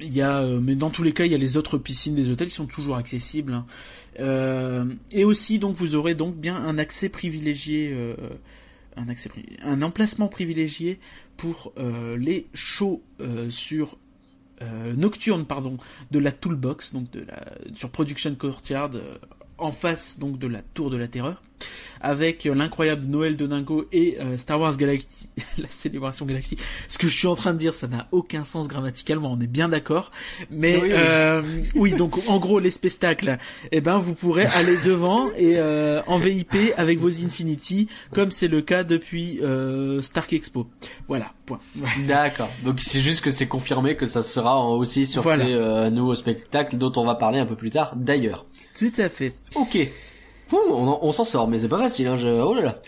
Il 0.00 0.12
y 0.14 0.22
a, 0.22 0.42
mais 0.60 0.76
dans 0.76 0.90
tous 0.90 1.02
les 1.02 1.12
cas, 1.12 1.24
il 1.24 1.32
y 1.32 1.34
a 1.34 1.38
les 1.38 1.56
autres 1.56 1.76
piscines 1.76 2.14
des 2.14 2.30
hôtels 2.30 2.48
qui 2.48 2.54
sont 2.54 2.66
toujours 2.66 2.96
accessibles. 2.96 3.52
hein. 3.52 4.86
Et 5.12 5.24
aussi, 5.24 5.58
donc, 5.58 5.76
vous 5.76 5.96
aurez 5.96 6.14
donc 6.14 6.36
bien 6.36 6.54
un 6.56 6.78
accès 6.78 7.08
privilégié, 7.08 7.96
un 9.62 9.82
emplacement 9.82 10.28
privilégié 10.28 10.98
pour 11.36 11.72
euh, 11.78 12.16
les 12.16 12.46
shows 12.54 13.02
euh, 13.20 13.50
sur 13.50 13.98
euh, 14.62 14.94
nocturne, 14.94 15.46
de 16.10 16.18
la 16.18 16.32
Toolbox, 16.32 16.92
donc 16.92 17.10
de 17.12 17.20
la 17.20 17.40
sur 17.74 17.90
Production 17.90 18.34
Courtyard, 18.34 18.90
euh, 18.94 19.16
en 19.56 19.70
face 19.72 20.18
donc 20.18 20.38
de 20.38 20.46
la 20.48 20.62
Tour 20.62 20.90
de 20.90 20.96
la 20.96 21.06
Terreur, 21.06 21.42
avec 22.00 22.46
euh, 22.46 22.54
l'incroyable 22.54 23.06
Noël 23.06 23.36
de 23.36 23.46
Dingo 23.46 23.86
et 23.92 24.18
euh, 24.20 24.36
Star 24.36 24.60
Wars 24.60 24.76
Galactic, 24.76 25.08
la 25.58 25.68
célébration 25.68 26.26
galactique. 26.26 26.60
Ce 26.88 26.96
que 26.98 27.08
je 27.08 27.16
suis 27.16 27.26
en 27.26 27.34
train 27.34 27.52
de 27.54 27.58
dire, 27.58 27.74
ça 27.74 27.88
n'a 27.88 28.06
aucun 28.12 28.44
sens 28.44 28.68
grammaticalement, 28.68 29.32
on 29.32 29.40
est 29.40 29.48
bien 29.48 29.68
d'accord. 29.68 30.12
Mais 30.50 30.76
Oui, 30.80 30.90
euh, 30.92 31.42
oui, 31.74 31.94
donc 31.94 32.16
en 32.28 32.38
gros 32.38 32.60
les 32.60 32.70
spectacles, 32.70 33.38
eh 33.72 33.80
ben 33.80 33.98
vous 33.98 34.14
pourrez 34.14 34.46
aller 34.46 34.76
devant 34.84 35.28
et 35.32 35.58
euh, 35.58 36.00
en 36.06 36.18
VIP 36.18 36.56
avec 36.76 36.98
vos 36.98 37.08
Infinity, 37.24 37.88
comme 38.12 38.30
c'est 38.30 38.48
le 38.48 38.62
cas 38.62 38.84
depuis 38.84 39.40
euh, 39.42 40.00
Stark 40.02 40.32
Expo. 40.32 40.68
Voilà, 41.08 41.32
point. 41.46 41.58
D'accord. 42.06 42.50
Donc 42.64 42.80
c'est 42.80 43.00
juste 43.00 43.22
que 43.22 43.30
c'est 43.32 43.48
confirmé 43.48 43.96
que 43.96 44.06
ça 44.06 44.22
sera 44.22 44.64
aussi 44.68 45.06
sur 45.06 45.22
Voilà. 45.22 45.44
ces 45.44 45.52
euh, 45.52 45.90
nouveaux 45.90 46.14
spectacles 46.14 46.76
dont 46.78 46.92
on 46.96 47.04
va 47.04 47.16
parler 47.16 47.38
un 47.40 47.46
peu 47.46 47.56
plus 47.56 47.70
tard 47.70 47.94
d'ailleurs. 47.96 48.46
Tout 48.78 48.92
à 48.98 49.08
fait. 49.08 49.34
Ok. 49.56 49.78
On, 50.52 50.98
on 51.02 51.12
s'en 51.12 51.24
sort, 51.24 51.48
mais 51.48 51.58
c'est 51.58 51.68
pas 51.68 51.78
facile. 51.78 52.06
Hein, 52.06 52.16
je... 52.16 52.28
Oh 52.28 52.54
là 52.54 52.62
là. 52.62 52.78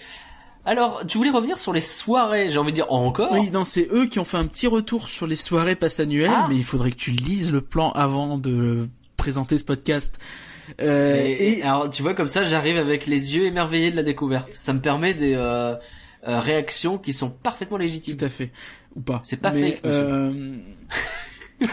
Alors, 0.67 1.07
tu 1.07 1.17
voulais 1.19 1.31
revenir 1.31 1.59
sur 1.59 1.73
les 1.73 1.81
soirées, 1.81 2.51
j'ai 2.51 2.59
envie 2.59 2.73
de 2.73 2.77
dire 2.77 2.93
encore. 2.93 3.33
Oui, 3.33 3.51
non, 3.51 3.65
c'est 3.65 3.89
eux 3.93 4.07
qui 4.07 4.19
ont 4.19 4.25
fait 4.25 4.37
un 4.37 4.47
petit 4.47 4.67
retour 4.67 5.09
sur 5.09 5.27
les 5.27 5.37
soirées 5.37 5.75
pass 5.75 6.01
annuelles, 6.01 6.31
Ah. 6.35 6.47
mais 6.51 6.57
il 6.57 6.65
faudrait 6.65 6.91
que 6.91 6.97
tu 6.97 7.11
lises 7.11 7.51
le 7.51 7.63
plan 7.63 7.91
avant 7.93 8.37
de 8.39 8.89
présenter 9.17 9.57
ce 9.59 9.65
podcast. 9.65 10.21
Euh, 10.83 11.17
Et, 11.25 11.59
et 11.59 11.63
alors, 11.63 11.91
tu 11.91 12.03
vois, 12.03 12.15
comme 12.15 12.29
ça, 12.29 12.45
j'arrive 12.45 12.77
avec 12.77 13.07
les 13.07 13.35
yeux 13.35 13.47
émerveillés 13.47 13.91
de 13.91 13.97
la 13.97 14.03
découverte. 14.03 14.57
Ça 14.61 14.73
me 14.75 14.81
permet 14.81 15.15
des 15.15 15.35
euh, 15.35 15.75
euh, 15.75 16.39
réactions 16.41 16.99
qui 16.99 17.13
sont 17.15 17.31
parfaitement 17.31 17.79
légitimes. 17.79 18.17
tout 18.19 18.25
à 18.27 18.29
fait, 18.29 18.53
ou 18.95 19.01
pas. 19.01 19.21
C'est 19.25 19.41
pas 19.41 19.51
Mais, 19.53 19.73
fake, 19.73 19.81
euh... 19.87 20.59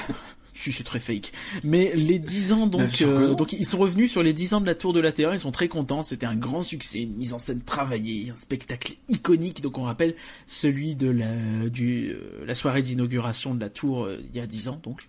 Si, 0.58 0.72
c'est 0.72 0.84
très 0.84 1.00
fake. 1.00 1.32
Mais 1.63 1.91
les 1.96 2.17
10 2.20 2.52
ans, 2.54 2.67
donc, 2.67 3.02
euh, 3.02 3.36
donc 3.36 3.54
ils 3.54 3.65
sont 3.65 3.78
revenus 3.78 4.12
sur 4.12 4.24
les 4.24 4.34
10 4.34 4.56
ans 4.56 4.62
de 4.62 4.65
la 4.65 4.74
Tour 4.76 4.91
de 4.91 5.00
la 5.00 5.12
Terreur, 5.12 5.34
ils 5.36 5.39
sont 5.39 5.52
très 5.52 5.67
contents, 5.67 6.02
c'était 6.02 6.26
un 6.26 6.36
grand 6.36 6.63
succès, 6.63 7.00
une 7.02 7.15
mise 7.15 7.34
en 7.34 7.39
scène 7.39 7.62
travaillée, 7.62 8.32
un 8.32 8.36
spectacle 8.36 8.96
iconique, 9.08 9.62
donc 9.62 9.78
on 9.78 9.84
rappelle 9.84 10.15
celui 10.48 10.96
de 10.96 11.10
la, 11.10 11.70
du, 11.70 12.10
euh, 12.12 12.43
la 12.46 12.56
soirée 12.56 12.82
d'inauguration 12.82 13.54
de 13.54 13.60
la 13.60 13.70
Tour 13.70 14.06
euh, 14.06 14.17
il 14.34 14.36
y 14.36 14.41
a 14.41 14.48
10 14.48 14.67
ans, 14.70 14.80
donc. 14.84 15.02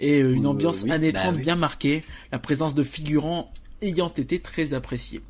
Et 0.00 0.20
euh, 0.22 0.32
une 0.34 0.46
Euh, 0.46 0.50
ambiance 0.50 0.82
oui, 0.84 0.90
années 0.92 1.12
bah 1.12 1.20
30 1.20 1.36
oui. 1.36 1.42
bien 1.42 1.56
marquée, 1.56 2.02
la 2.32 2.38
présence 2.38 2.74
de 2.74 2.82
figurants 2.82 3.50
ayant 3.82 4.08
été 4.08 4.38
très 4.38 4.74
appréciée. 4.74 5.20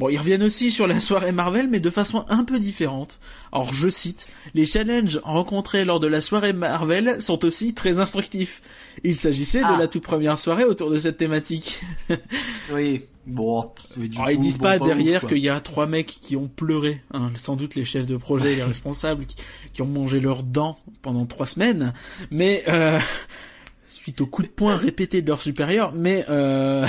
Bon, 0.00 0.08
ils 0.08 0.16
reviennent 0.16 0.42
aussi 0.42 0.70
sur 0.70 0.86
la 0.86 0.98
soirée 0.98 1.30
Marvel, 1.30 1.68
mais 1.68 1.78
de 1.78 1.90
façon 1.90 2.24
un 2.30 2.42
peu 2.42 2.58
différente. 2.58 3.18
Alors, 3.52 3.74
je 3.74 3.90
cite, 3.90 4.28
les 4.54 4.64
challenges 4.64 5.20
rencontrés 5.24 5.84
lors 5.84 6.00
de 6.00 6.06
la 6.06 6.22
soirée 6.22 6.54
Marvel 6.54 7.20
sont 7.20 7.44
aussi 7.44 7.74
très 7.74 7.98
instructifs. 7.98 8.62
Il 9.04 9.14
s'agissait 9.14 9.60
Ah. 9.62 9.74
de 9.74 9.78
la 9.78 9.88
toute 9.88 10.02
première 10.02 10.38
soirée 10.38 10.64
autour 10.64 10.88
de 10.88 10.96
cette 10.96 11.18
thématique. 11.18 11.82
Oui. 12.72 13.02
Bon. 13.26 13.70
du 13.94 14.10
Alors, 14.16 14.30
ils 14.30 14.36
coup, 14.38 14.42
disent 14.42 14.56
bon, 14.56 14.64
pas 14.64 14.78
derrière 14.78 15.26
qu'il 15.26 15.36
y 15.36 15.50
a 15.50 15.60
trois 15.60 15.86
mecs 15.86 16.06
qui 16.22 16.34
ont 16.34 16.48
pleuré, 16.48 17.02
hein, 17.12 17.30
sans 17.34 17.54
doute 17.54 17.74
les 17.74 17.84
chefs 17.84 18.06
de 18.06 18.16
projet, 18.16 18.54
les 18.54 18.62
responsables, 18.72 19.26
qui, 19.26 19.36
qui 19.74 19.82
ont 19.82 19.86
mangé 19.86 20.18
leurs 20.18 20.44
dents 20.44 20.78
pendant 21.02 21.26
trois 21.26 21.46
semaines, 21.46 21.92
mais 22.30 22.64
euh, 22.68 22.98
suite 23.86 24.22
aux 24.22 24.26
coups 24.26 24.48
de 24.48 24.52
poing 24.54 24.76
répétés 24.76 25.20
de 25.20 25.28
leurs 25.28 25.42
supérieurs, 25.42 25.92
mais 25.94 26.24
euh, 26.30 26.86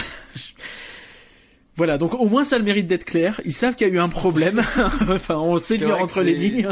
voilà, 1.82 1.98
donc 1.98 2.14
au 2.14 2.28
moins 2.28 2.46
ça 2.46 2.58
a 2.58 2.60
le 2.60 2.66
mérite 2.66 2.86
d'être 2.86 3.06
clair. 3.06 3.42
Ils 3.44 3.54
savent 3.54 3.74
qu'il 3.74 3.88
y 3.88 3.90
a 3.90 3.94
eu 3.96 3.98
un 3.98 4.08
problème. 4.08 4.60
enfin, 5.10 5.38
on 5.38 5.58
sait 5.58 5.78
lire 5.78 6.00
entre 6.00 6.22
les 6.22 6.36
lignes. 6.36 6.68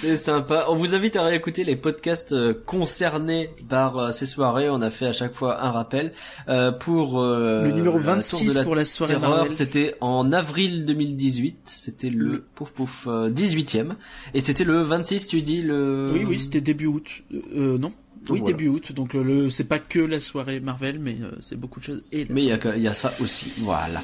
C'est 0.00 0.16
sympa. 0.16 0.64
On 0.70 0.76
vous 0.76 0.94
invite 0.94 1.16
à 1.16 1.24
réécouter 1.24 1.62
les 1.62 1.76
podcasts 1.76 2.32
euh, 2.32 2.54
concernés 2.54 3.50
par 3.68 3.98
euh, 3.98 4.10
ces 4.10 4.24
soirées. 4.24 4.70
On 4.70 4.80
a 4.80 4.88
fait 4.88 5.04
à 5.04 5.12
chaque 5.12 5.34
fois 5.34 5.62
un 5.62 5.70
rappel 5.70 6.14
euh, 6.48 6.72
pour 6.72 7.22
euh, 7.22 7.64
Le 7.64 7.72
numéro 7.72 7.98
la 7.98 8.02
Tour 8.04 8.12
26 8.14 8.46
de 8.48 8.54
la 8.54 8.64
pour 8.64 8.74
la 8.74 8.86
soirée 8.86 9.14
Terreur. 9.16 9.52
C'était 9.52 9.94
en 10.00 10.32
avril 10.32 10.86
2018. 10.86 11.58
C'était 11.64 12.08
le, 12.08 12.24
Le- 12.28 12.44
pouf 12.54 12.70
pouf 12.70 13.06
euh, 13.08 13.28
18e 13.30 13.90
et 14.32 14.40
c'était 14.40 14.64
le 14.64 14.80
26. 14.80 15.26
Tu 15.26 15.42
dis 15.42 15.60
le. 15.60 16.06
Oui, 16.10 16.24
oui, 16.26 16.38
c'était 16.38 16.62
début 16.62 16.86
août. 16.86 17.10
Euh, 17.54 17.76
non. 17.76 17.92
Oui, 18.30 18.40
voilà. 18.40 18.44
début 18.56 18.68
août. 18.68 18.92
Donc 18.92 19.14
euh, 19.14 19.22
le, 19.22 19.50
c'est 19.50 19.64
pas 19.64 19.78
que 19.78 19.98
la 20.00 20.20
soirée 20.20 20.60
Marvel, 20.60 20.98
mais 20.98 21.16
euh, 21.22 21.30
c'est 21.40 21.58
beaucoup 21.58 21.80
de 21.80 21.84
choses. 21.84 22.04
Et 22.12 22.26
Mais 22.30 22.42
il 22.42 22.48
y 22.48 22.52
a 22.52 22.76
y 22.76 22.94
ça 22.94 23.12
aussi. 23.20 23.52
Voilà. 23.58 24.02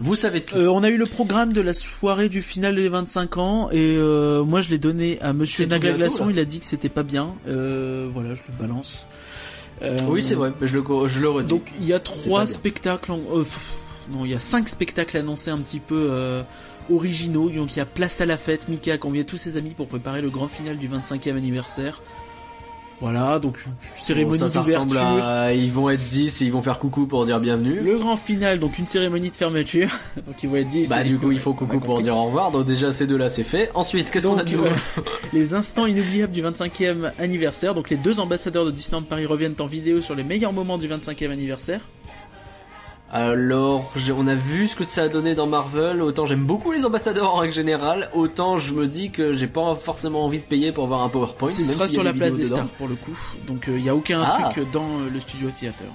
Vous 0.00 0.14
savez 0.14 0.40
tout. 0.42 0.56
Euh, 0.56 0.68
on 0.68 0.82
a 0.82 0.88
eu 0.88 0.96
le 0.96 1.06
programme 1.06 1.52
de 1.52 1.60
la 1.60 1.74
soirée 1.74 2.28
du 2.28 2.40
final 2.42 2.74
des 2.76 2.88
25 2.88 3.36
ans 3.36 3.70
et 3.70 3.96
euh, 3.96 4.42
moi 4.44 4.60
je 4.62 4.70
l'ai 4.70 4.78
donné 4.78 5.20
à 5.20 5.32
Monsieur 5.32 5.66
Naga 5.66 5.92
Glaçon, 5.92 6.30
il 6.30 6.38
a 6.38 6.44
dit 6.44 6.58
que 6.58 6.64
c'était 6.64 6.88
pas 6.88 7.02
bien. 7.02 7.34
Voilà, 7.44 8.34
je 8.34 8.42
le 8.50 8.58
balance. 8.58 9.06
Oui, 10.08 10.22
c'est 10.22 10.34
vrai. 10.34 10.52
Je 10.62 10.76
le 10.78 11.08
je 11.08 11.20
le 11.20 11.28
redis. 11.28 11.48
Donc 11.48 11.62
il 11.78 11.86
y 11.86 11.92
a 11.92 12.00
trois 12.00 12.46
spectacles, 12.46 13.12
en- 13.12 13.18
pff, 13.38 13.74
non 14.10 14.24
il 14.24 14.30
y 14.30 14.34
a 14.34 14.38
cinq 14.40 14.68
spectacles 14.68 15.18
annoncés 15.18 15.50
un 15.50 15.58
petit 15.58 15.80
peu 15.80 16.10
originaux. 16.90 17.50
Donc 17.50 17.76
il 17.76 17.78
y 17.78 17.82
a 17.82 17.86
Place 17.86 18.20
à 18.20 18.26
la 18.26 18.36
fête, 18.38 18.68
Mika 18.68 18.94
a 18.94 18.98
convié 18.98 19.24
tous 19.24 19.36
ses 19.36 19.56
amis 19.58 19.74
pour 19.76 19.86
préparer 19.86 20.22
le 20.22 20.30
grand 20.30 20.48
final 20.48 20.78
du 20.78 20.88
25e 20.88 21.36
anniversaire. 21.36 22.02
Voilà, 23.00 23.38
donc 23.38 23.64
une 23.66 23.72
cérémonie 23.98 24.38
Bon, 24.38 24.44
ça, 24.48 24.50
ça 24.50 24.60
ressemble 24.60 24.88
d'ouverture. 24.88 25.24
à... 25.24 25.54
Ils 25.54 25.72
vont 25.72 25.88
être 25.88 26.06
10 26.06 26.42
et 26.42 26.44
ils 26.44 26.52
vont 26.52 26.60
faire 26.60 26.78
coucou 26.78 27.06
pour 27.06 27.24
dire 27.24 27.40
bienvenue. 27.40 27.80
Le 27.80 27.98
grand 27.98 28.16
final, 28.18 28.58
donc 28.58 28.78
une 28.78 28.86
cérémonie 28.86 29.30
de 29.30 29.36
fermeture. 29.36 29.88
donc 30.26 30.42
il 30.42 30.50
va 30.50 30.58
être 30.60 30.68
10. 30.68 30.88
Bah 30.90 31.02
du 31.02 31.18
coup 31.18 31.32
il 31.32 31.40
faut 31.40 31.54
coucou 31.54 31.78
pour 31.78 31.88
compris. 31.94 32.02
dire 32.04 32.16
au 32.16 32.24
revoir. 32.26 32.50
Donc 32.50 32.66
déjà 32.66 32.92
ces 32.92 33.06
deux 33.06 33.16
là 33.16 33.30
c'est 33.30 33.42
fait. 33.44 33.70
Ensuite 33.74 34.10
qu'est-ce 34.10 34.28
qu'on 34.28 34.36
a 34.36 34.44
de 34.44 34.50
nouveau 34.50 34.66
euh, 34.66 35.00
les 35.32 35.54
instants 35.54 35.86
inoubliables 35.86 36.32
du 36.32 36.42
25e 36.42 37.12
anniversaire. 37.18 37.74
Donc 37.74 37.88
les 37.88 37.96
deux 37.96 38.20
ambassadeurs 38.20 38.66
de 38.66 38.70
Disneyland 38.70 39.02
Paris 39.04 39.24
reviennent 39.24 39.54
en 39.60 39.66
vidéo 39.66 40.02
sur 40.02 40.14
les 40.14 40.24
meilleurs 40.24 40.52
moments 40.52 40.76
du 40.76 40.86
25e 40.88 41.30
anniversaire. 41.30 41.80
Alors, 43.12 43.90
on 44.16 44.26
a 44.28 44.36
vu 44.36 44.68
ce 44.68 44.76
que 44.76 44.84
ça 44.84 45.02
a 45.02 45.08
donné 45.08 45.34
dans 45.34 45.48
Marvel. 45.48 46.00
Autant 46.00 46.26
j'aime 46.26 46.44
beaucoup 46.44 46.70
les 46.70 46.84
ambassadeurs 46.86 47.34
en 47.34 47.38
règle 47.38 47.52
générale, 47.52 48.08
autant 48.14 48.56
je 48.56 48.72
me 48.72 48.86
dis 48.86 49.10
que 49.10 49.32
j'ai 49.32 49.48
pas 49.48 49.74
forcément 49.74 50.24
envie 50.24 50.38
de 50.38 50.44
payer 50.44 50.70
pour 50.70 50.86
voir 50.86 51.02
un 51.02 51.08
PowerPoint. 51.08 51.50
Ce 51.50 51.64
sera 51.64 51.88
sur 51.88 52.04
la 52.04 52.12
place 52.12 52.36
des 52.36 52.44
dedans. 52.44 52.56
stars 52.58 52.68
pour 52.70 52.86
le 52.86 52.94
coup. 52.94 53.18
Donc 53.48 53.64
il 53.66 53.82
n'y 53.82 53.88
a 53.88 53.96
aucun 53.96 54.22
Ah. 54.24 54.50
truc 54.52 54.70
dans 54.70 54.84
euh, 55.00 55.10
le 55.12 55.18
studio 55.18 55.50
theater. 55.50 55.88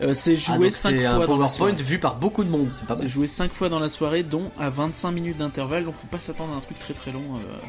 Euh, 0.00 0.14
c'est 0.14 0.32
Ah, 0.48 0.54
joué 0.56 0.66
donc 0.68 0.72
5 0.72 0.90
c'est 0.90 1.04
un 1.04 1.16
fois 1.16 1.26
dans 1.26 1.32
la 1.36 1.46
PowerPoint 1.48 1.48
soirée. 1.48 1.72
vu 1.82 1.98
par 1.98 2.16
beaucoup 2.16 2.44
de 2.44 2.50
monde. 2.50 2.68
C'est 2.70 2.86
pas 2.86 2.94
C'est 2.94 3.08
joué 3.08 3.26
5 3.26 3.52
fois 3.52 3.68
dans 3.68 3.78
la 3.78 3.90
soirée, 3.90 4.22
dont 4.22 4.50
à 4.58 4.70
25 4.70 5.10
minutes 5.10 5.36
d'intervalle. 5.36 5.84
Donc 5.84 5.96
faut 5.96 6.06
pas 6.06 6.18
s'attendre 6.20 6.54
à 6.54 6.56
un 6.56 6.60
truc 6.60 6.78
très 6.78 6.94
très 6.94 7.12
long. 7.12 7.24
euh, 7.36 7.66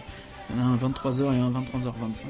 Il 0.51 0.57
y 0.57 0.63
en 0.63 0.69
a 0.69 0.73
un 0.73 0.77
23h 0.77 1.33
et 1.33 1.37
un 1.39 1.49
23h25. 1.51 2.27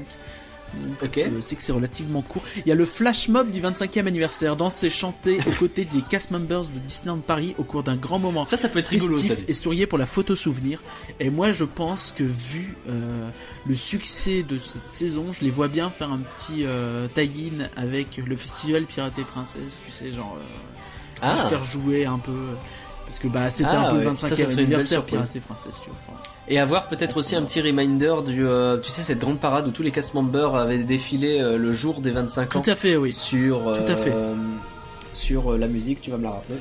Donc, 0.74 1.02
Ok. 1.02 1.18
euh, 1.18 1.28
c'est 1.40 1.56
que 1.56 1.62
c'est 1.62 1.72
relativement 1.72 2.22
court. 2.22 2.42
Il 2.58 2.68
y 2.68 2.72
a 2.72 2.74
le 2.74 2.84
flash 2.84 3.28
mob 3.28 3.50
du 3.50 3.60
25e 3.60 4.06
anniversaire, 4.06 4.56
dansé 4.56 4.88
chanté 4.88 5.38
aux 5.46 5.50
côtés 5.52 5.84
des 5.84 6.00
cast 6.02 6.30
members 6.30 6.64
de 6.64 6.78
Disneyland 6.78 7.18
Paris 7.18 7.54
au 7.58 7.64
cours 7.64 7.82
d'un 7.82 7.96
grand 7.96 8.18
moment. 8.18 8.44
Ça, 8.44 8.56
ça 8.56 8.68
peut 8.68 8.78
être 8.78 8.88
rigolo. 8.88 9.18
et 9.48 9.54
souriez 9.54 9.86
pour 9.86 9.98
la 9.98 10.06
photo 10.06 10.36
souvenir. 10.36 10.82
Et 11.18 11.30
moi, 11.30 11.52
je 11.52 11.64
pense 11.64 12.14
que 12.16 12.22
vu 12.24 12.76
euh, 12.88 13.28
le 13.66 13.76
succès 13.76 14.42
de 14.42 14.58
cette 14.58 14.90
saison, 14.92 15.32
je 15.32 15.42
les 15.44 15.50
vois 15.50 15.68
bien 15.68 15.90
faire 15.90 16.10
un 16.12 16.18
petit 16.18 16.64
euh, 16.64 17.08
tie-in 17.14 17.68
avec 17.76 18.16
le 18.18 18.36
festival 18.36 18.84
Pirates 18.84 19.18
et 19.18 19.22
Princesses, 19.24 19.82
tu 19.84 19.92
sais, 19.92 20.12
genre. 20.12 20.36
euh, 20.38 20.42
Ah. 21.22 21.48
faire 21.50 21.64
jouer 21.64 22.06
un 22.06 22.18
peu. 22.18 22.32
Parce 23.04 23.18
que 23.18 23.28
bah 23.28 23.50
c'était 23.50 23.68
Ah, 23.72 23.88
un 23.88 23.90
peu 23.90 23.98
ouais. 23.98 24.04
le 24.04 24.16
Ça, 24.16 24.28
25e 24.28 24.30
ça 24.30 24.36
serait 24.36 24.42
une 24.44 24.54
belle 24.56 24.64
anniversaire. 24.66 25.04
Pirates 25.04 25.36
et 25.36 25.40
Princesses, 25.40 25.80
tu 25.82 25.90
vois. 25.90 25.98
Enfin, 26.06 26.18
Et 26.52 26.58
avoir 26.58 26.88
peut-être 26.88 27.16
aussi 27.16 27.36
un 27.36 27.42
petit 27.42 27.60
reminder 27.60 28.12
du, 28.26 28.44
euh, 28.44 28.76
tu 28.78 28.90
sais, 28.90 29.02
cette 29.02 29.20
grande 29.20 29.38
parade 29.38 29.68
où 29.68 29.70
tous 29.70 29.84
les 29.84 29.92
cast 29.92 30.14
members 30.14 30.56
avaient 30.56 30.82
défilé 30.82 31.38
euh, 31.40 31.56
le 31.56 31.72
jour 31.72 32.00
des 32.00 32.10
25 32.10 32.56
ans 32.56 32.60
Tout 32.60 32.70
à 32.70 32.74
fait, 32.74 32.96
oui. 32.96 33.12
sur, 33.12 33.68
euh, 33.68 33.74
Tout 33.74 33.92
à 33.92 33.96
fait. 33.96 34.12
sur 35.14 35.56
la 35.56 35.68
musique, 35.68 36.00
tu 36.00 36.10
vas 36.10 36.18
me 36.18 36.24
la 36.24 36.30
rappeler. 36.30 36.56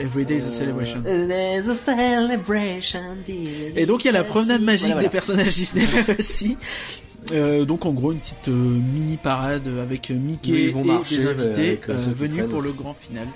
Every 0.00 0.24
day 0.24 0.36
is 0.36 0.46
a 0.46 0.50
celebration. 0.50 1.02
There's 1.02 1.68
a 1.68 1.74
celebration. 1.74 3.18
Et 3.76 3.84
donc 3.84 4.04
il 4.04 4.06
y 4.06 4.10
a 4.10 4.12
la 4.12 4.24
promenade 4.24 4.62
magique 4.62 4.86
Voilà, 4.86 4.94
voilà. 4.94 5.08
des 5.08 5.12
personnages 5.12 5.54
Disney 5.54 5.84
aussi. 6.18 6.56
Donc 7.30 7.84
en 7.84 7.92
gros 7.92 8.12
une 8.12 8.20
petite 8.20 8.48
mini 8.48 9.18
parade 9.18 9.68
avec 9.82 10.08
Mickey 10.08 10.52
Oui, 10.52 10.74
et 10.74 10.86
marcher, 10.86 11.16
des 11.18 11.26
invités 11.26 11.80
venus 11.86 12.44
pour 12.48 12.62
le 12.62 12.72
grand 12.72 12.94
final. 12.94 13.26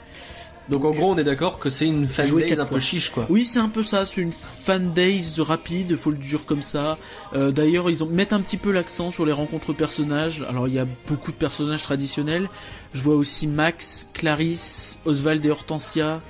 Donc 0.71 0.85
en 0.85 0.93
gros, 0.93 1.13
on 1.13 1.17
est 1.17 1.25
d'accord 1.25 1.59
que 1.59 1.69
c'est 1.69 1.87
une 1.87 2.07
fan 2.07 2.27
Jouer 2.29 2.43
days 2.43 2.51
quatre 2.51 2.61
un 2.61 2.67
peu 2.67 2.79
chiche, 2.79 3.11
quoi. 3.11 3.27
Oui, 3.29 3.45
c'est 3.45 3.59
un 3.59 3.69
peu 3.69 3.83
ça, 3.83 4.07
c'est 4.07 4.21
une 4.21 4.31
fan 4.31 4.93
days 4.93 5.25
rapide, 5.39 5.97
faut 5.97 6.13
le 6.13 6.17
dire 6.17 6.47
comme 6.47 6.63
ça. 6.63 6.97
Euh, 7.35 7.51
D'ailleurs, 7.51 7.91
ils 7.91 8.05
ont 8.05 8.07
mettent 8.07 8.33
un 8.33 8.41
petit 8.41 8.57
peu 8.57 8.71
l'accent 8.71 9.11
sur 9.11 9.27
les 9.27 9.33
rencontres 9.33 9.73
personnages. 9.73 10.45
Alors, 10.49 10.69
il 10.69 10.75
y 10.75 10.79
a 10.79 10.87
beaucoup 11.09 11.33
de 11.33 11.37
personnages 11.37 11.83
traditionnels. 11.83 12.49
Je 12.95 13.03
vois 13.03 13.17
aussi 13.17 13.49
Max, 13.49 14.07
Clarisse, 14.15 14.99
Oswald 15.05 15.45
et 15.45 15.51
Hortensia, 15.51 16.21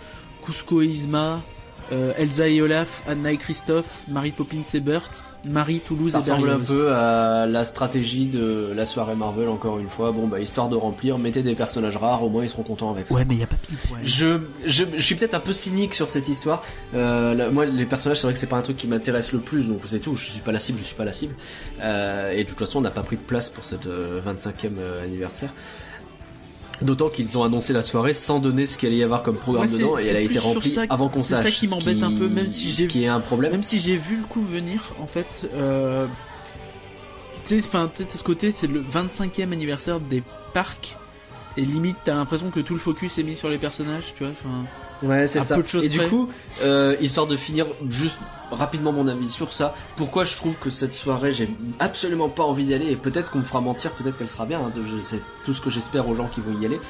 Cusco 0.44 0.80
et 0.80 0.86
Isma, 0.86 1.42
euh, 1.92 2.14
Elsa 2.16 2.48
et 2.48 2.62
Olaf, 2.62 3.02
Anna 3.06 3.32
et 3.32 3.36
Christophe, 3.36 4.04
Marie 4.08 4.32
Poppins 4.32 4.62
et 4.72 4.80
Bert, 4.80 5.10
Marie, 5.44 5.80
Toulouse 5.80 6.12
Ça 6.12 6.18
et 6.18 6.20
ressemble 6.20 6.50
un 6.50 6.58
peu 6.58 6.92
à 6.92 7.46
la 7.46 7.64
stratégie 7.64 8.26
de 8.26 8.72
la 8.74 8.86
soirée 8.86 9.14
Marvel, 9.14 9.48
encore 9.48 9.78
une 9.78 9.88
fois. 9.88 10.12
Bon, 10.12 10.26
bah, 10.26 10.40
histoire 10.40 10.68
de 10.68 10.76
remplir, 10.76 11.18
mettez 11.18 11.42
des 11.42 11.54
personnages 11.54 11.96
rares, 11.96 12.22
au 12.22 12.28
moins 12.28 12.44
ils 12.44 12.48
seront 12.48 12.62
contents 12.62 12.90
avec 12.90 13.08
ça. 13.08 13.14
Ouais, 13.14 13.24
mais 13.26 13.34
il 13.34 13.40
y 13.40 13.44
a 13.44 13.46
pas 13.46 13.56
pile 13.56 13.76
poil. 13.88 14.00
Je, 14.04 14.40
je, 14.66 14.84
je 14.96 15.02
suis 15.02 15.14
peut-être 15.14 15.34
un 15.34 15.40
peu 15.40 15.52
cynique 15.52 15.94
sur 15.94 16.08
cette 16.08 16.28
histoire. 16.28 16.62
Euh, 16.94 17.34
là, 17.34 17.50
moi, 17.50 17.64
les 17.64 17.86
personnages, 17.86 18.18
c'est 18.18 18.26
vrai 18.26 18.34
que 18.34 18.38
c'est 18.38 18.46
pas 18.46 18.56
un 18.56 18.62
truc 18.62 18.76
qui 18.76 18.86
m'intéresse 18.86 19.32
le 19.32 19.40
plus, 19.40 19.68
donc 19.68 19.80
c'est 19.86 20.00
tout. 20.00 20.14
Je 20.14 20.30
suis 20.30 20.40
pas 20.40 20.52
la 20.52 20.58
cible, 20.58 20.78
je 20.78 20.84
suis 20.84 20.96
pas 20.96 21.04
la 21.04 21.12
cible. 21.12 21.34
Euh, 21.80 22.32
et 22.32 22.44
de 22.44 22.48
toute 22.48 22.58
façon, 22.58 22.78
on 22.78 22.82
n'a 22.82 22.90
pas 22.90 23.02
pris 23.02 23.16
de 23.16 23.22
place 23.22 23.48
pour 23.48 23.64
cette 23.64 23.86
euh, 23.86 24.20
25e 24.20 24.78
euh, 24.78 25.04
anniversaire. 25.04 25.52
D'autant 26.82 27.08
qu'ils 27.10 27.36
ont 27.36 27.44
annoncé 27.44 27.72
la 27.74 27.82
soirée 27.82 28.14
sans 28.14 28.38
donner 28.38 28.64
ce 28.64 28.78
qu'il 28.78 28.88
allait 28.88 28.96
y 28.98 29.02
avoir 29.02 29.22
comme 29.22 29.36
programme 29.36 29.64
Ouais, 29.66 29.70
c'est- 29.70 29.78
dedans, 29.78 29.98
et 29.98 30.02
c'est 30.02 30.08
elle 30.08 30.16
a 30.16 30.20
été 30.20 30.38
remplie 30.38 30.70
ça 30.70 30.82
avant 30.88 31.08
qu'on 31.08 31.20
c'est 31.22 31.34
sache. 31.34 31.44
ça 31.44 31.50
qui 31.50 31.68
m'embête 31.68 32.02
un 32.02 32.10
peu, 32.12 32.28
même 32.28 32.48
si 32.50 32.70
j'ai 32.72 32.84
ce 32.84 32.88
qui 32.88 33.02
est 33.04 33.08
un 33.08 33.20
problème. 33.20 33.52
Même 33.52 33.62
si 33.62 33.78
j'ai 33.78 33.96
vu 33.98 34.16
le 34.16 34.24
coup 34.24 34.40
venir, 34.42 34.94
en 34.98 35.06
fait, 35.06 35.48
euh, 35.54 36.06
tu 37.44 37.58
sais, 37.60 37.66
enfin, 37.66 37.90
ce 37.96 38.22
côté, 38.22 38.50
c'est 38.50 38.66
le 38.66 38.80
25e 38.80 39.52
anniversaire 39.52 40.00
des 40.00 40.22
parcs, 40.54 40.96
et 41.56 41.62
limite, 41.66 41.96
t'as 42.04 42.14
l'impression 42.14 42.50
que 42.50 42.60
tout 42.60 42.72
le 42.74 42.80
focus 42.80 43.18
est 43.18 43.22
mis 43.24 43.36
sur 43.36 43.50
les 43.50 43.58
personnages, 43.58 44.14
tu 44.16 44.24
vois, 44.24 44.32
enfin. 44.32 44.64
Ouais, 45.02 45.26
c'est 45.26 45.40
ça. 45.40 45.54
peu 45.56 45.62
de 45.62 45.68
choses 45.68 45.84
et 45.84 45.88
du 45.88 46.00
coup, 46.08 46.28
euh, 46.62 46.94
histoire 47.00 47.26
de 47.26 47.36
finir 47.36 47.66
juste 47.88 48.18
rapidement 48.50 48.92
mon 48.92 49.06
avis 49.08 49.30
sur 49.30 49.52
ça, 49.52 49.72
pourquoi 49.96 50.24
je 50.24 50.36
trouve 50.36 50.58
que 50.58 50.68
cette 50.70 50.92
soirée, 50.92 51.32
j'ai 51.32 51.48
absolument 51.78 52.28
pas 52.28 52.42
envie 52.42 52.64
d'y 52.64 52.74
aller, 52.74 52.90
et 52.90 52.96
peut-être 52.96 53.30
qu'on 53.30 53.38
me 53.38 53.44
fera 53.44 53.60
mentir, 53.60 53.92
peut-être 53.92 54.18
qu'elle 54.18 54.28
sera 54.28 54.44
bien, 54.44 54.60
hein, 54.60 54.72
je- 54.74 55.00
c'est 55.02 55.20
tout 55.44 55.52
ce 55.54 55.60
que 55.60 55.70
j'espère 55.70 56.08
aux 56.08 56.14
gens 56.14 56.26
qui 56.28 56.40
vont 56.40 56.58
y 56.60 56.66
aller, 56.66 56.80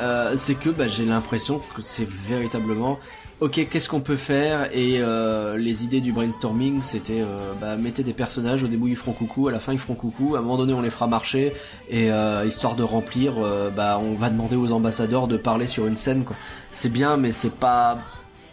euh, 0.00 0.32
c'est 0.36 0.54
que 0.54 0.70
bah, 0.70 0.86
j'ai 0.88 1.04
l'impression 1.04 1.58
que 1.76 1.82
c'est 1.82 2.08
véritablement, 2.08 2.98
ok, 3.40 3.68
qu'est-ce 3.70 3.88
qu'on 3.88 4.00
peut 4.00 4.16
faire, 4.16 4.68
et 4.76 4.98
euh, 5.00 5.56
les 5.56 5.84
idées 5.84 6.00
du 6.00 6.12
brainstorming, 6.12 6.82
c'était, 6.82 7.20
euh, 7.22 7.52
bah, 7.60 7.76
mettez 7.76 8.02
des 8.02 8.12
personnages, 8.12 8.62
au 8.64 8.68
début 8.68 8.90
ils 8.90 8.96
feront 8.96 9.12
coucou, 9.12 9.48
à 9.48 9.52
la 9.52 9.60
fin 9.60 9.72
ils 9.72 9.78
feront 9.78 9.94
coucou, 9.94 10.36
à 10.36 10.38
un 10.40 10.42
moment 10.42 10.58
donné 10.58 10.74
on 10.74 10.82
les 10.82 10.90
fera 10.90 11.06
marcher, 11.06 11.54
et 11.88 12.10
euh, 12.12 12.44
histoire 12.46 12.76
de 12.76 12.82
remplir, 12.82 13.34
euh, 13.38 13.70
bah, 13.70 13.98
on 14.02 14.14
va 14.14 14.28
demander 14.30 14.56
aux 14.56 14.72
ambassadeurs 14.72 15.26
de 15.26 15.36
parler 15.36 15.66
sur 15.66 15.86
une 15.86 15.96
scène, 15.96 16.24
quoi 16.24 16.36
c'est 16.70 16.92
bien, 16.92 17.16
mais 17.16 17.30
c'est 17.32 17.54
pas. 17.56 17.98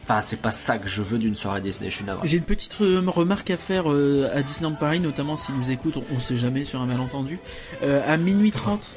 Enfin, 0.03 0.21
c'est 0.21 0.41
pas 0.41 0.51
ça 0.51 0.77
que 0.77 0.87
je 0.87 1.01
veux 1.01 1.17
d'une 1.19 1.35
soirée 1.35 1.59
Disney, 1.59 1.89
je 1.89 1.97
suis 1.97 2.05
navré. 2.05 2.25
J'ai 2.29 2.37
une 2.37 2.43
petite 2.43 2.73
re- 2.79 3.05
remarque 3.09 3.49
à 3.51 3.57
faire 3.57 3.87
à 3.87 4.41
Disneyland 4.41 4.75
Paris, 4.75 5.01
notamment 5.01 5.35
s'ils 5.35 5.53
nous 5.55 5.69
écoutent, 5.69 5.97
on, 5.97 6.03
on 6.15 6.19
sait 6.21 6.37
jamais 6.37 6.63
sur 6.63 6.79
un 6.81 6.85
malentendu. 6.85 7.39
À 7.83 8.15
minuit 8.15 8.51
30, 8.51 8.95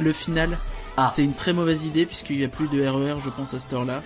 le 0.00 0.12
final, 0.12 0.58
Ah. 0.96 1.10
c'est 1.14 1.22
une 1.22 1.34
très 1.34 1.52
mauvaise 1.52 1.84
idée 1.86 2.06
puisqu'il 2.06 2.38
n'y 2.38 2.44
a 2.44 2.48
plus 2.48 2.66
de 2.66 2.84
RER, 2.84 3.20
je 3.24 3.30
pense, 3.30 3.54
à 3.54 3.60
cette 3.60 3.72
heure-là. 3.72 4.02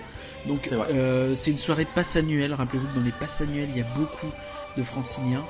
Donc 0.47 0.59
C'est 0.63 0.73
euh, 0.75 1.35
c'est 1.35 1.51
une 1.51 1.57
soirée 1.57 1.85
passe 1.85 2.15
annuelle. 2.15 2.53
Rappelez-vous 2.53 2.87
que 2.87 2.95
dans 2.95 3.01
les 3.01 3.11
passes 3.11 3.41
annuelles, 3.41 3.69
il 3.73 3.77
y 3.77 3.81
a 3.81 3.87
beaucoup 3.95 4.29
de 4.77 4.83
franciliens. 4.83 5.45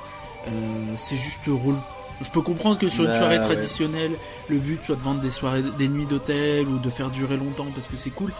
Euh, 0.46 0.50
c'est 0.96 1.16
juste 1.16 1.40
rôle. 1.48 1.76
Je 2.20 2.30
peux 2.30 2.42
comprendre 2.42 2.78
que 2.78 2.88
sur 2.88 3.04
une 3.04 3.10
Bah, 3.10 3.18
soirée 3.18 3.38
ouais. 3.38 3.42
traditionnelle, 3.44 4.12
le 4.48 4.58
but 4.58 4.82
soit 4.82 4.94
de 4.94 5.00
vendre 5.00 5.20
des 5.20 5.30
soirées, 5.30 5.62
des 5.78 5.88
nuits 5.88 6.06
d'hôtel 6.06 6.68
ou 6.68 6.78
de 6.78 6.90
faire 6.90 7.10
durer 7.10 7.36
longtemps 7.36 7.66
parce 7.74 7.88
que 7.88 7.96
c'est 7.96 8.10
cool. 8.10 8.32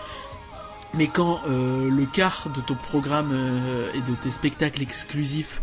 Mais 0.97 1.09
quand 1.09 1.41
euh, 1.49 1.91
le 1.91 2.07
quart 2.07 2.49
de 2.55 2.61
ton 2.61 2.77
programme 2.77 3.31
euh, 3.33 3.91
et 3.95 4.01
de 4.01 4.15
tes 4.23 4.31
spectacles 4.31 4.81
exclusifs, 4.83 5.61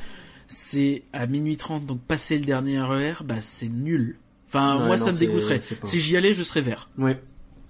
c'est 0.47 1.03
à 1.13 1.25
minuit 1.25 1.55
30, 1.55 1.85
donc 1.85 2.01
passer 2.01 2.37
le 2.37 2.43
dernier 2.43 2.81
RER, 2.81 3.13
bah 3.23 3.35
c'est 3.39 3.69
nul. 3.69 4.17
Enfin, 4.49 4.77
Ouais, 4.81 4.87
moi 4.87 4.97
non, 4.97 5.05
ça 5.05 5.13
me 5.13 5.17
dégoûterait. 5.17 5.59
Si 5.61 6.01
j'y 6.01 6.17
allais, 6.17 6.33
je 6.33 6.43
serais 6.43 6.59
vert. 6.59 6.89
Oui, 6.97 7.13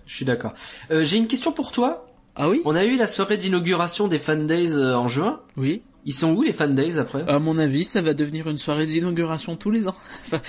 je 0.08 0.16
suis 0.16 0.26
d'accord. 0.26 0.54
Euh, 0.90 1.04
J'ai 1.04 1.18
une 1.18 1.28
question 1.28 1.52
pour 1.52 1.72
toi. 1.72 2.08
Ah 2.36 2.50
oui 2.50 2.62
On 2.66 2.76
a 2.76 2.86
eu 2.86 2.96
la 2.96 3.08
soirée 3.08 3.38
d'inauguration 3.38 4.08
des 4.08 4.20
Fan 4.20 4.48
Days 4.48 4.72
euh, 4.74 4.96
en 4.96 5.08
juin. 5.08 5.42
Oui. 5.58 5.82
Ils 6.06 6.14
sont 6.14 6.32
où 6.32 6.42
les 6.42 6.54
Fan 6.54 6.74
Days 6.74 6.98
après? 6.98 7.28
À 7.28 7.40
mon 7.40 7.58
avis, 7.58 7.86
ça 7.86 8.02
va 8.02 8.14
devenir 8.14 8.50
une 8.50 8.58
soirée 8.58 8.86
d'inauguration 8.86 9.56
tous 9.56 9.72
les 9.72 9.88
ans. 9.88 9.96
Enfin, 10.26 10.42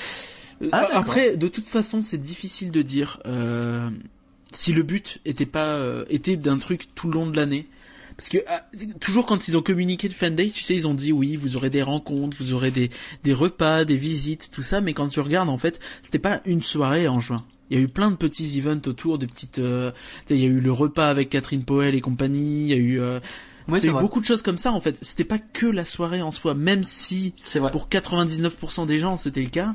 euh, 0.62 0.68
Ah, 0.72 0.88
après, 0.92 1.36
de 1.36 1.48
toute 1.48 1.68
façon, 1.68 2.02
c'est 2.02 2.22
difficile 2.22 2.70
de 2.70 2.82
dire 2.82 3.20
euh, 3.26 3.90
si 4.52 4.72
le 4.72 4.82
but 4.82 5.18
était 5.24 5.46
pas 5.46 5.76
euh, 5.76 6.04
était 6.08 6.36
d'un 6.36 6.58
truc 6.58 6.94
tout 6.94 7.08
le 7.08 7.14
long 7.14 7.26
de 7.26 7.36
l'année. 7.36 7.66
Parce 8.16 8.28
que 8.28 8.38
ah, 8.46 8.64
toujours 9.00 9.26
quand 9.26 9.48
ils 9.48 9.56
ont 9.56 9.62
communiqué 9.62 10.08
de 10.08 10.12
Fan 10.12 10.34
Day, 10.34 10.50
tu 10.50 10.62
sais, 10.62 10.74
ils 10.74 10.86
ont 10.86 10.94
dit 10.94 11.12
oui, 11.12 11.36
vous 11.36 11.56
aurez 11.56 11.70
des 11.70 11.82
rencontres, 11.82 12.36
vous 12.38 12.52
aurez 12.52 12.70
des 12.70 12.90
des 13.24 13.32
repas, 13.32 13.84
des 13.84 13.96
visites, 13.96 14.50
tout 14.52 14.62
ça. 14.62 14.80
Mais 14.80 14.94
quand 14.94 15.08
tu 15.08 15.20
regardes, 15.20 15.48
en 15.48 15.58
fait, 15.58 15.80
c'était 16.02 16.18
pas 16.18 16.40
une 16.46 16.62
soirée 16.62 17.08
en 17.08 17.20
juin. 17.20 17.44
Il 17.72 17.78
y 17.78 17.80
a 17.80 17.84
eu 17.84 17.88
plein 17.88 18.10
de 18.10 18.16
petits 18.16 18.58
events 18.58 18.86
autour, 18.86 19.18
de 19.18 19.26
petites. 19.26 19.58
euh, 19.58 19.90
il 20.30 20.36
y 20.36 20.44
a 20.44 20.48
eu 20.48 20.60
le 20.60 20.70
repas 20.70 21.08
avec 21.08 21.30
Catherine 21.30 21.64
Poel 21.64 21.94
et 21.94 22.00
compagnie. 22.02 22.62
Il 22.64 22.68
y 22.68 22.72
a 22.74 22.76
eu 22.76 23.00
euh, 23.00 23.18
Oui, 23.68 23.80
c'est 23.80 23.90
beaucoup 23.90 24.20
de 24.20 24.26
choses 24.26 24.42
comme 24.42 24.58
ça 24.58 24.72
en 24.72 24.80
fait. 24.80 24.96
C'était 25.02 25.24
pas 25.24 25.38
que 25.38 25.66
la 25.66 25.84
soirée 25.84 26.20
en 26.22 26.30
soi, 26.30 26.54
même 26.54 26.84
si 26.84 27.32
pour 27.72 27.88
99% 27.88 28.86
des 28.86 28.98
gens 28.98 29.16
c'était 29.16 29.42
le 29.42 29.48
cas. 29.48 29.74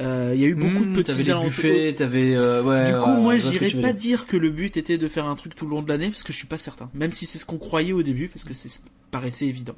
euh, 0.00 0.32
Il 0.34 0.40
y 0.40 0.44
a 0.44 0.48
eu 0.48 0.54
beaucoup 0.56 0.84
Mmh, 0.84 0.92
de 0.94 1.02
T'avais 1.02 1.18
petits 1.24 1.30
les 1.32 1.44
buffets. 1.46 1.94
Euh, 2.36 2.62
ouais, 2.62 2.92
Du 2.92 2.98
coup, 2.98 3.10
ouais, 3.10 3.20
moi, 3.20 3.36
j'irais 3.38 3.70
pas 3.70 3.92
dire. 3.92 4.18
dire 4.18 4.26
que 4.26 4.36
le 4.36 4.50
but 4.50 4.76
était 4.76 4.98
de 4.98 5.06
faire 5.08 5.28
un 5.28 5.36
truc 5.36 5.54
tout 5.54 5.64
le 5.64 5.70
long 5.70 5.82
de 5.82 5.88
l'année, 5.88 6.08
parce 6.08 6.24
que 6.24 6.32
je 6.32 6.38
suis 6.38 6.46
pas 6.46 6.58
certain. 6.58 6.90
Même 6.94 7.12
si 7.12 7.24
c'est 7.26 7.38
ce 7.38 7.44
qu'on 7.44 7.58
croyait 7.58 7.92
au 7.92 8.02
début, 8.02 8.28
parce 8.28 8.44
que 8.44 8.52
c'est 8.54 8.70
paraissait 9.10 9.46
évident. 9.46 9.74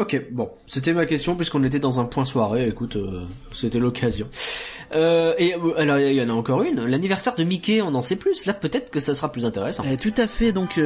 Ok, 0.00 0.18
bon, 0.30 0.48
c'était 0.66 0.94
ma 0.94 1.04
question 1.04 1.36
puisqu'on 1.36 1.62
était 1.62 1.78
dans 1.78 2.00
un 2.00 2.06
point 2.06 2.24
soirée. 2.24 2.66
Écoute, 2.66 2.96
euh, 2.96 3.26
c'était 3.52 3.78
l'occasion. 3.78 4.30
Euh, 4.94 5.34
et 5.36 5.54
euh, 5.54 5.78
alors 5.78 5.98
il 5.98 6.14
y 6.14 6.22
en 6.22 6.30
a 6.30 6.32
encore 6.32 6.62
une. 6.62 6.86
L'anniversaire 6.86 7.36
de 7.36 7.44
Mickey, 7.44 7.82
on 7.82 7.94
en 7.94 8.00
sait 8.00 8.16
plus. 8.16 8.46
Là, 8.46 8.54
peut-être 8.54 8.90
que 8.90 8.98
ça 8.98 9.14
sera 9.14 9.30
plus 9.30 9.44
intéressant. 9.44 9.84
Euh, 9.84 9.96
tout 10.00 10.14
à 10.16 10.26
fait. 10.26 10.52
Donc, 10.52 10.80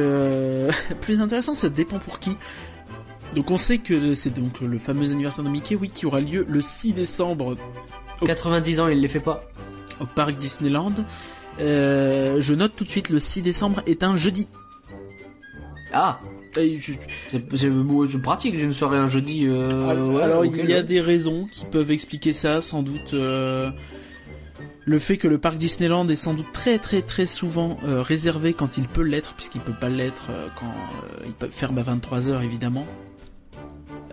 plus 0.99 1.21
intéressant, 1.21 1.55
ça 1.55 1.69
dépend 1.69 1.97
pour 1.97 2.19
qui. 2.19 2.31
Donc, 3.37 3.51
on 3.51 3.57
sait 3.57 3.77
que 3.77 4.13
c'est 4.15 4.31
donc 4.31 4.59
le 4.59 4.77
fameux 4.79 5.09
anniversaire 5.09 5.45
de 5.45 5.49
Mickey, 5.49 5.75
oui, 5.75 5.89
qui 5.89 6.05
aura 6.05 6.19
lieu 6.19 6.45
le 6.49 6.59
6 6.59 6.91
décembre 6.91 7.55
90 8.25 8.81
ans, 8.81 8.89
il 8.89 8.99
les 8.99 9.07
fait 9.07 9.21
pas. 9.21 9.45
au 10.01 10.07
parc 10.07 10.37
Disneyland. 10.37 10.93
Je 11.57 12.53
note 12.53 12.75
tout 12.75 12.83
de 12.83 12.89
suite, 12.89 13.07
le 13.07 13.21
6 13.21 13.43
décembre 13.43 13.81
est 13.87 14.03
un 14.03 14.17
jeudi. 14.17 14.49
Ah, 15.93 16.19
c'est 16.55 18.21
pratique. 18.21 18.55
J'ai 18.55 18.63
une 18.63 18.73
soirée 18.73 18.97
un 18.97 19.07
jeudi. 19.07 19.45
Euh, 19.45 19.67
Alors, 19.89 20.13
ouais, 20.13 20.21
alors, 20.21 20.45
ok, 20.45 20.53
il 20.57 20.69
y 20.69 20.73
a 20.73 20.83
des 20.83 21.01
raisons 21.01 21.47
qui 21.51 21.65
peuvent 21.65 21.91
expliquer 21.91 22.33
ça, 22.33 22.61
sans 22.61 22.83
doute 22.83 23.13
euh, 23.13 23.71
le 24.85 24.99
fait 24.99 25.17
que 25.17 25.27
le 25.27 25.39
parc 25.39 25.57
Disneyland 25.57 26.07
est 26.09 26.15
sans 26.15 26.33
doute 26.33 26.51
très 26.53 26.77
très 26.77 27.01
très 27.01 27.25
souvent 27.25 27.77
euh, 27.83 28.01
réservé 28.01 28.53
quand 28.53 28.77
il 28.77 28.87
peut 28.87 29.01
l'être, 29.01 29.33
puisqu'il 29.35 29.61
peut 29.61 29.73
pas 29.79 29.89
l'être 29.89 30.27
euh, 30.29 30.47
quand 30.59 30.73
il 31.25 31.33
peut 31.33 31.49
ferme 31.49 31.77
à 31.79 31.83
23h 31.83 32.43
évidemment. 32.43 32.85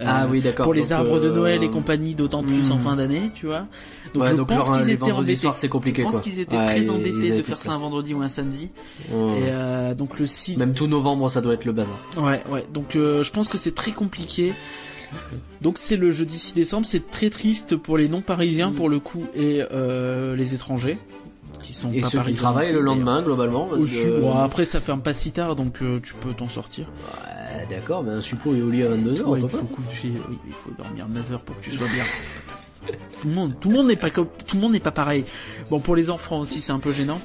Ah 0.05 0.27
oui, 0.29 0.41
d'accord. 0.41 0.65
Pour 0.65 0.75
les 0.75 0.91
arbres 0.91 1.21
de 1.21 1.31
Noël 1.31 1.63
et 1.63 1.71
compagnie, 1.71 2.15
d'autant 2.15 2.43
plus 2.43 2.73
en 2.73 2.77
hmm. 2.77 2.81
fin 2.81 2.97
d'année, 2.97 3.31
tu 3.35 3.47
vois. 3.47 3.69
Donc 4.15 4.23
ouais, 4.25 4.31
je 4.31 4.37
donc 4.37 4.49
pense 4.49 4.71
qu'ils 4.71 4.83
étaient 4.91 4.97
vendredis 4.97 5.19
embêtés. 5.21 5.37
soirs, 5.37 5.57
c'est 5.57 5.69
compliqué 5.69 6.03
Je 6.03 6.07
pense 6.07 6.15
quoi. 6.17 6.21
qu'ils 6.23 6.39
étaient 6.41 6.57
Ouais, 6.57 6.65
très 6.65 6.91
embêtés 6.91 7.31
de 7.31 7.43
faire 7.43 7.57
ça 7.57 7.65
place. 7.65 7.77
un 7.77 7.79
vendredi 7.79 8.15
ou 8.15 8.23
un 8.23 8.29
samedi. 8.29 8.71
Ouais. 9.11 9.39
Et 9.39 9.43
euh, 9.49 9.95
donc 9.95 10.19
le 10.19 10.27
6 10.27 10.57
Même 10.59 10.75
tout 10.75 10.87
novembre, 10.87 11.31
ça 11.31 11.41
doit 11.41 11.55
être 11.55 11.65
le 11.65 11.73
bazar. 11.73 11.99
Ouais, 12.17 12.43
ouais. 12.51 12.65
Donc 12.73 12.97
euh, 12.97 13.23
je 13.23 13.31
pense 13.31 13.49
que 13.49 13.59
c'est 13.59 13.75
très 13.75 13.93
compliqué. 13.93 14.53
Donc 15.61 15.79
c'est 15.79 15.97
le 15.97 16.11
jeudi 16.11 16.39
6 16.39 16.55
décembre. 16.55 16.87
C'est 16.87 17.11
très 17.11 17.31
triste 17.31 17.77
pour 17.77 17.99
les 17.99 18.09
non-parisiens 18.09 18.71
Mm. 18.71 18.75
pour 18.75 18.89
le 18.89 18.99
coup 18.99 19.25
et 19.35 19.63
euh, 19.73 20.35
les 20.37 20.55
étrangers 20.55 20.99
qui 21.61 21.75
sont 21.75 21.93
Et 21.93 22.01
pas 22.01 22.09
ceux 22.09 22.21
qui 22.23 22.35
travaillent 22.35 22.73
le 22.73 22.81
lendemain, 22.81 23.23
globalement. 23.23 23.67
parce 23.67 23.85
que- 23.87 24.21
bon, 24.21 24.35
après 24.37 24.65
ça 24.65 24.81
ferme 24.81 25.01
pas 25.03 25.13
si 25.15 25.31
tard 25.33 25.55
donc 25.55 25.83
euh, 25.83 26.01
tu 26.03 26.15
peux 26.15 26.33
t'en 26.33 26.49
sortir. 26.49 26.87
Ouais, 27.15 27.67
d'accord, 27.69 28.03
mais 28.03 28.13
un 28.13 28.21
suppôt 28.23 28.55
est 28.57 28.63
au 28.63 28.71
lit 28.71 28.83
à 28.83 28.89
22h. 28.89 29.23
Ouais, 29.25 29.41
il 29.43 29.49
faut 29.51 29.65
coucher, 29.67 30.11
il 30.49 30.53
faut 30.55 30.71
dormir 30.77 31.07
9 31.09 31.31
heures 31.33 31.45
pour 31.45 31.57
que 31.59 31.63
tu 31.65 31.71
sois 31.71 31.87
bien. 31.89 32.05
tout 33.21 33.29
le 33.29 33.35
monde, 33.35 33.55
tout 33.61 33.71
le 33.71 33.77
monde 33.77 33.87
n'est 33.89 33.97
pas 33.97 34.11
comme, 34.11 34.29
tout 34.47 34.57
le 34.57 34.63
monde 34.63 34.73
n'est 34.73 34.81
pas 34.81 34.91
pareil. 34.91 35.25
Bon 35.71 35.81
pour 35.81 35.97
les 35.97 36.11
enfants 36.11 36.41
aussi 36.41 36.61
c'est 36.61 36.73
un 36.73 36.79
peu 36.79 36.93
gênant. 36.93 37.21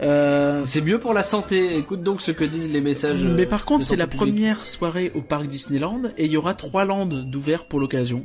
Euh, 0.00 0.62
C'est 0.64 0.80
mieux 0.80 1.00
pour 1.00 1.12
la 1.12 1.22
santé. 1.22 1.76
Écoute 1.76 2.02
donc 2.02 2.20
ce 2.20 2.30
que 2.30 2.44
disent 2.44 2.70
les 2.70 2.80
messages. 2.80 3.22
mais 3.24 3.42
euh, 3.46 3.48
par 3.48 3.64
contre, 3.64 3.80
de 3.80 3.84
c'est 3.84 3.96
la 3.96 4.06
première 4.06 4.64
soirée 4.64 5.10
au 5.16 5.22
parc 5.22 5.46
Disneyland 5.48 6.02
et 6.16 6.26
il 6.26 6.30
y 6.30 6.36
aura 6.36 6.54
trois 6.54 6.84
landes 6.84 7.28
d'ouvert 7.28 7.66
pour 7.66 7.80
l'occasion. 7.80 8.24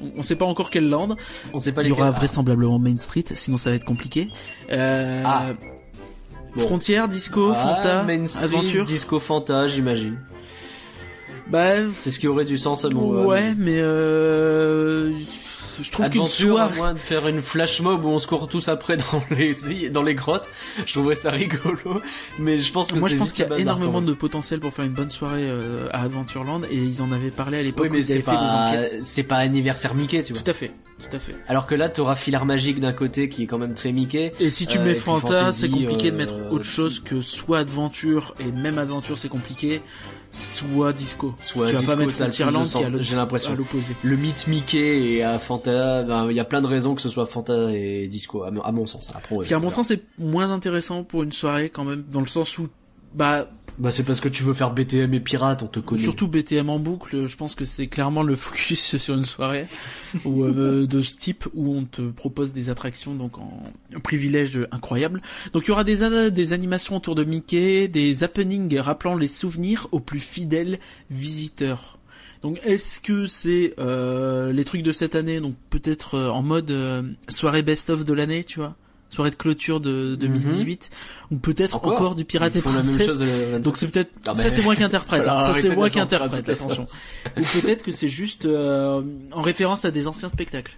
On 0.00 0.12
on 0.18 0.22
sait 0.22 0.36
pas 0.36 0.44
encore 0.46 0.70
quelle 0.70 0.88
land. 0.88 1.16
On 1.52 1.58
sait 1.58 1.72
pas 1.72 1.82
Il 1.82 1.88
y 1.88 1.92
aura 1.92 2.12
vraisemblablement 2.12 2.78
Main 2.78 2.98
Street, 2.98 3.24
sinon 3.34 3.56
ça 3.56 3.70
va 3.70 3.76
être 3.76 3.84
compliqué. 3.84 4.28
Euh, 4.70 5.22
Ah. 5.26 5.46
Bon. 6.54 6.62
Frontière, 6.66 7.08
Disco, 7.08 7.50
Ah, 7.52 7.54
Fanta, 7.54 8.02
Main 8.04 8.26
Street, 8.26 8.44
Aventure. 8.44 8.84
Disco 8.84 9.18
Fanta, 9.18 9.66
j'imagine. 9.66 10.18
Bah 11.50 11.74
C'est 12.00 12.10
ce 12.12 12.20
qui 12.20 12.28
aurait 12.28 12.44
du 12.44 12.58
sens 12.58 12.84
à 12.84 12.90
mon 12.90 13.24
ouais, 13.26 13.54
mais 13.56 13.78
euh, 13.80 15.10
je 15.82 15.90
trouve 15.90 16.08
qu'une 16.10 16.26
soirée. 16.26 16.76
moins 16.76 16.94
de 16.94 16.98
faire 16.98 17.26
une 17.28 17.42
flash 17.42 17.80
mob 17.80 18.04
où 18.04 18.08
on 18.08 18.18
se 18.18 18.26
court 18.26 18.48
tous 18.48 18.68
après 18.68 18.96
dans 19.12 19.22
les 19.30 19.90
dans 19.90 20.02
les 20.02 20.14
grottes, 20.14 20.48
je 20.86 20.92
trouverais 20.92 21.14
ça 21.14 21.30
rigolo. 21.30 22.02
Mais 22.38 22.58
je 22.58 22.72
pense 22.72 22.92
que 22.92 22.98
Moi, 22.98 23.08
je 23.08 23.16
pense 23.16 23.32
qu'il 23.32 23.46
y 23.46 23.52
a 23.52 23.58
énormément 23.58 24.02
de 24.02 24.12
potentiel 24.12 24.60
pour 24.60 24.72
faire 24.72 24.84
une 24.84 24.92
bonne 24.94 25.10
soirée 25.10 25.48
euh, 25.48 25.88
à 25.92 26.02
Adventureland 26.02 26.62
et 26.70 26.76
ils 26.76 27.02
en 27.02 27.12
avaient 27.12 27.30
parlé 27.30 27.58
à 27.58 27.62
l'époque 27.62 27.88
Oui, 27.90 27.98
mais 27.98 28.02
c'est 28.02 28.20
pas 28.22 28.82
c'est 29.02 29.22
pas 29.22 29.36
anniversaire 29.36 29.94
Mickey, 29.94 30.22
tu 30.22 30.32
vois. 30.32 30.42
Tout 30.42 30.50
à 30.50 30.54
fait, 30.54 30.72
tout 30.98 31.16
à 31.16 31.18
fait. 31.18 31.34
Alors 31.48 31.66
que 31.66 31.74
là, 31.74 31.88
t'auras 31.88 32.14
Filar 32.16 32.44
Magique 32.46 32.80
d'un 32.80 32.92
côté 32.92 33.28
qui 33.28 33.42
est 33.42 33.46
quand 33.46 33.58
même 33.58 33.74
très 33.74 33.92
Mickey. 33.92 34.32
Et 34.40 34.50
si 34.50 34.66
tu 34.66 34.78
Euh, 34.78 34.84
mets 34.84 34.94
Fanta, 34.94 35.52
c'est 35.52 35.68
compliqué 35.70 36.10
de 36.10 36.14
euh, 36.16 36.18
mettre 36.18 36.52
autre 36.52 36.64
chose 36.64 37.00
que 37.00 37.22
soit 37.22 37.58
Adventure 37.58 38.34
et 38.40 38.50
même 38.52 38.78
Adventure 38.78 39.18
c'est 39.18 39.28
compliqué, 39.28 39.80
soit 40.30 40.92
Disco. 40.92 41.34
Soit 41.36 41.66
tu 41.66 41.72
vas 41.72 41.78
Disco, 41.78 41.92
pas 41.92 42.04
mettre 42.04 43.02
j'ai 43.02 43.16
l'impression. 43.16 43.54
l'opposé. 43.54 43.96
Le 44.02 44.16
mythe 44.16 44.46
Mickey 44.46 45.12
et 45.12 45.22
à 45.22 45.38
Fanta, 45.38 46.02
ben, 46.02 46.30
il 46.30 46.36
y 46.36 46.40
a 46.40 46.44
plein 46.44 46.60
de 46.60 46.66
raisons 46.66 46.94
que 46.94 47.02
ce 47.02 47.08
soit 47.08 47.26
Fanta 47.26 47.72
et 47.72 48.08
Disco, 48.08 48.42
à 48.42 48.50
mon, 48.50 48.62
à 48.62 48.72
mon 48.72 48.86
sens. 48.86 49.10
Après, 49.14 49.36
Ce 49.42 49.48
qui 49.48 49.54
à 49.54 49.58
mon 49.58 49.70
sens 49.70 49.90
est 49.90 50.02
moins 50.18 50.50
intéressant 50.50 51.04
pour 51.04 51.22
une 51.22 51.32
soirée 51.32 51.70
quand 51.70 51.84
même, 51.84 52.04
dans 52.10 52.20
le 52.20 52.26
sens 52.26 52.58
où 52.58 52.68
bah 53.14 53.48
bah 53.78 53.90
c'est 53.90 54.02
parce 54.02 54.20
que 54.20 54.28
tu 54.28 54.42
veux 54.42 54.54
faire 54.54 54.72
BTM 54.72 55.14
et 55.14 55.20
pirate, 55.20 55.62
on 55.62 55.66
te 55.68 55.78
connaît. 55.80 56.02
Surtout 56.02 56.26
BTM 56.28 56.68
en 56.68 56.78
boucle, 56.78 57.26
je 57.26 57.36
pense 57.36 57.54
que 57.54 57.64
c'est 57.64 57.86
clairement 57.86 58.22
le 58.22 58.34
focus 58.44 58.96
sur 58.96 59.14
une 59.14 59.24
soirée 59.24 59.66
ou 60.24 60.44
euh, 60.44 60.86
de 60.88 61.00
ce 61.00 61.16
type 61.16 61.46
où 61.54 61.74
on 61.74 61.84
te 61.84 62.02
propose 62.10 62.52
des 62.52 62.70
attractions 62.70 63.14
donc 63.14 63.38
en 63.38 63.62
un 63.94 64.00
privilège 64.00 64.58
incroyable. 64.72 65.22
Donc 65.52 65.64
il 65.64 65.68
y 65.68 65.70
aura 65.70 65.84
des 65.84 66.02
a- 66.02 66.30
des 66.30 66.52
animations 66.52 66.96
autour 66.96 67.14
de 67.14 67.24
Mickey, 67.24 67.88
des 67.88 68.24
happenings 68.24 68.76
rappelant 68.78 69.14
les 69.16 69.28
souvenirs 69.28 69.86
aux 69.92 70.00
plus 70.00 70.20
fidèles 70.20 70.78
visiteurs. 71.10 71.98
Donc 72.42 72.60
est-ce 72.64 73.00
que 73.00 73.26
c'est 73.26 73.74
euh, 73.78 74.52
les 74.52 74.64
trucs 74.64 74.82
de 74.82 74.92
cette 74.92 75.14
année 75.14 75.40
donc 75.40 75.54
peut-être 75.70 76.14
euh, 76.14 76.28
en 76.30 76.42
mode 76.42 76.70
euh, 76.70 77.02
soirée 77.28 77.62
best 77.62 77.90
of 77.90 78.04
de 78.04 78.12
l'année, 78.12 78.44
tu 78.44 78.60
vois? 78.60 78.76
Soirée 79.10 79.30
de 79.30 79.36
clôture 79.36 79.80
de 79.80 80.16
2018 80.16 80.90
ou 81.30 81.36
peut-être 81.36 81.76
Encore 81.76 81.92
encore, 81.92 82.14
du 82.14 82.24
Pirate 82.26 82.54
et 82.56 82.58
la 82.58 82.62
Princesse 82.62 83.08
27. 83.08 83.62
donc 83.62 83.78
c'est 83.78 83.88
peut-être 83.88 84.12
Ah, 84.26 84.34
ça 84.34 84.50
c'est 84.50 84.62
moi 84.62 84.76
qui 84.76 84.82
interprète, 84.82 85.26
hein. 85.26 85.38
Ça 85.38 85.54
c'est 85.54 85.74
moi 85.74 85.88
qui 85.90 85.98
interprète, 85.98 86.48
attention. 86.48 86.84
Ou 87.36 87.42
peut-être 87.60 87.82
que 87.82 87.92
c'est 87.92 88.10
juste 88.10 88.44
euh, 88.44 89.02
en 89.32 89.40
référence 89.42 89.84
à 89.86 89.90
des 89.90 90.08
anciens 90.08 90.28
spectacles. 90.28 90.76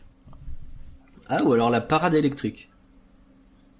Ah, 1.29 1.43
ou 1.45 1.53
alors 1.53 1.71
la 1.71 1.81
parade 1.81 2.15
électrique. 2.15 2.70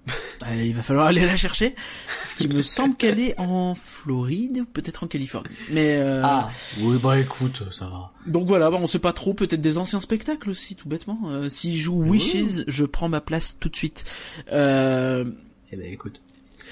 Euh, 0.09 0.63
il 0.63 0.75
va 0.75 0.81
falloir 0.81 1.05
aller 1.05 1.23
la 1.25 1.35
chercher, 1.35 1.75
parce 2.19 2.33
qu'il 2.33 2.51
me 2.51 2.63
semble 2.63 2.95
qu'elle 2.95 3.19
est 3.19 3.35
en 3.39 3.75
Floride 3.75 4.61
ou 4.61 4.65
peut-être 4.65 5.03
en 5.03 5.07
Californie. 5.07 5.53
Mais 5.69 5.97
euh, 5.97 6.21
Ah, 6.25 6.49
oui, 6.79 6.97
bah 7.01 7.19
écoute, 7.19 7.61
ça 7.71 7.85
va. 7.85 8.11
donc 8.25 8.47
voilà, 8.47 8.71
bah, 8.71 8.77
on 8.81 8.87
sait 8.87 8.97
pas 8.99 9.13
trop, 9.13 9.35
peut-être 9.35 9.61
des 9.61 9.77
anciens 9.77 10.01
spectacles 10.01 10.49
aussi, 10.49 10.75
tout 10.75 10.89
bêtement. 10.89 11.19
Euh, 11.27 11.47
S'il 11.49 11.77
joue 11.77 12.01
Wishes, 12.01 12.63
je 12.67 12.85
prends 12.85 13.07
ma 13.09 13.21
place 13.21 13.59
tout 13.59 13.69
de 13.69 13.75
suite. 13.75 14.03
Euh, 14.51 15.25
Eh 15.71 15.77
ben 15.77 15.93
écoute. 15.93 16.19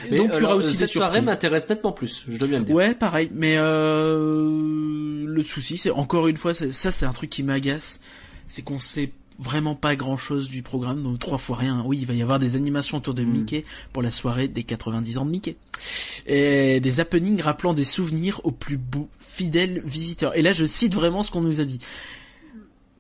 donc 0.10 0.12
il 0.12 0.18
y 0.18 0.22
aura 0.28 0.36
alors, 0.38 0.56
aussi 0.56 0.72
des 0.72 0.78
cette 0.78 0.90
soirée 0.90 1.22
m'intéresse 1.22 1.70
nettement 1.70 1.92
plus, 1.92 2.26
je 2.28 2.38
dois 2.38 2.48
bien 2.48 2.60
le 2.60 2.66
dire. 2.66 2.76
Ouais, 2.76 2.96
pareil. 2.96 3.30
Mais 3.36 3.56
euh, 3.58 5.26
le 5.28 5.44
souci, 5.44 5.78
c'est 5.78 5.92
encore 5.92 6.28
une 6.28 6.38
fois, 6.38 6.54
ça 6.56 6.92
c'est 6.92 7.06
un 7.06 7.14
truc 7.14 7.30
qui 7.30 7.44
m'agace, 7.44 8.00
c'est 8.48 8.64
qu'on 8.64 8.80
sait 8.80 9.12
vraiment 9.40 9.74
pas 9.76 9.96
grand 9.96 10.18
chose 10.18 10.50
du 10.50 10.62
programme, 10.64 11.02
donc 11.02 11.18
trois 11.20 11.38
fois 11.38 11.56
rien. 11.58 11.82
Oui, 11.86 11.98
il 12.02 12.06
va 12.06 12.14
y 12.14 12.22
avoir 12.22 12.40
des 12.40 12.56
animations 12.58 12.98
autour 12.98 13.14
de 13.14 13.24
Mm. 13.24 13.32
Mickey 13.32 13.66
pour 13.94 14.04
la 14.04 14.12
soirée 14.12 14.48
des 14.48 14.64
90 14.64 15.18
ans 15.18 15.26
de 15.26 15.32
Mickey. 15.32 15.56
Et 16.26 16.80
des 16.80 17.00
happenings 17.00 17.42
rappelant 17.42 17.74
des 17.74 17.86
souvenirs 17.86 18.42
aux 18.44 18.52
plus 18.52 18.78
beaux, 18.78 19.08
fidèles 19.20 19.82
visiteurs. 19.86 20.36
Et 20.38 20.42
là, 20.42 20.52
je 20.54 20.66
cite 20.66 20.94
vraiment 20.94 21.24
ce 21.24 21.32
qu'on 21.32 21.42
nous 21.42 21.62
a 21.62 21.66
dit. 21.66 21.80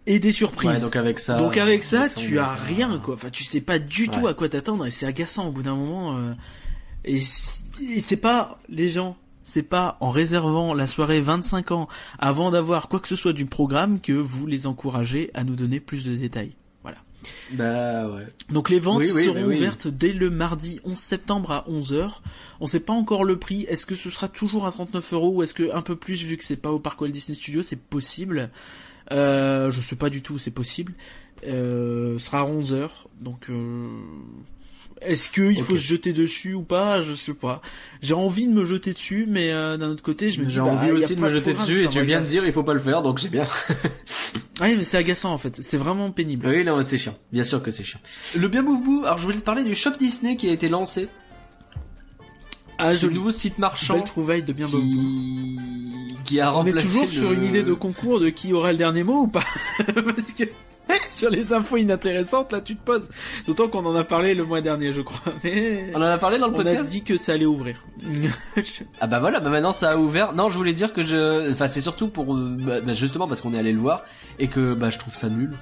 Et 0.08 0.18
des 0.20 0.32
surprises. 0.32 0.70
Ouais, 0.72 0.80
donc 0.80 0.96
avec 0.96 1.20
ça. 1.20 1.38
Donc 1.38 1.58
avec 1.58 1.84
ça, 1.84 2.02
avec 2.04 2.12
ça, 2.14 2.20
tu 2.20 2.40
as 2.40 2.54
rien 2.54 3.00
quoi. 3.04 3.14
Enfin, 3.16 3.30
tu 3.30 3.44
sais 3.44 3.62
pas 3.62 3.78
du 3.78 4.10
tout 4.10 4.26
à 4.26 4.34
quoi 4.34 4.50
t'attendre 4.50 4.86
et 4.88 4.92
c'est 4.92 5.06
agaçant 5.06 5.48
au 5.48 5.52
bout 5.52 5.62
d'un 5.62 5.76
moment. 5.76 6.18
euh, 6.18 6.34
et 7.06 7.22
c'est 8.02 8.18
pas 8.18 8.60
les 8.70 8.90
gens, 8.90 9.18
c'est 9.50 9.64
pas 9.64 9.98
en 10.00 10.10
réservant 10.10 10.74
la 10.74 10.86
soirée 10.88 11.22
25 11.22 11.72
ans 11.72 11.88
avant 12.20 12.52
d'avoir 12.52 12.88
quoi 12.88 13.00
que 13.00 13.08
ce 13.08 13.16
soit 13.16 13.34
du 13.34 13.46
programme 13.46 14.00
que 14.00 14.14
vous 14.14 14.46
les 14.46 14.68
encouragez 14.68 15.32
à 15.34 15.44
nous 15.44 15.56
donner 15.56 15.80
plus 15.80 16.04
de 16.06 16.16
détails. 16.16 16.52
Voilà. 16.84 17.00
Bah 17.54 18.10
ouais. 18.14 18.28
Donc 18.50 18.70
les 18.70 18.80
ventes 18.80 19.02
Oui, 19.02 19.12
oui, 19.14 19.24
seront 19.24 19.44
oui. 19.46 19.58
ouvertes 19.58 19.88
dès 19.88 20.14
le 20.14 20.30
mardi 20.30 20.80
11 20.86 20.96
septembre 20.96 21.52
à 21.52 21.66
11h. 21.70 22.20
On 22.60 22.68
sait 22.68 22.80
pas 22.80 22.94
encore 22.94 23.24
le 23.24 23.38
prix. 23.38 23.64
Est-ce 23.64 23.86
que 23.86 23.96
ce 23.96 24.10
sera 24.10 24.28
toujours 24.28 24.68
à 24.68 24.72
39 24.72 25.14
euros 25.14 25.32
ou 25.34 25.44
est-ce 25.44 25.54
que 25.56 25.74
un 25.76 25.82
peu 25.82 25.96
plus 25.96 26.24
vu 26.24 26.38
que 26.38 26.44
c'est 26.44 26.56
pas 26.56 26.72
au 26.72 26.80
parc 26.80 27.02
Walt 27.02 27.10
Disney 27.10 27.36
Studios, 27.36 27.64
c'est 27.64 27.82
possible? 27.82 28.50
Euh, 29.12 29.72
je 29.72 29.82
sais 29.82 29.96
pas 29.96 30.12
du 30.12 30.22
tout, 30.22 30.38
c'est 30.38 30.52
possible. 30.52 30.94
Euh, 31.48 32.20
ce 32.20 32.26
sera 32.26 32.42
à 32.42 32.46
11h. 32.46 32.90
Donc 33.20 33.50
euh, 33.50 33.88
est-ce 35.02 35.30
que 35.30 35.42
il 35.42 35.62
faut 35.62 35.78
se 35.78 35.82
jeter 35.82 36.14
dessus 36.14 36.54
ou 36.54 36.64
pas? 36.64 37.02
Je 37.02 37.14
sais 37.16 37.34
pas. 37.34 37.62
J'ai 38.02 38.14
envie 38.14 38.48
de 38.48 38.54
me 38.54 38.66
jeter 38.66 38.94
dessus, 38.94 39.26
mais 39.28 39.52
euh, 39.52 39.78
d'un 39.78 39.90
autre 39.90 40.04
côté, 40.04 40.30
je 40.30 40.40
me 40.40 40.46
dis 40.46 40.56
J'ai 40.56 40.62
bah, 40.62 40.68
envie 40.68 40.92
aussi 40.92 41.16
de 41.16 41.22
me 41.22 41.30
jeter 41.30 41.54
dessus 41.54 41.84
et 41.84 41.88
tu 41.88 42.02
viens 42.02 42.22
de 42.22 42.26
dire 42.26 42.46
il 42.46 42.52
faut 42.52 42.64
pas 42.64 42.74
le 42.74 42.80
faire, 42.80 43.02
donc 43.02 43.20
c'est 43.20 43.30
bien. 43.30 43.46
Ouais, 44.62 44.76
mais 44.76 44.84
c'est 44.84 44.98
agaçant 44.98 45.34
en 45.34 45.38
fait. 45.38 45.62
C'est 45.62 45.78
vraiment 45.78 46.12
pénible. 46.12 46.46
Oui, 46.48 46.66
non, 46.66 46.82
c'est 46.82 46.98
chiant. 46.98 47.16
Bien 47.32 47.46
sûr 47.46 47.64
que 47.64 47.72
c'est 47.72 47.84
chiant. 47.84 48.02
Le 48.36 48.48
bien 48.50 48.62
Move 48.62 48.84
Boo, 48.84 49.06
alors 49.06 49.18
je 49.18 49.24
voulais 49.24 49.38
te 49.38 49.44
parler 49.44 49.64
du 49.64 49.74
shop 49.74 49.92
Disney 49.98 50.36
qui 50.36 50.50
a 50.50 50.52
été 50.52 50.68
lancé. 50.68 51.08
Ah, 52.78 52.96
C'est 52.96 53.08
le 53.08 53.14
nouveau 53.14 53.32
site 53.32 53.58
marchand 53.58 53.96
Belle 53.96 54.04
trouvaille 54.06 54.44
de 54.44 54.54
bien 54.54 54.68
qui... 54.68 55.58
qui 56.24 56.40
a 56.40 56.54
On 56.54 56.66
est 56.66 56.72
remplacé 56.72 56.88
toujours 56.88 57.12
sur 57.12 57.32
une 57.34 57.44
idée 57.44 57.64
de 57.64 57.74
concours 57.74 58.22
de 58.22 58.30
qui 58.30 58.54
aura 58.54 58.72
le 58.72 58.78
dernier 58.78 59.04
mot 59.04 59.24
ou 59.24 59.28
pas? 59.28 59.44
Parce 59.86 60.32
que 60.34 60.46
sur 61.10 61.30
les 61.30 61.54
infos 61.54 61.78
inintéressantes, 61.78 62.52
là, 62.52 62.62
tu 62.62 62.76
te 62.76 62.84
poses. 62.84 63.10
D'autant 63.48 63.68
qu'on 63.68 63.86
en 63.86 63.96
a 63.96 64.04
parlé 64.04 64.34
le 64.36 64.44
mois 64.44 64.62
dernier, 64.62 64.92
je 64.94 65.02
crois. 65.02 65.34
Mais 65.44 65.92
On 65.94 65.98
en 65.98 66.02
a 66.06 66.18
parlé 66.18 66.38
dans 66.40 66.48
le 66.48 66.54
on 66.54 66.60
a 66.60 66.64
podcast 66.64 66.90
dit 66.90 67.04
que 67.04 67.18
ça 67.18 67.34
allait 67.34 67.46
ouvrir. 67.46 67.84
Ah 69.02 69.08
bah 69.08 69.20
voilà, 69.20 69.40
bah 69.40 69.50
maintenant 69.50 69.72
ça 69.72 69.92
a 69.92 69.98
ouvert. 69.98 70.34
Non, 70.34 70.50
je 70.50 70.58
voulais 70.58 70.74
dire 70.74 70.92
que 70.94 71.02
je... 71.02 71.52
Enfin, 71.52 71.68
c'est 71.68 71.82
surtout 71.82 72.08
pour... 72.10 72.36
bah, 72.36 72.82
bah, 72.82 72.94
justement 72.94 73.28
parce 73.28 73.42
qu'on 73.42 73.54
est 73.54 73.60
allé 73.60 73.72
le 73.72 73.80
voir 73.80 74.04
et 74.40 74.48
que 74.48 74.74
bah 74.74 74.90
je 74.90 74.98
trouve 75.00 75.16
ça 75.16 75.30
nul. 75.30 75.58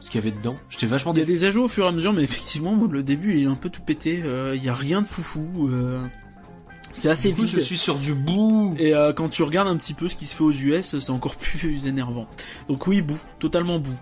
Ce 0.00 0.10
qu'il 0.10 0.20
y 0.20 0.26
avait 0.26 0.36
dedans. 0.36 0.54
J'étais 0.68 0.86
vachement 0.86 1.12
Il 1.12 1.18
y 1.20 1.22
a 1.22 1.26
des 1.26 1.44
ajouts 1.44 1.64
au 1.64 1.68
fur 1.68 1.84
et 1.84 1.88
à 1.88 1.92
mesure, 1.92 2.12
mais 2.12 2.22
effectivement, 2.22 2.76
le 2.90 3.02
début, 3.02 3.36
il 3.38 3.44
est 3.44 3.46
un 3.50 3.54
peu 3.54 3.68
tout 3.70 3.82
pété. 3.82 4.22
euh, 4.24 4.54
Il 4.56 4.64
y 4.64 4.68
a 4.68 4.74
rien 4.74 5.02
de 5.02 5.06
foufou. 5.06 5.68
euh, 5.68 6.00
C'est 6.92 7.08
assez 7.08 7.28
Du 7.30 7.36
coup, 7.36 7.42
vide. 7.42 7.50
je 7.56 7.60
suis 7.60 7.78
sur 7.78 7.98
du 7.98 8.14
bout. 8.14 8.74
Et 8.78 8.94
euh, 8.94 9.12
quand 9.12 9.28
tu 9.28 9.42
regardes 9.42 9.68
un 9.68 9.76
petit 9.76 9.94
peu 9.94 10.08
ce 10.08 10.16
qui 10.16 10.26
se 10.26 10.34
fait 10.34 10.44
aux 10.44 10.52
US, 10.52 10.98
c'est 10.98 11.10
encore 11.10 11.36
plus 11.36 11.86
énervant. 11.86 12.26
Donc 12.68 12.86
oui, 12.86 13.00
bout, 13.02 13.20
totalement 13.38 13.78
bout. 13.78 13.96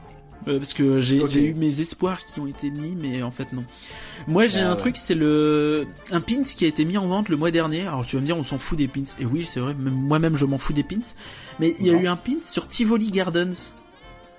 Euh, 0.49 0.59
parce 0.59 0.73
que 0.73 1.01
j'ai 1.01 1.21
Ok. 1.21 1.31
j'ai 1.31 1.45
eu 1.45 1.55
mes 1.55 1.81
espoirs 1.83 2.25
qui 2.25 2.41
ont 2.41 2.47
été 2.47 2.71
mis, 2.71 2.93
mais 2.97 3.23
en 3.23 3.31
fait 3.31 3.53
non. 3.53 3.65
Moi 4.27 4.47
j'ai 4.47 4.61
Ah 4.61 4.69
un 4.69 4.71
ouais. 4.73 4.79
truc, 4.79 4.97
c'est 4.97 5.15
le 5.15 5.87
un 6.11 6.21
pins 6.21 6.43
qui 6.45 6.65
a 6.65 6.69
été 6.69 6.85
mis 6.87 6.97
en 6.97 7.07
vente 7.09 7.29
le 7.29 7.37
mois 7.37 7.51
dernier. 7.51 7.83
Alors 7.83 8.07
tu 8.07 8.17
vas 8.17 8.21
me 8.23 8.27
dire, 8.27 8.39
on 8.39 8.43
s'en 8.45 8.57
fout 8.59 8.79
des 8.79 8.89
pins. 8.89 9.05
Et 9.21 9.27
oui, 9.27 9.47
c'est 9.53 9.61
vrai, 9.61 9.75
même 9.75 9.93
moi-même 9.95 10.37
je 10.37 10.47
m'en 10.47 10.57
fous 10.59 10.73
des 10.73 10.83
pins. 10.83 10.97
Mais 11.59 11.75
il 11.79 11.87
y 11.87 11.91
a 11.91 11.93
eu 11.95 12.07
un 12.07 12.17
pins 12.17 12.43
sur 12.43 12.67
Tivoli 12.67 13.11
Gardens, 13.11 13.73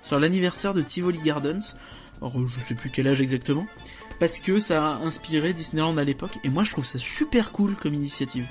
sur 0.02 0.18
l'anniversaire 0.18 0.74
de 0.74 0.82
Tivoli 0.82 1.20
Gardens. 1.20 1.60
Alors 2.20 2.34
je 2.48 2.60
sais 2.60 2.74
plus 2.74 2.90
quel 2.90 3.06
âge 3.08 3.20
exactement, 3.20 3.66
parce 4.20 4.38
que 4.40 4.58
ça 4.60 4.86
a 4.86 4.94
inspiré 5.04 5.52
Disneyland 5.52 5.96
à 5.98 6.04
l'époque. 6.04 6.38
Et 6.44 6.48
moi 6.48 6.64
je 6.64 6.70
trouve 6.72 6.84
ça 6.84 6.98
super 6.98 7.52
cool 7.52 7.74
comme 7.76 7.94
initiative. 7.94 8.46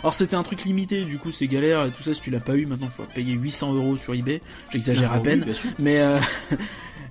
Alors 0.00 0.12
c'était 0.12 0.34
un 0.36 0.42
truc 0.42 0.64
limité, 0.64 1.04
du 1.04 1.18
coup 1.18 1.32
c'est 1.32 1.46
galère 1.46 1.86
et 1.86 1.90
tout 1.90 2.02
ça. 2.02 2.12
Si 2.12 2.20
tu 2.20 2.30
l'as 2.30 2.40
pas 2.40 2.56
eu, 2.56 2.66
maintenant 2.66 2.88
faut 2.90 3.04
payer 3.14 3.32
800 3.32 3.74
euros 3.74 3.96
sur 3.96 4.12
eBay. 4.14 4.42
J'exagère 4.70 5.10
Ah 5.12 5.16
à 5.16 5.18
oui, 5.18 5.22
peine, 5.24 5.46
mais 5.78 6.00
euh, 6.00 6.18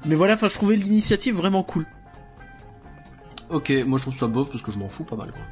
mais 0.06 0.16
voilà. 0.16 0.34
Enfin, 0.36 0.48
je 0.48 0.56
trouvais 0.56 0.76
l'initiative 0.76 1.36
vraiment 1.36 1.64
cool. 1.64 1.86
Ok, 3.50 3.72
moi 3.86 3.98
je 3.98 4.04
trouve 4.04 4.18
ça 4.18 4.28
bof 4.28 4.50
parce 4.50 4.64
que 4.64 4.72
je 4.72 4.78
m'en 4.78 4.90
fous 4.90 5.04
pas 5.04 5.16
mal 5.16 5.32
quoi. 5.32 5.44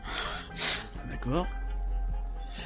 D'accord. 1.10 1.46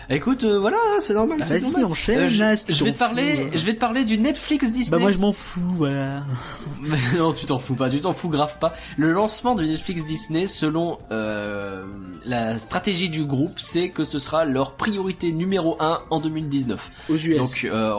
Écoute, 0.07 0.43
euh, 0.43 0.59
voilà, 0.59 0.77
c'est 0.99 1.15
normal. 1.15 1.39
C'est 1.43 1.59
vas-y, 1.59 1.83
enchaîne, 1.83 2.19
Euh, 2.19 2.29
je, 2.29 2.39
là, 2.39 2.55
si 2.55 2.65
tu 2.65 2.73
je 2.75 2.83
vais 2.83 2.93
te 2.93 2.97
parler, 2.99 3.33
fous, 3.33 3.41
euh. 3.41 3.57
je 3.57 3.65
vais 3.65 3.73
te 3.73 3.79
parler 3.79 4.05
du 4.05 4.19
Netflix 4.19 4.69
Disney. 4.69 4.91
Bah 4.91 4.99
moi 4.99 5.11
je 5.11 5.17
m'en 5.17 5.33
fous, 5.33 5.61
voilà. 5.73 6.21
Mais 6.81 6.97
non, 7.17 7.33
tu 7.33 7.47
t'en 7.47 7.57
fous 7.57 7.73
pas, 7.73 7.89
tu 7.89 7.99
t'en 8.01 8.13
fous 8.13 8.29
grave 8.29 8.59
pas. 8.59 8.73
Le 8.97 9.11
lancement 9.11 9.55
du 9.55 9.67
Netflix 9.67 10.05
Disney, 10.05 10.45
selon 10.45 10.99
la 11.09 12.57
stratégie 12.59 13.09
du 13.09 13.23
groupe, 13.25 13.57
c'est 13.59 13.89
que 13.89 14.03
ce 14.03 14.19
sera 14.19 14.45
leur 14.45 14.75
priorité 14.75 15.31
numéro 15.31 15.77
1 15.79 16.01
en 16.09 16.19
2019. 16.19 16.91
Aux 17.09 17.15
US. 17.15 17.37
Donc, 17.37 17.61
euh, 17.65 17.95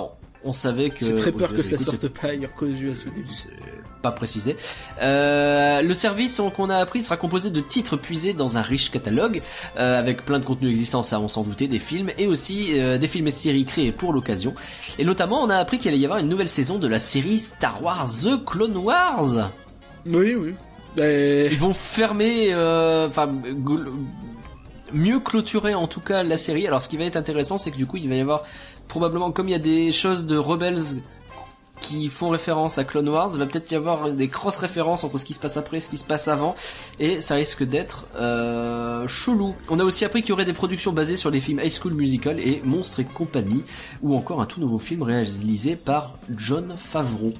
on 0.47 0.53
savait 0.53 0.91
que... 0.91 1.05
J'ai 1.05 1.17
très 1.17 1.33
peur 1.33 1.55
que 1.55 1.63
ça 1.63 1.79
sorte 1.79 2.09
pas 2.09 2.29
ailleurs 2.29 2.53
qu'aux 2.55 2.67
US 2.67 3.07
au 3.07 3.11
début. 3.11 3.29
pas 4.03 4.13
précisé. 4.13 4.57
Euh, 5.03 5.83
le 5.83 5.95
service 5.95 6.39
on- 6.39 6.51
qu'on 6.51 6.71
a 6.71 6.77
appris 6.77 7.03
sera 7.03 7.17
composé 7.17 7.51
de 7.51 7.61
titres 7.61 7.97
puisés 7.97 8.33
dans 8.35 8.57
un 8.57 8.63
riche 8.63 8.91
catalogue, 8.91 9.43
euh, 9.79 9.99
avec 9.99 10.25
plein 10.25 10.39
de 10.39 10.45
contenus 10.45 10.71
existants, 10.71 11.03
ça 11.03 11.19
on 11.21 11.29
s'en 11.29 11.43
doutait, 11.43 11.67
des 11.67 11.79
films, 11.81 12.11
et 12.19 12.27
aussi 12.27 12.79
euh, 12.79 12.99
des 12.99 13.09
films 13.09 13.27
et 13.27 13.33
séries 13.33 13.65
créés 13.65 13.93
pour 13.93 14.13
l'occasion. 14.13 14.55
Et 14.99 15.05
notamment, 15.05 15.43
on 15.43 15.51
a 15.51 15.57
appris 15.57 15.79
qu'il 15.79 15.89
allait 15.89 15.99
y 15.99 16.05
avoir 16.05 16.21
une 16.21 16.29
nouvelle 16.29 16.49
saison 16.49 16.79
de 16.79 16.87
la 16.87 16.99
série 16.99 17.39
Star 17.39 17.83
Wars 17.83 18.07
The 18.23 18.45
Clone 18.45 18.77
Wars. 18.77 19.51
Oui, 20.07 20.35
oui. 20.35 20.55
Ils 20.99 21.59
vont 21.59 21.73
fermer, 21.75 22.55
enfin, 22.55 23.29
mieux 24.93 25.21
clôturer 25.21 25.75
en 25.75 25.87
tout 25.89 26.01
cas 26.01 26.23
la 26.23 26.37
série. 26.37 26.67
Alors, 26.67 26.81
ce 26.81 26.89
qui 26.89 26.97
va 26.97 27.05
être 27.05 27.17
intéressant, 27.17 27.59
c'est 27.59 27.71
que 27.71 27.77
du 27.77 27.87
coup, 27.87 27.97
il 27.97 28.09
va 28.09 28.15
y 28.15 28.21
avoir 28.21 28.45
probablement, 28.89 29.33
comme 29.33 29.49
il 29.49 29.53
y 29.53 29.57
a 29.57 29.59
des 29.59 29.93
choses 29.93 30.27
de 30.27 30.37
Rebels 30.37 31.03
qui 31.81 32.09
font 32.09 32.31
référence 32.31 32.79
à 32.79 32.85
Clone 32.85 33.09
Wars, 33.09 33.31
il 33.35 33.39
va 33.39 33.47
peut-être 33.47 33.71
y 33.71 33.75
avoir 33.75 34.11
des 34.11 34.29
cross 34.29 34.59
références 34.59 35.05
entre 35.05 35.19
ce 35.19 35.25
qui 35.25 35.35
se 35.35 35.39
passe 35.39 35.57
après 35.57 35.77
et 35.77 35.81
ce 35.81 35.89
qui 35.89 35.99
se 35.99 36.05
passe 36.05 36.27
avant, 36.27 36.57
et 36.99 37.21
ça 37.21 37.35
risque 37.35 37.63
d'être 37.65 38.07
euh, 38.17 39.07
chelou. 39.07 39.55
On 39.69 39.79
a 39.79 39.85
aussi 39.85 40.05
appris 40.05 40.23
qu'il 40.23 40.31
y 40.31 40.33
aurait 40.33 40.47
des 40.47 40.55
productions 40.55 40.93
basées 40.93 41.17
sur 41.17 41.31
les 41.31 41.41
films 41.41 41.61
High 41.61 41.73
School 41.73 41.93
Musical 41.93 42.41
et 42.41 42.63
Monstres 42.65 43.01
et 43.01 43.05
compagnie, 43.05 43.63
ou 44.03 44.17
encore 44.17 44.41
un 44.41 44.47
tout 44.47 44.61
nouveau 44.61 44.79
film 44.79 45.03
réalisé 45.03 45.77
par 45.77 46.15
John 46.37 46.75
Favreau. 46.77 47.33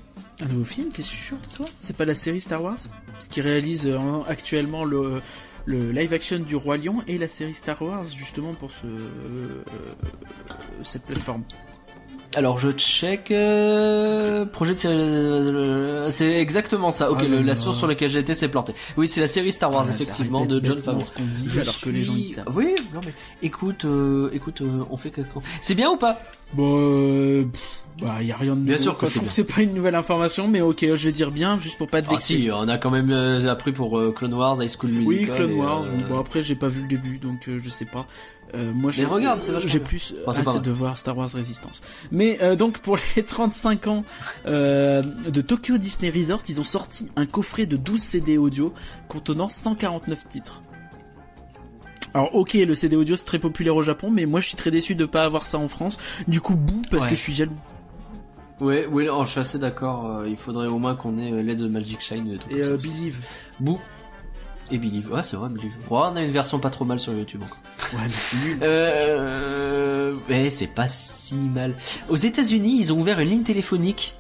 Un 0.43 0.49
nouveau 0.49 0.65
film, 0.65 0.91
t'es 0.91 1.03
sûr 1.03 1.39
de 1.39 1.57
toi? 1.57 1.67
C'est 1.79 1.97
pas 1.97 2.05
la 2.05 2.15
série 2.15 2.43
Star 2.43 2.63
Wars? 2.63 2.79
Ce 3.21 3.29
qui 3.29 3.41
réalise 3.41 3.87
euh, 3.87 3.99
actuellement 4.29 4.85
le, 4.85 5.23
le 5.67 5.91
live 5.93 6.13
action 6.13 6.39
du 6.39 6.57
Roi 6.57 6.77
Lion 6.79 7.03
et 7.09 7.19
la 7.19 7.29
série 7.29 7.55
Star 7.55 7.81
Wars 7.83 8.05
justement 8.17 8.55
pour 8.55 8.71
ce, 8.71 8.87
euh, 8.87 9.63
cette 10.85 11.03
plateforme. 11.03 11.43
Alors 12.35 12.59
je 12.59 12.71
check 12.71 13.31
euh, 13.31 14.45
projet 14.47 14.75
de 14.75 14.79
série 14.79 14.95
euh, 14.97 16.11
c'est 16.11 16.35
exactement 16.35 16.91
ça. 16.91 17.11
OK, 17.11 17.19
Ah, 17.23 17.27
le- 17.29 17.41
la 17.41 17.55
source 17.55 17.79
sur 17.79 17.87
laquelle 17.87 18.11
j'ai 18.11 18.19
été 18.19 18.35
c'est 18.35 18.49
planté. 18.49 18.75
Oui, 18.97 19.09
c'est 19.09 19.21
la 19.21 19.27
série 19.27 19.53
Star 19.53 19.73
Wars 19.73 19.87
Ah, 19.89 19.89
ça 19.89 19.95
effectivement 19.95 20.45
de 20.45 20.61
John 20.63 20.79
Favreau. 20.79 21.03
Je 21.47 21.61
alors 21.61 21.81
que 21.81 21.89
les 21.91 22.05
gens 22.05 22.15
ils 22.15 22.35
savent. 22.35 22.49
Oui, 22.55 22.75
non 22.95 23.01
mais 23.07 23.13
écoute 23.43 23.85
euh, 23.87 24.29
écoute 24.33 24.61
euh, 24.61 24.83
on 24.91 24.97
fait 24.97 25.11
C'est 25.61 25.75
bien 25.75 25.91
ou 25.91 25.97
pas? 25.97 26.21
Bon, 26.53 26.77
euh, 26.79 27.45
pff, 27.51 27.86
bah 28.01 28.23
y 28.23 28.31
a 28.33 28.37
rien 28.37 28.55
de 28.57 28.61
Bien 28.61 28.73
nouveau. 28.75 28.83
sûr 28.83 28.93
que 28.99 29.05
Enfin, 29.07 29.07
je 29.09 29.15
trouve 29.17 29.29
que 29.29 29.35
c'est 29.35 29.45
pas 29.45 29.63
une 29.63 29.73
nouvelle 29.75 29.95
information, 29.95 30.49
mais 30.49 30.61
ok, 30.61 30.81
je 30.95 31.05
vais 31.09 31.13
dire 31.13 31.31
bien 31.31 31.59
juste 31.59 31.79
pour 31.79 31.89
pas 31.89 32.03
te 32.03 32.09
Ah 32.09 32.13
vexer. 32.13 32.35
si, 32.37 32.49
on 32.53 32.69
a 32.69 32.77
quand 32.79 32.91
même 32.91 33.11
euh, 33.11 33.51
appris 33.51 33.73
pour 33.73 33.99
euh, 33.99 34.13
Clone 34.13 34.35
Wars, 34.35 34.63
High 34.63 34.69
School 34.71 34.91
Musical. 34.91 35.31
Oui, 35.31 35.37
Clone 35.37 35.51
et, 35.53 35.55
Wars. 35.61 35.85
euh. 35.85 36.09
Bon 36.09 36.19
après 36.19 36.43
j'ai 36.43 36.55
pas 36.57 36.69
vu 36.69 36.83
le 36.83 36.89
début, 36.89 37.19
donc 37.19 37.49
je 37.49 37.69
sais 37.69 37.87
pas. 37.87 38.07
Moi, 38.55 38.73
Mais 38.87 38.93
j'ai- 38.93 39.05
regarde, 39.05 39.41
c'est 39.43 39.53
vachement 39.53 39.69
J'ai 39.69 39.79
bien. 39.81 39.89
plus 39.89 40.15
Enfin, 40.27 40.43
hâte 40.51 40.63
de 40.63 40.71
voir 40.71 40.97
Star 40.97 41.19
Wars 41.19 41.29
Resistance. 41.31 41.83
Mais 42.11 42.39
euh, 42.41 42.57
donc 42.57 42.79
pour 42.79 42.97
les 43.17 43.23
35 43.27 43.87
ans 43.89 44.05
euh, 44.47 45.03
de 45.03 45.41
Tokyo 45.43 45.77
Disney 45.77 46.11
Resort, 46.11 46.43
ils 46.49 46.59
ont 46.61 46.65
sorti 46.65 47.11
un 47.17 47.27
coffret 47.27 47.67
de 47.67 47.77
12 47.77 48.01
CD 48.01 48.39
audio 48.39 48.73
contenant 49.09 49.49
149 49.49 50.29
titres. 50.29 50.63
Alors 52.15 52.35
ok, 52.35 52.55
le 52.55 52.75
CD 52.75 52.97
audio 52.97 53.15
c'est 53.17 53.25
très 53.27 53.39
populaire 53.39 53.77
au 53.77 53.83
Japon, 53.83 54.11
mais 54.11 54.25
moi 54.25 54.41
je 54.41 54.47
suis 54.49 54.57
très 54.57 54.71
déçu 54.71 54.95
de 54.95 55.05
pas 55.05 55.25
avoir 55.25 55.43
ça 55.47 55.59
en 55.59 55.69
France. 55.69 55.99
Du 56.29 56.41
coup, 56.41 56.55
bouh, 56.55 56.81
parce 56.91 57.05
Ouais. 57.05 57.11
que 57.11 57.17
je 57.17 57.21
suis 57.23 57.35
jaloux. 57.35 57.57
Ouais, 58.61 58.87
oui, 58.91 59.07
non, 59.07 59.25
je 59.25 59.31
suis 59.31 59.41
assez 59.41 59.59
d'accord, 59.59 60.07
euh, 60.07 60.29
il 60.29 60.37
faudrait 60.37 60.67
au 60.67 60.79
moins 60.79 60.95
qu'on 60.95 61.19
ait 61.19 61.31
euh, 61.31 61.43
l'aide 61.43 61.59
de 61.59 61.69
Magic 61.69 62.01
Shine 62.01 62.33
et 62.33 62.39
tout. 62.39 62.49
Et 62.51 62.63
euh, 62.63 62.77
Believe. 62.77 63.21
Bou 63.61 63.79
et 64.71 64.79
Believe. 64.79 65.13
Ouais, 65.13 65.23
c'est 65.23 65.37
vrai, 65.37 65.49
Believe. 65.49 65.73
Ouais, 65.91 66.01
on 66.03 66.17
a 66.17 66.23
une 66.23 66.31
version 66.31 66.59
pas 66.59 66.71
trop 66.71 66.85
mal 66.85 66.99
sur 66.99 67.13
YouTube 67.13 67.43
encore. 67.45 67.59
Ouais, 67.93 68.07
mais 68.07 68.13
c'est 68.13 68.47
nul. 68.47 68.59
Euh, 68.63 70.15
mais 70.29 70.49
c'est 70.49 70.67
pas 70.69 70.89
si 70.89 71.35
mal. 71.35 71.75
Aux 72.09 72.17
États-Unis, 72.17 72.77
ils 72.79 72.93
ont 72.93 72.99
ouvert 72.99 73.21
une 73.21 73.29
ligne 73.29 73.43
téléphonique 73.43 74.15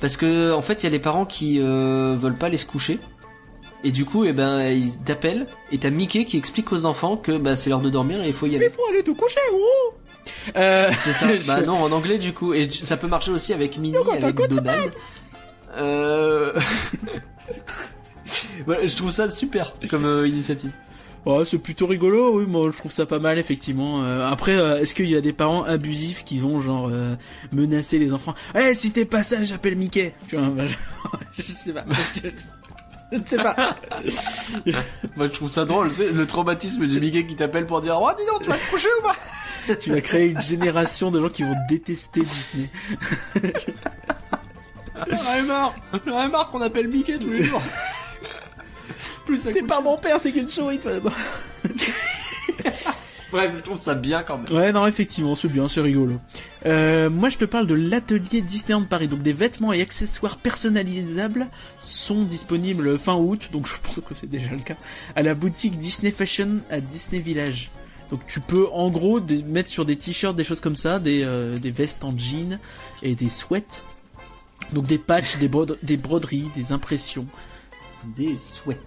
parce 0.00 0.16
que 0.16 0.52
en 0.52 0.62
fait, 0.62 0.82
il 0.82 0.84
y 0.84 0.88
a 0.88 0.90
les 0.90 0.98
parents 0.98 1.24
qui 1.24 1.58
euh, 1.60 2.16
veulent 2.18 2.36
pas 2.36 2.46
aller 2.46 2.56
se 2.56 2.66
coucher. 2.66 3.00
Et 3.84 3.90
du 3.90 4.04
coup, 4.04 4.24
eh 4.24 4.32
ben, 4.32 4.68
ils 4.70 4.98
t'appellent 4.98 5.46
et 5.70 5.78
t'as 5.78 5.90
Mickey 5.90 6.24
qui 6.24 6.36
explique 6.36 6.72
aux 6.72 6.86
enfants 6.86 7.16
que 7.16 7.36
bah, 7.36 7.54
c'est 7.54 7.70
l'heure 7.70 7.80
de 7.80 7.90
dormir 7.90 8.22
et 8.22 8.28
il 8.28 8.32
faut 8.34 8.46
y 8.46 8.56
aller. 8.56 8.66
Il 8.66 8.70
faut 8.70 8.86
aller 8.90 9.02
te 9.02 9.10
coucher, 9.12 9.40
gros 9.50 9.98
euh... 10.56 10.90
C'est 11.00 11.12
ça. 11.12 11.36
je- 11.36 11.46
bah 11.46 11.62
non, 11.62 11.82
en 11.82 11.92
anglais 11.92 12.18
du 12.18 12.32
coup. 12.32 12.54
Et 12.54 12.68
ça 12.70 12.96
peut 12.96 13.08
marcher 13.08 13.30
aussi 13.30 13.52
avec 13.52 13.76
Minnie, 13.78 13.96
quand 14.04 14.12
avec 14.12 14.36
Donald. 14.48 14.92
Euh... 15.76 16.52
ouais, 18.66 18.88
je 18.88 18.96
trouve 18.96 19.10
ça 19.10 19.28
super 19.28 19.72
comme 19.90 20.06
euh, 20.06 20.26
initiative. 20.28 20.70
Ouais, 21.24 21.44
c'est 21.44 21.58
plutôt 21.58 21.88
rigolo, 21.88 22.38
oui, 22.38 22.46
moi 22.46 22.70
je 22.70 22.76
trouve 22.76 22.92
ça 22.92 23.04
pas 23.04 23.18
mal 23.18 23.36
effectivement. 23.38 24.04
Euh, 24.04 24.30
après, 24.30 24.56
euh, 24.56 24.78
est-ce 24.80 24.94
qu'il 24.94 25.08
y 25.10 25.16
a 25.16 25.20
des 25.20 25.32
parents 25.32 25.64
abusifs 25.64 26.22
qui 26.24 26.38
vont 26.38 26.60
genre 26.60 26.88
euh, 26.92 27.16
menacer 27.50 27.98
les 27.98 28.12
enfants? 28.12 28.34
Eh, 28.54 28.74
si 28.74 28.92
t'es 28.92 29.04
pas 29.04 29.24
ça, 29.24 29.42
j'appelle 29.42 29.74
Mickey. 29.74 30.14
Tu 30.28 30.36
vois, 30.36 30.48
bah, 30.50 30.66
je... 30.66 30.76
je 31.42 31.50
sais 31.52 31.72
pas. 31.72 31.84
Je, 32.14 32.28
je 33.12 33.18
ne 33.18 33.26
sais 33.26 33.36
pas. 33.38 33.74
Moi, 35.16 35.26
je 35.26 35.32
trouve 35.32 35.48
ça 35.48 35.64
drôle. 35.64 35.92
c'est 35.92 36.12
Le 36.12 36.26
traumatisme 36.28 36.86
du 36.86 37.00
Mickey 37.00 37.26
qui 37.26 37.34
t'appelle 37.34 37.66
pour 37.66 37.80
dire, 37.80 37.98
oh, 38.00 38.08
dis 38.16 38.24
donc, 38.32 38.44
tu 38.44 38.48
vas 38.48 38.56
te 38.58 38.70
coucher 38.70 38.88
ou 39.00 39.02
pas? 39.02 39.16
Tu 39.80 39.90
vas 39.90 40.00
créer 40.00 40.26
une 40.28 40.40
génération 40.40 41.10
de 41.10 41.20
gens 41.20 41.28
qui 41.28 41.42
vont 41.42 41.54
détester 41.68 42.20
Disney. 42.22 42.70
J'en 44.94 45.34
ai 45.34 45.42
marre. 45.42 45.74
J'en 46.06 46.22
ai 46.26 46.28
marre 46.28 46.50
qu'on 46.50 46.62
appelle 46.62 46.88
Mickey 46.88 47.18
tous 47.18 47.30
les 47.30 47.42
jours. 47.42 47.62
Plus 49.26 49.38
ça 49.38 49.52
T'es 49.52 49.60
coûte. 49.60 49.68
pas 49.68 49.80
mon 49.80 49.96
père, 49.98 50.20
t'es 50.20 50.32
qu'une 50.32 50.48
souris, 50.48 50.78
toi. 50.78 50.92
d'abord. 50.92 51.12
Bref, 53.32 53.50
je 53.56 53.60
trouve 53.60 53.76
ça 53.78 53.94
bien 53.94 54.22
quand 54.22 54.38
même. 54.38 54.56
Ouais, 54.56 54.70
non, 54.72 54.86
effectivement, 54.86 55.34
c'est 55.34 55.48
bien, 55.48 55.66
c'est 55.66 55.80
rigolo. 55.80 56.20
Euh, 56.64 57.10
moi, 57.10 57.28
je 57.28 57.36
te 57.38 57.44
parle 57.44 57.66
de 57.66 57.74
l'atelier 57.74 58.40
Disneyland 58.40 58.84
Paris. 58.84 59.08
Donc, 59.08 59.20
des 59.22 59.32
vêtements 59.32 59.72
et 59.72 59.82
accessoires 59.82 60.36
personnalisables 60.36 61.48
sont 61.80 62.22
disponibles 62.22 62.96
fin 62.98 63.16
août. 63.16 63.48
Donc, 63.52 63.66
je 63.66 63.74
pense 63.82 63.96
que 64.08 64.14
c'est 64.14 64.28
déjà 64.30 64.50
le 64.52 64.60
cas. 64.62 64.76
À 65.16 65.22
la 65.22 65.34
boutique 65.34 65.76
Disney 65.78 66.12
Fashion 66.12 66.60
à 66.70 66.78
Disney 66.80 67.20
Village. 67.20 67.70
Donc, 68.10 68.20
tu 68.26 68.40
peux, 68.40 68.66
en 68.72 68.90
gros, 68.90 69.18
des- 69.20 69.42
mettre 69.42 69.68
sur 69.68 69.84
des 69.84 69.96
t-shirts, 69.96 70.36
des 70.36 70.44
choses 70.44 70.60
comme 70.60 70.76
ça, 70.76 70.98
des, 70.98 71.22
euh, 71.24 71.56
des 71.58 71.70
vestes 71.70 72.04
en 72.04 72.16
jean 72.16 72.58
et 73.02 73.14
des 73.14 73.28
sweats. 73.28 73.82
Donc, 74.72 74.86
des 74.86 74.98
patchs, 74.98 75.38
des, 75.38 75.48
brode- 75.48 75.78
des 75.82 75.96
broderies, 75.96 76.48
des 76.54 76.72
impressions. 76.72 77.26
Des 78.16 78.38
souhaits. 78.38 78.78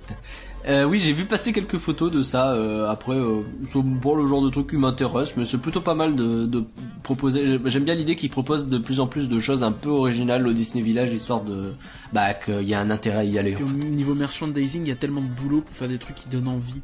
Euh, 0.67 0.84
oui, 0.86 0.99
j'ai 0.99 1.11
vu 1.13 1.26
passer 1.26 1.51
quelques 1.51 1.78
photos 1.78 2.09
de 2.11 2.22
ça. 2.22 2.51
euh, 2.53 2.89
après, 2.89 3.15
euh, 3.15 3.41
c'est 3.74 3.82
pas 4.01 4.15
le 4.15 4.26
genre 4.28 4.41
de 4.41 4.49
truc 4.49 4.70
qui 4.70 4.78
m'intéresse, 4.78 5.34
mais 5.36 5.43
c'est 5.45 5.57
plutôt 5.57 5.82
pas 5.82 5.93
mal 5.95 6.15
de, 6.15 6.45
de 6.45 6.63
proposer. 7.03 7.59
J'aime 7.65 7.84
bien 7.84 7.95
l'idée 7.95 8.15
qu'ils 8.15 8.30
proposent 8.30 8.67
de 8.70 8.78
plus 8.78 8.99
en 9.01 9.07
plus 9.07 9.28
de 9.28 9.39
choses 9.39 9.63
un 9.63 9.72
peu 9.74 9.89
originales 9.89 10.47
au 10.47 10.53
Disney 10.53 10.82
Village, 10.84 11.11
histoire 11.13 11.43
de 11.43 11.74
bah 12.13 12.34
qu'il 12.34 12.67
y 12.67 12.74
a 12.74 12.80
un 12.80 12.89
intérêt 12.89 13.20
à 13.20 13.24
y 13.26 13.38
aller. 13.39 13.55
Au 13.55 13.70
niveau 13.70 14.13
merchandising, 14.15 14.84
il 14.84 14.89
y 14.89 14.91
a 14.91 14.95
tellement 14.95 15.22
de 15.22 15.28
boulot 15.28 15.61
pour 15.61 15.76
faire 15.76 15.88
des 15.89 15.97
trucs 15.97 16.15
qui 16.15 16.30
donnent 16.30 16.47
envie. 16.49 16.82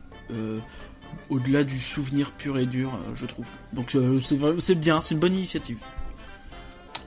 Au-delà 1.29 1.63
du 1.63 1.79
souvenir 1.79 2.31
pur 2.31 2.57
et 2.57 2.65
dur, 2.65 2.93
euh, 2.93 3.11
je 3.15 3.25
trouve. 3.25 3.47
Donc 3.73 3.95
euh, 3.95 4.19
c'est 4.19 4.75
bien, 4.75 5.01
c'est 5.01 5.13
une 5.13 5.19
bonne 5.19 5.33
initiative. 5.33 5.79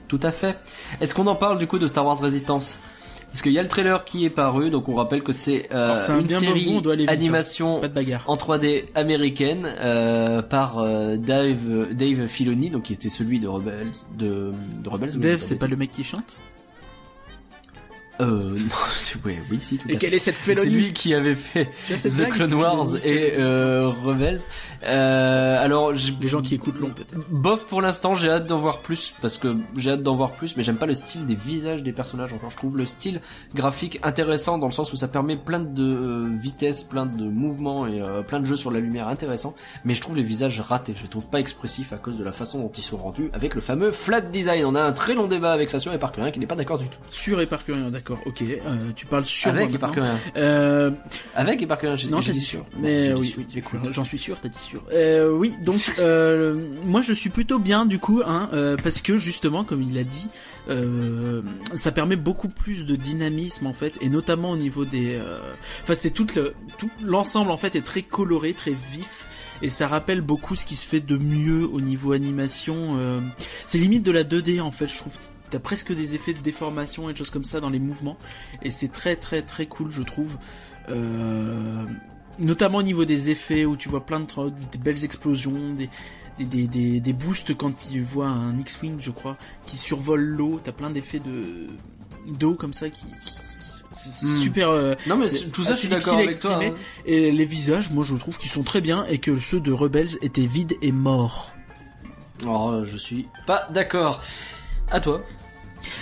Tout 0.09 0.19
à 0.23 0.31
fait. 0.31 0.57
Est-ce 0.99 1.13
qu'on 1.15 1.27
en 1.27 1.35
parle 1.35 1.59
du 1.59 1.67
coup 1.67 1.77
de 1.79 1.87
Star 1.87 2.03
Wars 2.03 2.19
Resistance 2.19 2.79
Parce 3.27 3.43
qu'il 3.43 3.51
y 3.51 3.59
a 3.59 3.61
le 3.61 3.67
trailer 3.67 4.03
qui 4.03 4.25
est 4.25 4.31
paru, 4.31 4.71
donc 4.71 4.89
on 4.89 4.95
rappelle 4.95 5.21
que 5.21 5.31
c'est 5.31 5.69
euh, 5.71 5.95
un 5.95 6.19
une 6.21 6.27
série 6.27 6.65
bon, 6.65 6.77
on 6.77 6.81
doit 6.81 6.93
aller 6.93 7.03
vite, 7.03 7.11
hein. 7.11 7.13
animation 7.13 7.79
en 7.79 8.35
3D 8.35 8.85
américaine 8.95 9.71
euh, 9.79 10.41
par 10.41 10.79
euh, 10.79 11.15
Dave 11.15 11.93
Dave 11.93 12.25
Filoni, 12.25 12.71
donc 12.71 12.83
qui 12.83 12.93
était 12.93 13.09
celui 13.09 13.39
de 13.39 13.47
Rebels, 13.47 13.91
de, 14.17 14.51
de 14.83 14.89
Rebels. 14.89 15.11
oui, 15.13 15.21
Dave, 15.21 15.41
c'est 15.41 15.57
pas 15.57 15.67
le 15.67 15.75
mec 15.75 15.91
qui 15.91 16.03
chante? 16.03 16.35
Euh, 18.21 18.25
non, 18.57 18.75
c'est- 18.97 19.23
ouais, 19.25 19.41
oui, 19.49 19.59
si. 19.59 19.77
Tout 19.77 19.87
Et 19.89 19.97
quelle 19.97 20.13
est 20.13 20.19
cette 20.19 20.35
C'est 20.35 20.55
félonie 20.55 20.75
lui 20.75 20.93
qui 20.93 21.13
avait 21.13 21.35
fait 21.35 21.69
The 21.87 22.29
Clone 22.29 22.53
Wars 22.53 22.87
et 23.03 23.33
euh, 23.37 23.87
Rebels. 23.87 24.41
Euh, 24.83 25.63
alors, 25.63 25.91
Les 25.91 26.27
gens 26.27 26.41
qui 26.41 26.55
écoutent 26.55 26.79
l'ont 26.79 26.91
peut-être. 26.91 27.15
Bof 27.29 27.65
pour 27.67 27.81
l'instant, 27.81 28.15
j'ai 28.15 28.29
hâte 28.29 28.45
d'en 28.45 28.57
voir 28.57 28.79
plus 28.79 29.13
parce 29.21 29.37
que 29.37 29.55
j'ai 29.75 29.91
hâte 29.91 30.03
d'en 30.03 30.15
voir 30.15 30.31
plus, 30.33 30.55
mais 30.57 30.63
j'aime 30.63 30.77
pas 30.77 30.85
le 30.85 30.95
style 30.95 31.25
des 31.25 31.35
visages 31.35 31.83
des 31.83 31.93
personnages 31.93 32.33
encore. 32.33 32.51
Je 32.51 32.57
trouve 32.57 32.77
le 32.77 32.85
style 32.85 33.21
graphique 33.55 33.99
intéressant 34.03 34.57
dans 34.57 34.67
le 34.67 34.71
sens 34.73 34.91
où 34.93 34.97
ça 34.97 35.07
permet 35.07 35.37
plein 35.37 35.59
de 35.59 35.83
euh, 35.83 36.23
vitesse, 36.41 36.83
plein 36.83 37.05
de 37.05 37.23
mouvements 37.23 37.87
et 37.87 38.01
euh, 38.01 38.21
plein 38.21 38.39
de 38.39 38.45
jeux 38.45 38.57
sur 38.57 38.71
la 38.71 38.79
lumière 38.79 39.07
intéressants, 39.07 39.55
mais 39.85 39.93
je 39.93 40.01
trouve 40.01 40.15
les 40.15 40.23
visages 40.23 40.59
ratés. 40.61 40.93
Je 40.97 41.03
les 41.03 41.09
trouve 41.09 41.29
pas 41.29 41.39
expressifs 41.39 41.93
à 41.93 41.97
cause 41.97 42.17
de 42.17 42.23
la 42.23 42.31
façon 42.31 42.59
dont 42.59 42.71
ils 42.75 42.83
sont 42.83 42.97
rendus 42.97 43.29
avec 43.33 43.55
le 43.55 43.61
fameux 43.61 43.91
flat 43.91 44.21
design. 44.21 44.65
On 44.65 44.75
a 44.75 44.81
un 44.83 44.93
très 44.93 45.13
long 45.13 45.27
débat 45.27 45.51
avec 45.53 45.69
Sassion 45.69 45.93
et 45.93 45.97
Parkerien 45.97 46.31
qui 46.31 46.39
n'est 46.39 46.47
pas 46.47 46.55
d'accord 46.55 46.77
du 46.77 46.87
tout. 46.87 46.99
Sur 47.09 47.41
et 47.41 47.45
par 47.45 47.59
rien, 47.67 47.89
d'accord. 48.09 48.27
Ok, 48.27 48.41
euh, 48.41 48.91
tu 48.95 49.05
parles 49.05 49.25
sur 49.25 49.49
avec 49.51 49.69
et 49.69 49.71
maintenant. 49.73 49.87
Parkerien. 49.87 50.17
Euh, 50.37 50.91
Avec 51.35 51.61
et 51.61 51.67
Parkerien, 51.67 51.95
j'ai 51.95 52.07
non, 52.07 52.21
t'as 52.21 52.31
dit 52.31 52.39
sûr. 52.41 52.65
Mais 52.79 53.13
oui, 53.13 53.35
cool. 53.63 53.79
j'en 53.91 54.03
suis 54.03 54.17
sûr, 54.17 54.39
t'as 54.39 54.49
dit 54.49 54.59
sûr. 54.59 54.83
Euh, 54.91 55.31
oui, 55.31 55.53
donc 55.63 55.79
euh, 55.99 56.61
moi 56.85 57.01
je 57.01 57.13
suis 57.13 57.29
plutôt 57.29 57.59
bien 57.59 57.85
du 57.85 57.99
coup, 57.99 58.21
hein, 58.25 58.49
parce 58.83 59.01
que 59.01 59.17
justement, 59.17 59.63
comme 59.63 59.81
il 59.81 59.93
l'a 59.95 60.03
dit, 60.03 60.29
euh, 60.69 61.41
ça 61.75 61.91
permet 61.91 62.15
beaucoup 62.15 62.49
plus 62.49 62.85
de 62.85 62.95
dynamisme 62.95 63.65
en 63.67 63.73
fait, 63.73 63.97
et 64.01 64.09
notamment 64.09 64.51
au 64.51 64.57
niveau 64.57 64.85
des. 64.85 65.15
euh, 65.15 65.37
Enfin, 65.83 65.95
c'est 65.95 66.11
tout 66.11 66.27
le 66.35 66.53
tout 66.77 66.89
l'ensemble 67.03 67.51
en 67.51 67.57
fait 67.57 67.75
est 67.75 67.81
très 67.85 68.01
coloré, 68.01 68.53
très 68.53 68.75
vif. 68.91 69.25
Et 69.61 69.69
ça 69.69 69.89
rappelle 69.89 70.21
beaucoup 70.21 70.55
ce 70.55 70.63
qui 70.65 70.75
se 70.75 70.85
fait 70.85 71.01
de 71.01 71.17
mieux 71.17 71.67
au 71.67 71.81
niveau 71.81 72.13
animation. 72.13 72.95
euh, 72.97 73.19
C'est 73.67 73.77
limite 73.77 74.03
de 74.03 74.11
la 74.11 74.23
2D 74.23 74.61
en 74.61 74.71
fait, 74.71 74.87
je 74.87 74.97
trouve 74.97 75.13
t'as 75.49 75.59
presque 75.59 75.93
des 75.93 76.15
effets 76.15 76.33
de 76.33 76.39
déformation 76.41 77.09
et 77.09 77.13
des 77.13 77.17
choses 77.19 77.29
comme 77.29 77.43
ça 77.43 77.59
dans 77.59 77.69
les 77.69 77.79
mouvements, 77.79 78.17
et 78.61 78.71
c'est 78.71 78.91
très 78.91 79.15
très 79.15 79.41
très 79.41 79.65
cool, 79.65 79.91
je 79.91 80.03
trouve. 80.03 80.37
Euh, 80.89 81.85
notamment 82.39 82.77
au 82.79 82.83
niveau 82.83 83.05
des 83.05 83.29
effets 83.29 83.65
où 83.65 83.75
tu 83.77 83.89
vois 83.89 84.05
plein 84.05 84.19
de 84.21 84.25
des 84.71 84.77
belles 84.77 85.03
explosions, 85.03 85.73
des 85.73 85.89
des, 86.39 86.45
des, 86.45 86.67
des, 86.67 86.99
des 87.01 87.13
boosts 87.13 87.53
quand 87.57 87.73
tu 87.89 87.99
vois 88.01 88.27
un 88.27 88.57
X-wing, 88.57 88.95
je 88.99 89.11
crois, 89.11 89.35
qui 89.65 89.75
survole 89.75 90.21
l'eau. 90.21 90.59
T'as 90.63 90.71
plein 90.71 90.89
d'effets 90.89 91.19
de 91.19 91.67
d'eau 92.27 92.53
comme 92.53 92.71
ça 92.73 92.89
qui, 92.89 93.01
qui- 93.25 93.33
c'est 93.91 94.25
Hmm. 94.25 94.37
super. 94.37 94.69
euh, 94.69 94.95
Non 95.07 95.17
mais 95.17 95.27
tout 95.51 95.63
ça, 95.65 95.73
je 95.73 95.79
suis 95.79 95.87
d'accord 95.89 96.19
avec 96.19 96.39
toi. 96.39 96.59
hein. 96.63 96.71
et 97.05 97.31
les 97.31 97.45
visages, 97.45 97.89
moi 97.91 98.05
je 98.05 98.15
trouve 98.15 98.37
qu'ils 98.37 98.49
sont 98.51 98.63
très 98.63 98.79
bien 98.81 99.03
et 99.05 99.17
que 99.17 99.37
ceux 99.39 99.59
de 99.59 99.71
Rebels 99.73 100.11
étaient 100.21 100.45
vides 100.45 100.77
et 100.81 100.91
morts. 100.93 101.51
Alors, 102.41 102.69
euh, 102.69 102.85
je 102.85 102.95
suis 102.95 103.27
pas 103.45 103.67
d'accord. 103.71 104.21
À 104.89 105.01
toi. 105.01 105.21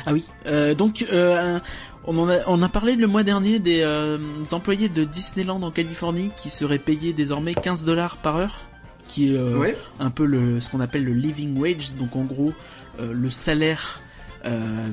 Ah 0.06 0.14
oui. 0.14 0.26
Euh, 0.46 0.74
donc, 0.74 1.06
euh, 1.12 1.60
on 2.06 2.18
en 2.18 2.30
a, 2.30 2.38
on 2.48 2.62
a 2.62 2.70
parlé 2.70 2.96
le 2.96 3.08
mois 3.08 3.24
dernier 3.24 3.60
des 3.60 3.82
euh, 3.82 4.18
employés 4.52 4.90
de 4.90 5.04
Disneyland 5.04 5.62
en 5.62 5.72
Californie 5.72 6.32
qui 6.36 6.50
seraient 6.50 6.80
payés 6.80 7.14
désormais 7.14 7.54
15 7.54 7.86
dollars 7.86 8.18
par 8.18 8.38
heure, 8.38 8.60
qui 9.08 9.34
est 9.34 9.38
Ouais. 9.38 9.76
un 10.00 10.10
peu 10.10 10.26
le, 10.26 10.60
ce 10.62 10.70
qu'on 10.70 10.80
appelle 10.80 11.04
le 11.04 11.14
living 11.14 11.58
wage, 11.58 11.96
donc 11.96 12.16
en 12.16 12.24
gros 12.24 12.54
le 13.00 13.30
salaire 13.30 14.02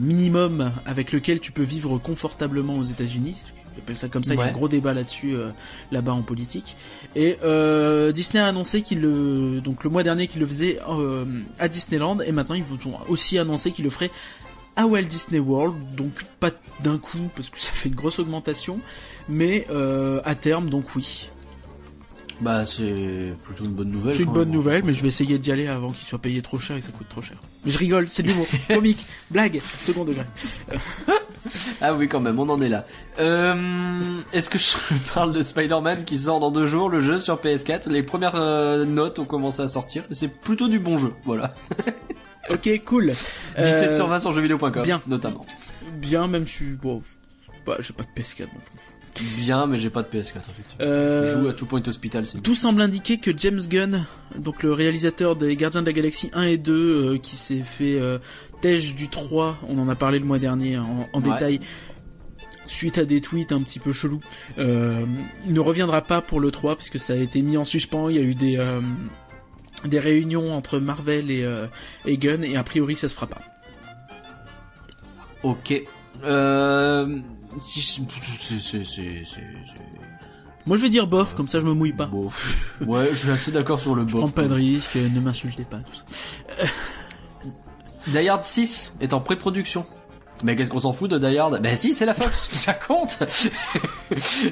minimum 0.01 0.73
avec 0.87 1.13
lequel 1.13 1.41
tu 1.41 1.53
peux 1.53 1.63
vivre 1.63 1.99
confortablement 1.99 2.75
aux 2.77 2.85
États-Unis. 2.85 3.37
On 3.77 3.79
appelle 3.81 3.97
ça 3.97 4.09
comme 4.09 4.23
ça. 4.25 4.35
Il 4.35 4.39
y 4.41 4.43
a 4.43 4.47
un 4.47 4.53
gros 4.53 4.69
débat 4.69 4.95
là-dessus 4.95 5.35
là-bas 5.91 6.13
en 6.13 6.23
politique. 6.23 6.77
Et 7.17 7.37
Disney 8.13 8.41
a 8.43 8.47
annoncé 8.47 8.83
qu'il 8.83 9.01
le 9.01 9.61
donc 9.61 9.85
le 9.85 9.91
mois 9.91 10.03
dernier 10.03 10.27
qu'il 10.27 10.41
le 10.41 10.47
faisait 10.47 10.79
à 11.59 11.69
Disneyland 11.69 12.19
et 12.21 12.33
maintenant 12.33 12.55
ils 12.55 12.63
vous 12.65 12.77
ont 12.89 12.99
aussi 13.09 13.39
annoncé 13.39 13.71
qu'ils 13.73 13.85
le 13.85 13.91
feraient 13.91 14.11
à 14.77 14.87
Walt 14.87 15.03
Disney 15.03 15.39
World, 15.39 15.75
donc 15.97 16.25
pas 16.41 16.51
d'un 16.83 16.99
coup 16.99 17.31
parce 17.37 17.51
que 17.51 17.61
ça 17.61 17.71
fait 17.73 17.89
une 17.89 17.95
grosse 17.95 18.19
augmentation, 18.19 18.81
mais 19.29 19.67
euh, 19.71 20.21
à 20.25 20.35
terme 20.35 20.69
donc 20.69 20.85
oui. 20.97 21.31
Bah 22.41 22.65
c'est 22.65 23.35
plutôt 23.45 23.65
une 23.65 23.73
bonne 23.73 23.91
nouvelle. 23.91 24.15
C'est 24.15 24.25
une 24.25 24.33
bonne 24.33 24.49
même. 24.49 24.57
nouvelle, 24.57 24.83
mais 24.85 24.93
je 24.93 25.03
vais 25.03 25.09
essayer 25.09 25.39
d'y 25.39 25.53
aller 25.53 25.69
avant 25.69 25.93
qu'il 25.93 26.07
soit 26.07 26.19
payé 26.19 26.43
trop 26.43 26.59
cher 26.59 26.77
et 26.77 26.81
que 26.81 26.85
ça 26.85 26.91
coûte 26.91 27.09
trop 27.09 27.23
cher. 27.23 27.37
Mais 27.65 27.71
je 27.71 27.79
rigole, 27.79 28.09
c'est 28.09 28.25
de 28.25 28.29
l'humour, 28.29 28.47
comique, 28.69 29.07
blague, 29.31 29.61
second 29.61 30.05
degré. 30.05 30.25
Ah 31.81 31.95
oui, 31.95 32.09
quand 32.09 32.21
même, 32.21 32.39
on 32.39 32.49
en 32.49 32.61
est 32.61 32.69
là. 32.69 32.87
Euh, 33.19 34.21
Est-ce 34.33 34.51
que 34.51 34.59
je 34.59 34.75
parle 35.15 35.33
de 35.33 35.43
Spider-Man 35.43 36.05
qui 36.05 36.19
sort 36.19 36.41
dans 36.41 36.51
deux 36.51 36.67
jours, 36.67 36.89
le 36.89 37.01
jeu 37.01 37.19
sur 37.19 37.37
PS4 37.37 37.89
Les 37.89 38.03
premières 38.03 38.35
euh, 38.35 38.85
notes 38.85 39.19
ont 39.19 39.25
commencé 39.25 39.63
à 39.63 39.69
sortir. 39.69 40.05
C'est 40.11 40.29
plutôt 40.29 40.69
du 40.69 40.79
bon 40.81 40.97
jeu, 40.97 41.13
voilà. 41.25 41.55
Ok, 42.51 42.69
cool. 42.85 43.07
17 43.57 43.91
Euh, 43.91 43.97
sur 43.97 44.07
20 44.07 44.21
sur 44.21 44.33
jeuxvideo.com, 44.33 44.83
bien. 44.83 45.01
notamment. 45.07 45.41
Bien, 45.95 46.27
même 46.29 46.47
si 46.47 46.65
bon, 46.81 47.01
bah, 47.67 47.77
j'ai 47.81 47.93
pas 47.93 48.03
de 48.05 48.09
PS4 48.21 48.41
donc 48.41 48.49
je 48.67 48.77
m'en 48.77 48.83
fous. 48.83 48.95
Bien, 49.39 49.67
mais 49.67 49.79
j'ai 49.79 49.91
pas 49.91 50.03
de 50.03 50.09
PS4, 50.09 50.39
effectivement. 50.51 50.81
Euh, 50.81 51.33
Je 51.35 51.41
joue 51.41 51.49
à 51.49 51.53
Two 51.53 51.67
Point 51.67 51.83
Hospital, 51.87 52.25
Tout 52.43 52.55
semble 52.57 52.83
indiquer 52.83 53.19
que 53.19 53.31
James 53.37 53.61
Gunn, 53.69 54.05
donc 54.37 54.63
le 54.65 54.73
réalisateur 54.73 55.37
des 55.37 55.55
Gardiens 55.55 55.83
de 55.83 55.87
la 55.87 55.93
Galaxie 55.93 56.31
1 56.35 56.43
et 56.43 56.59
2, 56.59 56.73
euh, 57.15 57.19
qui 57.19 57.37
s'est 57.37 57.63
fait 57.63 57.99
euh, 58.01 58.19
du 58.97 59.09
3, 59.09 59.59
on 59.69 59.79
en 59.79 59.89
a 59.89 59.95
parlé 59.95 60.19
le 60.19 60.25
mois 60.25 60.39
dernier 60.41 60.79
en, 60.79 61.09
en 61.13 61.23
Ouais. 61.23 61.33
détail, 61.33 61.61
suite 62.67 62.97
à 62.99 63.05
des 63.05 63.21
tweets 63.21 63.53
un 63.53 63.63
petit 63.63 63.79
peu 63.79 63.93
chelous, 63.93 64.21
euh, 64.59 65.05
ne 65.47 65.61
reviendra 65.61 66.01
pas 66.01 66.21
pour 66.23 66.41
le 66.41 66.51
3 66.51 66.75
puisque 66.77 66.99
ça 66.99 67.13
a 67.13 67.17
été 67.17 67.43
mis 67.43 67.57
en 67.59 67.65
suspens, 67.65 68.09
il 68.09 68.17
y 68.17 68.19
a 68.19 68.23
eu 68.23 68.35
des, 68.35 68.57
des 69.85 69.99
réunions 69.99 70.53
entre 70.53 70.79
Marvel 70.79 71.31
et, 71.31 71.45
euh, 71.45 71.67
et 72.07 72.17
Gunn 72.19 72.43
et 72.45 72.57
a 72.57 72.63
priori 72.65 72.97
ça 72.97 73.09
se 73.09 73.15
fera 73.15 73.27
pas. 73.27 73.41
Ok. 75.43 75.75
Euh... 76.23 77.19
Si 77.59 77.81
je- 77.81 78.03
c'est 78.39 78.59
c'est 78.59 78.85
c'est 78.85 79.23
c'est 79.25 79.43
Moi 80.67 80.77
je 80.77 80.83
vais 80.83 80.89
dire 80.89 81.07
bof, 81.07 81.35
comme 81.35 81.47
ça 81.49 81.61
je 81.61 81.65
me 81.67 81.73
mouille 81.73 81.93
pas. 81.93 82.07
Bon, 82.07 82.27
pff, 82.29 82.81
ouais, 82.87 83.11
je 83.13 83.17
suis 83.17 83.31
assez 83.31 83.53
d'accord 83.53 83.81
sur 83.81 83.95
le 83.95 84.03
Je 84.09 84.13
bof. 84.13 84.23
prends 84.23 84.31
pas 84.31 84.49
de 84.49 84.55
risque, 84.55 84.97
ne 84.97 85.21
m'insultez 85.21 85.65
pas, 85.65 85.79
tout 85.79 85.95
ça. 85.95 86.05
Die 88.09 88.29
Hard 88.29 88.45
6 88.45 88.97
est 89.01 89.15
en 89.15 89.21
pré-production. 89.21 89.87
Mais 90.43 90.57
qu'est-ce 90.57 90.71
qu'on 90.71 90.81
s'en 90.81 90.93
fout 90.93 91.11
de 91.11 91.19
Die 91.19 91.39
Hard 91.39 91.63
Ben 91.63 91.77
si, 91.77 91.95
c'est 91.95 92.07
la 92.07 92.15
Fox, 92.15 92.49
ça 92.53 92.75
compte 92.75 93.11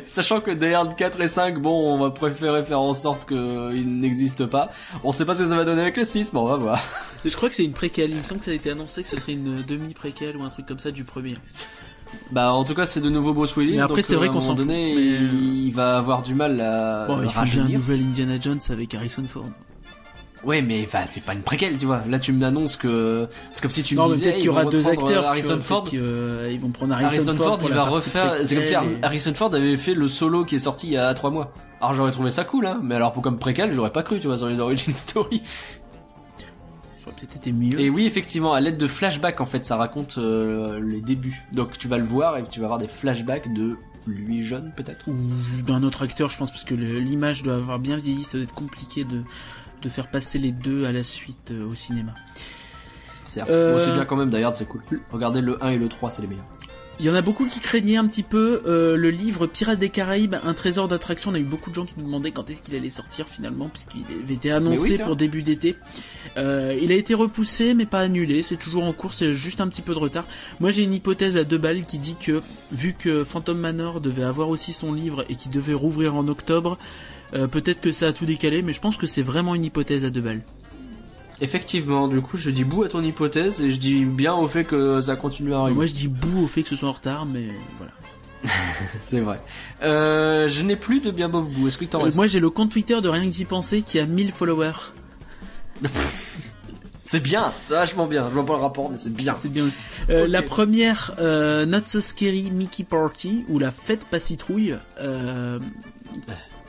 Sachant 0.07 0.41
que 0.41 0.51
Die 0.51 0.73
Hard 0.73 0.95
4 0.97 1.21
et 1.21 1.27
5, 1.27 1.59
bon, 1.61 1.95
on 1.95 1.99
va 1.99 2.11
préférer 2.11 2.63
faire 2.63 2.81
en 2.81 2.95
sorte 2.95 3.27
qu'ils 3.27 3.99
n'existent 3.99 4.47
pas. 4.47 4.71
On 5.05 5.13
sait 5.13 5.25
pas 5.25 5.35
ce 5.35 5.41
que 5.41 5.49
ça 5.49 5.57
va 5.57 5.65
donner 5.65 5.83
avec 5.83 5.97
le 5.97 6.05
6, 6.05 6.33
mais 6.33 6.39
on 6.39 6.47
va 6.47 6.57
voir. 6.57 6.81
Je 7.25 7.35
crois 7.37 7.49
que 7.49 7.55
c'est 7.55 7.65
une 7.65 7.73
préquelle, 7.73 8.11
il 8.11 8.19
me 8.19 8.23
semble 8.23 8.41
que 8.41 8.47
ça 8.47 8.53
a 8.53 8.55
été 8.55 8.71
annoncé 8.71 9.03
que 9.03 9.09
ce 9.09 9.17
serait 9.19 9.33
une 9.33 9.63
demi-préquelle 9.63 10.37
ou 10.37 10.45
un 10.45 10.49
truc 10.49 10.67
comme 10.67 10.79
ça 10.79 10.91
du 10.91 11.05
premier. 11.05 11.37
Bah 12.31 12.53
en 12.53 12.65
tout 12.65 12.75
cas, 12.75 12.85
c'est 12.85 13.01
de 13.01 13.09
nouveau 13.09 13.33
Bruce 13.33 13.57
Willis. 13.57 13.73
Mais 13.73 13.81
après, 13.81 14.03
c'est 14.03 14.17
vrai 14.17 14.29
euh, 14.29 14.33
qu'on 14.33 14.41
s'en 14.41 14.55
moment 14.55 14.67
donné, 14.67 14.93
fout, 14.93 15.03
mais, 15.03 15.13
euh, 15.13 15.65
il 15.65 15.73
va 15.73 15.97
avoir 15.97 16.23
du 16.23 16.35
mal 16.35 16.61
à 16.61 17.07
Bon, 17.07 17.23
il 17.23 17.29
faut 17.29 17.43
bien 17.43 17.65
un 17.65 17.69
nouvel 17.69 18.01
Indiana 18.03 18.39
Jones 18.41 18.61
avec 18.71 18.95
Harrison 18.95 19.25
Ford. 19.27 19.47
Ouais, 20.45 20.61
mais 20.61 20.85
enfin, 20.87 21.03
c'est 21.07 21.25
pas 21.25 21.35
une 21.35 21.43
préquelle, 21.43 21.79
tu 21.79 21.87
vois. 21.87 22.03
Là, 22.09 22.19
tu 22.19 22.33
m'annonces 22.33 22.77
que 22.77 23.29
c'est 23.53 23.63
comme 23.63 23.71
si 23.71 23.83
tu 23.85 23.95
non, 23.95 24.09
me 24.09 24.15
disais, 24.15 24.25
peut-être 24.25 24.37
qu'il 24.39 24.47
y 24.47 24.49
aura 24.49 24.65
ils 24.65 24.71
deux 24.71 24.89
acteurs. 24.89 25.09
euh, 25.09 25.21
tu 25.21 25.27
Harrison 25.27 25.61
Ford. 25.61 25.85
que, 25.85 25.97
euh, 25.97 26.51
ils 26.53 26.59
vont 26.59 26.71
prendre 26.71 26.93
Harrison, 26.95 27.29
Harrison 27.29 27.37
Ford, 27.37 27.59
il 27.63 27.73
va 27.73 27.85
refaire. 27.85 28.37
C'est 28.45 28.55
comme 28.57 28.65
si 28.65 28.75
préquelle 28.75 28.99
et- 29.01 29.05
Harrison 29.05 29.35
Ford 29.35 29.55
avait 29.55 29.77
fait 29.77 29.95
le 29.95 30.09
solo 30.09 30.45
qui 30.45 30.57
est 30.57 30.61
sorti 30.61 30.89
il 30.89 30.93
y 30.95 30.97
a 30.97 31.15
trois 31.15 31.31
mois. 31.31 31.53
Alors 31.81 31.95
j'aurais 31.95 32.11
trouvé 32.11 32.31
ça 32.31 32.45
cool, 32.45 32.67
hein. 32.67 32.81
Mais 32.83 32.97
alors 32.97 33.13
pour 33.13 33.23
comme 33.23 33.39
préquel, 33.39 33.73
j'aurais 33.73 33.93
pas 33.93 34.03
cru, 34.03 34.19
tu 34.21 34.27
vois, 34.27 34.37
dans 34.37 34.49
les 34.49 34.59
origin 34.59 34.93
story. 34.95 35.43
Ça 36.37 37.09
aurait 37.09 37.17
peut-être 37.17 37.37
été 37.37 37.53
mieux. 37.53 37.81
Et 37.81 37.89
oui, 37.91 38.07
effectivement, 38.07 38.53
à 38.53 38.61
l'aide 38.61 38.79
de 38.79 38.87
flashbacks, 38.87 39.41
en 39.41 39.47
fait, 39.47 39.65
ça 39.65 39.77
raconte 39.77 40.17
euh, 40.19 40.81
les 40.81 41.01
débuts. 41.01 41.43
Donc 41.53 41.79
tu 41.79 41.87
vas 41.89 41.99
le 41.99 42.05
voir 42.05 42.37
et 42.39 42.45
tu 42.51 42.59
vas 42.61 42.67
avoir 42.67 42.79
des 42.81 42.89
flashbacks 42.89 43.53
de 43.55 43.77
lui 44.09 44.45
jeune, 44.45 44.73
peut-être. 44.77 45.07
Ou 45.09 45.15
d'un 45.65 45.83
autre 45.85 46.03
acteur, 46.03 46.29
je 46.31 46.37
pense, 46.37 46.51
parce 46.51 46.65
que 46.65 46.75
l'image 46.75 47.43
doit 47.45 47.55
avoir 47.55 47.79
bien 47.79 47.97
vieilli. 47.97 48.25
Ça 48.25 48.39
doit 48.39 48.45
être 48.45 48.55
compliqué 48.55 49.05
de, 49.05 49.23
de 49.83 49.89
faire 49.89 50.09
passer 50.09 50.39
les 50.39 50.53
deux 50.53 50.87
à 50.87 50.93
la 50.93 51.03
suite 51.03 51.51
euh, 51.51 51.67
au 51.67 51.75
cinéma. 51.75 52.15
C'est 53.27 53.43
Euh, 53.49 53.79
c'est 53.79 53.93
bien 53.93 54.05
quand 54.05 54.17
même. 54.17 54.31
D'ailleurs, 54.31 54.57
c'est 54.57 54.67
cool. 54.67 54.83
Regardez 55.11 55.41
le 55.41 55.63
1 55.63 55.71
et 55.71 55.79
le 55.79 55.89
3, 55.89 56.11
c'est 56.11 56.23
les 56.23 56.29
meilleurs. 56.29 56.45
Il 56.99 57.07
y 57.07 57.11
en 57.11 57.15
a 57.15 57.23
beaucoup 57.23 57.47
qui 57.47 57.59
craignaient 57.59 57.97
un 57.97 58.07
petit 58.07 58.23
peu 58.23 58.63
euh, 58.67 58.97
le 58.97 59.11
livre 59.11 59.47
Pirates 59.47 59.79
des 59.79 59.89
Caraïbes, 59.89 60.37
un 60.45 60.55
trésor 60.55 60.89
d'attraction. 60.89 61.31
On 61.31 61.35
a 61.35 61.39
eu 61.39 61.45
beaucoup 61.45 61.71
de 61.71 61.75
gens 61.75 61.87
qui 61.87 61.95
nous 61.97 62.05
demandaient 62.05 62.31
quand 62.31 62.49
est-ce 62.51 62.63
qu'il 62.63 62.77
allait 62.77 62.91
sortir 62.91 63.27
finalement, 63.27 63.69
puisqu'il 63.69 64.05
avait 64.23 64.35
été 64.35 64.53
annoncé 64.53 64.93
oui, 64.93 64.99
pour 64.99 65.17
début 65.17 65.43
d'été. 65.43 65.77
Euh, 66.37 66.79
il 66.81 66.93
a 66.93 66.95
été 66.95 67.15
repoussé, 67.15 67.75
mais 67.75 67.87
pas 67.87 68.01
annulé. 68.01 68.43
C'est 68.43 68.57
toujours 68.57 68.85
en 68.85 68.93
cours, 68.93 69.15
c'est 69.15 69.33
juste 69.33 69.61
un 69.61 69.69
petit 69.69 69.83
peu 69.83 69.95
de 69.95 69.99
retard. 69.99 70.27
Moi, 70.61 70.71
j'ai 70.71 70.83
une 70.83 70.95
hypothèse 70.95 71.37
à 71.37 71.45
deux 71.45 71.59
balles 71.59 71.83
qui 71.83 71.99
dit 71.99 72.15
que, 72.15 72.41
vu 72.71 72.95
que 72.97 73.25
Phantom 73.25 73.59
Manor 73.59 74.01
devait 74.01 74.23
avoir 74.23 74.51
aussi 74.51 74.73
son 74.73 74.93
livre 74.93 75.25
et 75.29 75.35
qui 75.35 75.49
devait 75.49 75.75
rouvrir 75.75 76.15
en 76.15 76.29
octobre, 76.29 76.79
euh, 77.35 77.47
peut-être 77.47 77.81
que 77.81 77.93
ça 77.93 78.09
a 78.09 78.13
tout 78.13 78.27
décalé, 78.27 78.63
mais 78.63 78.73
je 78.73 78.81
pense 78.81 78.97
que 78.97 79.07
c'est 79.07 79.23
vraiment 79.23 79.55
une 79.55 79.65
hypothèse 79.65 80.05
à 80.05 80.11
deux 80.11 80.21
balles. 80.21 80.43
Effectivement, 81.41 82.07
du 82.07 82.21
coup, 82.21 82.37
je 82.37 82.51
dis 82.51 82.63
bout 82.63 82.85
à 82.85 82.89
ton 82.89 83.03
hypothèse 83.03 83.63
et 83.63 83.71
je 83.71 83.77
dis 83.77 84.05
bien 84.05 84.35
au 84.35 84.47
fait 84.47 84.65
que 84.65 85.01
ça 85.01 85.17
continue 85.17 85.55
à 85.55 85.61
arriver. 85.61 85.75
Moi, 85.75 85.87
je 85.87 85.93
dis 85.93 86.09
bout 86.09 86.45
au 86.45 86.47
fait 86.47 86.63
que 86.63 86.69
ce 86.69 86.77
soit 86.77 86.89
en 86.89 86.93
retard, 86.93 87.27
mais 87.27 87.49
voilà. 87.79 87.93
C'est 89.03 89.21
vrai. 89.21 89.41
Euh, 89.83 90.49
je 90.49 90.63
n'ai 90.63 90.77
plus 90.77 91.01
de 91.01 91.11
bien 91.11 91.29
bof 91.29 91.49
bout. 91.49 91.69
Est-ce 91.69 91.79
que 91.79 91.85
t'en 91.85 92.07
Euh, 92.07 92.11
moi, 92.15 92.27
j'ai 92.27 92.39
le 92.39 92.51
compte 92.51 92.71
Twitter 92.71 93.01
de 93.01 93.09
Rien 93.09 93.25
que 93.25 93.35
d'y 93.35 93.45
penser 93.45 93.83
qui 93.83 93.99
a 93.99 94.07
1000 94.07 94.31
followers. 94.31 94.93
C'est 97.05 97.21
bien, 97.21 97.53
c'est 97.63 97.75
vachement 97.75 98.07
bien. 98.07 98.31
Je 98.31 98.33
vois 98.33 98.47
pas 98.47 98.55
le 98.55 98.63
rapport, 98.63 98.89
mais 98.89 98.97
c'est 98.97 99.13
bien. 99.13 99.37
C'est 99.39 99.51
bien 99.51 99.65
aussi. 99.65 99.85
Euh. 100.09 100.27
La 100.27 100.41
première, 100.41 101.15
Not 101.19 101.85
So 101.85 102.01
Scary 102.01 102.51
Mickey 102.51 102.85
Party, 102.85 103.45
ou 103.49 103.59
la 103.59 103.71
fête 103.71 104.07
pas 104.07 104.19
citrouille, 104.19 104.75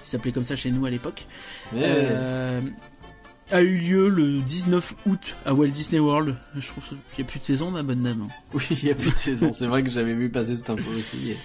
qui 0.04 0.10
s'appelait 0.10 0.32
comme 0.32 0.44
ça 0.44 0.56
chez 0.56 0.72
nous 0.72 0.86
à 0.86 0.90
l'époque, 0.90 1.26
euh, 1.76 2.62
a 3.52 3.62
eu 3.62 3.78
lieu 3.78 4.10
le 4.10 4.42
19 4.42 4.96
août 5.06 5.36
à 5.46 5.54
Walt 5.54 5.68
Disney 5.68 6.00
World. 6.00 6.36
Je 6.56 6.68
trouve 6.68 6.84
qu'il 6.86 6.98
n'y 7.24 7.24
a 7.24 7.32
plus 7.32 7.40
de 7.40 7.44
saison, 7.44 7.72
ma 7.72 7.84
bonne 7.84 8.02
dame. 8.04 8.28
Oui, 8.54 8.64
il 8.72 8.86
y 8.86 8.92
a 8.92 8.96
plus 8.96 9.12
de 9.12 9.16
saison. 9.16 9.52
C'est 9.52 9.68
vrai 9.68 9.84
que 9.84 9.90
j'avais 9.90 10.14
vu 10.14 10.30
passer 10.30 10.56
cette 10.56 10.70
info 10.70 10.92
aussi. 10.98 11.36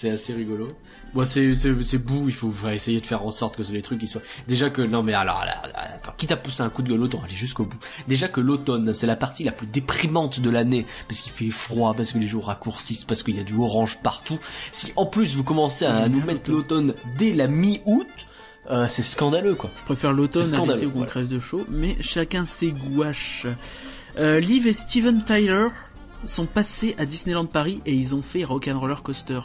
C'est 0.00 0.10
assez 0.10 0.32
rigolo. 0.32 0.68
Bon, 1.12 1.24
c'est 1.24 1.54
c'est 1.56 1.98
bout. 1.98 2.28
Il 2.28 2.32
faut, 2.32 2.52
faut 2.52 2.68
essayer 2.68 3.00
de 3.00 3.06
faire 3.06 3.24
en 3.24 3.32
sorte 3.32 3.56
que 3.56 3.72
les 3.72 3.82
trucs 3.82 4.00
ils 4.00 4.06
soient. 4.06 4.22
Déjà 4.46 4.70
que 4.70 4.80
non 4.80 5.02
mais 5.02 5.12
alors 5.12 5.44
là, 5.44 5.60
là, 5.64 5.94
attends, 5.96 6.12
quitte 6.16 6.30
à 6.30 6.36
pousser 6.36 6.62
un 6.62 6.68
coup 6.68 6.82
de 6.82 6.88
gueule, 6.88 7.02
autant 7.02 7.20
aller 7.24 7.34
jusqu'au 7.34 7.64
bout. 7.64 7.80
Déjà 8.06 8.28
que 8.28 8.40
l'automne, 8.40 8.94
c'est 8.94 9.08
la 9.08 9.16
partie 9.16 9.42
la 9.42 9.50
plus 9.50 9.66
déprimante 9.66 10.38
de 10.38 10.50
l'année 10.50 10.86
parce 11.08 11.20
qu'il 11.20 11.32
fait 11.32 11.50
froid, 11.50 11.94
parce 11.96 12.12
que 12.12 12.18
les 12.18 12.28
jours 12.28 12.46
raccourcissent, 12.46 13.02
parce 13.02 13.24
qu'il 13.24 13.34
y 13.34 13.40
a 13.40 13.42
du 13.42 13.56
orange 13.56 13.98
partout. 14.04 14.38
Si 14.70 14.92
en 14.94 15.04
plus 15.04 15.34
vous 15.34 15.42
commencez 15.42 15.84
à 15.84 16.08
nous 16.08 16.24
mettre 16.24 16.48
l'automne 16.48 16.94
dès 17.16 17.32
la 17.32 17.48
mi-août, 17.48 18.06
euh, 18.70 18.86
c'est 18.88 19.02
scandaleux 19.02 19.56
quoi. 19.56 19.70
Je 19.78 19.82
préfère 19.82 20.12
l'automne 20.12 20.54
à 20.54 20.64
l'été 20.64 20.86
où 20.86 20.92
on 20.94 21.06
crève 21.06 21.26
de 21.26 21.40
chaud, 21.40 21.64
mais 21.68 21.96
chacun 22.00 22.46
ses 22.46 22.70
gouaches. 22.70 23.48
Euh, 24.18 24.38
Liv 24.40 24.66
et 24.66 24.72
Steven 24.72 25.24
Tyler 25.24 25.68
sont 26.24 26.46
passés 26.46 26.94
à 26.98 27.06
Disneyland 27.06 27.46
Paris 27.46 27.80
et 27.86 27.92
ils 27.94 28.14
ont 28.16 28.22
fait 28.22 28.44
Rock'n'Roller 28.44 28.96
Coaster. 29.02 29.40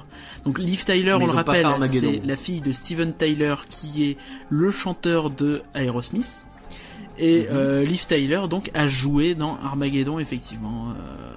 Donc 0.45 0.59
Liv 0.59 0.83
Tyler, 0.85 1.15
Mais 1.17 1.23
on 1.23 1.27
le 1.27 1.31
rappelle, 1.31 1.67
c'est 1.89 2.21
la 2.25 2.35
fille 2.35 2.61
de 2.61 2.71
Steven 2.71 3.13
Tyler 3.13 3.55
qui 3.69 4.03
est 4.09 4.17
le 4.49 4.71
chanteur 4.71 5.29
de 5.29 5.61
Aerosmith. 5.75 6.47
Et 7.19 7.41
Mhm. 7.41 7.47
euh, 7.51 7.85
Liv 7.85 8.05
Tyler 8.07 8.41
donc 8.49 8.71
a 8.73 8.87
joué 8.87 9.35
dans 9.35 9.55
Armageddon 9.57 10.17
effectivement. 10.19 10.89
Euh, 10.89 11.29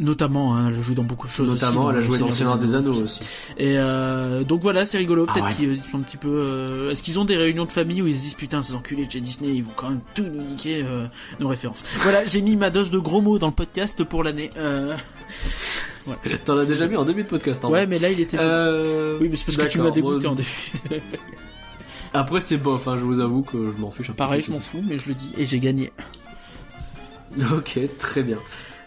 Notamment, 0.00 0.56
hein, 0.56 0.68
elle 0.70 0.80
joue 0.82 0.94
dans 0.94 1.04
beaucoup 1.04 1.26
de 1.26 1.32
choses. 1.32 1.48
Notamment, 1.48 1.84
aussi, 1.86 1.90
elle 1.92 1.98
a 1.98 2.00
joué 2.00 2.18
dans 2.18 2.26
le 2.26 2.32
Seigneur 2.32 2.58
des 2.58 2.74
Anneaux 2.74 3.02
aussi. 3.02 3.20
Et 3.58 3.74
euh, 3.78 4.42
donc 4.44 4.60
voilà, 4.60 4.84
c'est 4.84 4.98
rigolo. 4.98 5.24
Peut-être 5.26 5.44
Ah 5.44 5.48
ouais. 5.50 5.54
qu'ils 5.54 5.82
sont 5.90 5.98
un 5.98 6.02
petit 6.02 6.16
peu. 6.16 6.28
euh, 6.28 6.90
Est-ce 6.90 7.02
qu'ils 7.02 7.18
ont 7.18 7.24
des 7.24 7.36
réunions 7.36 7.64
de 7.64 7.72
famille 7.72 8.02
où 8.02 8.06
ils 8.06 8.16
se 8.16 8.22
disent 8.22 8.34
putain 8.34 8.60
ces 8.62 8.74
enculés 8.74 9.06
de 9.06 9.10
chez 9.12 9.20
Disney, 9.20 9.52
ils 9.54 9.62
vont 9.64 9.72
quand 9.76 9.90
même 9.90 10.00
tout 10.14 10.24
nous 10.24 10.42
niquer 10.42 10.84
euh, 10.84 11.06
nos 11.40 11.48
références. 11.48 11.84
Voilà, 12.00 12.26
j'ai 12.26 12.40
mis 12.42 12.56
ma 12.56 12.70
dose 12.70 12.90
de 12.90 12.98
gros 12.98 13.20
mots 13.20 13.38
dans 13.38 13.46
le 13.48 13.52
podcast 13.52 14.02
pour 14.04 14.24
l'année. 14.24 14.50
Euh... 14.58 14.94
T'en 16.44 16.58
as 16.58 16.64
déjà 16.66 16.86
mis 16.86 16.96
en 16.96 17.04
début 17.04 17.22
de 17.22 17.28
podcast. 17.28 17.64
En 17.64 17.68
Ouais, 17.70 17.78
vrai. 17.80 17.86
mais 17.86 17.98
là 17.98 18.10
il 18.10 18.20
était. 18.20 18.36
Euh... 18.38 19.16
Oui, 19.20 19.28
mais 19.30 19.36
c'est 19.36 19.46
parce 19.46 19.56
que 19.58 19.72
tu 19.72 19.78
m'as 19.80 19.90
dégoûté 19.90 20.26
en 20.26 20.34
début. 20.34 20.48
de- 20.90 21.00
Après, 22.12 22.40
c'est 22.40 22.56
bof, 22.58 22.86
hein, 22.88 22.96
je 22.98 23.04
vous 23.04 23.20
avoue 23.20 23.42
que 23.42 23.70
je 23.72 23.76
m'en 23.78 23.90
fiche 23.90 24.10
un 24.10 24.12
peu. 24.12 24.16
Pareil, 24.18 24.42
je 24.42 24.50
m'en 24.52 24.60
fous, 24.60 24.82
mais 24.86 24.98
je 24.98 25.08
le 25.08 25.14
dis 25.14 25.30
et 25.38 25.46
j'ai 25.46 25.58
gagné. 25.60 25.92
Ok, 27.52 27.80
très 27.98 28.22
bien. 28.22 28.38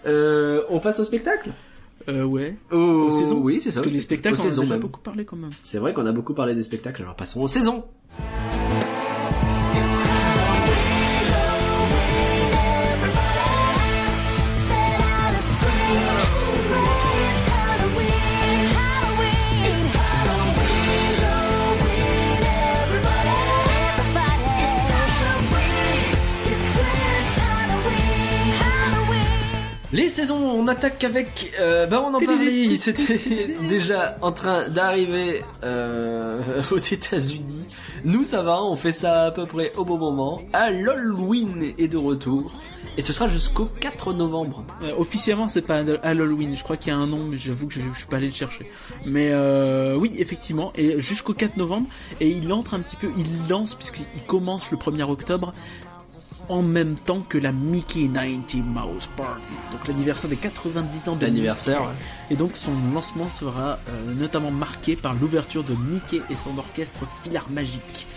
Euh, 0.05 0.63
on 0.69 0.79
passe 0.79 0.99
au 0.99 1.03
spectacle 1.03 1.51
Euh, 2.09 2.23
ouais. 2.23 2.55
Aux, 2.71 3.09
saisons 3.11 3.39
Oui, 3.41 3.59
c'est 3.61 3.71
ça. 3.71 3.79
Parce 3.79 3.87
que 3.87 3.93
les 3.93 4.01
spectacles, 4.01 4.39
aux 4.39 4.43
on 4.43 4.45
en 4.45 4.59
a 4.59 4.61
déjà 4.61 4.77
beaucoup 4.77 5.01
parlé 5.01 5.25
quand 5.25 5.35
même. 5.37 5.51
C'est 5.63 5.79
vrai 5.79 5.93
qu'on 5.93 6.05
a 6.05 6.11
beaucoup 6.11 6.33
parlé 6.33 6.55
des 6.55 6.63
spectacles, 6.63 7.01
alors 7.01 7.15
passons 7.15 7.41
aux 7.41 7.47
saisons. 7.47 7.83
Les 29.97 30.09
saisons, 30.09 30.37
on 30.37 30.67
attaque 30.67 31.03
avec... 31.03 31.53
Euh, 31.59 31.87
bah 31.87 32.03
on 32.05 32.13
en 32.13 32.19
parlait, 32.19 32.75
c'était 32.75 33.17
déjà 33.67 34.15
en 34.21 34.31
train 34.31 34.69
d'arriver 34.69 35.41
euh, 35.63 36.39
aux 36.71 36.77
États-Unis. 36.77 37.65
Nous 38.05 38.23
ça 38.23 38.43
va, 38.43 38.63
on 38.63 38.75
fait 38.75 38.91
ça 38.91 39.23
à 39.23 39.31
peu 39.31 39.47
près 39.47 39.71
au 39.75 39.85
bon 39.85 39.97
moment. 39.97 40.39
Halloween 40.53 41.73
est 41.79 41.87
de 41.87 41.97
retour. 41.97 42.51
Et 42.95 43.01
ce 43.01 43.11
sera 43.11 43.27
jusqu'au 43.27 43.65
4 43.65 44.13
novembre. 44.13 44.63
Euh, 44.83 44.93
officiellement, 44.97 45.47
c'est 45.47 45.63
pas 45.63 45.83
Halloween. 46.03 46.55
Je 46.55 46.63
crois 46.63 46.77
qu'il 46.77 46.91
y 46.91 46.95
a 46.95 46.97
un 46.99 47.07
nom, 47.07 47.25
mais 47.29 47.37
j'avoue 47.37 47.67
que 47.67 47.73
je, 47.73 47.81
je 47.91 47.97
suis 47.97 48.07
pas 48.07 48.17
allé 48.17 48.27
le 48.27 48.33
chercher. 48.33 48.69
Mais 49.05 49.29
euh, 49.31 49.95
oui, 49.95 50.15
effectivement, 50.17 50.73
et 50.75 51.01
jusqu'au 51.01 51.33
4 51.33 51.57
novembre. 51.57 51.87
Et 52.21 52.29
il 52.29 52.51
entre 52.53 52.75
un 52.75 52.79
petit 52.79 52.95
peu, 52.95 53.11
il 53.17 53.49
lance 53.49 53.73
puisqu'il 53.73 54.05
commence 54.27 54.69
le 54.71 54.77
1er 54.77 55.09
octobre 55.09 55.53
en 56.49 56.61
même 56.61 56.95
temps 56.95 57.21
que 57.27 57.37
la 57.37 57.51
Mickey 57.51 58.07
90 58.07 58.61
Mouse 58.61 59.09
Party. 59.15 59.53
Donc 59.71 59.87
l'anniversaire 59.87 60.29
des 60.29 60.37
90 60.37 61.09
ans 61.09 61.15
de 61.15 61.25
L'anniversaire. 61.25 61.91
Et 62.29 62.35
donc 62.35 62.51
son 62.55 62.73
lancement 62.93 63.29
sera 63.29 63.79
euh, 63.89 64.13
notamment 64.13 64.51
marqué 64.51 64.95
par 64.95 65.13
l'ouverture 65.13 65.63
de 65.63 65.73
Mickey 65.73 66.21
et 66.29 66.35
son 66.35 66.57
orchestre 66.57 67.05
Filar 67.23 67.49
Magique. 67.49 68.07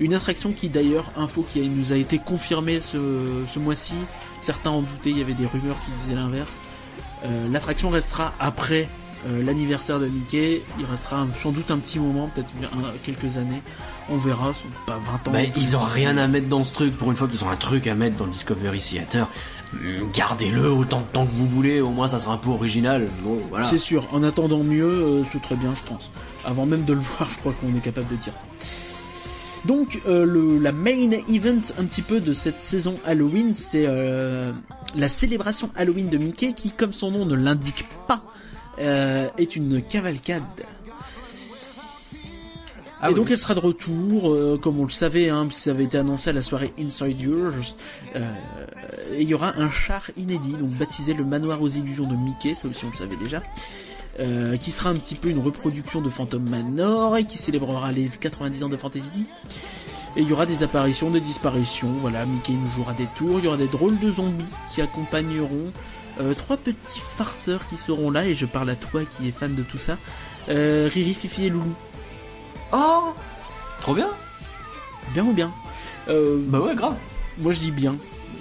Une 0.00 0.14
attraction 0.14 0.52
qui 0.52 0.68
d'ailleurs, 0.68 1.10
info 1.16 1.46
qui 1.48 1.68
nous 1.68 1.92
a 1.92 1.96
été 1.96 2.18
confirmée 2.18 2.80
ce, 2.80 3.44
ce 3.46 3.58
mois-ci, 3.58 3.94
certains 4.40 4.70
en 4.70 4.80
doutaient, 4.80 5.10
il 5.10 5.18
y 5.18 5.22
avait 5.22 5.34
des 5.34 5.46
rumeurs 5.46 5.76
qui 5.84 5.90
disaient 6.02 6.16
l'inverse. 6.16 6.60
Euh, 7.24 7.48
L'attraction 7.48 7.90
restera 7.90 8.34
après 8.40 8.88
l'anniversaire 9.44 10.00
de 10.00 10.06
Mickey, 10.06 10.62
il 10.78 10.84
restera 10.84 11.26
sans 11.42 11.52
doute 11.52 11.70
un 11.70 11.78
petit 11.78 11.98
moment, 11.98 12.30
peut-être 12.34 12.52
quelques 13.02 13.38
années, 13.38 13.62
on 14.10 14.16
verra, 14.16 14.52
ce 14.52 14.62
sont 14.62 14.68
pas 14.86 14.98
20 14.98 15.28
ans. 15.28 15.32
Bah, 15.32 15.42
ils 15.56 15.76
ont 15.76 15.80
rien 15.80 16.16
à 16.16 16.26
mettre 16.26 16.48
dans 16.48 16.64
ce 16.64 16.74
truc. 16.74 16.96
Pour 16.96 17.10
une 17.10 17.16
fois 17.16 17.28
qu'ils 17.28 17.44
ont 17.44 17.50
un 17.50 17.56
truc 17.56 17.86
à 17.86 17.94
mettre 17.94 18.16
dans 18.16 18.26
le 18.26 18.30
Discovery 18.30 18.78
Theater, 18.78 19.28
hum, 19.72 20.10
gardez-le 20.12 20.70
autant 20.70 21.00
de 21.00 21.06
temps 21.06 21.26
que 21.26 21.32
vous 21.32 21.46
voulez. 21.46 21.80
Au 21.80 21.90
moins, 21.90 22.06
ça 22.06 22.18
sera 22.18 22.34
un 22.34 22.38
peu 22.38 22.50
original. 22.50 23.08
Bon, 23.22 23.38
voilà. 23.48 23.64
C'est 23.64 23.78
sûr, 23.78 24.06
en 24.12 24.22
attendant 24.22 24.62
mieux, 24.62 24.90
euh, 24.90 25.24
c'est 25.24 25.40
très 25.40 25.56
bien, 25.56 25.74
je 25.74 25.82
pense. 25.82 26.10
Avant 26.44 26.66
même 26.66 26.84
de 26.84 26.92
le 26.92 26.98
voir, 27.00 27.28
je 27.32 27.38
crois 27.38 27.52
qu'on 27.52 27.74
est 27.74 27.80
capable 27.80 28.08
de 28.08 28.16
dire 28.16 28.34
ça. 28.34 28.46
Donc, 29.64 30.02
euh, 30.06 30.26
le, 30.26 30.58
la 30.58 30.72
main 30.72 31.10
event 31.26 31.62
un 31.78 31.84
petit 31.84 32.02
peu 32.02 32.20
de 32.20 32.34
cette 32.34 32.60
saison 32.60 32.96
Halloween, 33.06 33.54
c'est 33.54 33.86
euh, 33.86 34.52
la 34.94 35.08
célébration 35.08 35.70
Halloween 35.74 36.10
de 36.10 36.18
Mickey, 36.18 36.52
qui, 36.52 36.70
comme 36.70 36.92
son 36.92 37.10
nom 37.10 37.24
ne 37.24 37.34
l'indique 37.34 37.86
pas, 38.06 38.22
euh, 38.78 39.28
est 39.38 39.56
une 39.56 39.82
cavalcade. 39.82 40.42
Ah 43.00 43.08
et 43.08 43.12
oui. 43.12 43.16
donc 43.16 43.30
elle 43.30 43.38
sera 43.38 43.54
de 43.54 43.60
retour, 43.60 44.32
euh, 44.32 44.58
comme 44.60 44.80
on 44.80 44.84
le 44.84 44.90
savait, 44.90 45.28
hein, 45.28 45.46
ça 45.50 45.70
avait 45.70 45.84
été 45.84 45.98
annoncé 45.98 46.30
à 46.30 46.32
la 46.32 46.40
soirée 46.40 46.72
Inside 46.78 47.20
Yours. 47.20 47.76
Euh, 48.16 48.32
et 49.12 49.22
il 49.22 49.28
y 49.28 49.34
aura 49.34 49.58
un 49.58 49.70
char 49.70 50.10
inédit, 50.16 50.52
donc 50.52 50.70
baptisé 50.70 51.12
le 51.12 51.24
manoir 51.24 51.60
aux 51.60 51.68
illusions 51.68 52.06
de 52.06 52.16
Mickey, 52.16 52.54
ça 52.54 52.66
aussi 52.66 52.84
on 52.86 52.90
le 52.90 52.96
savait 52.96 53.16
déjà. 53.16 53.42
Euh, 54.20 54.56
qui 54.56 54.70
sera 54.70 54.90
un 54.90 54.94
petit 54.94 55.16
peu 55.16 55.28
une 55.28 55.40
reproduction 55.40 56.00
de 56.00 56.08
Phantom 56.08 56.48
Manor 56.48 57.16
et 57.16 57.24
qui 57.24 57.36
célébrera 57.36 57.90
les 57.92 58.08
90 58.08 58.62
ans 58.62 58.68
de 58.68 58.76
Fantasy. 58.76 59.26
Et 60.16 60.22
il 60.22 60.28
y 60.28 60.32
aura 60.32 60.46
des 60.46 60.62
apparitions, 60.62 61.10
des 61.10 61.20
disparitions, 61.20 61.92
voilà, 62.00 62.24
Mickey 62.24 62.52
nous 62.52 62.70
jouera 62.70 62.94
des 62.94 63.08
tours, 63.16 63.40
il 63.40 63.44
y 63.44 63.48
aura 63.48 63.56
des 63.56 63.66
drôles 63.66 63.98
de 63.98 64.12
zombies 64.12 64.44
qui 64.72 64.80
accompagneront 64.80 65.72
euh, 66.20 66.34
trois 66.34 66.56
petits 66.56 67.00
farceurs 67.16 67.66
qui 67.68 67.76
seront 67.76 68.10
là, 68.10 68.26
et 68.26 68.34
je 68.34 68.46
parle 68.46 68.70
à 68.70 68.76
toi 68.76 69.02
qui 69.04 69.28
es 69.28 69.32
fan 69.32 69.54
de 69.54 69.62
tout 69.62 69.78
ça, 69.78 69.98
euh, 70.48 70.88
Riri, 70.92 71.14
Fifi 71.14 71.46
et 71.46 71.50
Loulou. 71.50 71.74
Oh 72.72 73.12
Trop 73.80 73.94
bien 73.94 74.10
Bien 75.12 75.24
ou 75.24 75.32
bien 75.32 75.52
euh, 76.08 76.38
Bah 76.48 76.60
ouais, 76.60 76.74
grave. 76.74 76.94
Moi 77.38 77.52
je 77.52 77.60
dis 77.60 77.70
bien, 77.72 77.96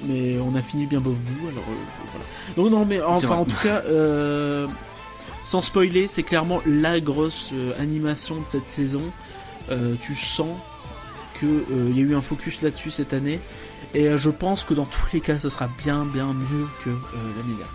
mais 0.05 0.37
on 0.39 0.55
a 0.55 0.61
fini 0.61 0.85
bien 0.85 0.99
bof 0.99 1.15
vous, 1.15 1.47
alors 1.47 1.63
euh, 1.69 2.05
voilà. 2.11 2.25
Donc 2.55 2.71
non 2.71 2.85
mais 2.85 3.01
enfin 3.01 3.35
en 3.35 3.45
tout 3.45 3.57
cas, 3.61 3.81
euh, 3.85 4.67
sans 5.43 5.61
spoiler, 5.61 6.07
c'est 6.07 6.23
clairement 6.23 6.61
la 6.65 6.99
grosse 6.99 7.49
euh, 7.53 7.73
animation 7.79 8.35
de 8.35 8.45
cette 8.47 8.69
saison. 8.69 9.01
Euh, 9.71 9.95
tu 10.01 10.13
sens 10.13 10.55
que 11.41 11.45
euh, 11.45 11.89
il 11.89 11.97
y 11.97 12.01
a 12.01 12.03
eu 12.03 12.15
un 12.15 12.21
focus 12.21 12.61
là-dessus 12.61 12.91
cette 12.91 13.13
année, 13.13 13.39
et 13.93 14.07
euh, 14.07 14.17
je 14.17 14.29
pense 14.29 14.63
que 14.63 14.73
dans 14.73 14.85
tous 14.85 15.05
les 15.13 15.21
cas, 15.21 15.39
ce 15.39 15.49
sera 15.49 15.67
bien 15.83 16.05
bien 16.05 16.27
mieux 16.33 16.67
que 16.83 16.89
euh, 16.89 16.93
l'année 17.37 17.55
dernière. 17.55 17.67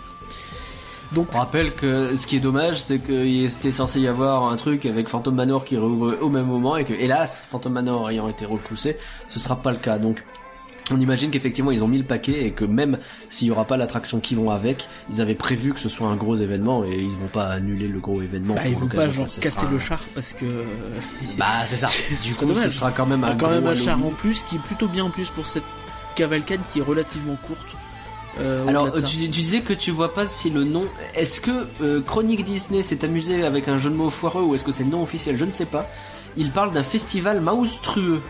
Donc 1.12 1.29
On 1.33 1.39
rappelle 1.39 1.73
que 1.73 2.14
ce 2.16 2.27
qui 2.27 2.37
est 2.37 2.41
dommage, 2.41 2.83
c'est 2.83 2.99
qu'il 2.99 3.45
était 3.45 3.73
censé 3.73 3.99
y 3.99 4.07
avoir 4.09 4.45
un 4.53 4.57
truc 4.57 4.85
avec 4.85 5.09
Phantom 5.09 5.35
Manor 5.35 5.64
qui 5.64 5.79
rouvre 5.79 6.19
au 6.21 6.29
même 6.29 6.45
moment 6.47 6.77
et 6.77 6.85
que, 6.85 6.93
hélas, 6.93 7.49
Phantom 7.51 7.73
Manor 7.73 8.11
ayant 8.11 8.29
été 8.29 8.45
repoussé, 8.45 8.97
ce 9.27 9.39
sera 9.41 9.57
pas 9.57 9.71
le 9.71 9.79
cas. 9.79 9.99
Donc, 9.99 10.23
on 10.91 11.01
imagine 11.01 11.31
qu'effectivement 11.31 11.71
ils 11.71 11.83
ont 11.83 11.89
mis 11.89 11.97
le 11.99 12.05
paquet 12.05 12.45
et 12.47 12.51
que 12.53 12.64
même 12.66 12.99
s'il 13.31 13.49
y 13.49 13.51
aura 13.51 13.64
pas 13.66 13.77
l'attraction 13.79 14.21
qui 14.21 14.35
vont 14.35 14.51
avec, 14.51 14.87
ils 15.11 15.21
avaient 15.23 15.35
prévu 15.35 15.73
que 15.75 15.81
ce 15.81 15.89
soit 15.89 16.09
un 16.09 16.16
gros 16.16 16.37
événement 16.37 16.85
et 16.85 16.99
ils 16.99 17.16
vont 17.16 17.27
pas 17.29 17.47
annuler 17.47 17.89
le 17.89 18.01
gros 18.01 18.21
événement. 18.23 18.55
bah, 18.55 18.62
pour 18.62 18.71
ils 18.71 18.77
vont 18.77 18.89
pas 18.89 19.09
genre 19.11 19.27
casser 19.27 19.51
sera- 19.51 19.71
le 19.71 19.79
char 19.79 20.01
parce 20.14 20.33
que 20.35 20.45
euh, 20.47 20.64
Bah 21.39 21.64
c'est 21.66 21.77
ça. 21.77 21.89
Du 22.23 22.35
coup, 22.35 22.55
ce 22.55 22.69
sera 22.71 22.91
quand 22.91 23.05
même 23.07 23.23
un 23.25 23.31
quand 23.31 23.47
gros 23.49 23.51
même 23.51 23.66
un 23.66 23.75
char 23.75 23.99
en 24.05 24.11
plus 24.11 24.43
qui 24.45 24.57
est 24.57 24.61
plutôt 24.62 24.89
bien 24.89 25.05
en 25.05 25.11
plus 25.11 25.29
pour 25.31 25.47
cette 25.47 25.64
cavalcade 26.19 26.61
qui 26.69 26.81
est 26.81 26.83
relativement 26.83 27.37
courte. 27.47 27.66
Euh, 28.41 28.66
Alors, 28.69 28.93
tu, 28.93 29.03
tu 29.03 29.29
disais 29.29 29.61
que 29.61 29.73
tu 29.73 29.91
vois 29.91 30.12
pas 30.14 30.27
si 30.27 30.51
le 30.51 30.64
nom. 30.64 30.85
Est-ce 31.14 31.41
que 31.41 31.66
euh, 31.83 32.01
Chronique 32.03 32.45
Disney 32.45 32.83
s'est 32.83 33.05
amusé 33.05 33.45
avec 33.45 33.69
un 33.69 33.79
jeu 33.79 33.91
de 33.91 33.97
mots 33.97 34.11
foireux 34.11 34.43
ou 34.43 34.55
est-ce 34.55 34.64
que 34.64 34.73
c'est 34.73 34.85
le 34.85 34.91
nom 34.91 35.03
officiel? 35.03 35.37
Je 35.37 35.45
ne 35.45 35.51
sais 35.51 35.64
pas. 35.66 35.89
Il 36.37 36.51
parle 36.53 36.73
d'un 36.73 36.83
festival 36.85 37.41
monstrueux. 37.41 38.21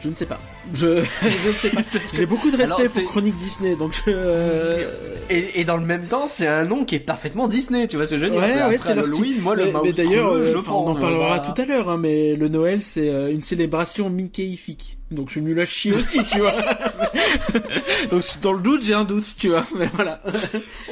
Je 0.00 0.08
ne 0.08 0.14
sais 0.14 0.26
pas. 0.26 0.38
Je, 0.72 1.02
je 1.22 1.48
ne 1.48 1.52
sais 1.54 1.70
pas. 1.70 1.80
J'ai 2.14 2.26
beaucoup 2.26 2.50
de 2.50 2.56
respect 2.56 2.82
Alors, 2.82 2.92
pour 2.92 3.04
Chronique 3.10 3.36
Disney, 3.38 3.74
donc 3.76 3.92
je... 3.94 4.02
euh, 4.08 4.86
Et, 5.28 5.60
et 5.60 5.64
dans 5.64 5.76
le 5.76 5.84
même 5.84 6.06
temps, 6.06 6.26
c'est 6.26 6.46
un 6.46 6.64
nom 6.64 6.84
qui 6.84 6.94
est 6.94 7.00
parfaitement 7.00 7.48
Disney. 7.48 7.86
Tu 7.88 7.96
vois 7.96 8.06
ce 8.06 8.12
que 8.14 8.20
je 8.20 8.26
veux 8.26 8.30
dire? 8.30 8.40
Ouais, 8.40 8.48
C'est 8.54 8.64
ouais, 8.66 8.78
c'est 8.78 8.92
Halloween, 8.92 9.40
moi 9.40 9.56
le 9.56 9.72
mais, 9.82 9.92
d'ailleurs, 9.92 10.32
euh, 10.32 10.54
on 10.68 10.70
en 10.86 10.94
parlera 10.94 11.26
Voilà. 11.38 11.40
tout 11.52 11.60
à 11.60 11.64
l'heure, 11.66 11.88
hein, 11.90 11.98
mais 11.98 12.36
le 12.36 12.48
Noël, 12.48 12.80
c'est 12.80 13.08
une 13.32 13.42
célébration 13.42 14.08
Mickeyfique. 14.08 14.98
Donc 15.10 15.28
je 15.28 15.32
suis 15.32 15.40
nul 15.40 15.58
à 15.58 15.64
chier 15.64 15.94
aussi, 15.94 16.22
tu 16.26 16.38
vois. 16.38 16.52
donc 18.10 18.22
dans 18.42 18.52
le 18.52 18.60
doute, 18.60 18.82
j'ai 18.82 18.92
un 18.94 19.04
doute, 19.04 19.24
tu 19.38 19.48
vois. 19.48 19.66
Mais 19.76 19.88
voilà. 19.94 20.20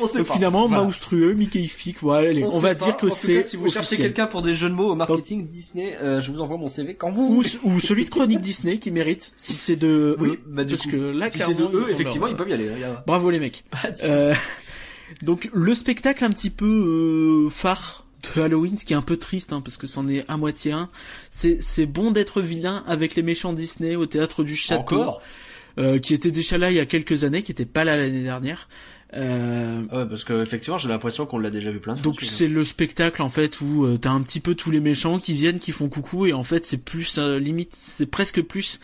On 0.00 0.06
sait 0.06 0.18
Donc 0.18 0.28
pas. 0.28 0.34
finalement, 0.34 0.68
Voilà. 0.68 0.84
monstrueux, 0.84 1.34
Mickeyfique, 1.34 2.02
ouais, 2.02 2.28
allez, 2.28 2.44
on, 2.44 2.58
va 2.58 2.74
pas. 2.74 2.86
dire 2.86 2.96
que 2.96 3.08
c'est 3.10 3.42
si 3.42 3.56
vous 3.56 3.70
cherchez 3.70 3.96
quelqu'un 3.98 4.26
pour 4.26 4.40
des 4.42 4.54
jeux 4.54 4.70
de 4.70 4.74
mots 4.74 4.90
au 4.90 4.94
marketing 4.94 5.46
Disney, 5.46 5.96
euh, 6.02 6.20
je 6.20 6.32
vous 6.32 6.40
envoie 6.40 6.56
mon 6.56 6.68
CV 6.70 6.94
quand 6.94 7.10
vous 7.10 7.42
Ou, 7.64 7.68
ou 7.70 7.78
celui 7.80 8.04
de 8.06 8.10
Chronique 8.10 8.40
Disney 8.40 8.78
qui 8.78 8.90
mérite, 8.90 9.32
si 9.36 9.52
c'est 9.52 9.76
de 9.76 10.16
Oui, 10.18 10.30
eux. 10.30 10.40
bah, 10.46 10.64
du 10.64 10.74
parce 10.74 10.84
coup, 10.86 10.92
que 10.92 10.96
là, 10.96 11.28
si 11.28 11.38
c'est 11.38 11.54
de 11.54 11.64
eux, 11.64 11.86
effectivement, 11.90 12.26
leur- 12.26 12.34
ils 12.34 12.36
peuvent 12.38 12.48
y 12.48 12.52
aller. 12.54 12.68
hein, 12.70 12.78
y 12.80 12.84
a- 12.84 13.04
Bravo 13.06 13.30
les 13.30 13.38
mecs. 13.40 13.64
Euh, 14.04 14.32
donc 15.22 15.50
le 15.52 15.74
spectacle 15.74 16.24
un 16.24 16.30
petit 16.30 16.50
peu 16.50 17.44
euh, 17.46 17.50
phare 17.50 18.05
de 18.34 18.40
Halloween, 18.40 18.76
ce 18.78 18.84
qui 18.84 18.92
est 18.92 18.96
un 18.96 19.02
peu 19.02 19.16
triste 19.16 19.52
hein, 19.52 19.60
parce 19.60 19.76
que 19.76 19.86
c'en 19.86 20.08
est 20.08 20.24
à 20.28 20.36
moitié 20.36 20.72
un. 20.72 20.88
C'est 21.30 21.62
c'est 21.62 21.86
bon 21.86 22.10
d'être 22.10 22.40
vilain 22.40 22.82
avec 22.86 23.14
les 23.14 23.22
méchants 23.22 23.52
Disney 23.52 23.96
au 23.96 24.06
théâtre 24.06 24.42
du 24.44 24.56
château, 24.56 24.96
Encore? 25.00 25.22
euh, 25.78 25.98
qui 25.98 26.14
était 26.14 26.30
déjà 26.30 26.58
là 26.58 26.70
il 26.70 26.76
y 26.76 26.80
a 26.80 26.86
quelques 26.86 27.24
années, 27.24 27.42
qui 27.42 27.52
était 27.52 27.66
pas 27.66 27.84
là 27.84 27.96
l'année 27.96 28.22
dernière. 28.22 28.68
Euh, 29.14 29.82
Ah 29.90 29.98
Ouais, 29.98 30.06
parce 30.08 30.24
que 30.24 30.42
effectivement, 30.42 30.78
j'ai 30.78 30.88
l'impression 30.88 31.26
qu'on 31.26 31.38
l'a 31.38 31.50
déjà 31.50 31.70
vu 31.70 31.78
plein 31.78 31.94
de 31.94 31.98
fois. 31.98 32.04
donc 32.04 32.22
c'est 32.22 32.48
le 32.48 32.64
spectacle 32.64 33.22
en 33.22 33.28
fait 33.28 33.60
où 33.60 33.84
euh, 33.84 33.98
t'as 33.98 34.10
un 34.10 34.20
petit 34.22 34.40
peu 34.40 34.54
tous 34.54 34.70
les 34.72 34.80
méchants 34.80 35.18
qui 35.18 35.32
viennent, 35.32 35.58
qui 35.60 35.70
font 35.72 35.88
coucou 35.88 36.26
et 36.26 36.32
en 36.32 36.42
fait 36.42 36.66
c'est 36.66 36.76
plus 36.76 37.18
euh, 37.18 37.38
limite, 37.38 37.72
c'est 37.76 38.06
presque 38.06 38.42
plus 38.42 38.80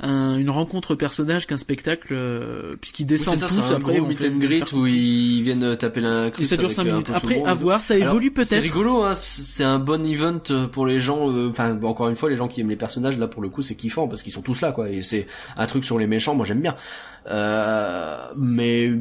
un- 0.00 0.36
une 0.36 0.50
rencontre 0.50 0.94
personnage 0.94 1.46
qu'un 1.46 1.56
spectacle, 1.56 2.08
euh, 2.12 2.76
puisqu'ils 2.80 3.06
descendent 3.06 3.34
c'est 3.34 3.40
ça, 3.40 3.46
tous. 3.48 3.54
c'est 3.62 3.72
un 3.72 3.76
après, 3.76 3.98
gros 3.98 4.06
meet 4.08 4.24
and 4.24 4.38
greet 4.38 4.68
faire- 4.68 4.78
où 4.78 4.86
ils 4.86 5.42
viennent 5.42 5.76
taper 5.76 6.04
un 6.04 6.30
Et 6.38 6.44
ça 6.44 6.56
dure 6.56 6.66
avec, 6.66 6.76
5 6.76 6.86
euh, 6.86 6.92
minutes. 6.92 7.10
Après, 7.14 7.42
à 7.44 7.54
voir, 7.54 7.80
ça 7.80 7.96
évolue 7.96 8.32
C'est 8.36 8.48
peut-être. 8.48 8.62
rigolo, 8.62 9.02
hein. 9.02 9.14
C'est 9.14 9.64
un 9.64 9.78
bon 9.78 10.04
event 10.04 10.40
euh, 10.50 10.66
pour 10.66 10.86
les 10.86 11.00
gens. 11.00 11.30
euh, 11.30 11.48
Enfin, 11.48 11.74
bon, 11.74 11.88
encore 11.88 12.08
une 12.08 12.16
fois, 12.16 12.28
les 12.30 12.36
gens 12.36 12.48
qui 12.48 12.60
aiment 12.60 12.70
les 12.70 12.76
personnages, 12.76 13.18
là, 13.18 13.28
pour 13.28 13.42
le 13.42 13.48
coup, 13.48 13.62
c'est 13.62 13.74
kiffant 13.76 14.08
parce 14.08 14.22
qu'ils 14.22 14.32
sont 14.32 14.42
tous 14.42 14.60
là, 14.60 14.72
quoi. 14.72 14.90
Et 14.90 15.02
c'est 15.02 15.26
un 15.56 15.66
truc 15.66 15.84
sur 15.84 15.98
les 15.98 16.06
méchants. 16.06 16.34
Moi, 16.34 16.44
j'aime 16.46 16.60
bien. 16.60 16.74
Euh, 17.26 18.18
mais 18.36 18.92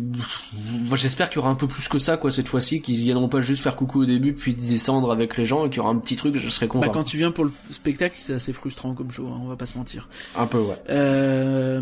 j'espère 0.95 1.29
qu'il 1.29 1.37
y 1.37 1.39
aura 1.39 1.49
un 1.49 1.55
peu 1.55 1.67
plus 1.67 1.87
que 1.87 1.99
ça, 1.99 2.17
quoi, 2.17 2.31
cette 2.31 2.47
fois-ci, 2.47 2.81
qu'ils 2.81 2.95
viendront 3.03 3.27
pas 3.29 3.41
juste 3.41 3.61
faire 3.63 3.75
coucou 3.75 4.01
au 4.03 4.05
début, 4.05 4.33
puis 4.33 4.53
descendre 4.53 5.11
avec 5.11 5.37
les 5.37 5.45
gens, 5.45 5.65
et 5.65 5.69
qu'il 5.69 5.77
y 5.77 5.79
aura 5.81 5.89
un 5.91 5.97
petit 5.97 6.15
truc. 6.15 6.37
Je 6.37 6.49
serais 6.49 6.67
content. 6.67 6.85
Bah, 6.85 6.91
quand 6.93 7.03
tu 7.03 7.17
viens 7.17 7.31
pour 7.31 7.45
le 7.45 7.51
spectacle, 7.71 8.15
c'est 8.19 8.33
assez 8.33 8.53
frustrant 8.53 8.93
comme 8.93 9.11
show, 9.11 9.27
hein, 9.27 9.39
on 9.43 9.47
va 9.47 9.55
pas 9.55 9.65
se 9.65 9.77
mentir. 9.77 10.07
Un 10.37 10.45
peu, 10.45 10.59
ouais. 10.59 10.77
Euh, 10.89 11.81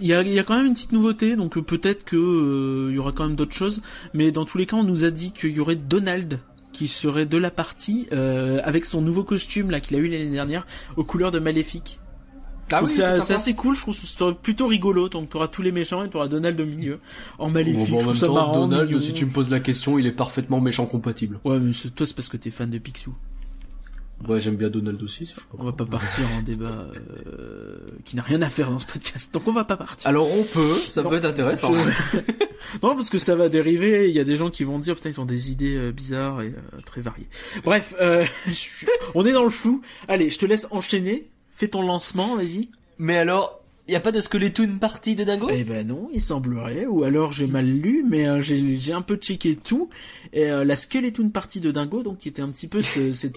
Il 0.00 0.06
y, 0.08 0.14
a, 0.14 0.22
il 0.22 0.32
y 0.32 0.38
a 0.38 0.42
quand 0.42 0.56
même 0.56 0.66
une 0.66 0.74
petite 0.74 0.90
nouveauté, 0.92 1.36
donc 1.36 1.56
euh, 1.56 1.62
peut-être 1.62 2.04
que 2.04 2.16
euh, 2.16 2.88
il 2.90 2.96
y 2.96 2.98
aura 2.98 3.12
quand 3.12 3.24
même 3.26 3.36
d'autres 3.36 3.54
choses, 3.54 3.82
mais 4.14 4.32
dans 4.32 4.44
tous 4.44 4.58
les 4.58 4.66
cas, 4.66 4.76
on 4.76 4.82
nous 4.84 5.04
a 5.04 5.10
dit 5.10 5.30
qu'il 5.32 5.52
y 5.52 5.60
aurait 5.60 5.76
Donald 5.76 6.40
qui 6.72 6.88
serait 6.88 7.26
de 7.26 7.36
la 7.36 7.50
partie 7.52 8.08
euh, 8.12 8.58
avec 8.64 8.84
son 8.84 9.00
nouveau 9.02 9.22
costume 9.22 9.70
là 9.70 9.78
qu'il 9.78 9.94
a 9.96 10.00
eu 10.00 10.06
l'année 10.08 10.30
dernière 10.30 10.66
aux 10.96 11.04
couleurs 11.04 11.30
de 11.30 11.38
Maléfique. 11.38 12.00
Ah 12.72 12.80
donc 12.80 12.88
oui, 12.88 12.96
c'est 12.96 13.34
assez 13.34 13.52
cool, 13.54 13.76
je 13.76 13.82
trouve 13.82 13.94
que 14.00 14.06
c'est 14.06 14.34
plutôt 14.40 14.66
rigolo. 14.66 15.08
Donc 15.10 15.28
t'auras 15.28 15.48
tous 15.48 15.60
les 15.62 15.70
méchants 15.72 16.02
et 16.02 16.08
t'auras 16.08 16.26
Donald 16.28 16.58
au 16.58 16.64
milieu 16.64 16.98
en 17.38 17.46
Bon, 17.48 17.52
Maléfique. 17.52 17.90
bon, 17.90 17.98
en 17.98 18.00
je 18.00 18.04
trouve 18.04 18.06
même 18.06 18.16
ça 18.16 18.26
temps, 18.28 18.34
marrant, 18.34 18.66
Donald, 18.66 19.00
si 19.02 19.12
tu 19.12 19.26
me 19.26 19.30
poses 19.30 19.50
la 19.50 19.60
question, 19.60 19.98
il 19.98 20.06
est 20.06 20.12
parfaitement 20.12 20.60
méchant 20.60 20.86
compatible. 20.86 21.38
Ouais, 21.44 21.60
mais 21.60 21.74
c'est- 21.74 21.94
toi 21.94 22.06
c'est 22.06 22.16
parce 22.16 22.28
que 22.28 22.38
t'es 22.38 22.50
fan 22.50 22.70
de 22.70 22.78
Picsou. 22.78 23.14
Ouais, 24.28 24.40
j'aime 24.40 24.56
bien 24.56 24.70
Donald 24.70 25.02
aussi. 25.02 25.26
c'est 25.26 25.34
fou. 25.34 25.40
On 25.58 25.64
va 25.64 25.72
pas 25.72 25.84
partir 25.86 26.24
en 26.38 26.42
débat 26.42 26.86
euh, 27.26 27.76
qui 28.04 28.16
n'a 28.16 28.22
rien 28.22 28.40
à 28.42 28.50
faire 28.50 28.70
dans 28.70 28.78
ce 28.78 28.86
podcast. 28.86 29.32
Donc 29.34 29.46
on 29.48 29.52
va 29.52 29.64
pas 29.64 29.76
partir. 29.76 30.08
Alors 30.08 30.30
on 30.30 30.42
peut, 30.44 30.74
ça 30.90 31.02
Non. 31.02 31.10
peut 31.10 31.16
être 31.16 31.24
intéressant. 31.24 31.72
Je- 31.74 32.18
non, 32.82 32.94
parce 32.96 33.10
que 33.10 33.18
ça 33.18 33.34
va 33.36 33.48
dériver. 33.48 34.08
Il 34.08 34.14
y 34.14 34.20
a 34.20 34.24
des 34.24 34.36
gens 34.36 34.50
qui 34.50 34.64
vont 34.64 34.78
dire, 34.78 34.94
putain, 34.94 35.10
ils 35.10 35.20
ont 35.20 35.24
des 35.26 35.50
idées 35.50 35.76
euh, 35.76 35.92
bizarres 35.92 36.42
et 36.42 36.48
euh, 36.48 36.80
très 36.84 37.00
variées. 37.00 37.28
Bref, 37.64 37.94
euh, 38.00 38.24
suis- 38.52 38.86
on 39.14 39.24
est 39.26 39.32
dans 39.32 39.44
le 39.44 39.50
flou. 39.50 39.82
Allez, 40.08 40.30
je 40.30 40.38
te 40.38 40.46
laisse 40.46 40.68
enchaîner. 40.70 41.28
Fais 41.50 41.68
ton 41.68 41.82
lancement, 41.82 42.36
vas-y. 42.36 42.70
Mais 42.98 43.18
alors, 43.18 43.60
y 43.88 43.94
a 43.94 44.00
pas 44.00 44.12
de 44.12 44.20
Skeletoon 44.20 44.78
party 44.80 45.16
de 45.16 45.24
Dingo 45.24 45.48
Eh 45.52 45.64
ben 45.64 45.86
non, 45.86 46.08
il 46.12 46.20
semblerait. 46.20 46.86
Ou 46.86 47.04
alors 47.04 47.32
j'ai 47.32 47.46
mal 47.46 47.66
lu, 47.66 48.04
mais 48.08 48.26
euh, 48.28 48.40
j'ai 48.40 48.78
j'ai 48.78 48.92
un 48.92 49.02
peu 49.02 49.16
checké 49.16 49.56
tout. 49.56 49.90
Et 50.32 50.50
euh, 50.50 50.64
la 50.64 50.76
Skeleton 50.76 51.28
partie 51.30 51.60
de 51.60 51.70
Dingo, 51.70 52.02
donc 52.02 52.18
qui 52.18 52.28
était 52.28 52.42
un 52.42 52.48
petit 52.48 52.68
peu 52.68 52.80
ce, 52.80 53.12
cette 53.12 53.34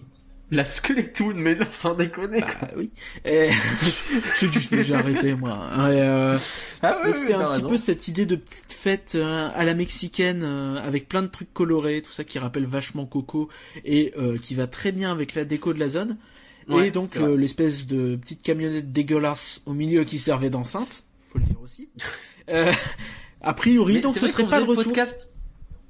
La 0.55 0.63
Skeletoon, 0.63 1.33
mais 1.35 1.55
non, 1.55 1.65
sans 1.71 1.93
déconner. 1.93 2.41
Ah 2.43 2.67
oui. 2.77 2.89
Et... 3.25 3.49
je 4.39 4.45
dis, 4.47 4.83
j'ai 4.83 4.95
arrêté 4.95 5.35
moi. 5.35 5.69
Et, 5.73 6.01
euh, 6.01 6.37
Ah 6.81 7.01
donc 7.05 7.15
c'était 7.17 7.33
un 7.33 7.49
petit 7.49 7.61
peu 7.61 7.77
cette 7.77 8.07
idée 8.07 8.25
de 8.25 8.35
petite 8.37 8.73
fête 8.73 9.13
euh, 9.15 9.49
à 9.53 9.65
la 9.65 9.73
mexicaine 9.73 10.43
euh, 10.43 10.77
avec 10.77 11.09
plein 11.09 11.23
de 11.23 11.27
trucs 11.27 11.53
colorés, 11.53 12.01
tout 12.01 12.11
ça 12.11 12.23
qui 12.23 12.39
rappelle 12.39 12.65
vachement 12.65 13.05
Coco 13.05 13.49
et 13.83 14.13
euh, 14.17 14.37
qui 14.37 14.55
va 14.55 14.67
très 14.67 14.91
bien 14.91 15.11
avec 15.11 15.35
la 15.35 15.43
déco 15.43 15.73
de 15.73 15.79
la 15.79 15.89
zone. 15.89 16.17
Ouais, 16.69 16.87
et 16.87 16.91
donc 16.91 17.15
l'espèce 17.15 17.85
de 17.85 18.15
petite 18.15 18.41
camionnette 18.41 18.91
dégueulasse 18.91 19.61
au 19.67 19.73
milieu 19.73 20.03
qui 20.03 20.17
servait 20.17 20.49
d'enceinte, 20.49 21.03
faut 21.31 21.37
le 21.37 21.45
dire 21.45 21.61
aussi. 21.61 21.89
A 23.41 23.53
priori, 23.53 24.01
donc 24.01 24.17
ce 24.17 24.27
serait 24.27 24.47
pas 24.47 24.61
de 24.61 24.65
retour. 24.65 24.85
Podcast... 24.85 25.34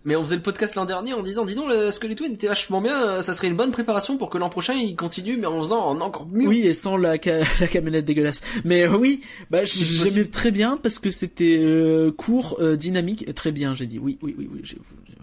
Mais 0.05 0.15
on 0.15 0.23
faisait 0.23 0.35
le 0.35 0.41
podcast 0.41 0.75
l'an 0.75 0.85
dernier 0.85 1.13
en 1.13 1.21
disant, 1.23 1.45
dis 1.45 1.55
donc, 1.55 1.67
le 1.69 1.89
Skeletoon 1.91 2.31
était 2.31 2.47
vachement 2.47 2.79
bien, 2.81 2.95
euh, 3.07 3.21
ça 3.23 3.33
serait 3.33 3.47
une 3.47 3.55
bonne 3.55 3.71
préparation 3.71 4.17
pour 4.17 4.29
que 4.29 4.37
l'an 4.37 4.49
prochain 4.49 4.73
il 4.75 4.95
continue, 4.95 5.35
mais 5.35 5.47
en 5.47 5.59
faisant 5.59 5.83
en 5.85 5.99
encore 6.01 6.27
mieux. 6.31 6.47
Oui, 6.47 6.59
et 6.61 6.73
sans 6.75 6.95
la, 6.95 7.17
ca- 7.21 7.39
la 7.59 7.67
camionnette 7.67 8.05
dégueulasse. 8.05 8.41
Mais 8.63 8.83
euh, 8.87 8.95
oui, 8.95 9.21
bah, 9.49 9.65
j'aimais 9.65 10.25
très 10.25 10.51
bien 10.51 10.77
parce 10.77 10.99
que 10.99 11.09
c'était 11.09 11.57
euh, 11.59 12.11
court, 12.11 12.57
euh, 12.61 12.75
dynamique, 12.75 13.33
très 13.35 13.51
bien, 13.51 13.73
j'ai 13.73 13.87
dit. 13.87 13.99
Oui, 13.99 14.17
oui, 14.21 14.35
oui, 14.37 14.47
oui, 14.53 14.61
j'ai 14.63 14.77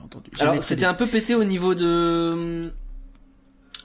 entendu. 0.05 0.30
Alors 0.41 0.62
c'était 0.62 0.85
un 0.85 0.95
peu 0.95 1.07
pété 1.07 1.35
au 1.35 1.45
niveau 1.45 1.74
de... 1.74 2.70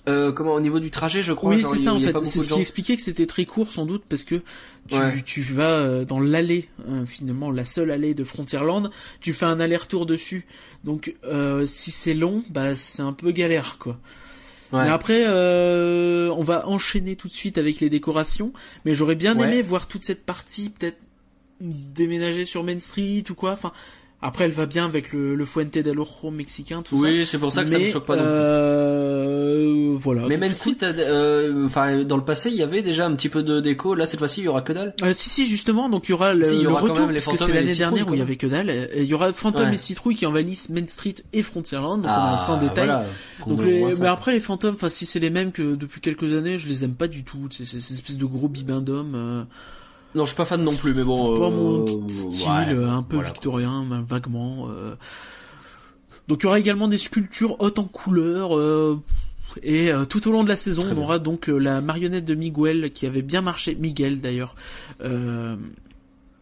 Euh, 0.08 0.32
comment 0.32 0.54
au 0.54 0.62
niveau 0.62 0.80
du 0.80 0.90
trajet 0.90 1.22
je 1.22 1.34
crois 1.34 1.50
Oui, 1.56 1.64
c'est 1.70 1.78
ça 1.80 1.94
en 1.94 2.00
fait. 2.00 2.16
C'est 2.24 2.42
ce 2.42 2.50
qui 2.50 2.62
expliquait 2.62 2.96
que 2.96 3.02
c'était 3.02 3.26
très 3.26 3.46
court 3.46 3.72
sans 3.72 3.86
doute 3.86 4.04
parce 4.08 4.24
que 4.24 4.36
tu, 4.88 4.96
Ouais. 4.96 5.22
tu 5.26 5.42
vas 5.42 5.72
euh, 5.72 6.06
dans 6.06 6.20
l'allée, 6.22 6.70
hein, 6.88 7.06
finalement 7.06 7.52
la 7.52 7.66
seule 7.66 7.92
allée 7.92 8.14
de 8.14 8.24
Frontierland, 8.24 8.90
tu 9.20 9.34
fais 9.34 9.46
un 9.46 9.60
aller-retour 9.60 10.06
dessus. 10.06 10.46
Donc 10.86 11.16
euh, 11.26 11.66
si 11.66 11.92
c'est 11.92 12.14
long, 12.14 12.42
bah 12.50 12.76
c'est 12.76 13.02
un 13.02 13.12
peu 13.14 13.32
galère 13.32 13.78
quoi. 13.80 13.98
Ouais. 14.74 14.84
Mais 14.84 14.90
après, 14.90 15.24
euh, 15.28 16.30
on 16.38 16.44
va 16.44 16.68
enchaîner 16.68 17.16
tout 17.16 17.28
de 17.30 17.34
suite 17.34 17.58
avec 17.58 17.80
les 17.80 17.90
décorations. 17.90 18.52
Mais 18.86 18.94
j'aurais 18.94 19.16
bien 19.16 19.38
Ouais. 19.38 19.46
aimé 19.48 19.62
voir 19.62 19.88
toute 19.88 20.04
cette 20.06 20.26
partie 20.26 20.70
peut-être 20.70 20.98
déménager 21.62 22.46
sur 22.46 22.64
Main 22.64 22.80
Street 22.80 23.24
ou 23.30 23.34
quoi. 23.34 23.52
Enfin, 23.54 23.72
après 24.22 24.44
elle 24.46 24.52
va 24.52 24.66
bien 24.66 24.86
avec 24.86 25.14
le, 25.14 25.36
le 25.36 25.46
Fuente 25.46 25.78
del 25.78 26.00
Ojo 26.00 26.32
mexicain, 26.32 26.82
tout 26.82 26.98
ça. 26.98 27.04
Oui, 27.10 27.26
c'est 27.26 27.38
pour 27.38 27.52
ça 27.52 27.64
que 27.64 27.70
ça 27.70 27.80
me 27.80 27.88
choque 27.88 28.06
pas 28.06 28.16
non 28.16 28.24
plus. 28.24 28.30
Euh, 29.48 29.94
voilà. 29.96 30.28
Mais 30.28 30.38
Main 30.38 30.54
Street, 30.54 30.78
euh, 30.84 31.66
enfin 31.66 32.04
dans 32.04 32.18
le 32.18 32.24
passé, 32.24 32.50
il 32.50 32.56
y 32.56 32.64
avait 32.64 32.82
déjà 32.82 33.06
un 33.06 33.16
petit 33.16 33.30
peu 33.30 33.44
de 33.44 33.60
déco. 33.60 33.96
Là, 33.96 34.06
cette 34.06 34.20
fois-ci, 34.20 34.42
il 34.42 34.46
y 34.46 34.48
aura 34.48 34.62
que 34.62 34.74
dalle. 34.74 34.94
Euh, 35.04 35.14
si 35.14 35.30
si 35.30 35.48
justement 35.48 35.90
donc 35.90 36.08
il 36.08 36.12
y 36.12 36.14
aura 36.14 36.34
le, 36.34 36.44
Si, 36.44 36.58
y 36.58 36.62
le 36.64 36.70
aura 36.70 36.82
quand 36.82 36.88
retour 36.90 37.08
parce 37.08 37.28
que 37.28 37.38
c'est 37.38 37.54
l'année 37.54 37.76
dernière 37.76 38.08
où 38.08 38.14
il 38.14 38.18
y 38.18 38.20
quoi. 38.20 38.24
avait 38.26 38.36
que 38.36 38.48
dalle 38.48 38.90
il 38.96 39.04
y 39.06 39.14
aura 39.14 39.32
fantômes 39.34 39.70
Ouais. 39.70 39.76
et 39.76 39.78
citrouilles 39.78 40.16
qui 40.16 40.26
envahissent 40.26 40.70
Main 40.70 40.88
Street 40.88 41.16
et 41.34 41.44
Frontierland 41.44 42.02
donc 42.02 42.12
on 42.12 42.34
a 42.34 42.38
sans 42.38 42.58
détail 42.58 42.90
Ah, 42.90 43.04
voilà, 43.40 43.56
donc 43.56 43.66
les... 43.66 43.92
ça. 43.92 43.98
mais 44.02 44.08
après 44.08 44.32
les 44.34 44.40
fantômes 44.40 44.76
enfin 44.76 44.90
si 44.90 45.06
c'est 45.06 45.20
les 45.20 45.30
mêmes 45.30 45.52
que 45.52 45.76
depuis 45.76 46.02
quelques 46.02 46.34
années 46.34 46.60
je 46.60 46.68
les 46.68 46.84
aime 46.84 46.94
pas 46.94 47.08
du 47.08 47.24
tout 47.24 47.48
c'est 47.52 47.66
ces 47.66 47.78
espèces 47.94 48.18
de 48.18 48.26
gros 48.26 48.48
bibindums 48.48 49.14
euh, 49.16 49.44
Non, 50.16 50.26
je 50.26 50.30
suis 50.32 50.38
pas 50.38 50.46
fan 50.46 50.62
non 50.62 50.76
plus, 50.76 50.94
mais 50.94 51.04
bon. 51.04 51.36
pas 51.38 51.46
euh, 51.46 51.50
mon 51.50 52.08
style 52.10 52.50
ouais, 52.80 52.86
un 52.90 53.04
peu 53.04 53.16
voilà. 53.18 53.30
victorien 53.32 53.86
ben, 53.90 54.02
vaguement 54.08 54.68
euh. 54.70 54.96
donc 56.28 56.40
il 56.42 56.44
y 56.44 56.48
aura 56.48 56.60
également 56.60 56.88
des 56.88 56.98
sculptures 56.98 57.56
hautes 57.62 57.80
en 57.80 57.86
couleur 57.86 58.58
euh, 58.58 59.00
et 59.64 59.92
euh, 59.92 60.06
tout 60.06 60.28
au 60.28 60.32
long 60.32 60.44
de 60.44 60.50
la 60.50 60.58
saison, 60.58 60.84
Très 60.84 60.92
on 60.92 60.96
bien. 60.96 61.04
aura 61.04 61.20
donc 61.20 61.50
euh, 61.50 61.58
la 61.58 61.82
marionnette 61.82 62.26
de 62.26 62.36
Miguel 62.36 62.92
qui 62.92 63.06
avait 63.06 63.22
bien 63.22 63.42
marché, 63.42 63.76
Miguel 63.76 64.20
d'ailleurs, 64.22 64.56
euh, 65.04 65.56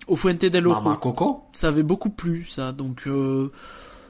au 0.07 0.15
Fuente 0.15 0.45
del. 0.45 0.63
Mama 0.67 0.97
Coco. 1.01 1.43
ça 1.53 1.67
avait 1.69 1.83
beaucoup 1.83 2.09
plu 2.09 2.45
ça 2.49 2.71
donc 2.71 3.07
euh, 3.07 3.51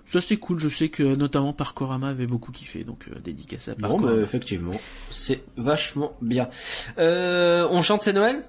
ça 0.05 0.19
c'est 0.21 0.37
cool 0.37 0.59
je 0.59 0.67
sais 0.69 0.89
que 0.89 1.03
notamment 1.03 1.53
Parkorama 1.53 2.09
avait 2.09 2.27
beaucoup 2.27 2.51
kiffé 2.51 2.83
donc 2.83 3.05
euh, 3.09 3.19
dédicace 3.23 3.69
à 3.69 3.75
Bon, 3.75 3.81
Parkorama 3.81 4.15
bah, 4.17 4.21
effectivement, 4.21 4.73
c'est 5.11 5.43
vachement 5.57 6.13
bien. 6.21 6.49
Euh, 6.97 7.67
on 7.71 7.81
chante 7.81 8.03
c'est 8.03 8.13
Noël? 8.13 8.43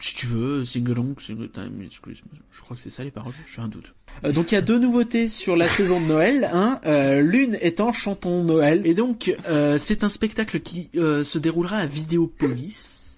Si 0.00 0.14
tu 0.14 0.26
veux 0.26 0.64
sing 0.64 0.88
along 0.90 1.14
single 1.20 1.50
time 1.50 1.82
excuse 1.84 2.22
je 2.50 2.60
crois 2.60 2.76
que 2.76 2.82
c'est 2.82 2.90
ça 2.90 3.04
les 3.04 3.10
paroles. 3.10 3.34
J'ai 3.52 3.60
un 3.60 3.68
doute. 3.68 3.94
Euh, 4.24 4.32
donc 4.32 4.52
il 4.52 4.54
y 4.54 4.58
a 4.58 4.62
deux 4.62 4.78
nouveautés 4.78 5.28
sur 5.28 5.56
la 5.56 5.68
saison 5.68 6.00
de 6.00 6.06
Noël 6.06 6.48
hein, 6.52 6.80
euh, 6.86 7.20
l'une 7.20 7.56
étant 7.60 7.92
chantons 7.92 8.44
Noël. 8.44 8.82
Et 8.84 8.94
donc 8.94 9.34
euh, 9.48 9.78
c'est 9.78 10.04
un 10.04 10.08
spectacle 10.08 10.60
qui 10.60 10.90
euh, 10.96 11.24
se 11.24 11.38
déroulera 11.38 11.76
à 11.76 11.86
Vidéopolis. 11.86 13.08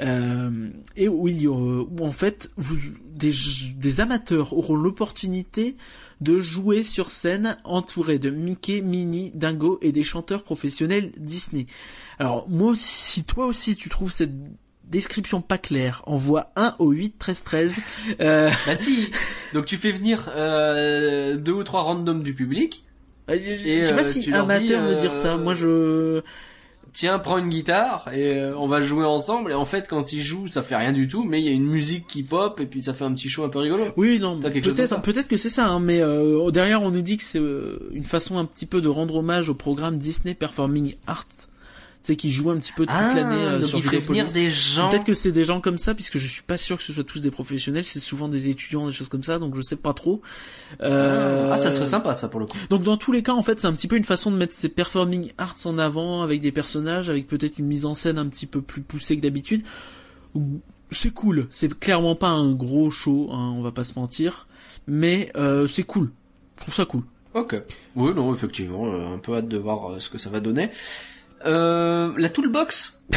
Euh, 0.00 0.70
et 0.96 1.06
où 1.06 1.28
il 1.28 1.42
y 1.42 1.46
aura, 1.46 1.82
où 1.82 1.98
en 2.00 2.12
fait 2.12 2.50
vous 2.56 2.78
des, 3.04 3.32
des 3.76 4.00
amateurs 4.00 4.54
auront 4.54 4.74
l'opportunité 4.74 5.76
de 6.22 6.40
jouer 6.40 6.82
sur 6.82 7.10
scène 7.10 7.58
entouré 7.64 8.18
de 8.18 8.30
Mickey, 8.30 8.80
Minnie, 8.80 9.32
Dingo 9.34 9.78
et 9.82 9.92
des 9.92 10.02
chanteurs 10.02 10.44
professionnels 10.44 11.12
Disney. 11.18 11.66
Alors 12.18 12.48
moi 12.48 12.72
si 12.74 13.24
toi 13.24 13.44
aussi 13.44 13.76
tu 13.76 13.90
trouves 13.90 14.12
cette 14.12 14.32
description 14.92 15.40
pas 15.40 15.58
claire, 15.58 16.02
envoie 16.06 16.52
1 16.54 16.76
au 16.78 16.90
8 16.90 17.18
13 17.18 17.44
13. 17.44 17.76
Euh, 18.20 18.50
Bah 18.66 18.76
si. 18.76 19.10
Donc 19.52 19.64
tu 19.64 19.76
fais 19.76 19.90
venir 19.90 20.30
euh, 20.34 21.36
deux 21.36 21.52
ou 21.52 21.64
trois 21.64 21.82
randoms 21.82 22.22
du 22.22 22.34
public. 22.34 22.84
je 23.28 23.34
Et, 23.34 23.82
je 23.82 23.88
sais 23.88 23.94
pas 23.94 24.04
euh, 24.04 24.10
si 24.10 24.32
amateur 24.32 24.82
dis, 24.82 24.88
veut 24.88 25.00
dire 25.00 25.12
euh, 25.12 25.16
ça. 25.16 25.36
Moi 25.36 25.54
je 25.54 26.22
Tiens, 26.92 27.18
prends 27.18 27.38
une 27.38 27.48
guitare 27.48 28.10
et 28.12 28.34
euh, 28.34 28.52
on 28.58 28.68
va 28.68 28.82
jouer 28.82 29.06
ensemble. 29.06 29.50
Et 29.50 29.54
en 29.54 29.64
fait, 29.64 29.88
quand 29.88 30.12
ils 30.12 30.22
jouent, 30.22 30.46
ça 30.46 30.62
fait 30.62 30.76
rien 30.76 30.92
du 30.92 31.08
tout, 31.08 31.24
mais 31.24 31.40
il 31.40 31.46
y 31.46 31.48
a 31.48 31.52
une 31.52 31.66
musique 31.66 32.06
qui 32.06 32.22
pop 32.22 32.60
et 32.60 32.66
puis 32.66 32.82
ça 32.82 32.92
fait 32.92 33.04
un 33.04 33.14
petit 33.14 33.30
show 33.30 33.44
un 33.44 33.48
peu 33.48 33.60
rigolo. 33.60 33.86
Oui, 33.96 34.18
non, 34.18 34.38
peut-être, 34.38 35.00
peut-être 35.00 35.28
que 35.28 35.38
c'est 35.38 35.48
ça, 35.48 35.68
hein, 35.68 35.80
mais 35.80 36.02
euh, 36.02 36.50
derrière 36.50 36.82
on 36.82 36.90
nous 36.90 37.00
dit 37.00 37.16
que 37.16 37.22
c'est 37.22 37.40
euh, 37.40 37.78
une 37.92 38.02
façon 38.02 38.36
un 38.36 38.44
petit 38.44 38.66
peu 38.66 38.82
de 38.82 38.88
rendre 38.88 39.16
hommage 39.16 39.48
au 39.48 39.54
programme 39.54 39.96
Disney 39.96 40.34
Performing 40.34 40.96
Arts, 41.06 41.48
sais, 42.06 42.16
qui 42.16 42.30
joue 42.30 42.50
un 42.50 42.56
petit 42.56 42.72
peu 42.72 42.86
toute 42.86 42.94
l'année 43.14 43.34
euh, 43.36 43.58
Ah, 43.60 43.62
sur 43.62 43.78
Vidéopolis. 43.80 44.20
venir 44.22 44.32
des 44.32 44.48
gens. 44.48 44.88
Peut-être 44.88 45.04
que 45.04 45.14
c'est 45.14 45.32
des 45.32 45.44
gens 45.44 45.60
comme 45.60 45.78
ça, 45.78 45.94
puisque 45.94 46.18
je 46.18 46.26
suis 46.26 46.42
pas 46.42 46.58
sûr 46.58 46.76
que 46.78 46.82
ce 46.82 46.92
soit 46.92 47.04
tous 47.04 47.22
des 47.22 47.30
professionnels, 47.30 47.84
c'est 47.84 48.00
souvent 48.00 48.28
des 48.28 48.48
étudiants, 48.48 48.86
des 48.86 48.92
choses 48.92 49.08
comme 49.08 49.22
ça, 49.22 49.38
donc 49.38 49.54
je 49.56 49.62
sais 49.62 49.76
pas 49.76 49.92
trop. 49.94 50.20
Euh, 50.82 51.50
Ah, 51.52 51.56
ça 51.56 51.70
serait 51.70 51.86
sympa 51.86 52.14
ça 52.14 52.28
pour 52.28 52.40
le 52.40 52.46
coup. 52.46 52.56
Donc 52.70 52.82
dans 52.82 52.96
tous 52.96 53.12
les 53.12 53.22
cas, 53.22 53.32
en 53.32 53.42
fait, 53.42 53.60
c'est 53.60 53.66
un 53.66 53.72
petit 53.72 53.88
peu 53.88 53.96
une 53.96 54.04
façon 54.04 54.30
de 54.30 54.36
mettre 54.36 54.54
ces 54.54 54.68
performing 54.68 55.32
arts 55.38 55.56
en 55.64 55.78
avant 55.78 56.22
avec 56.22 56.40
des 56.40 56.52
personnages, 56.52 57.10
avec 57.10 57.26
peut-être 57.26 57.58
une 57.58 57.66
mise 57.66 57.86
en 57.86 57.94
scène 57.94 58.18
un 58.18 58.26
petit 58.26 58.46
peu 58.46 58.60
plus 58.60 58.82
poussée 58.82 59.16
que 59.16 59.22
d'habitude. 59.22 59.62
C'est 60.90 61.10
cool. 61.12 61.46
C'est 61.50 61.78
clairement 61.78 62.14
pas 62.14 62.28
un 62.28 62.52
gros 62.52 62.90
show, 62.90 63.30
hein, 63.32 63.52
on 63.56 63.62
va 63.62 63.72
pas 63.72 63.84
se 63.84 63.98
mentir, 63.98 64.46
mais 64.86 65.30
euh, 65.36 65.66
c'est 65.66 65.84
cool. 65.84 66.10
Je 66.58 66.62
trouve 66.62 66.74
ça 66.74 66.84
cool. 66.84 67.02
Ok. 67.34 67.56
Oui, 67.96 68.12
non, 68.14 68.32
effectivement, 68.34 68.86
euh, 68.86 69.14
un 69.14 69.18
peu 69.18 69.34
hâte 69.34 69.48
de 69.48 69.56
voir 69.56 69.92
euh, 69.92 70.00
ce 70.00 70.10
que 70.10 70.18
ça 70.18 70.28
va 70.28 70.40
donner. 70.40 70.70
Euh, 71.46 72.12
la 72.16 72.28
toolbox. 72.28 73.00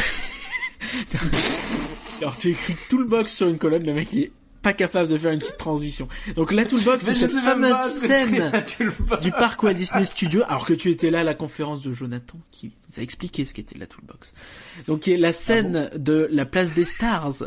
Alors 2.20 2.36
tu 2.36 2.48
écris 2.50 2.74
Toolbox 2.88 3.32
sur 3.32 3.48
une 3.48 3.58
colonne, 3.58 3.84
le 3.84 3.92
mec 3.92 4.12
il 4.12 4.22
est 4.24 4.32
pas 4.62 4.72
capable 4.72 5.08
de 5.08 5.16
faire 5.18 5.30
une 5.32 5.38
petite 5.38 5.58
transition. 5.58 6.08
Donc 6.34 6.50
la 6.50 6.64
Toolbox, 6.64 7.04
c'est 7.04 7.14
cette 7.14 7.30
fameuse 7.30 7.76
scène 7.76 8.50
du 9.20 9.30
parc 9.30 9.62
Walt 9.62 9.74
Disney 9.74 10.04
Studio, 10.04 10.42
alors 10.48 10.66
que 10.66 10.72
tu 10.74 10.90
étais 10.90 11.10
là 11.10 11.20
à 11.20 11.24
la 11.24 11.34
conférence 11.34 11.82
de 11.82 11.92
Jonathan 11.92 12.38
qui 12.50 12.72
nous 12.88 12.98
a 12.98 13.02
expliqué 13.02 13.44
ce 13.44 13.54
qu'était 13.54 13.78
la 13.78 13.86
Toolbox. 13.86 14.32
Donc 14.88 15.00
qui 15.00 15.12
est 15.12 15.18
la 15.18 15.32
scène 15.32 15.88
de 15.96 16.28
la 16.32 16.46
place 16.46 16.72
des 16.72 16.84
stars 16.84 17.44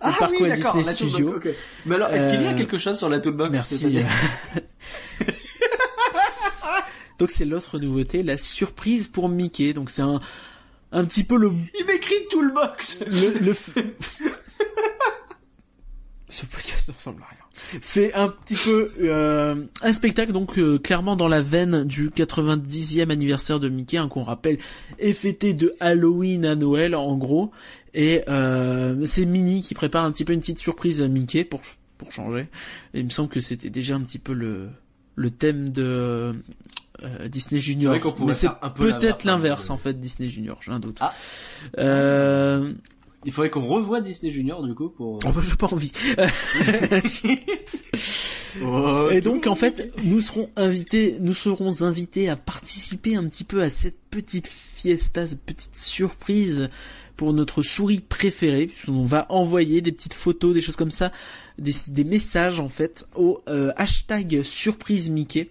Ah 0.00 0.12
parc 0.16 0.30
oui, 0.32 0.42
Walt 0.42 0.48
d'accord, 0.50 0.76
Disney 0.76 0.92
la 0.92 0.94
toolbox, 0.98 1.12
Studio. 1.14 1.36
ok. 1.36 1.48
Mais 1.86 1.94
alors, 1.96 2.08
est-ce 2.10 2.28
qu'il 2.30 2.42
y 2.42 2.46
a 2.46 2.50
Euh, 2.52 2.56
quelque 2.56 2.78
chose 2.78 2.98
sur 2.98 3.08
la 3.08 3.18
toolbox 3.18 3.58
cette 3.60 3.82
Merci. 3.90 4.04
Donc 7.22 7.30
c'est 7.30 7.44
l'autre 7.44 7.78
nouveauté, 7.78 8.24
la 8.24 8.36
surprise 8.36 9.06
pour 9.06 9.28
Mickey. 9.28 9.74
Donc 9.74 9.90
c'est 9.90 10.02
un 10.02 10.18
un 10.90 11.04
petit 11.04 11.22
peu 11.22 11.36
le 11.38 11.52
Il 11.78 11.86
m'écrit 11.86 12.16
toolbox 12.30 12.98
le, 13.06 13.44
le 13.46 13.52
f- 13.52 13.80
Ce 16.28 16.44
podcast 16.46 16.88
ne 16.88 16.94
ressemble 16.94 17.22
à 17.22 17.26
rien. 17.26 17.38
C'est 17.80 18.12
un 18.14 18.28
petit 18.28 18.56
peu 18.56 18.90
euh, 19.02 19.64
un 19.82 19.92
spectacle 19.92 20.32
donc 20.32 20.58
euh, 20.58 20.78
clairement 20.80 21.14
dans 21.14 21.28
la 21.28 21.42
veine 21.42 21.84
du 21.84 22.10
90e 22.10 23.10
anniversaire 23.10 23.60
de 23.60 23.68
Mickey, 23.68 23.98
hein, 23.98 24.08
qu'on 24.08 24.24
rappelle 24.24 24.58
est 24.98 25.12
fêté 25.12 25.54
de 25.54 25.76
Halloween 25.78 26.44
à 26.44 26.56
Noël 26.56 26.96
en 26.96 27.16
gros. 27.16 27.52
Et 27.94 28.22
euh, 28.28 29.06
c'est 29.06 29.26
Minnie 29.26 29.60
qui 29.62 29.74
prépare 29.74 30.04
un 30.04 30.10
petit 30.10 30.24
peu 30.24 30.32
une 30.32 30.40
petite 30.40 30.58
surprise 30.58 31.00
à 31.02 31.06
Mickey 31.06 31.44
pour 31.44 31.60
pour 31.98 32.10
changer. 32.12 32.48
Et 32.94 32.98
il 32.98 33.04
me 33.04 33.10
semble 33.10 33.28
que 33.28 33.40
c'était 33.40 33.70
déjà 33.70 33.94
un 33.94 34.00
petit 34.00 34.18
peu 34.18 34.32
le 34.32 34.70
le 35.14 35.30
thème 35.30 35.70
de 35.70 36.34
euh, 37.04 37.28
Disney 37.28 37.60
Junior. 37.60 37.92
vrai 37.92 38.00
qu'on 38.00 38.12
pourrait 38.12 38.28
Mais 38.28 38.34
c'est 38.34 38.48
peut-être 38.74 39.24
l'inverse, 39.24 39.24
hein, 39.24 39.26
l'inverse 39.26 39.70
en 39.70 39.76
fait 39.76 39.98
Disney 39.98 40.28
Junior, 40.28 40.58
j'ai 40.62 40.72
un 40.72 40.80
doute. 40.80 40.98
Ah. 41.00 41.12
Euh... 41.78 42.72
Il 43.24 43.32
faudrait 43.32 43.50
qu'on 43.50 43.64
revoie 43.64 44.00
Disney 44.00 44.32
Junior 44.32 44.64
du 44.64 44.74
coup 44.74 44.88
pour... 44.88 45.20
Oh 45.24 45.32
bah 45.32 45.40
j'ai 45.48 45.54
pas 45.54 45.72
envie. 45.72 45.92
Oh, 48.60 49.08
Et 49.10 49.20
donc 49.20 49.46
en 49.46 49.54
fait, 49.54 49.92
nous 50.04 50.20
serons 50.20 50.50
invités, 50.56 51.16
nous 51.20 51.34
serons 51.34 51.82
invités 51.82 52.28
à 52.28 52.36
participer 52.36 53.16
un 53.16 53.24
petit 53.24 53.44
peu 53.44 53.62
à 53.62 53.70
cette 53.70 53.98
petite 54.10 54.46
fiesta, 54.46 55.26
cette 55.26 55.40
petite 55.40 55.76
surprise 55.76 56.68
pour 57.16 57.32
notre 57.32 57.62
souris 57.62 58.00
préférée, 58.00 58.66
puisqu'on 58.66 59.04
va 59.04 59.26
envoyer 59.30 59.80
des 59.80 59.92
petites 59.92 60.14
photos, 60.14 60.54
des 60.54 60.60
choses 60.60 60.76
comme 60.76 60.90
ça, 60.90 61.12
des, 61.58 61.72
des 61.88 62.04
messages 62.04 62.60
en 62.60 62.68
fait 62.68 63.06
au 63.14 63.40
euh, 63.48 63.72
hashtag 63.76 64.42
surprise 64.42 65.10
Mickey. 65.10 65.50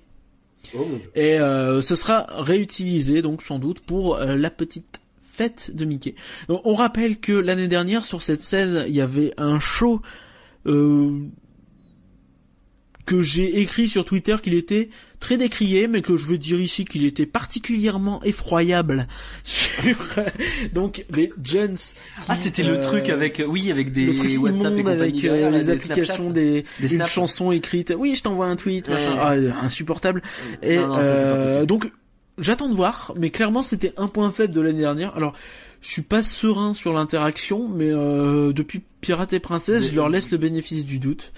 Oh. 0.77 0.87
Et 1.15 1.39
euh, 1.39 1.81
ce 1.81 1.95
sera 1.95 2.25
réutilisé 2.29 3.21
donc 3.21 3.41
sans 3.41 3.59
doute 3.59 3.79
pour 3.81 4.15
euh, 4.15 4.35
la 4.35 4.49
petite 4.49 4.99
fête 5.21 5.71
de 5.73 5.85
Mickey. 5.85 6.15
Donc, 6.47 6.61
on 6.65 6.73
rappelle 6.73 7.19
que 7.19 7.33
l'année 7.33 7.67
dernière 7.67 8.03
sur 8.05 8.21
cette 8.21 8.41
scène 8.41 8.85
il 8.87 8.93
y 8.93 9.01
avait 9.01 9.33
un 9.37 9.59
show 9.59 10.01
euh, 10.67 11.19
que 13.11 13.21
j'ai 13.21 13.59
écrit 13.59 13.89
sur 13.89 14.05
Twitter 14.05 14.37
qu'il 14.41 14.53
était 14.53 14.89
très 15.19 15.37
décrié 15.37 15.89
mais 15.89 16.01
que 16.01 16.15
je 16.15 16.27
veux 16.27 16.37
dire 16.37 16.61
ici 16.61 16.85
qu'il 16.85 17.05
était 17.05 17.25
particulièrement 17.25 18.23
effroyable 18.23 19.05
sur 19.43 19.69
euh, 20.17 20.23
donc 20.73 21.03
les 21.13 21.29
gens 21.43 21.67
qui, 21.67 21.95
Ah, 22.29 22.37
c'était 22.37 22.63
euh, 22.63 22.75
le 22.75 22.79
truc 22.79 23.09
avec, 23.09 23.43
oui, 23.45 23.69
avec 23.69 23.91
des 23.91 24.13
le 24.13 24.37
WhatsApp 24.37 24.77
et 24.77 24.87
avec 24.89 25.23
euh, 25.25 25.49
les 25.51 25.57
des 25.59 25.69
applications 25.71 26.31
Snapchat. 26.31 26.31
des, 26.31 26.65
Des 26.79 26.95
une 26.95 27.03
chanson 27.03 27.51
écrite. 27.51 27.93
Oui 27.97 28.15
je 28.15 28.23
t'envoie 28.23 28.45
un 28.47 28.55
tweet 28.55 28.87
Ouais, 28.87 28.93
machin. 28.93 29.11
ouais. 29.41 29.51
Ah, 29.53 29.65
insupportable. 29.65 30.21
Et 30.63 30.77
Non, 30.77 30.87
non, 30.87 30.97
euh, 31.01 31.65
donc 31.65 31.91
j'attends 32.37 32.69
de 32.69 32.75
voir 32.75 33.13
mais 33.17 33.29
clairement 33.29 33.61
c'était 33.61 33.91
un 33.97 34.07
point 34.07 34.31
faible 34.31 34.53
de 34.53 34.61
l'année 34.61 34.79
dernière. 34.79 35.17
Alors 35.17 35.33
je 35.81 35.89
suis 35.89 36.01
pas 36.01 36.23
serein 36.23 36.73
sur 36.73 36.93
l'interaction 36.93 37.67
mais 37.67 37.89
euh, 37.91 38.53
depuis 38.53 38.81
Pirate 39.01 39.33
et 39.33 39.41
Princesse 39.41 39.91
je 39.91 39.95
leur 39.97 40.07
laisse 40.07 40.31
le 40.31 40.37
bénéfice 40.37 40.85
du 40.85 40.97
doute 40.97 41.33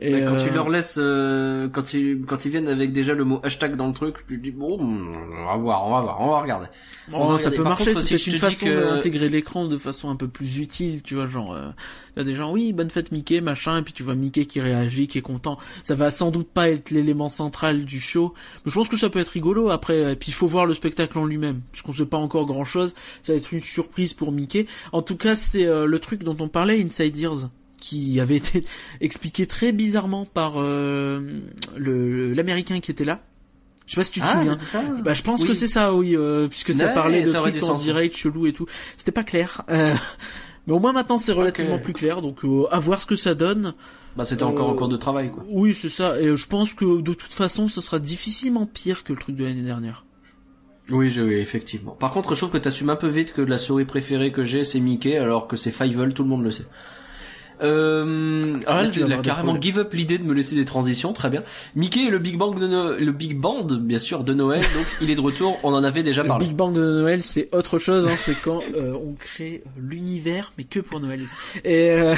et 0.00 0.12
Mais 0.12 0.24
quand 0.24 0.36
tu 0.36 0.48
euh, 0.50 0.54
leur 0.54 0.68
laisses, 0.68 0.94
euh, 0.98 1.68
quand 1.68 1.92
ils, 1.92 2.20
quand 2.26 2.44
ils 2.44 2.50
viennent 2.50 2.68
avec 2.68 2.92
déjà 2.92 3.14
le 3.14 3.24
mot 3.24 3.40
hashtag 3.42 3.74
dans 3.76 3.88
le 3.88 3.92
truc, 3.92 4.16
tu 4.28 4.38
te 4.38 4.42
dis 4.42 4.50
bon, 4.52 4.78
on 4.80 5.44
va 5.46 5.56
voir, 5.56 5.86
on 5.86 5.90
va 5.92 6.00
voir, 6.02 6.20
on 6.20 6.30
va 6.30 6.40
regarder. 6.40 6.66
On 7.12 7.24
Oh, 7.24 7.32
va 7.32 7.38
ça 7.38 7.50
regarder. 7.50 7.56
peut 7.56 7.62
Par 7.64 7.72
marcher, 7.72 7.94
c'est 7.94 8.18
si 8.18 8.30
une 8.30 8.38
façon 8.38 8.66
que- 8.66 8.90
d'intégrer 8.94 9.28
l'écran 9.28 9.66
de 9.66 9.76
façon 9.78 10.08
un 10.10 10.14
peu 10.16 10.28
plus 10.28 10.58
utile, 10.58 11.02
tu 11.02 11.14
vois, 11.16 11.26
genre, 11.26 11.52
euh, 11.52 11.68
il 12.16 12.20
y 12.20 12.22
a 12.22 12.24
des 12.24 12.34
gens, 12.34 12.52
oui, 12.52 12.72
bonne 12.72 12.90
fête 12.90 13.10
Mickey, 13.12 13.40
machin, 13.40 13.78
et 13.78 13.82
puis 13.82 13.92
tu 13.92 14.02
vois 14.02 14.14
Mickey 14.14 14.44
qui 14.46 14.60
réagit, 14.60 15.08
qui 15.08 15.18
est 15.18 15.22
content. 15.22 15.58
Ça 15.82 15.94
va 15.94 16.10
sans 16.10 16.30
doute 16.30 16.48
pas 16.48 16.68
être 16.68 16.90
l'élément 16.90 17.28
central 17.28 17.84
du 17.84 17.98
show, 17.98 18.34
mais 18.64 18.70
je 18.70 18.74
pense 18.76 18.88
que 18.88 18.96
ça 18.96 19.08
peut 19.10 19.18
être 19.18 19.28
rigolo 19.28 19.70
après, 19.70 20.12
et 20.12 20.16
puis 20.16 20.28
il 20.30 20.34
faut 20.34 20.46
voir 20.46 20.66
le 20.66 20.74
spectacle 20.74 21.18
en 21.18 21.24
lui-même, 21.24 21.60
puisqu'on 21.72 21.92
sait 21.92 22.06
pas 22.06 22.18
encore 22.18 22.46
grand 22.46 22.64
chose, 22.64 22.94
ça 23.22 23.32
va 23.32 23.38
être 23.38 23.52
une 23.52 23.62
surprise 23.64 24.14
pour 24.14 24.30
Mickey. 24.30 24.66
En 24.92 25.02
tout 25.02 25.16
cas, 25.16 25.34
c'est 25.34 25.66
euh, 25.66 25.86
le 25.86 25.98
truc 25.98 26.22
dont 26.22 26.36
on 26.38 26.48
parlait, 26.48 26.80
Inside 26.80 27.16
Ears, 27.18 27.48
qui 27.80 28.20
avait 28.20 28.36
été 28.36 28.64
expliqué 29.00 29.46
très 29.46 29.72
bizarrement 29.72 30.24
par 30.26 30.54
euh, 30.58 31.40
le 31.76 32.32
l'américain 32.32 32.80
qui 32.80 32.90
était 32.90 33.04
là. 33.04 33.20
Je 33.86 33.92
sais 33.94 34.00
pas 34.00 34.04
si 34.04 34.12
tu 34.12 34.20
te 34.20 34.26
Ah, 34.28 34.32
souviens. 34.34 34.58
ça 34.60 34.82
Bah, 35.02 35.14
je 35.14 35.22
pense 35.22 35.42
Oui. 35.42 35.48
que 35.48 35.54
c'est 35.54 35.68
ça, 35.68 35.94
oui, 35.94 36.14
euh, 36.14 36.46
puisque 36.48 36.74
ça 36.74 36.88
parlait 36.88 37.22
de 37.22 37.28
ça 37.28 37.40
trucs 37.40 37.62
en 37.62 37.66
sens. 37.68 37.82
direct, 37.84 38.14
chelou 38.14 38.46
et 38.46 38.52
tout. 38.52 38.66
C'était 38.98 39.12
pas 39.12 39.24
clair. 39.24 39.62
Euh, 39.70 39.94
mais 40.66 40.74
au 40.74 40.78
moins 40.78 40.92
maintenant 40.92 41.16
c'est 41.16 41.32
relativement 41.32 41.78
plus 41.78 41.94
clair, 41.94 42.20
donc 42.20 42.40
à 42.70 42.78
voir 42.78 43.00
ce 43.00 43.06
que 43.06 43.16
ça 43.16 43.34
donne. 43.34 43.72
Bah, 44.16 44.24
c'était 44.24 44.42
encore 44.42 44.68
en 44.68 44.74
cours 44.74 44.88
de 44.88 44.96
travail, 44.96 45.30
quoi. 45.30 45.44
Oui, 45.48 45.72
c'est 45.74 45.88
ça. 45.88 46.20
Et 46.20 46.36
je 46.36 46.46
pense 46.48 46.74
que 46.74 47.00
de 47.00 47.14
toute 47.14 47.32
façon, 47.32 47.68
ce 47.68 47.80
sera 47.80 47.98
difficilement 48.00 48.66
pire 48.66 49.04
que 49.04 49.12
le 49.12 49.18
truc 49.18 49.36
de 49.36 49.44
l'année 49.44 49.62
dernière. 49.62 50.04
Oui, 50.90 51.08
je, 51.10 51.22
oui, 51.22 51.34
effectivement. 51.34 51.92
Par 51.92 52.10
contre, 52.10 52.34
je 52.34 52.40
trouve 52.40 52.50
que 52.50 52.58
t'assumes 52.58 52.90
un 52.90 52.96
peu 52.96 53.06
vite 53.08 53.32
que 53.32 53.42
la 53.42 53.58
souris 53.58 53.84
préférée 53.84 54.32
que 54.32 54.44
j'ai, 54.44 54.64
c'est 54.64 54.80
Mickey, 54.80 55.16
alors 55.18 55.46
que 55.46 55.56
c'est 55.56 55.70
Fievel, 55.70 56.14
tout 56.14 56.24
le 56.24 56.30
monde 56.30 56.42
le 56.42 56.50
sait. 56.50 56.64
Euh, 57.62 58.54
alors 58.66 58.82
Là, 58.82 58.88
avoir 58.88 59.22
des 59.22 59.28
carrément 59.28 59.60
give 59.60 59.78
up 59.78 59.92
l'idée 59.92 60.18
de 60.18 60.24
me 60.24 60.34
laisser 60.34 60.54
des 60.54 60.64
transitions, 60.64 61.12
très 61.12 61.30
bien. 61.30 61.42
Mickey 61.74 62.06
est 62.06 62.10
le 62.10 62.18
Big 62.18 62.36
Bang 62.36 62.58
de 62.58 62.66
No- 62.66 62.96
le 62.96 63.12
Big 63.12 63.36
Band, 63.38 63.64
bien 63.64 63.98
sûr, 63.98 64.24
de 64.24 64.34
Noël, 64.34 64.60
donc 64.74 64.86
il 65.00 65.10
est 65.10 65.14
de 65.16 65.20
retour, 65.20 65.58
on 65.62 65.72
en 65.74 65.82
avait 65.84 66.02
déjà 66.02 66.22
Le 66.22 66.28
parlé. 66.28 66.46
Big 66.46 66.56
Bang 66.56 66.72
de 66.74 66.80
Noël, 66.80 67.22
c'est 67.22 67.48
autre 67.54 67.78
chose. 67.78 68.06
Hein, 68.06 68.14
c'est 68.16 68.40
quand 68.40 68.60
euh, 68.76 68.92
on 68.94 69.14
crée 69.14 69.62
l'univers, 69.78 70.52
mais 70.58 70.64
que 70.64 70.80
pour 70.80 71.00
Noël. 71.00 71.20
Et 71.64 71.90
euh, 71.90 72.14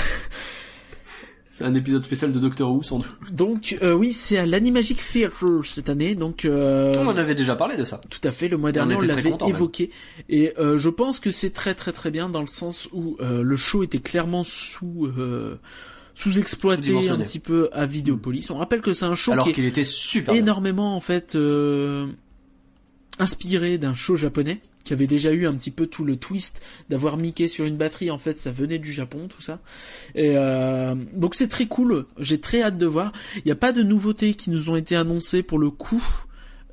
C'est 1.60 1.66
un 1.66 1.74
épisode 1.74 2.02
spécial 2.02 2.32
de 2.32 2.38
Doctor 2.38 2.72
Who, 2.74 2.82
sans 2.82 3.00
doute. 3.00 3.08
donc 3.32 3.76
euh, 3.82 3.92
oui, 3.92 4.14
c'est 4.14 4.38
à 4.38 4.46
l'Animagic 4.46 4.98
Theatre 5.12 5.60
cette 5.62 5.90
année. 5.90 6.14
Donc 6.14 6.46
euh, 6.46 6.94
On 6.96 7.06
en 7.06 7.16
avait 7.18 7.34
déjà 7.34 7.54
parlé 7.54 7.76
de 7.76 7.84
ça. 7.84 8.00
Tout 8.08 8.26
à 8.26 8.32
fait, 8.32 8.48
le 8.48 8.56
mois 8.56 8.72
dernier 8.72 8.94
on, 8.94 8.98
très 8.98 9.08
l'avait 9.08 9.28
même. 9.28 9.38
évoqué 9.46 9.90
et 10.30 10.54
euh, 10.58 10.78
je 10.78 10.88
pense 10.88 11.20
que 11.20 11.30
c'est 11.30 11.50
très 11.50 11.74
très 11.74 11.92
très 11.92 12.10
bien 12.10 12.30
dans 12.30 12.40
le 12.40 12.46
sens 12.46 12.88
où 12.94 13.18
euh, 13.20 13.42
le 13.42 13.56
show 13.56 13.82
était 13.82 13.98
clairement 13.98 14.42
sous 14.42 15.04
euh, 15.18 15.58
sous-exploité 16.14 17.10
un 17.10 17.18
petit 17.18 17.40
peu 17.40 17.68
à 17.74 17.84
Vidéopolis. 17.84 18.50
On 18.50 18.56
rappelle 18.56 18.80
que 18.80 18.94
c'est 18.94 19.04
un 19.04 19.14
show 19.14 19.32
Alors 19.32 19.44
qui 19.44 19.50
est 19.50 19.54
qu'il 19.54 19.66
était 19.66 19.84
super 19.84 20.32
bien. 20.32 20.42
énormément 20.42 20.96
en 20.96 21.00
fait 21.00 21.34
euh, 21.34 22.06
inspiré 23.18 23.76
d'un 23.76 23.94
show 23.94 24.16
japonais 24.16 24.62
qui 24.90 24.94
avait 24.94 25.06
déjà 25.06 25.30
eu 25.30 25.46
un 25.46 25.54
petit 25.54 25.70
peu 25.70 25.86
tout 25.86 26.04
le 26.04 26.16
twist 26.16 26.60
d'avoir 26.88 27.16
Mickey 27.16 27.46
sur 27.46 27.64
une 27.64 27.76
batterie 27.76 28.10
en 28.10 28.18
fait 28.18 28.38
ça 28.38 28.50
venait 28.50 28.80
du 28.80 28.92
Japon 28.92 29.28
tout 29.28 29.40
ça 29.40 29.60
et 30.16 30.32
euh, 30.34 30.96
donc 31.14 31.36
c'est 31.36 31.46
très 31.46 31.66
cool 31.66 32.06
j'ai 32.18 32.40
très 32.40 32.60
hâte 32.60 32.76
de 32.76 32.86
voir 32.86 33.12
il 33.36 33.42
n'y 33.46 33.52
a 33.52 33.56
pas 33.56 33.70
de 33.70 33.84
nouveautés 33.84 34.34
qui 34.34 34.50
nous 34.50 34.68
ont 34.68 34.74
été 34.74 34.96
annoncées 34.96 35.44
pour 35.44 35.60
le 35.60 35.70
coup 35.70 36.02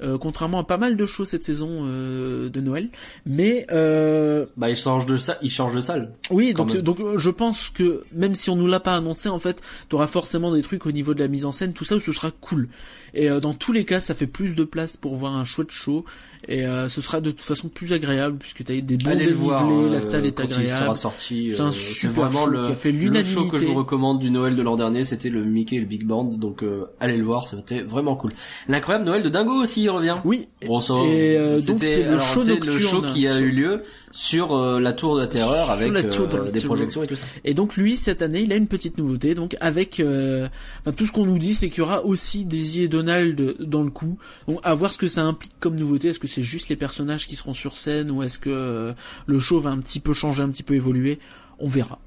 euh, 0.01 0.17
contrairement 0.17 0.59
à 0.59 0.63
pas 0.63 0.77
mal 0.77 0.95
de 0.95 1.05
choses 1.05 1.29
cette 1.29 1.43
saison 1.43 1.83
euh, 1.85 2.49
de 2.49 2.59
Noël 2.59 2.89
mais 3.27 3.67
euh, 3.71 4.45
Bah, 4.55 4.69
il 4.69 4.75
change 4.75 5.05
de 5.05 5.17
ça, 5.17 5.37
il 5.41 5.49
change 5.49 5.73
de 5.73 5.81
salle. 5.81 6.13
oui, 6.31 6.53
donc 6.53 6.75
je 7.17 7.29
pense 7.29 7.69
que 7.69 8.03
même 8.13 8.35
si 8.35 8.49
on 8.49 8.55
nous 8.55 8.67
l'a 8.67 8.79
pas 8.79 8.95
annoncé, 8.95 9.29
en 9.29 9.39
fait, 9.39 9.61
t'auras 9.89 10.07
forcément 10.07 10.53
des 10.53 10.61
trucs 10.61 10.85
au 10.85 10.91
niveau 10.91 11.13
de 11.13 11.19
la 11.19 11.27
mise 11.27 11.45
en 11.45 11.51
scène, 11.51 11.73
tout 11.73 11.85
ça, 11.85 11.95
où 11.95 11.99
ce 11.99 12.11
sera 12.11 12.31
cool. 12.31 12.69
Et 13.13 13.29
euh, 13.29 13.39
dans 13.39 13.53
tous 13.53 13.71
les 13.71 13.85
cas, 13.85 14.01
ça 14.01 14.13
fait 14.13 14.27
plus 14.27 14.55
de 14.55 14.63
place 14.63 14.97
pour 14.97 15.15
voir 15.15 15.35
un 15.35 15.45
chouette 15.45 15.71
show, 15.71 16.05
et 16.49 16.65
euh, 16.65 16.87
ce 16.87 17.01
sera 17.01 17.19
de 17.19 17.31
toute 17.31 17.41
façon 17.41 17.67
plus 17.67 17.91
agréable 17.91 18.37
puisque 18.37 18.63
t'as 18.63 18.79
des 18.79 18.97
bons 18.97 19.17
le 19.17 19.31
voir. 19.31 19.67
dénivelés, 19.67 19.89
la 19.89 19.97
euh, 19.97 20.01
salle 20.01 20.25
est 20.25 20.39
agréable. 20.39 20.83
sera 20.83 20.95
sorti. 20.95 21.51
C'est 21.51 21.61
un 21.61 21.67
euh, 21.67 21.71
super 21.71 22.25
vraiment 22.25 22.45
show 22.45 22.51
le, 22.51 22.61
qui 22.61 22.71
a 22.71 22.75
fait 22.75 22.91
le 22.91 22.97
show 22.97 23.03
que 23.03 23.03
l'unanimité. 23.03 23.57
je 23.59 23.65
vous 23.65 23.73
recommande 23.73 24.19
du 24.19 24.31
Noël 24.31 24.55
de 24.55 24.61
l'an 24.61 24.77
dernier. 24.77 25.03
C'était 25.03 25.29
le 25.29 25.43
Mickey 25.43 25.75
et 25.75 25.79
le 25.79 25.85
Big 25.85 26.05
Band. 26.05 26.23
Donc 26.23 26.63
euh, 26.63 26.85
allez 27.01 27.17
le 27.17 27.25
voir, 27.25 27.47
c'était 27.47 27.81
vraiment 27.81 28.15
cool. 28.15 28.31
L'incroyable 28.69 29.05
Noël 29.05 29.23
de 29.23 29.29
Dingo 29.29 29.61
aussi 29.61 29.83
il 29.83 29.89
revient. 29.89 30.17
Oui. 30.23 30.47
Grosso. 30.61 31.05
Et, 31.05 31.37
euh, 31.37 31.59
donc, 31.59 31.79
c'est 31.79 32.03
le 32.03 32.17
show 32.17 32.41
le 32.45 32.71
show 32.71 33.01
qui 33.01 33.27
a 33.27 33.39
eu 33.39 33.51
lieu 33.51 33.81
sur 34.17 34.55
euh, 34.55 34.79
la 34.79 34.93
Tour 34.93 35.15
de 35.15 35.21
la 35.21 35.27
Terreur 35.27 35.69
avec 35.69 35.91
la 35.91 36.01
Tour 36.01 36.27
de 36.27 36.37
euh, 36.37 36.45
la 36.45 36.51
des 36.51 36.61
projections 36.61 37.03
et 37.03 37.07
tout 37.07 37.15
ça. 37.15 37.27
Et 37.43 37.53
donc 37.53 37.77
lui 37.77 37.97
cette 37.97 38.23
année 38.23 38.41
il 38.41 38.51
a 38.51 38.55
une 38.55 38.65
petite 38.65 38.97
nouveauté. 38.97 39.35
Donc 39.35 39.55
avec 39.59 39.99
euh, 39.99 40.47
enfin, 40.81 40.91
tout 40.91 41.05
ce 41.05 41.11
qu'on 41.11 41.25
nous 41.25 41.37
dit 41.37 41.53
c'est 41.53 41.69
qu'il 41.69 41.79
y 41.79 41.81
aura 41.81 42.03
aussi 42.03 42.43
Daisy 42.43 42.81
et 42.81 42.87
Donald 42.87 43.57
dans 43.59 43.83
le 43.83 43.91
coup. 43.91 44.17
Donc 44.47 44.59
à 44.63 44.73
voir 44.73 44.89
ce 44.89 44.97
que 44.97 45.05
ça 45.05 45.23
implique 45.23 45.51
comme 45.59 45.75
nouveauté. 45.75 46.07
Est-ce 46.07 46.19
que 46.19 46.27
c'est 46.27 46.41
juste 46.41 46.69
les 46.69 46.75
personnages 46.75 47.27
qui 47.27 47.35
seront 47.35 47.53
sur 47.53 47.77
scène 47.77 48.09
ou 48.09 48.23
est-ce 48.23 48.39
que 48.39 48.49
euh, 48.49 48.93
le 49.27 49.37
show 49.37 49.59
va 49.59 49.69
un 49.69 49.77
petit 49.77 49.99
peu 49.99 50.13
changer 50.13 50.41
un 50.41 50.49
petit 50.49 50.63
peu 50.63 50.73
évoluer? 50.73 51.19
On 51.59 51.67
verra. 51.67 51.99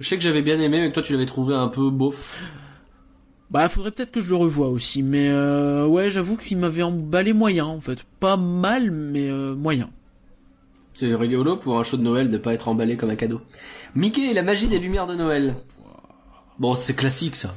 Je 0.00 0.08
sais 0.08 0.16
que 0.16 0.22
j'avais 0.24 0.42
bien 0.42 0.58
aimé, 0.58 0.80
mais 0.80 0.88
que 0.88 0.94
toi 0.94 1.04
tu 1.04 1.12
l'avais 1.12 1.26
trouvé 1.26 1.54
un 1.54 1.68
peu 1.68 1.88
beauf. 1.90 2.42
bah 3.48 3.68
faudrait 3.68 3.92
peut-être 3.92 4.10
que 4.10 4.20
je 4.20 4.30
le 4.30 4.36
revoie 4.36 4.70
aussi. 4.70 5.04
Mais 5.04 5.28
euh, 5.28 5.86
ouais 5.86 6.10
j'avoue 6.10 6.36
qu'il 6.36 6.58
m'avait 6.58 6.82
emballé 6.82 7.32
moyen 7.32 7.66
en 7.66 7.80
fait. 7.80 8.04
Pas 8.18 8.36
mal 8.36 8.90
mais 8.90 9.30
euh, 9.30 9.54
moyen 9.54 9.88
C'est 11.02 11.16
rigolo 11.16 11.56
pour 11.56 11.80
un 11.80 11.82
show 11.82 11.96
de 11.96 12.02
Noël 12.04 12.30
de 12.30 12.38
pas 12.38 12.54
être 12.54 12.68
emballé 12.68 12.96
comme 12.96 13.10
un 13.10 13.16
cadeau. 13.16 13.40
Mickey 13.96 14.30
et 14.30 14.34
la 14.34 14.44
magie 14.44 14.68
des 14.68 14.78
lumières 14.78 15.08
de 15.08 15.16
Noël. 15.16 15.56
Bon, 16.60 16.76
c'est 16.76 16.94
classique 16.94 17.34
ça. 17.34 17.56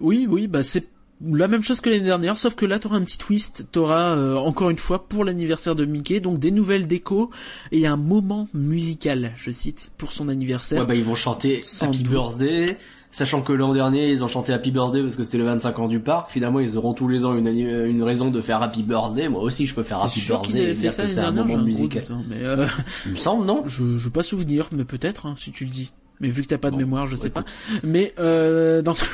Oui, 0.00 0.26
oui, 0.26 0.46
bah 0.46 0.62
c'est 0.62 0.86
la 1.22 1.48
même 1.48 1.62
chose 1.62 1.82
que 1.82 1.90
l'année 1.90 2.06
dernière, 2.06 2.38
sauf 2.38 2.54
que 2.54 2.64
là 2.64 2.78
t'auras 2.78 2.96
un 2.96 3.02
petit 3.02 3.18
twist, 3.18 3.66
t'auras 3.72 4.16
euh, 4.16 4.36
encore 4.36 4.70
une 4.70 4.78
fois 4.78 5.06
pour 5.06 5.22
l'anniversaire 5.22 5.74
de 5.74 5.84
Mickey, 5.84 6.20
donc 6.20 6.38
des 6.38 6.50
nouvelles 6.50 6.86
décos 6.86 7.30
et 7.72 7.86
un 7.86 7.98
moment 7.98 8.48
musical, 8.54 9.34
je 9.36 9.50
cite, 9.50 9.90
pour 9.98 10.14
son 10.14 10.30
anniversaire. 10.30 10.80
Ouais, 10.80 10.86
bah 10.86 10.94
ils 10.94 11.04
vont 11.04 11.14
chanter 11.14 11.60
Sans 11.62 11.88
Happy 11.88 12.04
doute. 12.04 12.12
Birthday, 12.12 12.78
sachant 13.16 13.40
que 13.40 13.54
l'an 13.54 13.72
dernier 13.72 14.10
ils 14.10 14.22
ont 14.22 14.28
chanté 14.28 14.52
Happy 14.52 14.70
Birthday 14.70 15.00
parce 15.00 15.16
que 15.16 15.24
c'était 15.24 15.38
le 15.38 15.44
25 15.44 15.78
ans 15.78 15.88
du 15.88 16.00
parc. 16.00 16.30
Finalement, 16.30 16.60
ils 16.60 16.76
auront 16.76 16.92
tous 16.92 17.08
les 17.08 17.24
ans 17.24 17.34
une, 17.34 18.02
raison 18.02 18.30
de 18.30 18.42
faire 18.42 18.60
Happy 18.62 18.82
Birthday. 18.82 19.30
Moi 19.30 19.40
aussi, 19.40 19.66
je 19.66 19.74
peux 19.74 19.82
faire 19.82 20.02
Happy 20.02 20.20
sûr 20.20 20.42
Birthday. 20.42 20.60
avaient 20.60 20.74
fait 20.74 20.90
ça 20.90 21.08
c'est 21.08 21.20
un 21.20 21.32
moment 21.32 21.54
gros 21.54 21.64
musical. 21.64 22.04
hein, 22.10 22.22
mais 22.28 22.40
euh, 22.42 22.66
Il 23.06 23.12
me 23.12 23.16
semble, 23.16 23.46
non? 23.46 23.62
je, 23.66 23.96
je 23.96 24.04
veux 24.04 24.10
pas 24.10 24.22
souvenir, 24.22 24.68
mais 24.70 24.84
peut-être, 24.84 25.24
hein, 25.24 25.34
si 25.38 25.50
tu 25.50 25.64
le 25.64 25.70
dis. 25.70 25.92
Mais 26.20 26.28
vu 26.28 26.42
que 26.42 26.48
t'as 26.48 26.58
pas 26.58 26.68
de 26.68 26.74
Bon, 26.74 26.80
mémoire, 26.80 27.06
je 27.06 27.16
sais 27.16 27.24
ouais, 27.24 27.30
pas. 27.30 27.44
Mais 27.82 28.12
euh, 28.18 28.82
dans 28.82 28.92
tous 28.92 29.08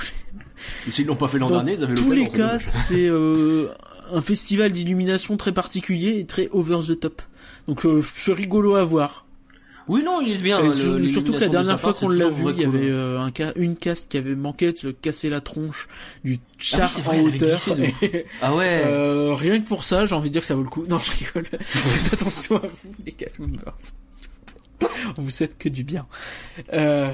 les, 0.87 0.91
S'ils 0.91 1.07
l'ont 1.07 1.15
pas 1.15 1.29
fait 1.29 1.39
l'an 1.39 1.47
dernier, 1.47 1.75
ils 1.75 1.85
avaient 1.85 1.95
tous 1.95 2.11
les 2.11 2.29
cas, 2.29 2.59
c'est 2.59 3.07
euh, 3.07 3.69
un 4.13 4.21
festival 4.21 4.73
d'illumination 4.73 5.37
très 5.37 5.53
particulier 5.53 6.19
et 6.19 6.27
très 6.27 6.49
over 6.51 6.81
the 6.89 6.99
top. 6.99 7.23
Donc 7.69 7.87
euh, 7.87 8.03
c'est 8.17 8.33
rigolo 8.33 8.75
à 8.75 8.83
voir. 8.83 9.27
Oui, 9.89 10.03
non, 10.05 10.21
il 10.21 10.33
est 10.37 10.39
bien. 10.39 10.61
Et 10.61 10.69
le- 10.69 10.73
sur- 10.73 11.09
surtout 11.11 11.33
que 11.35 11.41
la 11.41 11.49
dernière 11.49 11.81
fois 11.81 11.93
qu'on 11.93 12.11
c'est 12.11 12.19
l'a 12.19 12.29
vu, 12.29 12.45
il 12.55 12.61
y 12.61 12.65
avait 12.65 12.89
euh, 12.91 13.21
un 13.21 13.31
une 13.57 13.77
caste 13.77 14.11
qui 14.11 14.17
avait 14.19 14.35
manqué 14.35 14.73
de 14.73 14.79
se 14.79 14.89
casser 14.89 15.29
la 15.29 15.41
tronche 15.41 15.89
du 16.25 16.39
char 16.59 16.89
vrai, 16.89 17.19
en 17.19 17.21
elle 17.29 17.35
avait 17.35 17.37
hauteur. 17.53 17.77
glissé 17.77 18.27
Ah 18.43 18.55
ouais. 18.55 18.83
Euh, 18.87 19.35
rien 19.35 19.61
que 19.61 19.67
pour 19.67 19.85
ça, 19.85 20.07
j'ai 20.07 20.15
envie 20.15 20.29
de 20.31 20.33
dire 20.35 20.43
que 20.43 20.47
ça 20.47 20.55
vaut 20.55 20.63
le 20.63 20.69
coup. 20.69 20.85
Non, 20.89 20.99
je 20.99 21.11
rigole. 21.13 21.47
Faites 21.65 22.15
attention 22.15 22.57
à 22.57 22.61
vous, 22.61 22.95
les 23.05 23.13
cast 23.13 23.39
members. 23.39 23.75
On 25.17 25.23
vous 25.23 25.31
souhaite 25.31 25.59
que 25.59 25.69
du 25.69 25.85
bien. 25.85 26.07
Euh, 26.73 27.09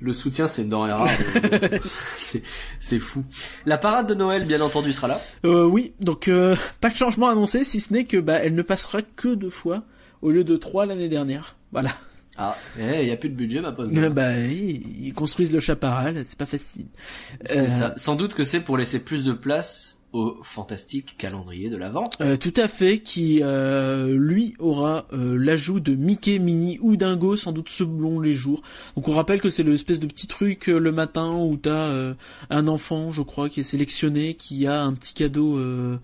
Le 0.00 0.12
soutien, 0.12 0.46
c'est 0.46 0.62
une 0.62 0.68
denrée 0.70 0.92
rare. 0.92 1.08
c'est, 2.16 2.42
c'est 2.80 2.98
fou. 2.98 3.24
La 3.66 3.78
parade 3.78 4.06
de 4.08 4.14
Noël, 4.14 4.46
bien 4.46 4.60
entendu, 4.60 4.92
sera 4.92 5.08
là. 5.08 5.20
euh, 5.44 5.64
oui, 5.66 5.92
donc 6.00 6.28
euh, 6.28 6.56
pas 6.80 6.90
de 6.90 6.96
changement 6.96 7.28
annoncé, 7.28 7.64
si 7.64 7.80
ce 7.80 7.92
n'est 7.92 8.04
que 8.04 8.16
bah, 8.16 8.38
elle 8.42 8.54
ne 8.54 8.62
passera 8.62 9.02
que 9.02 9.34
deux 9.34 9.50
fois 9.50 9.82
au 10.22 10.30
lieu 10.30 10.44
de 10.44 10.56
trois 10.56 10.86
l'année 10.86 11.08
dernière. 11.10 11.56
Voilà. 11.74 11.90
Ah, 12.36 12.56
eh, 12.80 13.02
il 13.02 13.08
y 13.08 13.12
a 13.12 13.16
plus 13.16 13.28
de 13.28 13.36
budget, 13.36 13.60
ma 13.60 13.70
pote. 13.72 13.88
Euh, 13.96 14.10
bah, 14.10 14.36
ils, 14.40 15.06
ils 15.06 15.12
construisent 15.14 15.52
le 15.52 15.60
chaparral, 15.60 16.20
c'est 16.24 16.38
pas 16.38 16.46
facile. 16.46 16.86
C'est 17.44 17.58
Euh, 17.58 17.68
ça. 17.68 17.94
Sans 17.96 18.16
doute 18.16 18.34
que 18.34 18.42
c'est 18.42 18.60
pour 18.60 18.76
laisser 18.76 18.98
plus 18.98 19.24
de 19.24 19.32
place 19.32 19.98
au 20.12 20.36
fantastique 20.42 21.16
calendrier 21.18 21.70
de 21.70 21.76
l'Avent. 21.76 22.08
Euh, 22.20 22.36
tout 22.36 22.52
à 22.56 22.66
fait, 22.68 22.98
qui 23.00 23.40
euh, 23.42 24.16
lui 24.16 24.54
aura 24.60 25.06
euh, 25.12 25.36
l'ajout 25.36 25.78
de 25.80 25.94
Mickey, 25.94 26.38
Minnie 26.40 26.78
ou 26.80 26.96
Dingo, 26.96 27.36
sans 27.36 27.52
doute 27.52 27.68
selon 27.68 28.18
les 28.20 28.32
jours. 28.32 28.62
Donc 28.96 29.06
on 29.08 29.12
rappelle 29.12 29.40
que 29.40 29.50
c'est 29.50 29.62
l'espèce 29.64 29.98
de 30.00 30.06
petit 30.06 30.26
truc 30.28 30.66
le 30.68 30.90
matin 30.92 31.34
où 31.36 31.56
t'as 31.56 32.14
un 32.50 32.68
enfant, 32.68 33.10
je 33.12 33.22
crois, 33.22 33.48
qui 33.48 33.60
est 33.60 33.64
sélectionné, 33.64 34.34
qui 34.34 34.66
a 34.68 34.82
un 34.82 34.92
petit 34.94 35.14
cadeau 35.14 35.58
euh, 35.58 35.98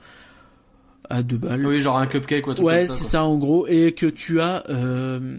à 1.11 1.23
deux 1.23 1.37
balles. 1.37 1.67
Oui, 1.67 1.81
genre 1.81 1.99
un 1.99 2.07
cupcake 2.07 2.47
ou 2.47 2.51
un 2.51 2.55
truc 2.55 2.67
ouais, 2.67 2.87
ça. 2.87 2.95
c'est 2.95 3.05
ça 3.05 3.25
en 3.25 3.37
gros, 3.37 3.67
et 3.67 3.93
que 3.93 4.07
tu 4.07 4.41
as 4.41 4.65
euh, 4.71 5.39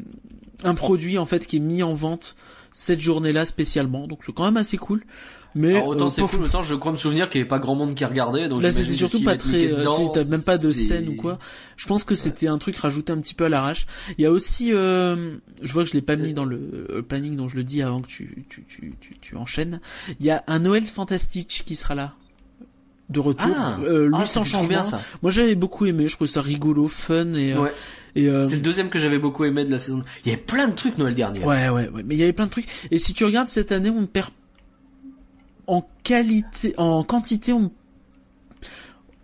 un 0.64 0.76
produit 0.76 1.18
en 1.18 1.26
fait 1.26 1.48
qui 1.48 1.58
est 1.58 1.62
mis 1.62 1.82
en 1.82 1.94
vente 1.94 2.36
cette 2.74 3.00
journée-là 3.00 3.46
spécialement. 3.46 4.08
Donc 4.08 4.20
c'est 4.26 4.34
quand 4.34 4.46
même 4.46 4.58
assez 4.58 4.78
cool. 4.78 5.04
Mais 5.54 5.76
Alors, 5.76 5.88
autant 5.88 6.06
euh, 6.06 6.10
c'est 6.10 6.22
cool, 6.22 6.44
autant 6.44 6.62
je 6.62 6.76
crois 6.76 6.94
me 6.94 6.98
souvenir 6.98 7.28
qu'il 7.28 7.40
y 7.40 7.42
avait 7.42 7.50
pas 7.50 7.60
grand 7.60 7.76
monde 7.76 7.94
qui 7.94 8.06
regardait. 8.06 8.48
Donc 8.48 8.64
Là, 8.64 8.70
j'imagine 8.70 8.90
c'était 8.90 9.10
surtout 9.10 9.24
pas 9.24 9.36
très, 9.36 9.72
euh, 9.72 9.84
t'as 10.14 10.24
même 10.24 10.44
pas 10.44 10.58
de 10.58 10.72
scène 10.72 11.10
ou 11.10 11.16
quoi. 11.16 11.40
Je 11.76 11.88
pense 11.88 12.06
que 12.06 12.16
c'était 12.16 12.48
un 12.48 12.58
truc 12.58 12.78
rajouté 12.78 13.12
un 13.12 13.18
petit 13.18 13.34
peu 13.34 13.46
à 13.46 13.50
l'arrache. 13.50 13.86
Il 14.18 14.22
y 14.22 14.26
a 14.26 14.32
aussi, 14.32 14.74
euh, 14.74 15.36
je 15.62 15.74
vois 15.74 15.84
que 15.84 15.90
je 15.90 15.94
l'ai 15.94 16.02
pas 16.02 16.16
mis 16.16 16.34
dans 16.34 16.46
le 16.46 16.88
euh, 16.90 17.02
planning 17.02 17.36
dont 17.36 17.50
je 17.50 17.58
le 17.58 17.64
dis 17.64 17.82
avant 17.82 18.02
que 18.02 18.08
tu, 18.08 18.46
tu, 18.50 18.64
tu, 18.64 18.94
tu, 19.02 19.18
tu 19.20 19.36
enchaînes. 19.36 19.82
Il 20.22 20.26
y 20.26 20.32
a 20.32 20.42
un 20.48 20.60
Noël 20.60 20.86
fantastique 20.86 21.64
qui 21.66 21.76
sera 21.76 21.96
là. 21.96 22.14
De 23.12 23.20
retour, 23.20 23.52
Ah, 23.56 23.78
euh, 23.84 24.08
lui 24.08 24.16
ah, 24.18 24.24
trop 24.24 24.44
changement. 24.44 24.68
bien, 24.68 24.84
ça. 24.84 25.02
Moi 25.22 25.32
j'avais 25.32 25.56
beaucoup 25.56 25.86
aimé, 25.86 26.08
je 26.08 26.16
trouvais 26.16 26.30
ça 26.30 26.42
rigolo, 26.42 26.88
fun 26.88 27.34
et, 27.34 27.54
euh, 27.54 27.62
Ouais. 27.62 27.72
et 28.16 28.28
euh, 28.28 28.48
C'est 28.48 28.56
le 28.56 28.62
deuxième 28.62 28.90
que 28.90 29.00
j'avais 29.00 29.20
beaucoup 29.20 29.44
aimé 29.46 29.66
de 29.66 29.70
la 29.72 29.80
saison. 29.80 30.04
Il 30.26 30.30
y 30.30 30.34
avait 30.34 30.42
plein 30.42 30.68
de 30.68 30.74
trucs 30.76 30.98
Noël 30.98 31.14
dernier. 31.16 31.40
Ouais, 31.44 31.70
ouais, 31.70 31.90
ouais. 31.90 32.04
Mais 32.06 32.16
il 32.16 32.20
y 32.20 32.24
avait 32.24 32.34
plein 32.34 32.46
de 32.46 32.52
trucs. 32.52 32.68
Et 32.90 33.00
si 33.00 33.14
tu 33.14 33.26
regardes 33.26 33.50
cette 33.50 33.72
année, 33.72 33.90
on 33.90 34.06
perd 34.06 34.30
en 35.68 35.88
qualité, 36.04 36.74
en 36.78 37.04
quantité, 37.04 37.54
on 37.54 37.72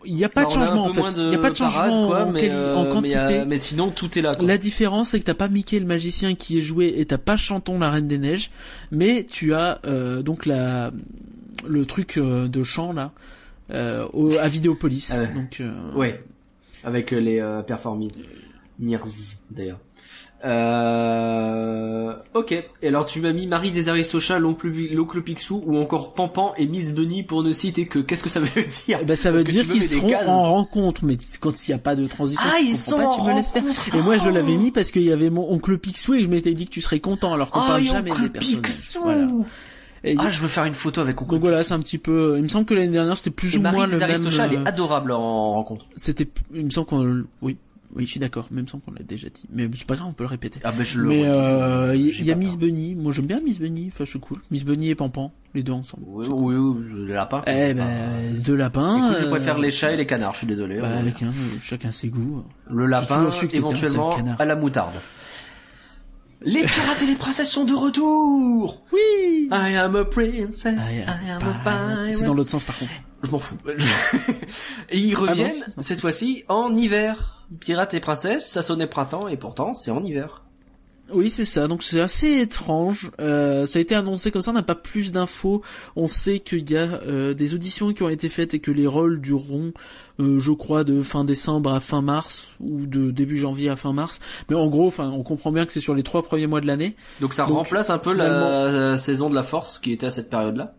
il 0.05 0.15
n'y 0.15 0.23
a 0.23 0.29
pas 0.29 0.45
de 0.45 0.51
Alors, 0.51 0.65
changement 0.65 0.85
en 0.85 0.89
fait. 0.93 1.01
Il 1.17 1.29
n'y 1.29 1.35
a 1.35 1.39
pas 1.39 1.49
de 1.49 1.55
changement 1.55 2.07
quoi, 2.07 2.23
en, 2.25 2.31
mais, 2.31 2.49
euh, 2.49 2.75
en 2.75 2.83
mais, 2.85 2.89
quantité. 2.91 3.17
euh, 3.17 3.45
mais 3.45 3.57
sinon 3.57 3.89
tout 3.89 4.17
est 4.17 4.21
là. 4.21 4.33
Quoi. 4.33 4.45
La 4.47 4.57
différence, 4.57 5.09
c'est 5.09 5.19
que 5.19 5.25
t'as 5.25 5.33
pas 5.33 5.49
Mickey 5.49 5.79
le 5.79 5.85
magicien 5.85 6.33
qui 6.35 6.57
est 6.59 6.61
joué 6.61 6.93
et 6.97 7.05
t'as 7.05 7.17
pas 7.17 7.35
Chanton 7.35 7.77
la 7.79 7.89
Reine 7.89 8.07
des 8.07 8.17
Neiges, 8.17 8.51
mais 8.91 9.25
tu 9.29 9.53
as 9.53 9.79
euh, 9.85 10.21
donc 10.21 10.45
la 10.45 10.91
le 11.67 11.85
truc 11.85 12.17
euh, 12.17 12.47
de 12.47 12.63
chant 12.63 12.93
là 12.93 13.11
au, 14.13 14.35
à 14.37 14.47
Vidéopolis. 14.47 15.11
Ah 15.13 15.19
ouais. 15.21 15.33
Donc 15.33 15.57
euh, 15.61 15.71
Ouais. 15.95 16.23
Avec 16.83 17.11
euh, 17.13 17.17
les 17.19 17.39
euh, 17.39 17.61
performances. 17.63 18.19
Mirz, 18.79 19.39
d'ailleurs. 19.51 19.79
Euh... 20.45 22.13
Ok. 22.35 22.51
Et 22.51 22.87
alors 22.87 23.05
tu 23.07 23.19
m'as 23.21 23.33
mis 23.33 23.47
Marie 23.47 23.71
Desirée 23.71 24.03
Socha, 24.03 24.37
l'oncle 24.39 25.21
Picsou 25.23 25.63
ou 25.65 25.77
encore 25.77 26.13
Pampan 26.13 26.53
et 26.57 26.67
Miss 26.67 26.93
Bunny 26.93 27.23
pour 27.23 27.43
ne 27.43 27.51
citer 27.51 27.85
que. 27.85 27.99
Qu'est-ce 27.99 28.23
que 28.23 28.29
ça 28.29 28.39
veut 28.39 28.47
dire? 28.85 28.99
Ben, 29.05 29.15
ça 29.15 29.31
veut 29.31 29.41
Parce 29.43 29.53
dire 29.55 29.67
qu'ils 29.67 29.81
seront 29.83 30.15
en 30.27 30.53
rencontre, 30.53 31.05
mais 31.05 31.17
quand 31.41 31.67
il 31.67 31.71
n'y 31.71 31.75
a 31.75 31.79
pas 31.79 31.95
de 31.95 32.05
transition, 32.05 32.45
Ah, 32.53 32.59
ils 32.61 32.75
sont 32.75 32.97
pas, 32.97 33.07
en 33.07 33.15
tu 33.17 33.21
me 33.23 33.33
laisses 33.33 33.51
faire. 33.51 33.63
Et 33.95 34.01
moi, 34.01 34.17
je 34.17 34.29
Oh. 34.29 34.31
l'avais 34.31 34.57
mis 34.57 34.71
parce 34.71 34.91
qu'il 34.91 35.03
y 35.03 35.11
avait 35.11 35.29
mon 35.31 35.51
oncle 35.51 35.77
Picsou 35.79 36.13
et 36.13 36.21
je 36.23 36.27
m'étais 36.27 36.53
dit 36.53 36.65
que 36.65 36.71
tu 36.71 36.81
serais 36.81 36.99
content, 36.99 37.33
alors 37.33 37.49
qu'on 37.51 37.61
Ah, 37.61 37.67
parle 37.69 37.83
jamais 37.83 38.11
des 38.11 38.29
personnages. 38.29 38.61
Picsou 38.63 38.99
Voilà. 39.03 39.27
Et 40.03 40.15
Ah, 40.17 40.29
je 40.29 40.41
veux 40.41 40.47
faire 40.47 40.65
une 40.65 40.73
photo 40.73 41.01
avec 41.01 41.21
oncle 41.21 41.31
donc 41.31 41.41
voilà, 41.41 41.63
c'est 41.63 41.73
un 41.73 41.79
petit 41.79 41.97
peu. 41.97 42.35
Il 42.37 42.43
me 42.43 42.47
semble 42.47 42.65
que 42.65 42.73
l'année 42.73 42.87
dernière 42.87 43.17
c'était 43.17 43.31
plus 43.31 43.55
Et 43.55 43.57
ou 43.57 43.61
Marie 43.61 43.77
moins 43.77 43.87
le 43.87 43.97
même. 43.97 44.09
Elle 44.09 44.27
euh, 44.27 44.63
est 44.63 44.67
adorable 44.67 45.11
en 45.11 45.53
rencontre. 45.53 45.85
C'était, 45.95 46.27
il 46.53 46.65
me 46.65 46.69
semble 46.69 46.87
qu'on, 46.87 47.23
oui, 47.41 47.57
oui, 47.95 48.05
je 48.05 48.11
suis 48.11 48.19
d'accord. 48.19 48.47
Mais 48.51 48.61
il 48.61 48.63
me 48.63 48.67
semble 48.67 48.83
qu'on 48.83 48.91
l'a 48.91 49.03
déjà 49.03 49.27
dit. 49.29 49.43
Mais 49.51 49.67
c'est 49.75 49.87
pas 49.87 49.95
grave, 49.95 50.07
on 50.09 50.13
peut 50.13 50.23
le 50.23 50.29
répéter. 50.29 50.59
Ah 50.63 50.71
ben 50.71 50.83
je 50.83 50.99
le 50.99 51.07
Mais 51.07 51.23
euh, 51.25 51.95
il 51.95 52.23
y, 52.23 52.31
a 52.31 52.35
Miss 52.35 52.51
peur. 52.51 52.59
Bunny. 52.59 52.95
Moi 52.95 53.11
j'aime 53.11 53.25
bien 53.25 53.39
Miss 53.39 53.59
Bunny. 53.59 53.89
Enfin 53.91 54.03
c'est 54.05 54.19
cool. 54.19 54.39
Miss 54.51 54.63
Bunny 54.63 54.89
et 54.89 54.95
Pampan, 54.95 55.31
les 55.53 55.63
deux 55.63 55.71
ensemble. 55.71 56.03
Oui, 56.07 56.27
oui, 56.29 56.55
oui, 56.55 56.83
le 56.89 57.13
lapin. 57.13 57.41
Eh 57.47 57.73
ben 57.73 58.39
deux 58.39 58.55
lapins. 58.55 58.97
Écoute, 58.97 59.17
je 59.21 59.25
euh, 59.25 59.29
préfère 59.29 59.57
les 59.57 59.71
chats 59.71 59.93
et 59.93 59.97
les 59.97 60.05
canards, 60.05 60.33
je 60.33 60.39
suis 60.39 60.47
désolé. 60.47 60.79
Bah 60.79 60.87
Euh, 60.89 60.99
avec 60.99 61.21
un, 61.23 61.27
euh, 61.27 61.57
chacun 61.61 61.91
ses 61.91 62.09
goûts. 62.09 62.43
Le 62.69 62.85
lapin, 62.85 63.29
éventuellement 63.51 64.15
à 64.37 64.45
la 64.45 64.55
moutarde. 64.55 64.95
Les 66.41 66.63
pirates 66.63 67.01
et 67.01 67.07
les 67.07 67.15
princesses 67.15 67.49
sont 67.49 67.65
de 67.65 67.73
retour 67.73 68.83
Oui. 68.91 69.49
I 69.51 69.75
am 69.75 69.95
a 69.95 70.05
princess, 70.05 70.93
I 70.93 71.29
am 71.29 71.41
a 71.41 71.63
pirate. 71.63 72.13
C'est 72.13 72.25
dans 72.25 72.33
l'autre 72.33 72.51
sens 72.51 72.63
par 72.63 72.77
contre. 72.77 72.91
Je 73.23 73.31
m'en 73.31 73.39
fous. 73.39 73.57
et 74.89 74.97
ils 74.99 75.15
Ah 75.15 75.19
non, 75.21 75.27
reviennent, 75.27 75.65
cette 75.81 76.01
fois-ci, 76.01 76.43
en 76.47 76.75
hiver. 76.75 77.45
Pirates 77.59 77.93
et 77.93 77.99
princesses, 77.99 78.47
ça 78.47 78.61
sonnait 78.61 78.87
printemps, 78.87 79.27
et 79.27 79.37
pourtant, 79.37 79.73
c'est 79.73 79.89
en 79.89 80.03
hiver. 80.03 80.43
Oui, 81.11 81.29
c'est 81.29 81.45
ça. 81.45 81.67
Donc 81.67 81.83
c'est 81.83 82.01
assez 82.01 82.39
étrange. 82.39 83.11
Euh, 83.19 83.65
ça 83.65 83.79
a 83.79 83.81
été 83.81 83.95
annoncé 83.95 84.31
comme 84.31 84.41
ça. 84.41 84.51
On 84.51 84.55
n'a 84.55 84.63
pas 84.63 84.75
plus 84.75 85.11
d'infos. 85.11 85.61
On 85.95 86.07
sait 86.07 86.39
qu'il 86.39 86.69
y 86.69 86.77
a 86.77 87.01
euh, 87.03 87.33
des 87.33 87.53
auditions 87.53 87.93
qui 87.93 88.03
ont 88.03 88.09
été 88.09 88.29
faites 88.29 88.53
et 88.53 88.59
que 88.59 88.71
les 88.71 88.87
rôles 88.87 89.21
dureront, 89.21 89.71
euh, 90.19 90.39
je 90.39 90.51
crois, 90.51 90.83
de 90.83 91.01
fin 91.01 91.23
décembre 91.23 91.71
à 91.73 91.79
fin 91.79 92.01
mars 92.01 92.47
ou 92.59 92.85
de 92.85 93.11
début 93.11 93.37
janvier 93.37 93.69
à 93.69 93.75
fin 93.75 93.93
mars. 93.93 94.19
Mais 94.49 94.55
en 94.55 94.67
gros, 94.67 94.87
enfin, 94.87 95.09
on 95.09 95.23
comprend 95.23 95.51
bien 95.51 95.65
que 95.65 95.71
c'est 95.71 95.79
sur 95.79 95.95
les 95.95 96.03
trois 96.03 96.23
premiers 96.23 96.47
mois 96.47 96.61
de 96.61 96.67
l'année 96.67 96.95
Donc 97.21 97.33
ça 97.33 97.45
Donc, 97.45 97.55
remplace 97.57 97.89
un 97.89 97.99
peu 97.99 98.13
la 98.15 98.97
saison 98.97 99.29
de 99.29 99.35
la 99.35 99.43
force 99.43 99.79
qui 99.79 99.91
était 99.91 100.07
à 100.07 100.11
cette 100.11 100.29
période-là? 100.29 100.73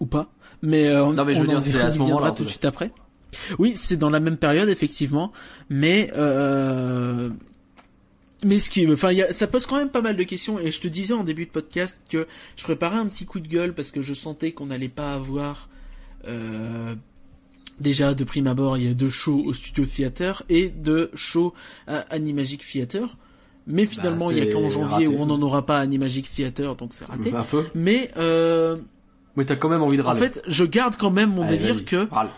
ou 0.00 0.06
pas. 0.06 0.28
Mais, 0.62 0.88
euh, 0.88 1.12
Non, 1.12 1.24
mais 1.24 1.34
je 1.34 1.40
veux 1.40 1.46
on 1.46 1.48
dire, 1.48 1.58
en 1.58 1.62
c'est 1.62 1.80
à 1.80 1.90
ce 1.90 1.98
moment-là, 1.98 2.32
tout 2.32 2.44
de 2.44 2.48
suite 2.48 2.64
après. 2.64 2.92
Oui, 3.58 3.72
c'est 3.74 3.96
dans 3.96 4.10
la 4.10 4.20
même 4.20 4.36
période 4.36 4.68
effectivement, 4.68 5.32
mais 5.68 6.10
euh, 6.16 7.30
mais 8.44 8.58
ce 8.58 8.70
qui, 8.70 8.90
enfin, 8.92 9.10
il 9.12 9.18
y 9.18 9.22
a- 9.22 9.32
ça 9.32 9.46
pose 9.46 9.66
quand 9.66 9.76
même 9.76 9.90
pas 9.90 10.02
mal 10.02 10.16
de 10.16 10.22
questions. 10.22 10.58
Et 10.58 10.70
je 10.70 10.80
te 10.80 10.88
disais 10.88 11.14
en 11.14 11.24
début 11.24 11.46
de 11.46 11.50
podcast 11.50 12.00
que 12.08 12.26
je 12.56 12.62
préparais 12.64 12.96
un 12.98 13.06
petit 13.06 13.24
coup 13.24 13.40
de 13.40 13.48
gueule 13.48 13.74
parce 13.74 13.90
que 13.90 14.00
je 14.00 14.14
sentais 14.14 14.52
qu'on 14.52 14.66
n'allait 14.66 14.88
pas 14.88 15.14
avoir 15.14 15.68
euh, 16.28 16.94
déjà 17.80 18.14
de 18.14 18.24
prime 18.24 18.46
abord, 18.46 18.78
il 18.78 18.84
y 18.84 18.88
a 18.90 18.94
deux 18.94 19.10
shows 19.10 19.42
au 19.44 19.52
Studio 19.52 19.84
Theater 19.84 20.42
et 20.48 20.70
deux 20.70 21.10
shows 21.14 21.52
à 21.86 21.98
Animagic 22.14 22.64
Theater. 22.66 23.16
Mais 23.66 23.86
finalement, 23.86 24.30
il 24.30 24.38
y 24.38 24.40
a 24.42 24.44
Bah, 24.46 24.52
qu'en 24.52 24.68
janvier 24.68 25.06
raté. 25.06 25.08
où 25.08 25.20
on 25.22 25.26
n'en 25.26 25.40
aura 25.40 25.64
pas 25.64 25.78
à 25.78 25.80
Animagic 25.80 26.30
Theater, 26.30 26.76
donc 26.76 26.90
c'est 26.92 27.06
raté. 27.06 27.34
Un 27.34 27.42
peu. 27.44 27.64
Mais 27.74 28.10
euh, 28.18 28.76
Mais 29.36 29.44
t'as 29.46 29.56
quand 29.56 29.68
même 29.70 29.82
envie 29.82 29.96
de 29.96 30.02
en 30.02 30.06
râler. 30.06 30.20
fait, 30.20 30.42
je 30.46 30.64
garde 30.64 30.96
quand 30.96 31.10
même 31.10 31.30
mon 31.34 31.42
Allez, 31.44 31.56
délire 31.56 31.84
que 31.86 32.06
râle. 32.10 32.28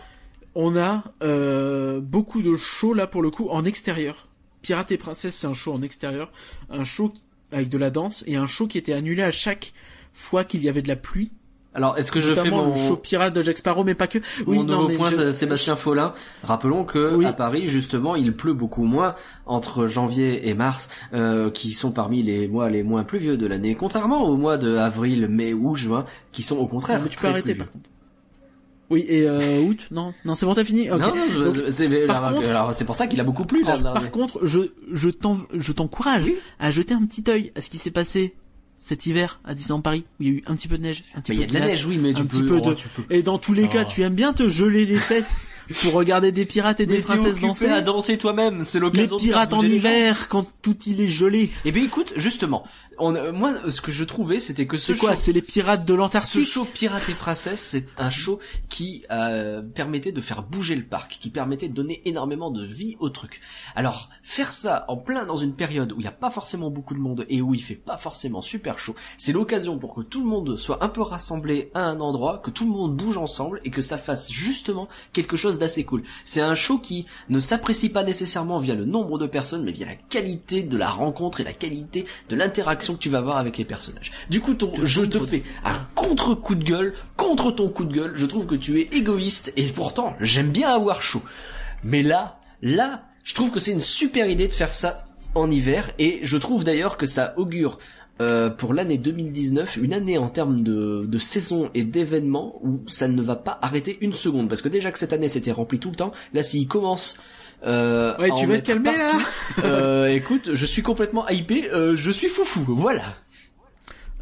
on 0.55 0.77
a 0.77 1.03
euh, 1.24 2.01
beaucoup 2.01 2.43
de 2.43 2.57
shows 2.57 2.95
là 2.95 3.07
pour 3.09 3.23
le 3.23 3.31
coup 3.31 3.49
en 3.51 3.65
extérieur. 3.65 4.28
Pirate 4.66 4.90
et 4.90 4.97
Princesse, 4.98 5.36
c'est 5.36 5.47
un 5.47 5.55
show 5.55 5.72
en 5.72 5.82
extérieur, 5.82 6.32
un 6.70 6.82
show 6.82 7.12
avec 7.52 7.68
de 7.68 7.78
la 7.78 7.90
danse 7.90 8.24
et 8.26 8.34
un 8.34 8.48
show 8.48 8.66
qui 8.66 8.78
était 8.78 8.93
annulé 8.94 9.22
à 9.22 9.30
chaque 9.30 9.72
fois 10.12 10.43
qu'il 10.43 10.60
y 10.64 10.68
avait 10.68 10.82
de 10.82 10.88
la 10.88 10.97
pluie. 10.97 11.32
Alors, 11.72 11.97
est-ce 11.98 12.10
que 12.10 12.20
je 12.22 12.32
fais 12.34 12.51
mon, 12.51 12.70
le 12.70 12.74
show 12.74 12.97
pirate 12.97 13.32
de 13.34 13.43
Jack 13.43 13.59
Sparrow, 13.59 13.84
mais 13.84 13.94
pas 13.94 14.06
que. 14.06 14.18
Oui, 14.47 14.56
mon 14.56 14.64
non, 14.64 14.72
nouveau 14.76 14.88
mais 14.88 14.97
point, 14.97 15.10
je- 15.10 15.30
Sébastien 15.30 15.76
Follin 15.76 16.14
Rappelons 16.43 16.84
que 16.84 17.14
Oui. 17.14 17.26
à 17.26 17.32
Paris, 17.34 17.68
justement, 17.68 18.16
il 18.16 18.34
pleut 18.34 18.55
beaucoup 18.55 18.84
moins 18.84 19.14
entre 19.44 19.86
janvier 19.86 20.48
et 20.48 20.55
mars, 20.55 20.88
euh, 21.12 21.51
qui 21.51 21.72
sont 21.72 21.93
parmi 21.93 22.22
les 22.24 22.48
mois 22.48 22.68
les 22.70 22.82
moins 22.82 23.05
pluvieux 23.05 23.36
de 23.36 23.47
l'année, 23.47 23.74
contrairement 23.76 24.24
aux 24.24 24.36
mois 24.36 24.56
de 24.59 24.74
avril, 24.76 25.28
mai 25.28 25.52
ou 25.52 25.76
juin, 25.76 26.06
qui 26.32 26.43
sont 26.43 26.56
au 26.56 26.66
contraire 26.66 26.97
Non, 26.98 27.05
mais 27.05 27.10
tu 27.10 27.16
peux 27.16 27.20
très 27.20 27.28
arrêter 27.28 27.43
pluvieux. 27.55 27.64
par 27.64 27.72
contre. 27.72 27.88
Oui, 28.91 29.05
et 29.09 29.23
euh, 29.29 29.61
août? 29.63 29.89
Non, 29.91 30.13
non, 30.25 30.35
c'est 30.35 30.47
bon, 30.47 30.55
t'as 30.55 30.65
fini? 30.65 30.91
Ok. 30.91 31.01
Non, 31.01 31.13
c'est 32.73 32.85
pour 32.85 32.97
ça 32.97 33.07
qu'il 33.07 33.21
a 33.21 33.25
beaucoup 33.25 33.45
plu 33.45 33.65
là. 33.65 33.75
alors, 33.75 33.93
par 33.95 34.11
contre, 34.11 34.45
je 34.47 34.61
je 34.93 35.09
t'en 35.11 35.39
je 35.53 35.73
t'encourage 35.73 36.25
Oui. 36.25 36.37
à 36.59 36.71
jeter 36.71 36.95
un 36.95 37.05
petit 37.05 37.25
œil 37.31 37.53
à 37.57 37.61
ce 37.61 37.71
qui 37.71 37.79
s'est 37.79 37.91
passé 37.91 38.35
cet 38.81 39.05
hiver 39.07 39.41
à 39.45 39.55
Disneyland 39.55 39.81
Paris 39.81 40.05
où 40.21 40.23
il 40.23 40.29
y 40.29 40.31
a 40.31 40.35
eu 40.35 40.43
un 40.47 40.55
petit 40.55 40.69
peu 40.69 40.79
de 40.79 40.83
neige, 40.85 41.03
un 41.17 41.21
petit 41.21 41.33
Mais 41.33 41.39
il 41.39 41.47
peu 41.47 41.53
y 41.55 41.57
a 41.57 41.61
de 41.61 41.65
la 41.67 41.73
neige, 41.73 41.87
oui, 41.87 41.99
mais 42.01 42.15
tu 42.15 42.21
un 42.23 42.25
peux, 42.27 42.47
peu 42.47 42.61
oh, 42.63 42.69
de 42.69 42.75
tu 42.75 42.87
peux. 42.89 43.03
Et 43.11 43.25
dans 43.25 43.39
tous 43.39 43.53
les 43.53 43.63
Ça 43.63 43.69
cas, 43.69 43.79
va. 43.79 43.85
tu 43.87 44.03
aimes 44.03 44.15
bien 44.15 44.33
te 44.33 44.49
geler 44.49 44.87
les 44.87 44.99
fesses 44.99 45.49
pour 45.83 45.93
regarder 45.95 46.31
des 46.31 46.45
pirates 46.45 46.79
et 46.79 46.87
des 46.87 46.95
Mais 46.99 47.01
princesses 47.01 47.41
danser. 47.41 47.67
à 47.69 47.81
danser 47.83 48.17
toi-même, 48.17 48.63
c'est 48.65 48.79
Les 48.79 48.83
l'occasion 48.83 49.17
de 49.17 49.23
faire 49.23 49.31
pirates 49.31 49.53
en 49.55 49.63
les 49.63 49.71
hiver 49.75 50.29
quand 50.29 50.47
tout 50.63 50.77
il 50.87 51.01
est 51.01 51.09
gelé. 51.09 51.51
Eh 51.65 51.73
bien 51.73 51.83
écoute, 51.83 52.13
justement, 52.17 52.65
on, 52.98 53.32
moi 53.32 53.55
ce 53.68 53.81
que 53.81 53.93
je 53.93 54.05
trouvais 54.05 54.40
c'était 54.40 54.66
que 54.66 54.77
ce 54.77 54.93
quoi 54.93 55.10
show, 55.10 55.16
C'est 55.16 55.32
les 55.32 55.43
pirates 55.43 55.85
de 55.85 55.93
ce 55.93 55.98
l'Antarctique 55.98 56.47
show 56.47 56.64
Pirate 56.64 57.09
et 57.09 57.14
Princesse, 57.14 57.60
c'est 57.60 57.86
un 57.98 58.10
show 58.10 58.40
qui 58.68 59.05
euh, 59.10 59.62
permettait 59.62 60.12
de 60.12 60.20
faire 60.20 60.43
bouger 60.43 60.74
le 60.74 60.85
parc, 60.85 61.18
qui 61.20 61.31
permettait 61.31 61.68
de 61.68 61.74
donner 61.74 62.02
énormément 62.05 62.51
de 62.51 62.64
vie 62.64 62.97
au 63.01 63.09
truc. 63.09 63.40
Alors 63.74 64.10
faire 64.23 64.51
ça 64.51 64.85
en 64.89 64.97
plein 64.97 65.24
dans 65.24 65.36
une 65.36 65.55
période 65.55 65.93
où 65.93 65.97
il 65.97 66.02
n'y 66.02 66.09
a 66.09 66.12
pas 66.12 66.31
forcément 66.31 66.70
beaucoup 66.70 66.94
de 66.94 67.01
monde 67.01 67.27
et 67.28 67.43
où 67.43 67.55
il 67.55 67.62
fait 67.62 67.74
pas 67.74 67.97
forcément 67.97 68.43
super 68.43 68.78
chaud, 68.78 68.94
c'est 69.18 69.32
l'occasion 69.32 69.78
pour 69.78 69.94
que 69.94 70.02
tout 70.02 70.23
le 70.23 70.28
monde 70.28 70.56
soit 70.56 70.85
un 70.85 70.89
peu 70.89 71.02
rassemblé 71.02 71.70
à 71.74 71.85
un 71.85 72.01
endroit, 72.01 72.39
que 72.39 72.51
tout 72.51 72.64
le 72.64 72.73
monde 72.73 72.97
bouge 72.97 73.18
ensemble 73.18 73.60
et 73.64 73.70
que 73.70 73.82
ça 73.82 73.98
fasse 73.98 74.31
justement 74.31 74.89
quelque 75.12 75.36
chose 75.36 75.59
d'assez 75.59 75.85
cool. 75.85 76.02
C'est 76.24 76.40
un 76.40 76.55
show 76.55 76.78
qui 76.78 77.06
ne 77.28 77.39
s'apprécie 77.39 77.89
pas 77.89 78.05
nécessairement 78.05 78.59
via 78.59 78.74
le 78.74 78.85
nombre 78.85 79.18
de 79.18 79.27
personnes, 79.27 79.64
mais 79.64 79.73
via 79.73 79.86
la 79.86 79.94
qualité 79.94 80.62
de 80.62 80.77
la 80.77 80.90
rencontre 80.90 81.40
et 81.40 81.44
la 81.44 81.52
qualité 81.52 82.05
de 82.28 82.36
l'interaction 82.36 82.86
que 82.95 83.01
tu 83.01 83.09
vas 83.09 83.19
avoir 83.19 83.39
avec 83.39 83.59
les 83.59 83.65
personnages. 83.65 84.13
Du 84.31 84.41
coup, 84.41 84.55
ton, 84.55 84.73
je 84.83 85.03
te 85.03 85.19
fais 85.19 85.43
un 85.65 85.79
contre 85.95 86.35
coup 86.35 86.55
de 86.55 86.65
gueule 86.65 86.95
contre 87.17 87.51
ton 87.51 87.69
coup 87.69 87.85
de 87.85 87.93
gueule. 87.93 88.13
Je 88.15 88.27
trouve 88.27 88.47
que 88.47 88.55
tu 88.55 88.81
es 88.81 88.89
égoïste 88.93 89.53
et 89.57 89.65
pourtant 89.65 90.15
j'aime 90.21 90.51
bien 90.51 90.73
avoir 90.73 91.03
chaud. 91.03 91.23
Mais 91.85 92.03
là, 92.03 92.41
là, 92.63 93.05
je 93.25 93.35
trouve 93.35 93.51
que 93.51 93.61
c'est 93.61 93.73
une 93.73 93.81
super 93.81 94.29
idée 94.29 94.49
de 94.49 94.53
faire 94.53 94.73
ça 94.73 95.07
en 95.35 95.51
hiver 95.51 95.91
et 95.99 96.21
je 96.23 96.37
trouve 96.37 96.65
d'ailleurs 96.65 96.97
que 96.97 97.07
ça 97.07 97.35
augure 97.37 97.79
euh, 98.23 98.49
pour 98.49 98.73
l'année 98.73 98.97
2019 98.97 99.77
une 99.77 99.93
année 99.93 100.17
en 100.17 100.31
termes 100.31 100.63
de, 100.63 101.05
de 101.07 101.19
saison 101.19 101.71
et 101.75 101.85
d'événements 101.85 102.59
où 102.63 102.81
ça 102.87 103.09
ne 103.09 103.21
va 103.21 103.37
pas 103.37 103.59
arrêter 103.61 103.99
une 104.01 104.15
seconde 104.15 104.49
parce 104.49 104.63
que 104.63 104.71
déjà 104.71 104.91
que 104.91 104.99
cette 104.99 105.13
année 105.13 105.29
c'était 105.29 105.53
rempli 105.53 105.79
tout 105.79 105.91
le 105.91 105.97
temps 105.97 106.13
là 106.33 106.43
s'il 106.43 106.67
commence 106.67 107.17
euh, 107.65 108.16
Ouais, 108.19 108.31
tu 108.39 108.47
vas 108.47 108.59
te 108.59 108.66
calmer, 108.66 108.91
là 108.97 109.12
euh, 109.65 110.07
écoute 110.15 110.51
je 110.55 110.66
suis 110.66 110.83
complètement 110.83 111.28
hypé 111.28 111.70
euh, 111.73 111.97
je 111.97 112.11
suis 112.11 112.28
foufou 112.28 112.65
voilà 112.69 113.15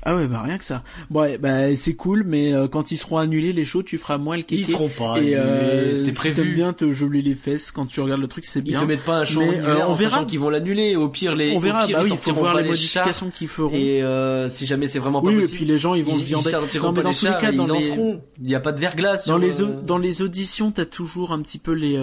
Ah 0.06 0.14
ouais, 0.14 0.26
bah 0.26 0.42
rien 0.42 0.58
que 0.58 0.64
ça. 0.66 0.82
Bon, 1.08 1.22
ouais, 1.22 1.38
bah 1.38 1.74
c'est 1.76 1.94
cool, 1.94 2.24
mais 2.26 2.52
euh, 2.52 2.68
quand 2.68 2.90
ils 2.92 2.98
seront 2.98 3.16
annulés 3.16 3.54
les 3.54 3.64
shows, 3.64 3.82
tu 3.82 3.96
feras 3.96 4.18
moins 4.18 4.36
le 4.36 4.42
kéké. 4.42 4.56
ils 4.60 4.66
seront 4.66 4.90
pas 4.90 5.14
Et 5.16 5.34
annulés, 5.34 5.34
euh, 5.36 5.94
c'est 5.94 6.02
si 6.04 6.12
prévu 6.12 6.42
t'aimes 6.42 6.54
bien 6.54 6.72
te 6.74 6.92
geler 6.92 7.22
les 7.22 7.34
fesses 7.34 7.70
quand 7.70 7.86
tu 7.86 8.02
regardes 8.02 8.20
le 8.20 8.26
truc, 8.28 8.44
c'est 8.44 8.58
Ils 8.58 8.64
bien. 8.64 8.80
te 8.80 8.84
mettent 8.84 9.02
pas 9.04 9.16
un 9.20 9.24
show 9.24 9.40
Mais, 9.40 9.62
en 9.62 9.64
euh, 9.64 9.86
on 9.88 9.94
verra. 9.94 10.26
qu'ils 10.26 10.38
vont 10.40 10.50
l'annuler. 10.50 10.94
Au 10.94 11.08
pire, 11.08 11.34
les, 11.34 11.56
On 11.56 11.58
verra. 11.58 11.84
au 11.84 11.86
pire, 11.86 11.96
bah 12.00 12.02
ils 12.06 12.12
oui, 12.12 12.18
il 12.18 12.32
faut 12.34 12.38
voir 12.38 12.54
les 12.54 12.68
modifications 12.68 13.30
qu'ils 13.30 13.48
feront. 13.48 13.74
Et 13.74 14.02
euh, 14.02 14.46
si 14.50 14.66
jamais 14.66 14.88
c'est 14.88 14.98
vraiment 14.98 15.22
pas 15.22 15.28
oui, 15.28 15.42
et 15.42 15.48
puis 15.48 15.64
les 15.64 15.78
gens, 15.78 15.94
ils 15.94 16.04
vont 16.04 16.12
ils, 16.16 16.20
se 16.20 16.24
viander. 16.24 16.50
ils 16.74 16.80
Non, 16.82 16.92
mais 16.92 17.02
dans 17.02 17.08
les 17.08 17.16
tous 17.16 17.24
les 17.24 17.32
cas, 17.40 17.52
dans 17.52 17.66
ils 17.66 17.72
les-. 17.72 18.18
Il 18.42 18.46
n'y 18.46 18.54
a 18.54 18.60
pas 18.60 18.72
de 18.72 18.80
verglas. 18.80 19.24
Dans 19.26 19.38
les, 19.38 19.62
euh, 19.62 19.80
dans 19.86 19.96
les 19.98 20.20
auditions, 20.20 20.70
t'as 20.70 20.84
toujours 20.84 21.32
un 21.32 21.40
petit 21.40 21.58
peu 21.58 21.72
les, 21.72 21.96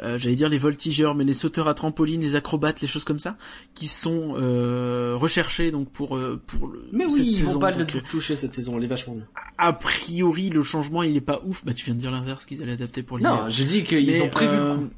euh, 0.00 0.18
j'allais 0.18 0.36
dire 0.36 0.48
les 0.48 0.58
voltigeurs, 0.58 1.14
mais 1.14 1.24
les 1.24 1.34
sauteurs 1.34 1.68
à 1.68 1.74
trampoline, 1.74 2.20
les 2.20 2.36
acrobates, 2.36 2.80
les 2.80 2.88
choses 2.88 3.04
comme 3.04 3.18
ça, 3.18 3.36
qui 3.74 3.88
sont 3.88 4.34
euh, 4.36 5.14
recherchés 5.16 5.70
donc 5.70 5.90
pour 5.90 6.16
euh, 6.16 6.40
pour 6.46 6.68
le, 6.68 6.88
Mais 6.92 7.08
cette 7.08 7.20
oui, 7.20 7.26
ils 7.28 7.34
saison. 7.36 7.52
vont 7.54 7.58
pas 7.58 7.70
le 7.72 7.78
Donc, 7.78 7.96
euh, 7.96 8.00
toucher 8.08 8.36
cette 8.36 8.54
saison. 8.54 8.76
Elle 8.78 8.84
est 8.84 8.88
vachement 8.88 9.14
bien. 9.14 9.26
a 9.58 9.72
priori, 9.72 10.50
le 10.50 10.62
changement 10.62 11.02
il 11.02 11.16
est 11.16 11.20
pas 11.20 11.40
ouf. 11.44 11.64
Bah 11.64 11.74
tu 11.74 11.84
viens 11.84 11.94
de 11.94 12.00
dire 12.00 12.10
l'inverse 12.10 12.46
qu'ils 12.46 12.62
allaient 12.62 12.72
adapter 12.72 13.02
pour 13.02 13.18
l'hiver. 13.18 13.44
Non, 13.44 13.50
j'ai 13.50 13.64
dit 13.64 13.82
qu'ils 13.82 14.22
ont 14.22 14.28
prévu 14.28 14.56
le 14.56 14.74
coup. 14.76 14.88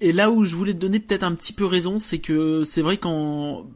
Et 0.00 0.12
là 0.12 0.30
où 0.30 0.44
je 0.44 0.54
voulais 0.54 0.74
te 0.74 0.78
donner 0.78 1.00
peut-être 1.00 1.22
un 1.22 1.34
petit 1.34 1.52
peu 1.52 1.64
raison, 1.64 1.98
c'est 1.98 2.18
que 2.18 2.64
c'est 2.64 2.82
vrai 2.82 2.96
qu'en 2.98 3.66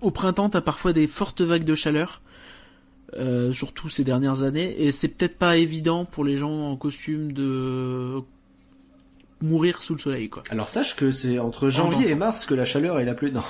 au 0.00 0.10
printemps, 0.10 0.48
t'as 0.48 0.60
parfois 0.60 0.92
des 0.92 1.06
fortes 1.06 1.40
vagues 1.40 1.64
de 1.64 1.74
chaleur, 1.74 2.22
euh, 3.16 3.52
surtout 3.52 3.88
ces 3.88 4.04
dernières 4.04 4.42
années, 4.42 4.82
et 4.82 4.92
c'est 4.92 5.08
peut-être 5.08 5.36
pas 5.36 5.56
évident 5.56 6.04
pour 6.04 6.24
les 6.24 6.38
gens 6.38 6.70
en 6.70 6.76
costume 6.76 7.32
de 7.32 8.20
mourir 9.40 9.78
sous 9.78 9.94
le 9.94 9.98
soleil, 10.00 10.28
quoi. 10.28 10.42
Alors 10.50 10.68
sache 10.68 10.96
que 10.96 11.10
c'est 11.10 11.38
entre 11.38 11.68
janvier 11.68 12.10
et 12.10 12.14
mars 12.14 12.46
que 12.46 12.54
la 12.54 12.64
chaleur 12.64 12.98
est 13.00 13.04
la 13.04 13.14
plus. 13.14 13.32
Non. 13.32 13.42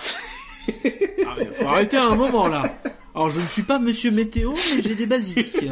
Ah, 0.68 1.34
mais 1.38 1.44
faut 1.46 1.66
arrêter 1.66 1.96
un 1.96 2.16
moment 2.16 2.48
là. 2.48 2.76
Alors 3.14 3.30
je 3.30 3.40
ne 3.40 3.46
suis 3.46 3.62
pas 3.62 3.78
Monsieur 3.78 4.10
Météo, 4.10 4.52
mais 4.74 4.82
j'ai 4.82 4.94
des 4.94 5.06
basiques, 5.06 5.64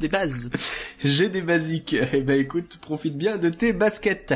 des 0.00 0.08
bases. 0.08 0.50
J'ai 1.02 1.28
des 1.28 1.40
basiques. 1.40 1.96
Eh 2.12 2.20
ben 2.20 2.38
écoute, 2.38 2.78
profite 2.80 3.16
bien 3.16 3.38
de 3.38 3.48
tes 3.48 3.72
baskets. 3.72 4.34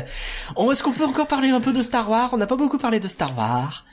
Oh, 0.55 0.71
est-ce 0.71 0.81
qu'on 0.81 0.93
peut 0.93 1.05
encore 1.05 1.27
parler 1.27 1.49
un 1.49 1.61
peu 1.61 1.73
de 1.73 1.83
Star 1.83 2.09
Wars? 2.09 2.29
On 2.33 2.37
n'a 2.37 2.47
pas 2.47 2.55
beaucoup 2.55 2.77
parlé 2.79 2.99
de 2.99 3.07
Star 3.07 3.37
Wars. 3.37 3.85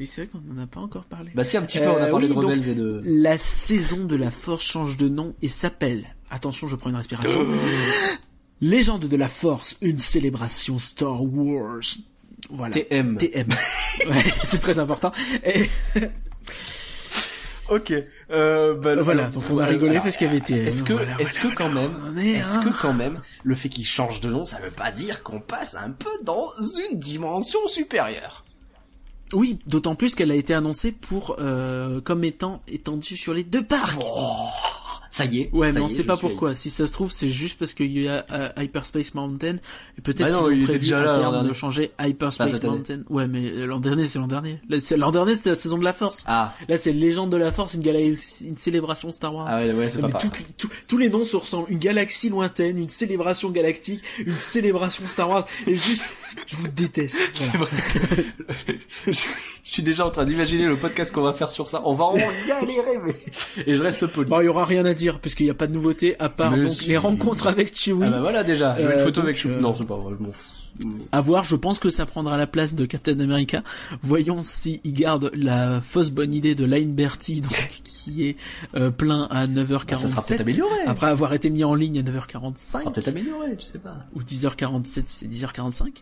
Oui, 0.00 0.06
c'est 0.06 0.22
vrai 0.22 0.30
qu'on 0.30 0.58
en 0.58 0.62
a 0.62 0.66
pas 0.66 0.80
encore 0.80 1.04
parlé. 1.04 1.30
Bah 1.34 1.44
si 1.44 1.56
un 1.56 1.62
petit 1.62 1.78
peu, 1.78 1.86
on 1.88 1.96
a 1.96 2.04
Euh, 2.06 2.10
parlé 2.10 2.26
oui, 2.28 2.34
de 2.34 2.38
Rebels 2.38 2.68
et 2.68 2.74
de. 2.74 3.00
La 3.04 3.36
saison 3.36 4.04
de 4.06 4.16
la 4.16 4.30
Force 4.30 4.64
change 4.64 4.96
de 4.96 5.08
nom 5.08 5.34
et 5.42 5.48
s'appelle, 5.48 6.04
attention 6.30 6.66
je 6.66 6.76
prends 6.76 6.90
une 6.90 6.96
respiration, 6.96 7.46
Légende 8.64 9.04
de 9.04 9.16
la 9.18 9.28
Force, 9.28 9.76
une 9.82 9.98
célébration 9.98 10.78
Star 10.78 11.22
Wars. 11.22 11.82
Voilà. 12.48 12.72
TM. 12.72 13.18
TM. 13.18 13.48
ouais, 14.08 14.24
c'est 14.42 14.62
très 14.62 14.78
important. 14.78 15.12
Et 15.44 15.68
Ok. 17.68 17.92
Euh, 18.30 18.74
bah, 18.74 18.94
voilà, 19.02 19.22
alors, 19.24 19.34
donc 19.34 19.44
on 19.50 19.58
a 19.58 19.66
rigolé 19.66 19.90
alors, 19.90 20.04
parce 20.04 20.16
qu'il 20.16 20.28
y 20.28 20.30
avait 20.30 20.40
TM. 20.40 20.66
Est-ce 20.66 20.82
que, 20.82 20.94
Voilà, 20.94 21.20
est-ce 21.20 21.40
voilà, 21.40 21.54
que 21.54 21.58
quand 21.58 21.68
même, 21.68 22.18
est-ce 22.18 22.58
hein. 22.58 22.64
que 22.64 22.80
quand 22.80 22.94
même, 22.94 23.20
le 23.42 23.54
fait 23.54 23.68
qu'il 23.68 23.84
change 23.84 24.20
de 24.20 24.30
nom, 24.30 24.46
ça 24.46 24.58
veut 24.60 24.70
pas 24.70 24.90
dire 24.92 25.22
qu'on 25.22 25.40
passe 25.40 25.74
un 25.74 25.90
peu 25.90 26.10
dans 26.22 26.48
une 26.90 26.98
dimension 26.98 27.66
supérieure? 27.66 28.46
Oui, 29.34 29.58
d'autant 29.66 29.94
plus 29.94 30.14
qu'elle 30.14 30.30
a 30.30 30.36
été 30.36 30.54
annoncée 30.54 30.92
pour 30.92 31.36
euh, 31.38 32.00
comme 32.00 32.24
étant 32.24 32.62
étendue 32.66 33.16
sur 33.16 33.34
les 33.34 33.44
deux 33.44 33.64
parcs. 33.64 34.00
Oh, 34.00 34.48
ça 35.14 35.26
y 35.26 35.42
est. 35.42 35.50
Ouais, 35.52 35.70
mais 35.72 35.80
on 35.80 35.88
sait 35.88 36.02
pas 36.02 36.16
pourquoi. 36.16 36.56
Si 36.56 36.70
ça 36.70 36.88
se 36.88 36.92
trouve, 36.92 37.12
c'est 37.12 37.28
juste 37.28 37.56
parce 37.56 37.72
qu'il 37.72 37.96
y 37.96 38.08
a 38.08 38.26
euh, 38.32 38.48
Hyperspace 38.58 39.14
Mountain. 39.14 39.58
Et 39.96 40.00
peut-être 40.00 40.32
Bah 40.32 40.38
qu'ils 40.48 40.62
ont 40.62 40.64
prévu 40.64 40.78
déjà 40.80 41.00
à 41.00 41.04
là 41.04 41.18
terme 41.18 41.46
de 41.48 41.52
changer 41.52 41.92
Pas 41.96 42.08
Hyperspace. 42.08 42.60
Mountain. 42.64 43.02
Ouais, 43.08 43.28
mais 43.28 43.44
euh, 43.44 43.66
l'an 43.66 43.78
dernier, 43.78 44.08
c'est 44.08 44.18
l'an 44.18 44.26
dernier. 44.26 44.58
L'an 44.96 45.12
dernier, 45.12 45.36
c'était 45.36 45.50
la 45.50 45.56
saison 45.56 45.78
de 45.78 45.84
la 45.84 45.92
Force. 45.92 46.24
Ah, 46.26 46.52
Là, 46.68 46.76
c'est 46.78 46.92
Légende 46.92 47.30
de 47.30 47.36
la 47.36 47.52
Force, 47.52 47.74
une 47.74 47.82
galaxie, 47.82 48.48
une 48.48 48.56
célébration 48.56 49.12
Star 49.12 49.32
Wars. 49.34 49.46
ah 49.48 49.60
ouais, 49.60 49.72
ouais, 49.72 49.88
c'est 49.88 50.00
pas 50.00 50.08
toutes- 50.58 50.70
tous- 50.88 50.98
les 50.98 51.10
noms 51.10 51.24
se 51.24 51.36
ressemblent. 51.36 51.70
Une 51.70 51.78
galaxie 51.78 52.28
lointaine, 52.28 52.76
une 52.78 52.88
célébration 52.88 53.50
galactique, 53.50 54.02
une 54.18 54.34
célébration 54.36 55.04
Star 55.06 55.28
Wars. 55.28 55.46
Et 55.68 55.76
juste, 55.76 56.02
je 56.48 56.56
vous 56.56 56.66
déteste. 56.68 57.16
C'est 57.34 57.56
vrai. 57.56 57.70
je, 59.06 59.12
je 59.12 59.70
suis 59.72 59.82
déjà 59.82 60.06
en 60.06 60.10
train 60.10 60.24
d'imaginer 60.24 60.64
le 60.66 60.76
podcast 60.76 61.12
qu'on 61.12 61.22
va 61.22 61.32
faire 61.32 61.50
sur 61.52 61.68
ça. 61.70 61.82
On 61.84 61.94
va 61.94 62.04
en 62.04 62.14
galérer, 62.48 62.98
mais 63.04 63.14
et 63.66 63.74
je 63.76 63.82
reste 63.82 64.06
poli. 64.06 64.28
Bon, 64.28 64.40
il 64.40 64.46
y 64.46 64.48
aura 64.48 64.64
rien 64.64 64.84
à 64.84 64.94
dire, 64.94 65.03
parce 65.20 65.34
qu'il 65.34 65.46
n'y 65.46 65.50
a 65.50 65.54
pas 65.54 65.66
de 65.66 65.72
nouveauté, 65.72 66.16
à 66.18 66.28
part 66.28 66.54
donc 66.56 66.68
si. 66.68 66.88
les 66.88 66.96
rencontres 66.96 67.46
avec 67.46 67.76
Chewie. 67.76 68.00
Ah 68.06 68.10
bah 68.10 68.20
voilà 68.20 68.44
déjà. 68.44 68.74
Je 68.78 68.82
veux 68.86 68.92
une 68.94 68.98
Euh, 69.00 69.04
photo 69.04 69.16
donc, 69.20 69.24
avec 69.24 69.36
Chou. 69.38 69.48
euh, 69.50 69.60
Non, 69.60 69.74
c'est 69.74 69.86
pas 69.86 69.96
vrai. 69.96 70.14
je 70.18 70.24
fous. 70.24 70.32
À 71.12 71.20
voir, 71.20 71.44
je 71.44 71.54
pense 71.54 71.78
que 71.78 71.88
ça 71.88 72.04
prendra 72.04 72.36
la 72.36 72.48
place 72.48 72.74
de 72.74 72.84
Captain 72.84 73.20
America. 73.20 73.62
Voyons 74.02 74.42
s'il 74.42 74.80
garde 74.92 75.30
la 75.32 75.80
fausse 75.80 76.10
bonne 76.10 76.34
idée 76.34 76.56
de 76.56 76.64
Line 76.64 76.92
Bertie, 76.94 77.40
donc, 77.42 77.80
qui 77.84 78.26
est 78.26 78.36
euh, 78.74 78.90
plein 78.90 79.28
à 79.30 79.46
9h47. 79.46 79.86
Bah, 79.90 79.96
ça 79.96 80.08
sera 80.08 80.22
peut-être 80.22 80.40
amélioré. 80.40 80.74
Après 80.86 81.06
avoir 81.06 81.32
été 81.32 81.48
mis 81.48 81.62
en 81.62 81.76
ligne 81.76 82.00
à 82.00 82.02
Ça 82.04 82.10
9h45. 82.18 82.80
sera 82.80 82.92
peut-être 82.92 83.06
amélioré, 83.08 83.56
tu 83.56 83.66
sais 83.66 83.78
pas. 83.78 83.98
Ou 84.16 84.22
10h47, 84.22 85.02
c'est 85.06 85.26
10h45. 85.28 85.92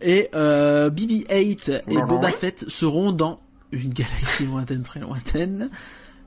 Et 0.00 0.28
euh, 0.36 0.90
BB-8 0.90 1.82
et 1.88 1.94
Boba 2.02 2.30
Fett 2.30 2.64
seront 2.68 3.10
dans 3.10 3.40
une 3.72 3.92
galaxie 3.92 4.46
lointaine, 4.46 4.82
très 4.82 5.00
lointaine. 5.00 5.70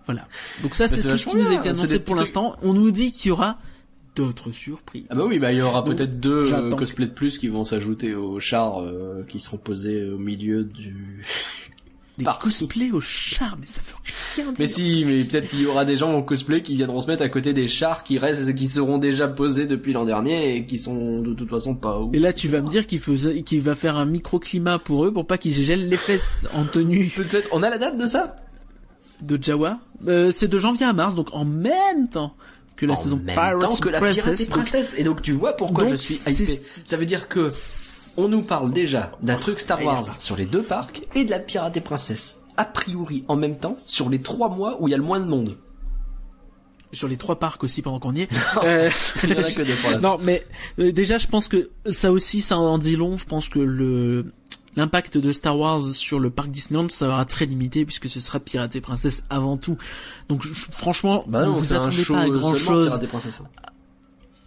Voilà. 0.05 0.27
Donc 0.61 0.73
ça, 0.75 0.85
Bah, 0.87 0.95
c'est 0.95 1.09
tout 1.09 1.17
ce 1.17 1.27
qui 1.29 1.35
nous 1.37 1.45
a 1.45 1.49
bien. 1.49 1.59
été 1.59 1.69
annoncé 1.69 1.99
pour 1.99 2.15
petits 2.15 2.23
l'instant. 2.25 2.55
On 2.61 2.73
nous 2.73 2.91
dit 2.91 3.11
qu'il 3.11 3.29
y 3.29 3.31
aura 3.31 3.57
d'autres 4.15 4.51
surprises. 4.51 5.05
Ah 5.09 5.15
bah 5.15 5.23
oui, 5.27 5.39
bah 5.39 5.51
il 5.51 5.57
y 5.57 5.61
aura 5.61 5.83
peut-être 5.83 6.19
deux 6.19 6.53
euh, 6.53 6.69
cosplays 6.69 7.07
de 7.07 7.11
plus 7.13 7.37
qui 7.39 7.47
vont 7.47 7.65
s'ajouter 7.65 8.13
aux 8.13 8.39
chars 8.39 8.81
euh, 8.81 9.25
qui 9.27 9.39
seront 9.39 9.57
posés 9.57 10.03
au 10.09 10.17
milieu 10.17 10.63
du. 10.63 11.23
Des 12.19 12.25
Par- 12.25 12.37
cosplays 12.37 12.91
au 12.91 13.01
char, 13.01 13.57
mais 13.59 13.65
ça 13.65 13.81
veut 13.81 13.95
rien 14.35 14.45
dire. 14.51 14.55
Mais 14.59 14.67
si, 14.67 15.03
mais 15.03 15.23
peut-être 15.23 15.49
qu'il 15.49 15.61
y 15.61 15.65
aura 15.65 15.83
des 15.83 15.95
gens 15.95 16.13
en 16.13 16.21
cosplay 16.21 16.61
qui 16.61 16.75
viendront 16.75 16.99
se 17.01 17.07
mettre 17.07 17.23
à 17.23 17.29
côté 17.29 17.53
des 17.53 17.65
chars 17.65 18.03
qui 18.03 18.19
restent, 18.19 18.53
qui 18.53 18.67
seront 18.67 18.99
déjà 18.99 19.27
posés 19.27 19.65
depuis 19.65 19.93
l'an 19.93 20.05
dernier 20.05 20.55
et 20.57 20.65
qui 20.67 20.77
sont 20.77 21.21
de 21.23 21.33
toute 21.33 21.49
façon 21.49 21.73
pas. 21.73 21.99
Et 22.13 22.19
là, 22.19 22.31
tu 22.31 22.47
vas 22.49 22.61
me 22.61 22.69
dire 22.69 22.85
qu'il 22.85 22.99
faisait, 22.99 23.41
qu'il 23.41 23.61
va 23.61 23.73
faire 23.73 23.97
un 23.97 24.05
microclimat 24.05 24.77
pour 24.77 25.05
eux 25.05 25.11
pour 25.11 25.25
pas 25.25 25.39
qu'ils 25.39 25.53
gèlent 25.53 25.89
les 25.89 25.97
fesses 25.97 26.47
en 26.53 26.65
tenue. 26.65 27.11
Peut-être. 27.15 27.49
On 27.51 27.63
a 27.63 27.71
la 27.71 27.79
date 27.79 27.97
de 27.97 28.05
ça? 28.05 28.35
De 29.23 29.41
Jawa. 29.41 29.79
Euh, 30.07 30.31
c'est 30.31 30.47
de 30.47 30.57
janvier 30.57 30.85
à 30.85 30.93
mars, 30.93 31.15
donc 31.15 31.29
en 31.33 31.45
même 31.45 32.07
temps 32.09 32.35
que 32.75 32.85
la 32.85 32.93
en 32.93 32.95
saison 32.95 33.17
même 33.17 33.35
Pirates 33.35 33.59
temps 33.61 33.75
que 33.75 33.89
la 33.89 33.99
Princess. 33.99 34.23
Pirate 34.23 34.39
et 34.41 34.45
donc- 34.45 34.55
Princesse. 34.55 34.93
Et 34.97 35.03
donc 35.03 35.21
tu 35.21 35.31
vois 35.31 35.53
pourquoi 35.53 35.83
Donc, 35.85 35.93
je 35.93 35.97
suis 35.97 36.15
hypé. 36.43 36.61
Ça 36.85 36.97
veut 36.97 37.05
dire 37.05 37.27
que 37.27 37.47
on 38.17 38.27
nous 38.27 38.41
parle 38.41 38.71
déjà 38.71 39.11
d'un 39.21 39.35
truc 39.37 39.59
Star 39.59 39.83
Wars 39.83 40.05
sur 40.19 40.35
les 40.35 40.45
deux 40.45 40.63
parcs 40.63 41.01
et 41.15 41.23
de 41.23 41.31
la 41.31 41.39
Pirate 41.39 41.77
et 41.77 41.81
Princesse. 41.81 42.37
A 42.57 42.65
priori 42.65 43.23
en 43.27 43.35
même 43.35 43.57
temps 43.57 43.75
sur 43.87 44.09
les 44.09 44.19
trois 44.21 44.49
mois 44.49 44.77
où 44.81 44.87
il 44.87 44.91
y 44.91 44.93
a 44.93 44.97
le 44.97 45.03
moins 45.03 45.19
de 45.19 45.25
monde. 45.25 45.57
sur 46.91 47.07
les 47.07 47.17
trois 47.17 47.39
parcs 47.39 47.63
aussi 47.63 47.81
pendant 47.81 47.99
qu'on 47.99 48.13
y 48.13 48.21
est. 48.21 48.29
Euh, 48.63 48.89
Il 49.23 49.31
y 49.31 49.33
en 49.33 49.39
a 49.43 49.49
que 49.49 49.63
deux 49.63 49.99
non, 49.99 50.17
mais 50.21 50.45
euh, 50.77 50.91
déjà, 50.91 51.17
je 51.17 51.25
pense 51.27 51.47
que 51.47 51.71
ça 51.91 52.11
aussi, 52.11 52.41
ça 52.41 52.55
en 52.57 52.77
dit 52.77 52.95
long. 52.95 53.17
Je 53.17 53.25
pense 53.25 53.49
que 53.49 53.57
le 53.59 54.31
l'impact 54.75 55.17
de 55.17 55.31
Star 55.31 55.57
Wars 55.57 55.81
sur 55.81 56.19
le 56.19 56.29
parc 56.29 56.49
Disneyland, 56.49 56.89
ça 56.89 57.05
sera 57.07 57.25
très 57.25 57.45
limité 57.45 57.85
puisque 57.85 58.09
ce 58.09 58.19
sera 58.19 58.39
Pirate 58.39 58.75
et 58.75 58.81
Princesse 58.81 59.23
avant 59.29 59.57
tout. 59.57 59.77
Donc, 60.29 60.43
je- 60.43 60.53
franchement, 60.71 61.23
Bah 61.27 61.45
non, 61.45 61.53
vous 61.53 61.73
attendez 61.73 62.03
pas 62.05 62.19
à 62.21 62.29
grand 62.29 62.55
chose. 62.55 62.99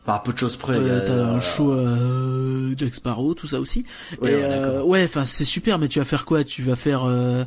À 0.08 0.20
peu 0.20 0.32
de 0.32 0.38
choses 0.38 0.56
près. 0.56 0.76
a- 0.90 1.00
t'as 1.00 1.24
un 1.26 1.40
show 1.40 1.72
euh, 1.72 2.74
Jack 2.76 2.94
Sparrow, 2.94 3.34
tout 3.34 3.48
ça 3.48 3.58
aussi. 3.58 3.84
Ouais, 4.22 4.30
et 4.30 4.34
ouais, 4.36 4.42
euh, 4.44 4.82
ouais, 4.82 5.04
enfin 5.04 5.24
c'est 5.24 5.44
super, 5.44 5.78
mais 5.80 5.88
tu 5.88 5.98
vas 5.98 6.04
faire 6.04 6.24
quoi? 6.24 6.44
Tu 6.44 6.62
vas 6.62 6.76
faire 6.76 7.04
euh, 7.06 7.44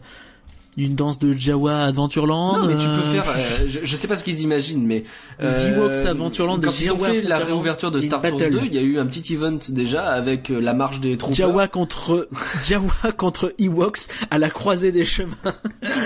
une 0.86 0.96
danse 0.96 1.20
de 1.20 1.34
Jawa 1.34 1.84
Adventureland 1.86 2.60
Non, 2.60 2.68
mais 2.68 2.78
tu 2.78 2.88
peux 2.88 2.94
euh, 2.94 3.12
faire. 3.12 3.26
euh, 3.30 3.66
je, 3.68 3.80
je 3.84 3.96
sais 3.96 4.08
pas 4.08 4.16
ce 4.16 4.24
qu'ils 4.24 4.42
imaginent, 4.42 4.86
mais 4.86 5.04
Les 5.40 5.70
Ewoks 5.70 6.06
Adventureland, 6.06 6.60
Quand 6.60 6.80
ils 6.80 6.92
ont 6.94 6.98
fait 6.98 7.22
la 7.22 7.40
réouverture 7.40 7.92
de 7.92 8.00
Star 8.00 8.22
battle. 8.22 8.50
2, 8.50 8.62
il 8.66 8.74
y 8.74 8.78
a 8.78 8.82
eu 8.82 9.00
un 9.00 9.06
petit 9.06 9.34
event 9.34 9.58
déjà 9.70 10.12
avec 10.12 10.50
euh, 10.50 10.60
la 10.60 10.74
marche 10.74 11.00
des 11.00 11.18
troupes. 11.18 11.34
Jawa 11.34 11.68
contre 11.68 12.28
Jawa 12.64 13.12
contre 13.18 13.54
Ewoks 13.60 14.08
à 14.32 14.40
la 14.40 14.50
croisée 14.50 14.92
des 14.92 15.06
chemins. 15.06 15.36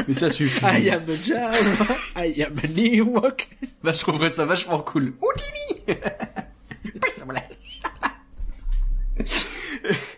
Mais 0.08 0.14
ça 0.14 0.30
suffit. 0.30 0.64
I 0.66 0.90
am 0.90 1.04
a 1.08 1.22
Jawa, 1.22 2.26
I 2.26 2.44
am 2.44 2.54
an 2.58 2.76
Ewok. 2.76 3.50
Bah, 3.84 3.94
je 3.94 4.00
trouverais 4.00 4.30
ça 4.32 4.46
vachement 4.46 4.80
cool. 4.80 5.14
Houdini 5.22 5.98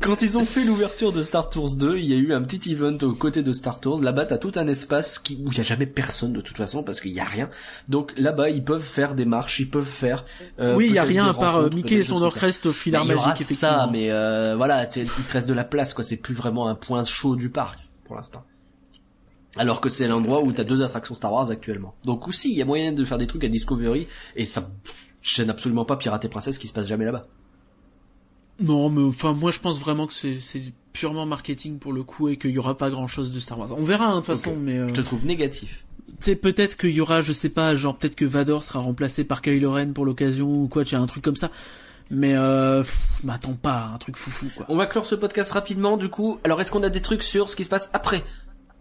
Quand 0.00 0.22
ils 0.22 0.38
ont 0.38 0.46
fait 0.46 0.64
l'ouverture 0.64 1.12
de 1.12 1.22
Star 1.22 1.50
Tours 1.50 1.76
2, 1.76 1.98
il 1.98 2.06
y 2.06 2.14
a 2.14 2.16
eu 2.16 2.32
un 2.32 2.40
petit 2.42 2.72
event 2.72 2.96
aux 3.02 3.12
côtés 3.12 3.42
de 3.42 3.52
Star 3.52 3.80
Tours. 3.80 4.00
Là-bas, 4.00 4.24
t'as 4.24 4.38
tout 4.38 4.52
un 4.54 4.66
espace 4.66 5.18
qui, 5.18 5.42
où 5.44 5.52
il 5.52 5.58
y 5.58 5.60
a 5.60 5.62
jamais 5.62 5.84
personne 5.84 6.32
de 6.32 6.40
toute 6.40 6.56
façon 6.56 6.82
parce 6.82 7.02
qu'il 7.02 7.12
y 7.12 7.20
a 7.20 7.24
rien. 7.24 7.50
Donc 7.88 8.14
là-bas, 8.16 8.48
ils 8.48 8.64
peuvent 8.64 8.82
faire 8.82 9.14
des 9.14 9.26
marches, 9.26 9.60
ils 9.60 9.68
peuvent 9.68 9.84
faire. 9.84 10.24
euh, 10.58 10.74
oui, 10.74 10.86
il 10.88 10.94
y 10.94 10.98
a 10.98 11.02
rien 11.02 11.26
à 11.26 11.34
part 11.34 11.56
euh, 11.58 11.68
Mickey 11.68 11.96
et 11.96 12.02
son 12.02 12.22
orchestre 12.22 12.68
au 12.68 12.94
aura 12.94 13.04
magique, 13.04 13.42
effectivement. 13.42 13.56
ça, 13.56 13.88
mais 13.92 14.10
euh, 14.10 14.56
voilà, 14.56 14.84
il 14.84 14.88
te 15.06 15.32
reste 15.32 15.48
de 15.48 15.54
la 15.54 15.64
place, 15.64 15.92
quoi. 15.92 16.02
C'est 16.02 16.16
plus 16.16 16.34
vraiment 16.34 16.66
un 16.66 16.74
point 16.74 17.04
chaud 17.04 17.36
du 17.36 17.50
parc 17.50 17.78
pour 18.06 18.16
l'instant. 18.16 18.42
Alors 19.56 19.82
que 19.82 19.90
c'est 19.90 20.08
l'endroit 20.08 20.42
où 20.42 20.50
t'as 20.50 20.64
deux 20.64 20.82
attractions 20.82 21.14
Star 21.14 21.30
Wars 21.30 21.50
actuellement. 21.50 21.94
Donc 22.04 22.26
aussi, 22.26 22.50
il 22.50 22.56
y 22.56 22.62
a 22.62 22.64
moyen 22.64 22.92
de 22.92 23.04
faire 23.04 23.18
des 23.18 23.26
trucs 23.26 23.44
à 23.44 23.48
Discovery 23.48 24.08
et 24.34 24.46
ça 24.46 24.66
gêne 25.20 25.50
absolument 25.50 25.84
pas 25.84 25.96
Pirate 25.96 26.24
et 26.24 26.28
Princesse 26.28 26.56
qui 26.56 26.68
se 26.68 26.72
passe 26.72 26.88
jamais 26.88 27.04
là-bas. 27.04 27.26
Non, 28.60 28.88
mais 28.88 29.02
enfin, 29.02 29.32
moi 29.32 29.50
je 29.50 29.60
pense 29.60 29.78
vraiment 29.78 30.06
que 30.06 30.14
c'est 30.14 30.72
purement 30.92 31.26
marketing 31.26 31.78
pour 31.78 31.92
le 31.92 32.02
coup 32.04 32.28
et 32.28 32.36
qu'il 32.36 32.50
y 32.52 32.58
aura 32.58 32.78
pas 32.78 32.88
grand 32.90 33.08
chose 33.08 33.32
de 33.32 33.40
Star 33.40 33.58
Wars. 33.58 33.72
On 33.76 33.82
verra 33.82 34.06
hein, 34.06 34.20
de 34.20 34.26
toute 34.26 34.26
façon, 34.26 34.56
mais 34.56 34.78
euh, 34.78 34.88
Je 34.88 34.94
te 34.94 35.00
trouve 35.00 35.24
négatif. 35.26 35.84
tu 36.06 36.14
sais 36.20 36.36
peut-être 36.36 36.76
qu'il 36.76 36.90
y 36.90 37.00
aura, 37.00 37.20
je 37.20 37.32
sais 37.32 37.48
pas, 37.48 37.74
genre 37.74 37.96
peut-être 37.96 38.14
que 38.14 38.24
Vador 38.24 38.62
sera 38.62 38.78
remplacé 38.78 39.24
par 39.24 39.42
Kylo 39.42 39.72
Ren 39.72 39.92
pour 39.92 40.04
l'occasion 40.04 40.62
ou 40.62 40.68
quoi, 40.68 40.84
tu 40.84 40.94
as 40.94 41.00
un 41.00 41.06
truc 41.06 41.24
comme 41.24 41.36
ça. 41.36 41.50
Mais 42.10 42.34
euh, 42.36 42.84
m'attends 43.24 43.54
pas 43.54 43.78
à 43.78 43.94
un 43.94 43.98
truc 43.98 44.16
foufou 44.16 44.48
quoi. 44.54 44.66
On 44.68 44.76
va 44.76 44.86
clore 44.86 45.06
ce 45.06 45.14
podcast 45.14 45.50
rapidement 45.52 45.96
du 45.96 46.08
coup. 46.10 46.38
Alors 46.44 46.60
est-ce 46.60 46.70
qu'on 46.70 46.82
a 46.82 46.90
des 46.90 47.00
trucs 47.00 47.22
sur 47.22 47.48
ce 47.48 47.56
qui 47.56 47.64
se 47.64 47.68
passe 47.70 47.90
après 47.94 48.22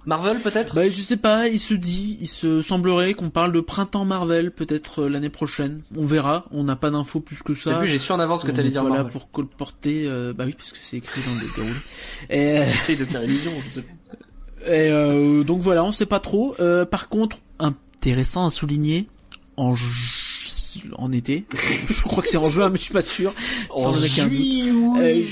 Marvel 0.06 0.40
peut-être? 0.40 0.76
Bah 0.76 0.90
je 0.90 1.02
sais 1.02 1.18
pas, 1.18 1.48
il 1.48 1.60
se 1.60 1.74
dit, 1.74 2.18
il 2.20 2.28
se 2.28 2.62
semblerait 2.62 3.14
qu'on 3.14 3.30
parle 3.30 3.52
de 3.52 3.62
printemps 3.62 4.06
Marvel 4.06 4.52
peut-être 4.52 5.04
euh, 5.04 5.10
l'année 5.10 5.30
prochaine. 5.30 5.82
On 5.98 6.06
verra, 6.06 6.46
on 6.52 6.64
n'a 6.64 6.76
pas 6.76 6.90
d'infos 6.92 7.20
plus 7.22 7.42
que 7.42 7.56
ça. 7.56 7.72
T'as 7.72 7.82
vu, 7.82 7.88
j'ai 7.88 8.00
su 8.00 8.12
en 8.12 8.20
avance 8.20 8.44
que 8.44 8.52
On 8.52 8.54
t'allais 8.54 8.70
dire 8.70 8.84
pas 8.84 8.90
là 8.90 8.96
Marvel. 8.96 9.12
pour 9.14 9.32
colporter, 9.32 10.04
euh, 10.06 10.34
bah 10.34 10.44
oui, 10.46 10.54
parce 10.58 10.72
que 10.72 10.78
c'est 10.82 10.98
écrit 10.98 11.22
dans 11.22 11.34
le 11.34 11.56
déroulé. 11.56 11.80
Et, 12.30 12.60
euh, 12.60 12.64
J'essaye 12.66 12.98
de 12.98 13.06
faire 13.06 13.24
illusion, 13.24 13.52
je 13.68 13.74
sais 13.76 13.82
pas. 13.82 13.94
et, 14.74 14.90
euh, 14.90 15.44
donc 15.44 15.62
voilà, 15.62 15.84
on 15.84 15.92
sait 15.92 16.06
pas 16.06 16.20
trop. 16.20 16.56
Euh, 16.60 16.86
par 16.86 17.08
contre, 17.10 17.38
intéressant 17.60 18.46
à 18.46 18.52
souligner, 18.52 19.08
en 19.58 19.74
en 20.98 21.12
été, 21.12 21.46
je 21.90 22.02
crois 22.04 22.22
que 22.24 22.30
c'est 22.30 22.38
en 22.38 22.50
juin, 22.50 22.70
mais 22.70 22.78
je 22.78 22.84
suis 22.84 22.94
pas 22.94 23.02
sûr. 23.02 23.34
En 23.70 23.92
juillet, 23.94 24.72
Euh. 25.00 25.24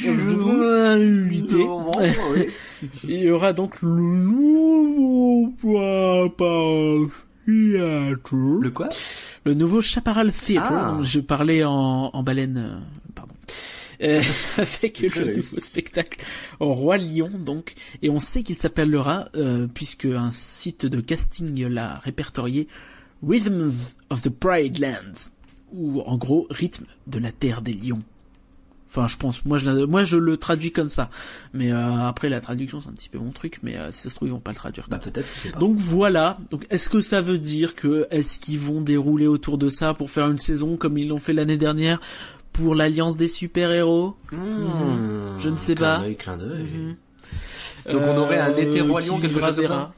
Il 3.04 3.22
y 3.22 3.30
aura 3.30 3.54
donc 3.54 3.82
le 3.82 3.90
nouveau 4.02 5.54
Theater. 7.46 8.60
Le 8.62 8.70
quoi? 8.70 8.90
Le 9.46 9.54
nouveau 9.54 9.82
Chaparral 9.82 10.32
Theatre, 10.32 10.72
Ah. 10.72 11.00
je 11.04 11.20
parlais 11.20 11.64
en, 11.64 12.10
en 12.14 12.24
baleine, 12.24 12.58
euh, 12.58 12.80
pardon. 13.16 13.34
Euh, 14.04 14.22
avec 14.58 15.00
le 15.00 15.10
réussi. 15.24 15.38
nouveau 15.38 15.60
spectacle 15.60 16.20
au 16.60 16.70
Roi 16.70 16.98
Lion, 16.98 17.30
donc. 17.30 17.74
Et 18.02 18.10
on 18.10 18.20
sait 18.20 18.44
qu'il 18.44 18.58
s'appellera, 18.58 19.26
euh, 19.36 19.68
puisque 19.72 20.06
un 20.06 20.32
site 20.32 20.86
de 20.86 21.02
casting 21.02 21.68
l'a 21.68 22.00
répertorié, 22.00 22.68
Rhythm 23.28 23.72
of 24.10 24.22
the 24.24 24.30
Pride 24.30 24.80
Lands. 24.80 25.32
Ou, 25.74 26.02
en 26.02 26.18
gros, 26.18 26.48
rythme 26.50 26.86
de 27.08 27.20
la 27.20 27.32
terre 27.32 27.62
des 27.62 27.74
lions. 27.74 28.02
Enfin, 28.90 29.08
je 29.08 29.16
pense, 29.16 29.46
moi 29.46 29.58
je, 29.58 29.70
moi 29.86 30.04
je 30.04 30.18
le 30.18 30.36
traduis 30.36 30.74
comme 30.74 30.90
ça. 30.90 31.10
Mais 31.54 31.72
euh, 31.72 32.08
après, 32.08 32.28
la 32.28 32.42
traduction, 32.42 32.82
c'est 32.82 32.90
un 32.90 32.92
petit 32.92 33.08
peu 33.08 33.20
mon 33.20 33.32
truc, 33.32 33.60
mais 33.64 33.78
euh, 33.78 33.90
si 33.94 34.00
ça 34.02 34.10
se 34.10 34.16
trouve, 34.16 34.28
ils 34.28 34.32
vont 34.32 34.42
pas 34.42 34.52
le 34.52 34.58
traduire 34.58 34.90
comme 34.90 34.98
Bah 34.98 35.02
ça. 35.02 35.12
peut-être, 35.12 35.28
je 35.38 35.40
sais 35.44 35.50
pas. 35.52 35.60
Donc 35.60 35.78
voilà. 35.78 36.38
Donc 36.52 36.68
est-ce 36.70 36.90
que 36.90 37.00
ça 37.00 37.22
veut 37.22 37.38
dire 37.38 37.74
que 37.76 38.06
est-ce 38.12 38.38
qu'ils 38.38 38.60
vont 38.60 38.82
dérouler 38.82 39.28
autour 39.28 39.58
de 39.58 39.70
ça 39.70 39.94
pour 39.94 40.12
faire 40.12 40.30
une 40.30 40.38
saison 40.40 40.76
comme 40.76 40.98
ils 40.98 41.08
l'ont 41.08 41.20
fait 41.20 41.32
l'année 41.32 41.56
dernière 41.56 42.02
pour 42.52 42.76
l'alliance 42.76 43.16
des 43.16 43.30
super-héros? 43.30 44.18
Mmh. 44.34 45.38
Je 45.38 45.50
ne 45.50 45.56
sais 45.56 45.76
Clin 45.76 45.86
pas. 46.02 46.14
clin. 46.16 46.36
Mhm. 46.36 46.96
Donc 47.94 48.02
on 48.04 48.18
aurait 48.18 48.40
un 48.40 48.54
été 48.58 48.82
Roi 48.82 49.00
qui 49.02 49.08
Lion, 49.08 49.20
quelque 49.20 49.40
chose 49.40 49.56
verra. 49.56 49.76
ça 49.76 49.94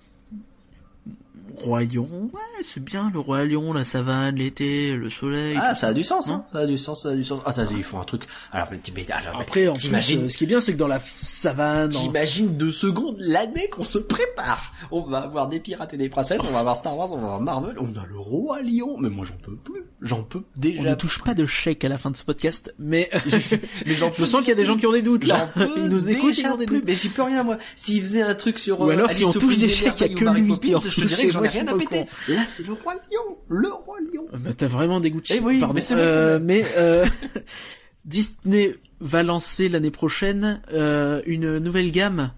Roi 1.64 1.84
Lion, 1.84 2.08
ouais, 2.34 2.64
c'est 2.64 2.84
bien 2.84 3.10
le 3.14 3.20
Roi 3.20 3.46
Lion, 3.46 3.74
la 3.74 3.84
savane, 3.84 4.36
l'été, 4.36 4.96
le 4.96 5.10
soleil. 5.10 5.58
Ah, 5.60 5.76
ça 5.76 5.88
a 5.88 5.94
du 5.94 6.04
sens, 6.04 6.30
hein. 6.30 6.46
Ça 6.52 6.60
a 6.60 6.66
du 6.66 6.78
sens, 6.78 7.04
ça 7.04 7.10
a 7.10 7.16
du 7.16 7.24
sens. 7.24 7.42
Ah, 7.46 7.54
ça, 7.54 7.64
ils 7.76 7.84
font 7.84 8.00
un 8.00 8.04
truc. 8.06 8.24
Alors, 8.52 8.68
mais 8.72 8.78
t'im- 8.78 8.94
alors, 9.10 9.36
mais 9.38 9.44
Après, 9.44 9.68
en 9.68 9.74
t'imagines, 9.74 10.26
euh, 10.26 10.30
ce 10.30 10.38
qui 10.38 10.44
est 10.44 10.48
bien, 10.48 10.62
c'est 10.62 10.74
que 10.74 10.78
dans 10.78 10.88
la 10.88 11.00
savane, 11.00 11.90
t'imagines 11.90 12.56
deux 12.58 12.72
secondes 12.72 13.18
l'année 13.20 13.68
qu'on 13.70 13.84
se 13.84 13.98
prépare. 13.98 14.74
On 14.92 15.02
va 15.02 15.20
avoir 15.20 15.48
des 15.48 15.60
pirates 15.60 15.94
et 15.94 15.98
des 15.98 16.10
princesses, 16.10 16.42
on 16.48 16.52
va 16.54 16.60
avoir 16.60 16.76
Star 16.76 16.98
Wars, 16.98 17.12
on 17.14 17.18
va 17.18 17.24
avoir 17.24 17.42
Marvel, 17.42 17.76
on 17.80 17.86
a 18.00 18.06
le 18.06 18.18
roi 18.18 18.62
lion. 18.62 18.98
Mais 19.00 19.10
moi, 19.10 19.26
j'en 19.26 19.36
peux 19.44 19.56
plus. 19.56 19.84
J'en 20.02 20.24
peux 20.24 20.42
déjà. 20.58 20.82
on 20.82 20.84
ne 20.84 20.96
touche 20.96 21.22
pas 21.24 21.34
de 21.34 21.46
chèque 21.46 21.84
à 21.86 21.90
la 21.90 21.98
fin 21.98 22.12
de 22.12 22.18
ce 22.18 22.24
podcast, 22.24 22.74
mais 22.78 23.10
Mais 23.86 23.96
j'en 23.96 24.12
je 24.12 24.26
sens 24.26 24.42
qu'il 24.42 24.50
y 24.50 24.52
a 24.52 24.56
des 24.56 24.66
gens 24.66 24.78
qui 24.78 24.86
ont 24.86 24.92
des 24.92 25.02
doutes 25.02 25.26
là. 25.26 25.50
Ils 25.78 25.88
nous 25.90 26.10
écoutent, 26.10 26.38
ils 26.38 26.48
ont 26.48 26.58
des 26.58 26.66
doutes. 26.66 26.84
Mais 26.86 26.96
j'y 26.96 27.10
peux 27.10 27.24
rien, 27.24 27.44
moi. 27.44 27.58
S'ils 27.76 28.02
faisaient 28.02 28.22
un 28.22 28.36
truc 28.36 28.60
sur, 28.60 28.82
Ou 28.82 28.90
euh, 28.90 28.94
alors, 28.94 29.10
si 29.10 29.24
on 29.24 29.32
touche 29.32 29.58
des 29.58 29.70
chèques, 29.70 30.02
il 30.02 30.14
y 30.14 30.16
a 30.18 30.24
Merveilles 30.24 30.44
que 30.44 30.52
lui 30.52 30.60
qui 30.60 30.72
Poppins, 30.72 30.88
en 30.88 30.90
je 30.90 30.96
te 31.02 31.06
dirais 31.06 31.26
que 31.28 31.32
j'en 31.32 31.44
ai 31.44 31.50
rien 31.54 31.68
à 31.68 31.78
péter. 31.78 32.06
Là, 32.28 32.46
c'est 32.46 32.66
le 32.66 32.74
roi 32.74 32.94
lion. 32.96 33.38
Le 33.48 33.72
roi 33.72 33.98
lion. 34.14 34.26
Bah, 34.34 34.54
t'as 34.56 34.68
vraiment 34.68 35.00
des 35.00 35.14
Eh 35.30 35.40
oui, 35.40 35.60
pardon. 35.60 35.74
mais. 35.76 35.84
Euh, 35.92 36.40
mais 36.42 36.66
euh, 36.78 37.06
Disney 38.06 38.76
va 39.00 39.24
lancer 39.24 39.70
l'année 39.70 39.92
prochaine 39.92 40.62
euh, 40.74 41.22
une 41.26 41.58
nouvelle 41.60 41.92
gamme 41.92 42.32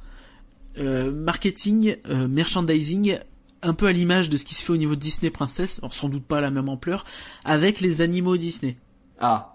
euh, 0.78 1.12
marketing, 1.12 1.96
euh, 2.10 2.28
merchandising, 2.28 3.18
un 3.62 3.74
peu 3.74 3.88
à 3.88 3.92
l'image 3.92 4.30
de 4.30 4.38
ce 4.38 4.46
qui 4.46 4.56
se 4.56 4.64
fait 4.64 4.74
au 4.74 4.78
niveau 4.78 4.96
de 4.96 5.00
Disney 5.00 5.32
Princess, 5.32 5.80
alors 5.80 5.94
sans 5.94 6.10
doute 6.10 6.26
pas 6.26 6.40
à 6.40 6.42
la 6.42 6.52
même 6.52 6.70
ampleur, 6.70 7.06
avec 7.46 7.82
les 7.82 8.02
animaux 8.02 8.38
Disney. 8.38 8.78
Ah. 9.20 9.55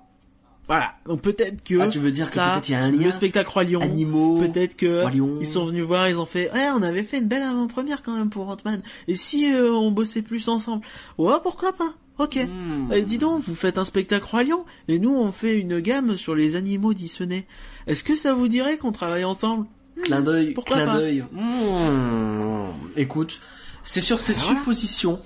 Voilà, 0.70 0.94
donc 1.04 1.20
peut-être 1.20 1.64
que 1.64 1.80
Ah, 1.80 1.88
tu 1.88 1.98
veux 1.98 2.12
dire 2.12 2.26
que 2.26 2.30
ça, 2.30 2.52
peut-être 2.52 2.68
il 2.68 2.72
y 2.72 2.74
a 2.76 2.84
un 2.84 2.92
lien 2.92 3.06
le 3.06 3.10
spectacle 3.10 3.50
Roi 3.50 3.64
Lion, 3.64 3.80
Animaux. 3.80 4.38
peut-être 4.38 4.76
que 4.76 5.02
ils 5.40 5.46
sont 5.46 5.66
venus 5.66 5.82
voir, 5.82 6.08
ils 6.08 6.20
ont 6.20 6.26
fait, 6.26 6.48
ouais, 6.52 6.68
on 6.72 6.82
avait 6.82 7.02
fait 7.02 7.18
une 7.18 7.26
belle 7.26 7.42
avant-première 7.42 8.04
quand 8.04 8.16
même 8.16 8.30
pour 8.30 8.48
Ant-Man. 8.48 8.80
Et 9.08 9.16
si 9.16 9.52
euh, 9.52 9.72
on 9.72 9.90
bossait 9.90 10.22
plus 10.22 10.46
ensemble, 10.48 10.84
ouais, 11.18 11.34
pourquoi 11.42 11.72
pas? 11.72 11.92
Ok. 12.18 12.36
Hmm. 12.36 12.88
Eh, 12.92 13.02
dis 13.02 13.18
donc, 13.18 13.42
vous 13.42 13.56
faites 13.56 13.78
un 13.78 13.84
spectacle 13.84 14.24
Roi 14.30 14.44
Lion 14.44 14.64
et 14.86 15.00
nous 15.00 15.12
on 15.12 15.32
fait 15.32 15.58
une 15.58 15.80
gamme 15.80 16.16
sur 16.16 16.36
les 16.36 16.54
animaux 16.54 16.94
Disney. 16.94 17.46
Est-ce 17.88 18.04
que 18.04 18.14
ça 18.14 18.32
vous 18.34 18.46
dirait 18.46 18.76
qu'on 18.78 18.92
travaille 18.92 19.24
ensemble? 19.24 19.66
Clin 20.04 20.20
d'œil, 20.22 20.54
Pourquoi 20.54 20.76
clin 20.76 20.86
pas? 20.86 20.98
d'œil. 20.98 21.24
Mmh. 21.32 22.68
Écoute, 22.96 23.40
c'est 23.82 24.00
sur 24.00 24.20
ces 24.20 24.34
Voilà. 24.34 24.48
suppositions 24.60 25.18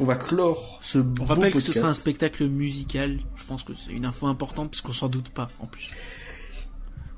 qu'on 0.00 0.06
va 0.06 0.16
clore 0.16 0.78
ce 0.80 0.98
On 0.98 1.02
beau 1.02 1.24
rappelle 1.24 1.52
que 1.52 1.60
ce 1.60 1.74
sera 1.74 1.90
un 1.90 1.94
spectacle 1.94 2.46
musical. 2.46 3.18
Je 3.36 3.44
pense 3.44 3.62
que 3.62 3.72
c'est 3.74 3.92
une 3.92 4.06
info 4.06 4.26
importante 4.28 4.70
parce 4.70 4.80
qu'on 4.80 4.92
s'en 4.92 5.08
doute 5.08 5.28
pas 5.28 5.50
en 5.58 5.66
plus. 5.66 5.90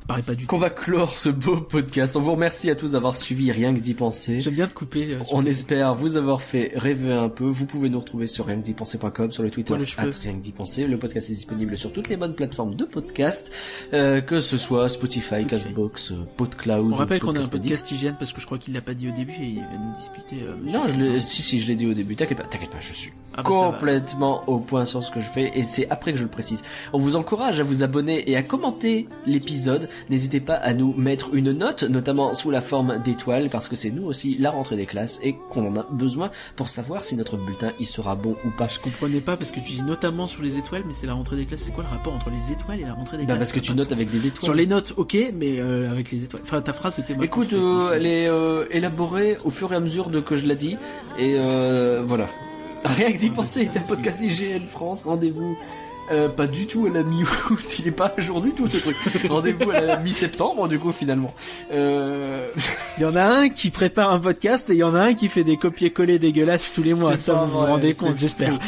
Paraît 0.07 0.23
pas 0.23 0.35
du 0.35 0.43
tout. 0.43 0.49
qu'on 0.49 0.59
va 0.59 0.71
clore 0.71 1.17
ce 1.17 1.29
beau 1.29 1.57
podcast. 1.61 2.17
On 2.17 2.21
vous 2.21 2.33
remercie 2.33 2.69
à 2.71 2.75
tous 2.75 2.93
d'avoir 2.93 3.17
suivi 3.17 3.53
Rien 3.53 3.73
que 3.75 3.79
d'y 3.81 3.95
penser. 3.95 4.41
J'aime 4.41 4.55
bien 4.55 4.67
te 4.67 4.75
couper. 4.75 5.13
euh, 5.15 5.25
sur 5.25 5.35
On 5.37 5.45
espère 5.45 5.95
vous 5.95 6.17
avoir 6.17 6.43
fait 6.43 6.73
rêver 6.75 7.13
un 7.13 7.29
peu. 7.29 7.45
Vous 7.45 7.67
pouvez 7.67 7.89
nous 7.89 8.01
retrouver 8.01 8.27
sur 8.27 8.47
rienquedipenser.com, 8.47 9.31
sur 9.33 9.43
le 9.43 9.51
Twitter 9.51 9.69
Poil 9.75 9.83
aux 9.83 9.85
cheveux. 9.85 10.09
at 10.09 10.17
rien 10.21 10.33
que 10.35 10.41
d'y 10.43 10.53
penser. 10.53 10.87
Le 10.87 10.99
podcast 10.99 11.31
est 11.31 11.35
disponible 11.35 11.79
sur 11.79 11.93
toutes 11.93 12.09
les 12.09 12.17
bonnes 12.17 12.35
plateformes 12.35 12.75
de 12.75 12.85
podcast, 12.85 13.53
euh, 13.93 14.21
que 14.21 14.41
ce 14.41 14.57
soit 14.59 14.89
Spotify, 14.89 15.35
Spotify. 15.35 15.47
Castbox, 15.47 16.13
euh, 16.13 16.25
PodCloud. 16.37 16.93
On 16.93 16.97
rappelle 16.97 17.21
qu'on 17.21 17.37
a 17.37 17.41
un 17.41 17.49
Podcast 17.49 17.91
hygiène 17.93 18.17
parce 18.19 18.33
que 18.33 18.41
je 18.41 18.47
crois 18.47 18.59
qu'il 18.59 18.75
l'a 18.75 18.81
pas 18.81 18.95
dit 18.95 19.09
au 19.09 19.13
début 19.13 19.33
et 19.33 19.45
il 19.47 19.61
va 19.61 19.79
nous 19.79 19.97
disputer. 19.97 20.37
euh, 20.43 20.55
Non, 20.65 20.81
je 20.89 21.19
si, 21.21 21.43
si, 21.43 21.61
je 21.61 21.69
l'ai 21.69 21.75
dit 21.77 21.87
au 21.87 21.95
début. 21.95 22.17
T'inquiète 22.17 22.39
pas, 22.39 22.45
t'inquiète 22.45 22.71
pas, 22.71 22.81
je 22.81 22.93
suis 22.93 23.13
Ah 23.35 23.43
bah, 23.43 23.51
complètement 23.51 24.43
au 24.49 24.59
point 24.59 24.85
sur 24.85 25.03
ce 25.03 25.11
que 25.13 25.21
je 25.21 25.27
fais 25.31 25.53
et 25.57 25.63
c'est 25.63 25.89
après 25.91 26.13
que 26.13 26.19
je 26.19 26.25
le 26.25 26.31
précise. 26.31 26.63
On 26.93 26.99
vous 26.99 27.17
encourage 27.17 27.61
à 27.61 27.63
vous 27.63 27.83
abonner 27.83 28.29
et 28.31 28.37
à 28.37 28.43
commenter 28.43 29.07
l'épisode. 29.27 29.89
N'hésitez 30.11 30.41
pas 30.41 30.55
à 30.55 30.73
nous 30.75 30.95
mettre 30.95 31.35
une 31.35 31.53
note, 31.53 31.83
notamment 31.85 32.35
sous 32.35 32.51
la 32.51 32.61
forme 32.61 33.01
d'étoiles, 33.03 33.49
parce 33.51 33.69
que 33.69 33.77
c'est 33.77 33.91
nous 33.91 34.05
aussi 34.05 34.37
la 34.39 34.51
rentrée 34.51 34.77
des 34.77 34.87
classes 34.87 35.21
et 35.23 35.35
qu'on 35.51 35.69
en 35.69 35.77
a 35.77 35.87
besoin 35.91 36.31
pour 36.57 36.69
savoir 36.69 37.05
si 37.05 37.17
notre 37.17 37.37
bulletin 37.37 37.73
il 37.81 37.87
sera 37.87 38.15
bon 38.17 38.37
ou 38.45 38.51
pas. 38.51 38.69
Je 38.69 38.79
comprenais 38.79 39.21
pas 39.21 39.37
parce 39.37 39.53
que 39.53 39.61
tu 39.61 39.73
dis 39.73 39.83
notamment 39.83 40.27
sur 40.27 40.43
les 40.43 40.59
étoiles, 40.59 40.83
mais 40.87 40.95
c'est 40.95 41.07
la 41.07 41.15
rentrée 41.15 41.37
des 41.37 41.47
classes. 41.47 41.61
C'est 41.61 41.73
quoi 41.73 41.85
le 41.85 41.91
rapport 41.91 42.15
entre 42.15 42.31
les 42.31 42.53
étoiles 42.53 42.81
et 42.81 42.85
la 42.85 42.95
rentrée 42.95 43.17
des 43.17 43.25
Bah 43.25 43.35
classes 43.35 43.53
parce 43.53 43.53
que 43.53 43.61
tu 43.61 43.75
notes 43.75 43.93
avec 43.93 44.11
des 44.11 44.27
étoiles. 44.27 44.45
Sur 44.45 44.55
les 44.55 44.67
notes, 44.67 44.95
ok, 44.97 45.17
mais 45.35 45.61
euh, 45.61 45.91
avec 45.91 46.11
les 46.11 46.25
étoiles. 46.25 46.43
Enfin, 46.45 46.61
ta 46.61 46.73
phrase 46.73 46.99
était. 46.99 47.17
Écoute, 47.23 47.53
euh, 47.53 47.93
elle 47.95 48.07
est 48.07 48.27
euh, 48.29 48.67
élaborée 48.71 49.37
au 49.45 49.51
fur 49.51 49.73
et 49.73 49.77
à 49.77 49.81
mesure 49.81 50.11
de 50.11 50.21
que 50.21 50.37
je 50.37 50.47
l'ai 50.47 50.57
dit 50.57 50.77
et 51.19 51.37
voilà. 52.05 52.29
Rien 52.85 53.13
que 53.13 53.19
d'y 53.19 53.31
penser 53.31 53.71
un 53.77 53.81
podcast 53.81 54.21
IGN 54.23 54.67
France. 54.67 55.05
Rendez-vous. 55.05 55.57
Euh, 56.11 56.29
pas 56.29 56.47
du 56.47 56.67
tout 56.67 56.87
à 56.87 56.91
la 56.91 57.03
mi-août, 57.03 57.79
il 57.79 57.87
est 57.87 57.93
pas 57.93 58.13
à 58.17 58.21
jour 58.21 58.41
du 58.41 58.51
tout 58.51 58.67
ce 58.67 58.79
truc. 58.79 58.97
Rendez-vous 59.29 59.71
à 59.71 59.81
la 59.81 59.97
mi-septembre 59.99 60.69
du 60.69 60.79
coup 60.79 60.93
finalement. 60.93 61.35
Euh... 61.73 62.47
Il 62.99 63.03
y 63.03 63.07
en 63.07 63.17
a 63.17 63.25
un 63.25 63.49
qui 63.49 63.71
prépare 63.71 64.13
un 64.13 64.19
podcast 64.19 64.69
et 64.69 64.75
il 64.75 64.79
y 64.79 64.85
en 64.85 64.95
a 64.95 65.01
un 65.01 65.15
qui 65.15 65.29
fait 65.29 65.45
des 65.45 65.57
copier-coller 65.57 66.19
dégueulasses 66.19 66.73
tous 66.75 66.83
les 66.83 66.93
mois. 66.93 67.17
Ça, 67.17 67.33
vous 67.33 67.51
vous 67.51 67.59
rendez 67.59 67.95
compte, 67.95 68.19
j'espère. 68.19 68.59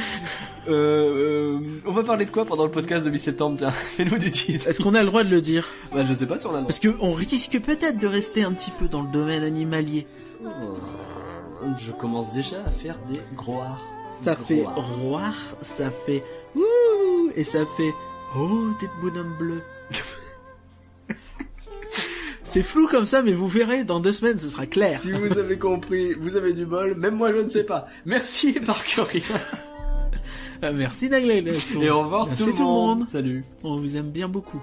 Euh, 0.67 1.61
on 1.85 1.93
va 1.93 2.03
parler 2.03 2.25
de 2.25 2.31
quoi 2.31 2.47
pendant 2.47 2.65
le 2.65 2.71
podcast 2.71 3.05
de 3.05 3.11
mi-septembre? 3.11 3.59
Tiens, 3.59 3.71
fais-nous 3.97 4.19
du 4.19 4.31
tease. 4.31 4.67
Est-ce 4.67 4.83
qu'on 4.83 4.95
a 4.95 5.01
le 5.01 5.07
droit 5.07 5.23
de 5.23 5.29
le 5.29 5.43
dire? 5.43 5.69
Bah, 5.93 6.03
je 6.09 6.15
sais 6.15 6.27
pas 6.27 6.39
si 6.39 6.47
on 6.47 6.51
a 6.51 6.53
le 6.53 6.59
droit. 6.61 6.69
Parce 6.69 6.81
que 6.81 6.95
on 7.01 7.13
risque 7.13 7.61
peut-être 7.61 7.99
de 7.99 8.07
rester 8.07 8.45
un 8.45 8.53
petit 8.53 8.71
peu 8.71 8.89
dans 8.89 9.03
le 9.03 9.09
domaine 9.09 9.43
animalier. 9.43 10.07
Je 11.79 11.93
commence 11.93 12.31
déjà 12.31 12.63
à 12.65 12.71
faire 12.71 12.99
des 13.11 13.21
gros 13.37 13.61
arts. 13.61 13.85
Ça 14.13 14.37
fait 14.37 14.65
roar, 14.65 15.35
ça 15.61 15.91
fait 15.91 16.23
ouh, 16.57 17.31
et 17.37 17.45
ça 17.45 17.61
fait 17.77 17.93
oh 18.37 18.69
des 18.81 18.89
bonhommes 19.01 19.35
bleus. 19.39 19.63
C'est 22.47 22.63
flou 22.63 22.87
comme 22.89 23.07
ça, 23.07 23.23
mais 23.23 23.33
vous 23.33 23.49
verrez, 23.49 23.85
dans 23.85 24.01
deux 24.01 24.13
semaines, 24.13 24.39
ce 24.39 24.49
sera 24.49 24.67
clair. 24.67 24.99
Si 24.99 25.13
vous 25.13 25.39
avez 25.39 25.59
compris, 25.59 26.15
vous 26.15 26.37
avez 26.37 26.53
du 26.53 26.67
bol, 26.67 26.95
même 26.95 27.15
moi 27.17 27.33
je 27.33 27.39
ne 27.39 27.49
sais 27.49 27.65
pas. 27.65 27.87
Merci 28.05 28.53
Parker 28.53 29.23
Euh, 30.63 30.73
Merci 30.75 31.09
Nagla. 31.09 31.35
Et 31.35 31.91
au 31.91 32.03
revoir 32.03 32.27
Merci 32.27 32.45
tout 32.45 32.51
le 32.51 32.65
monde. 32.65 33.09
Salut. 33.09 33.45
On 33.63 33.79
vous 33.79 33.97
aime 33.97 34.11
bien 34.11 34.29
beaucoup. 34.29 34.63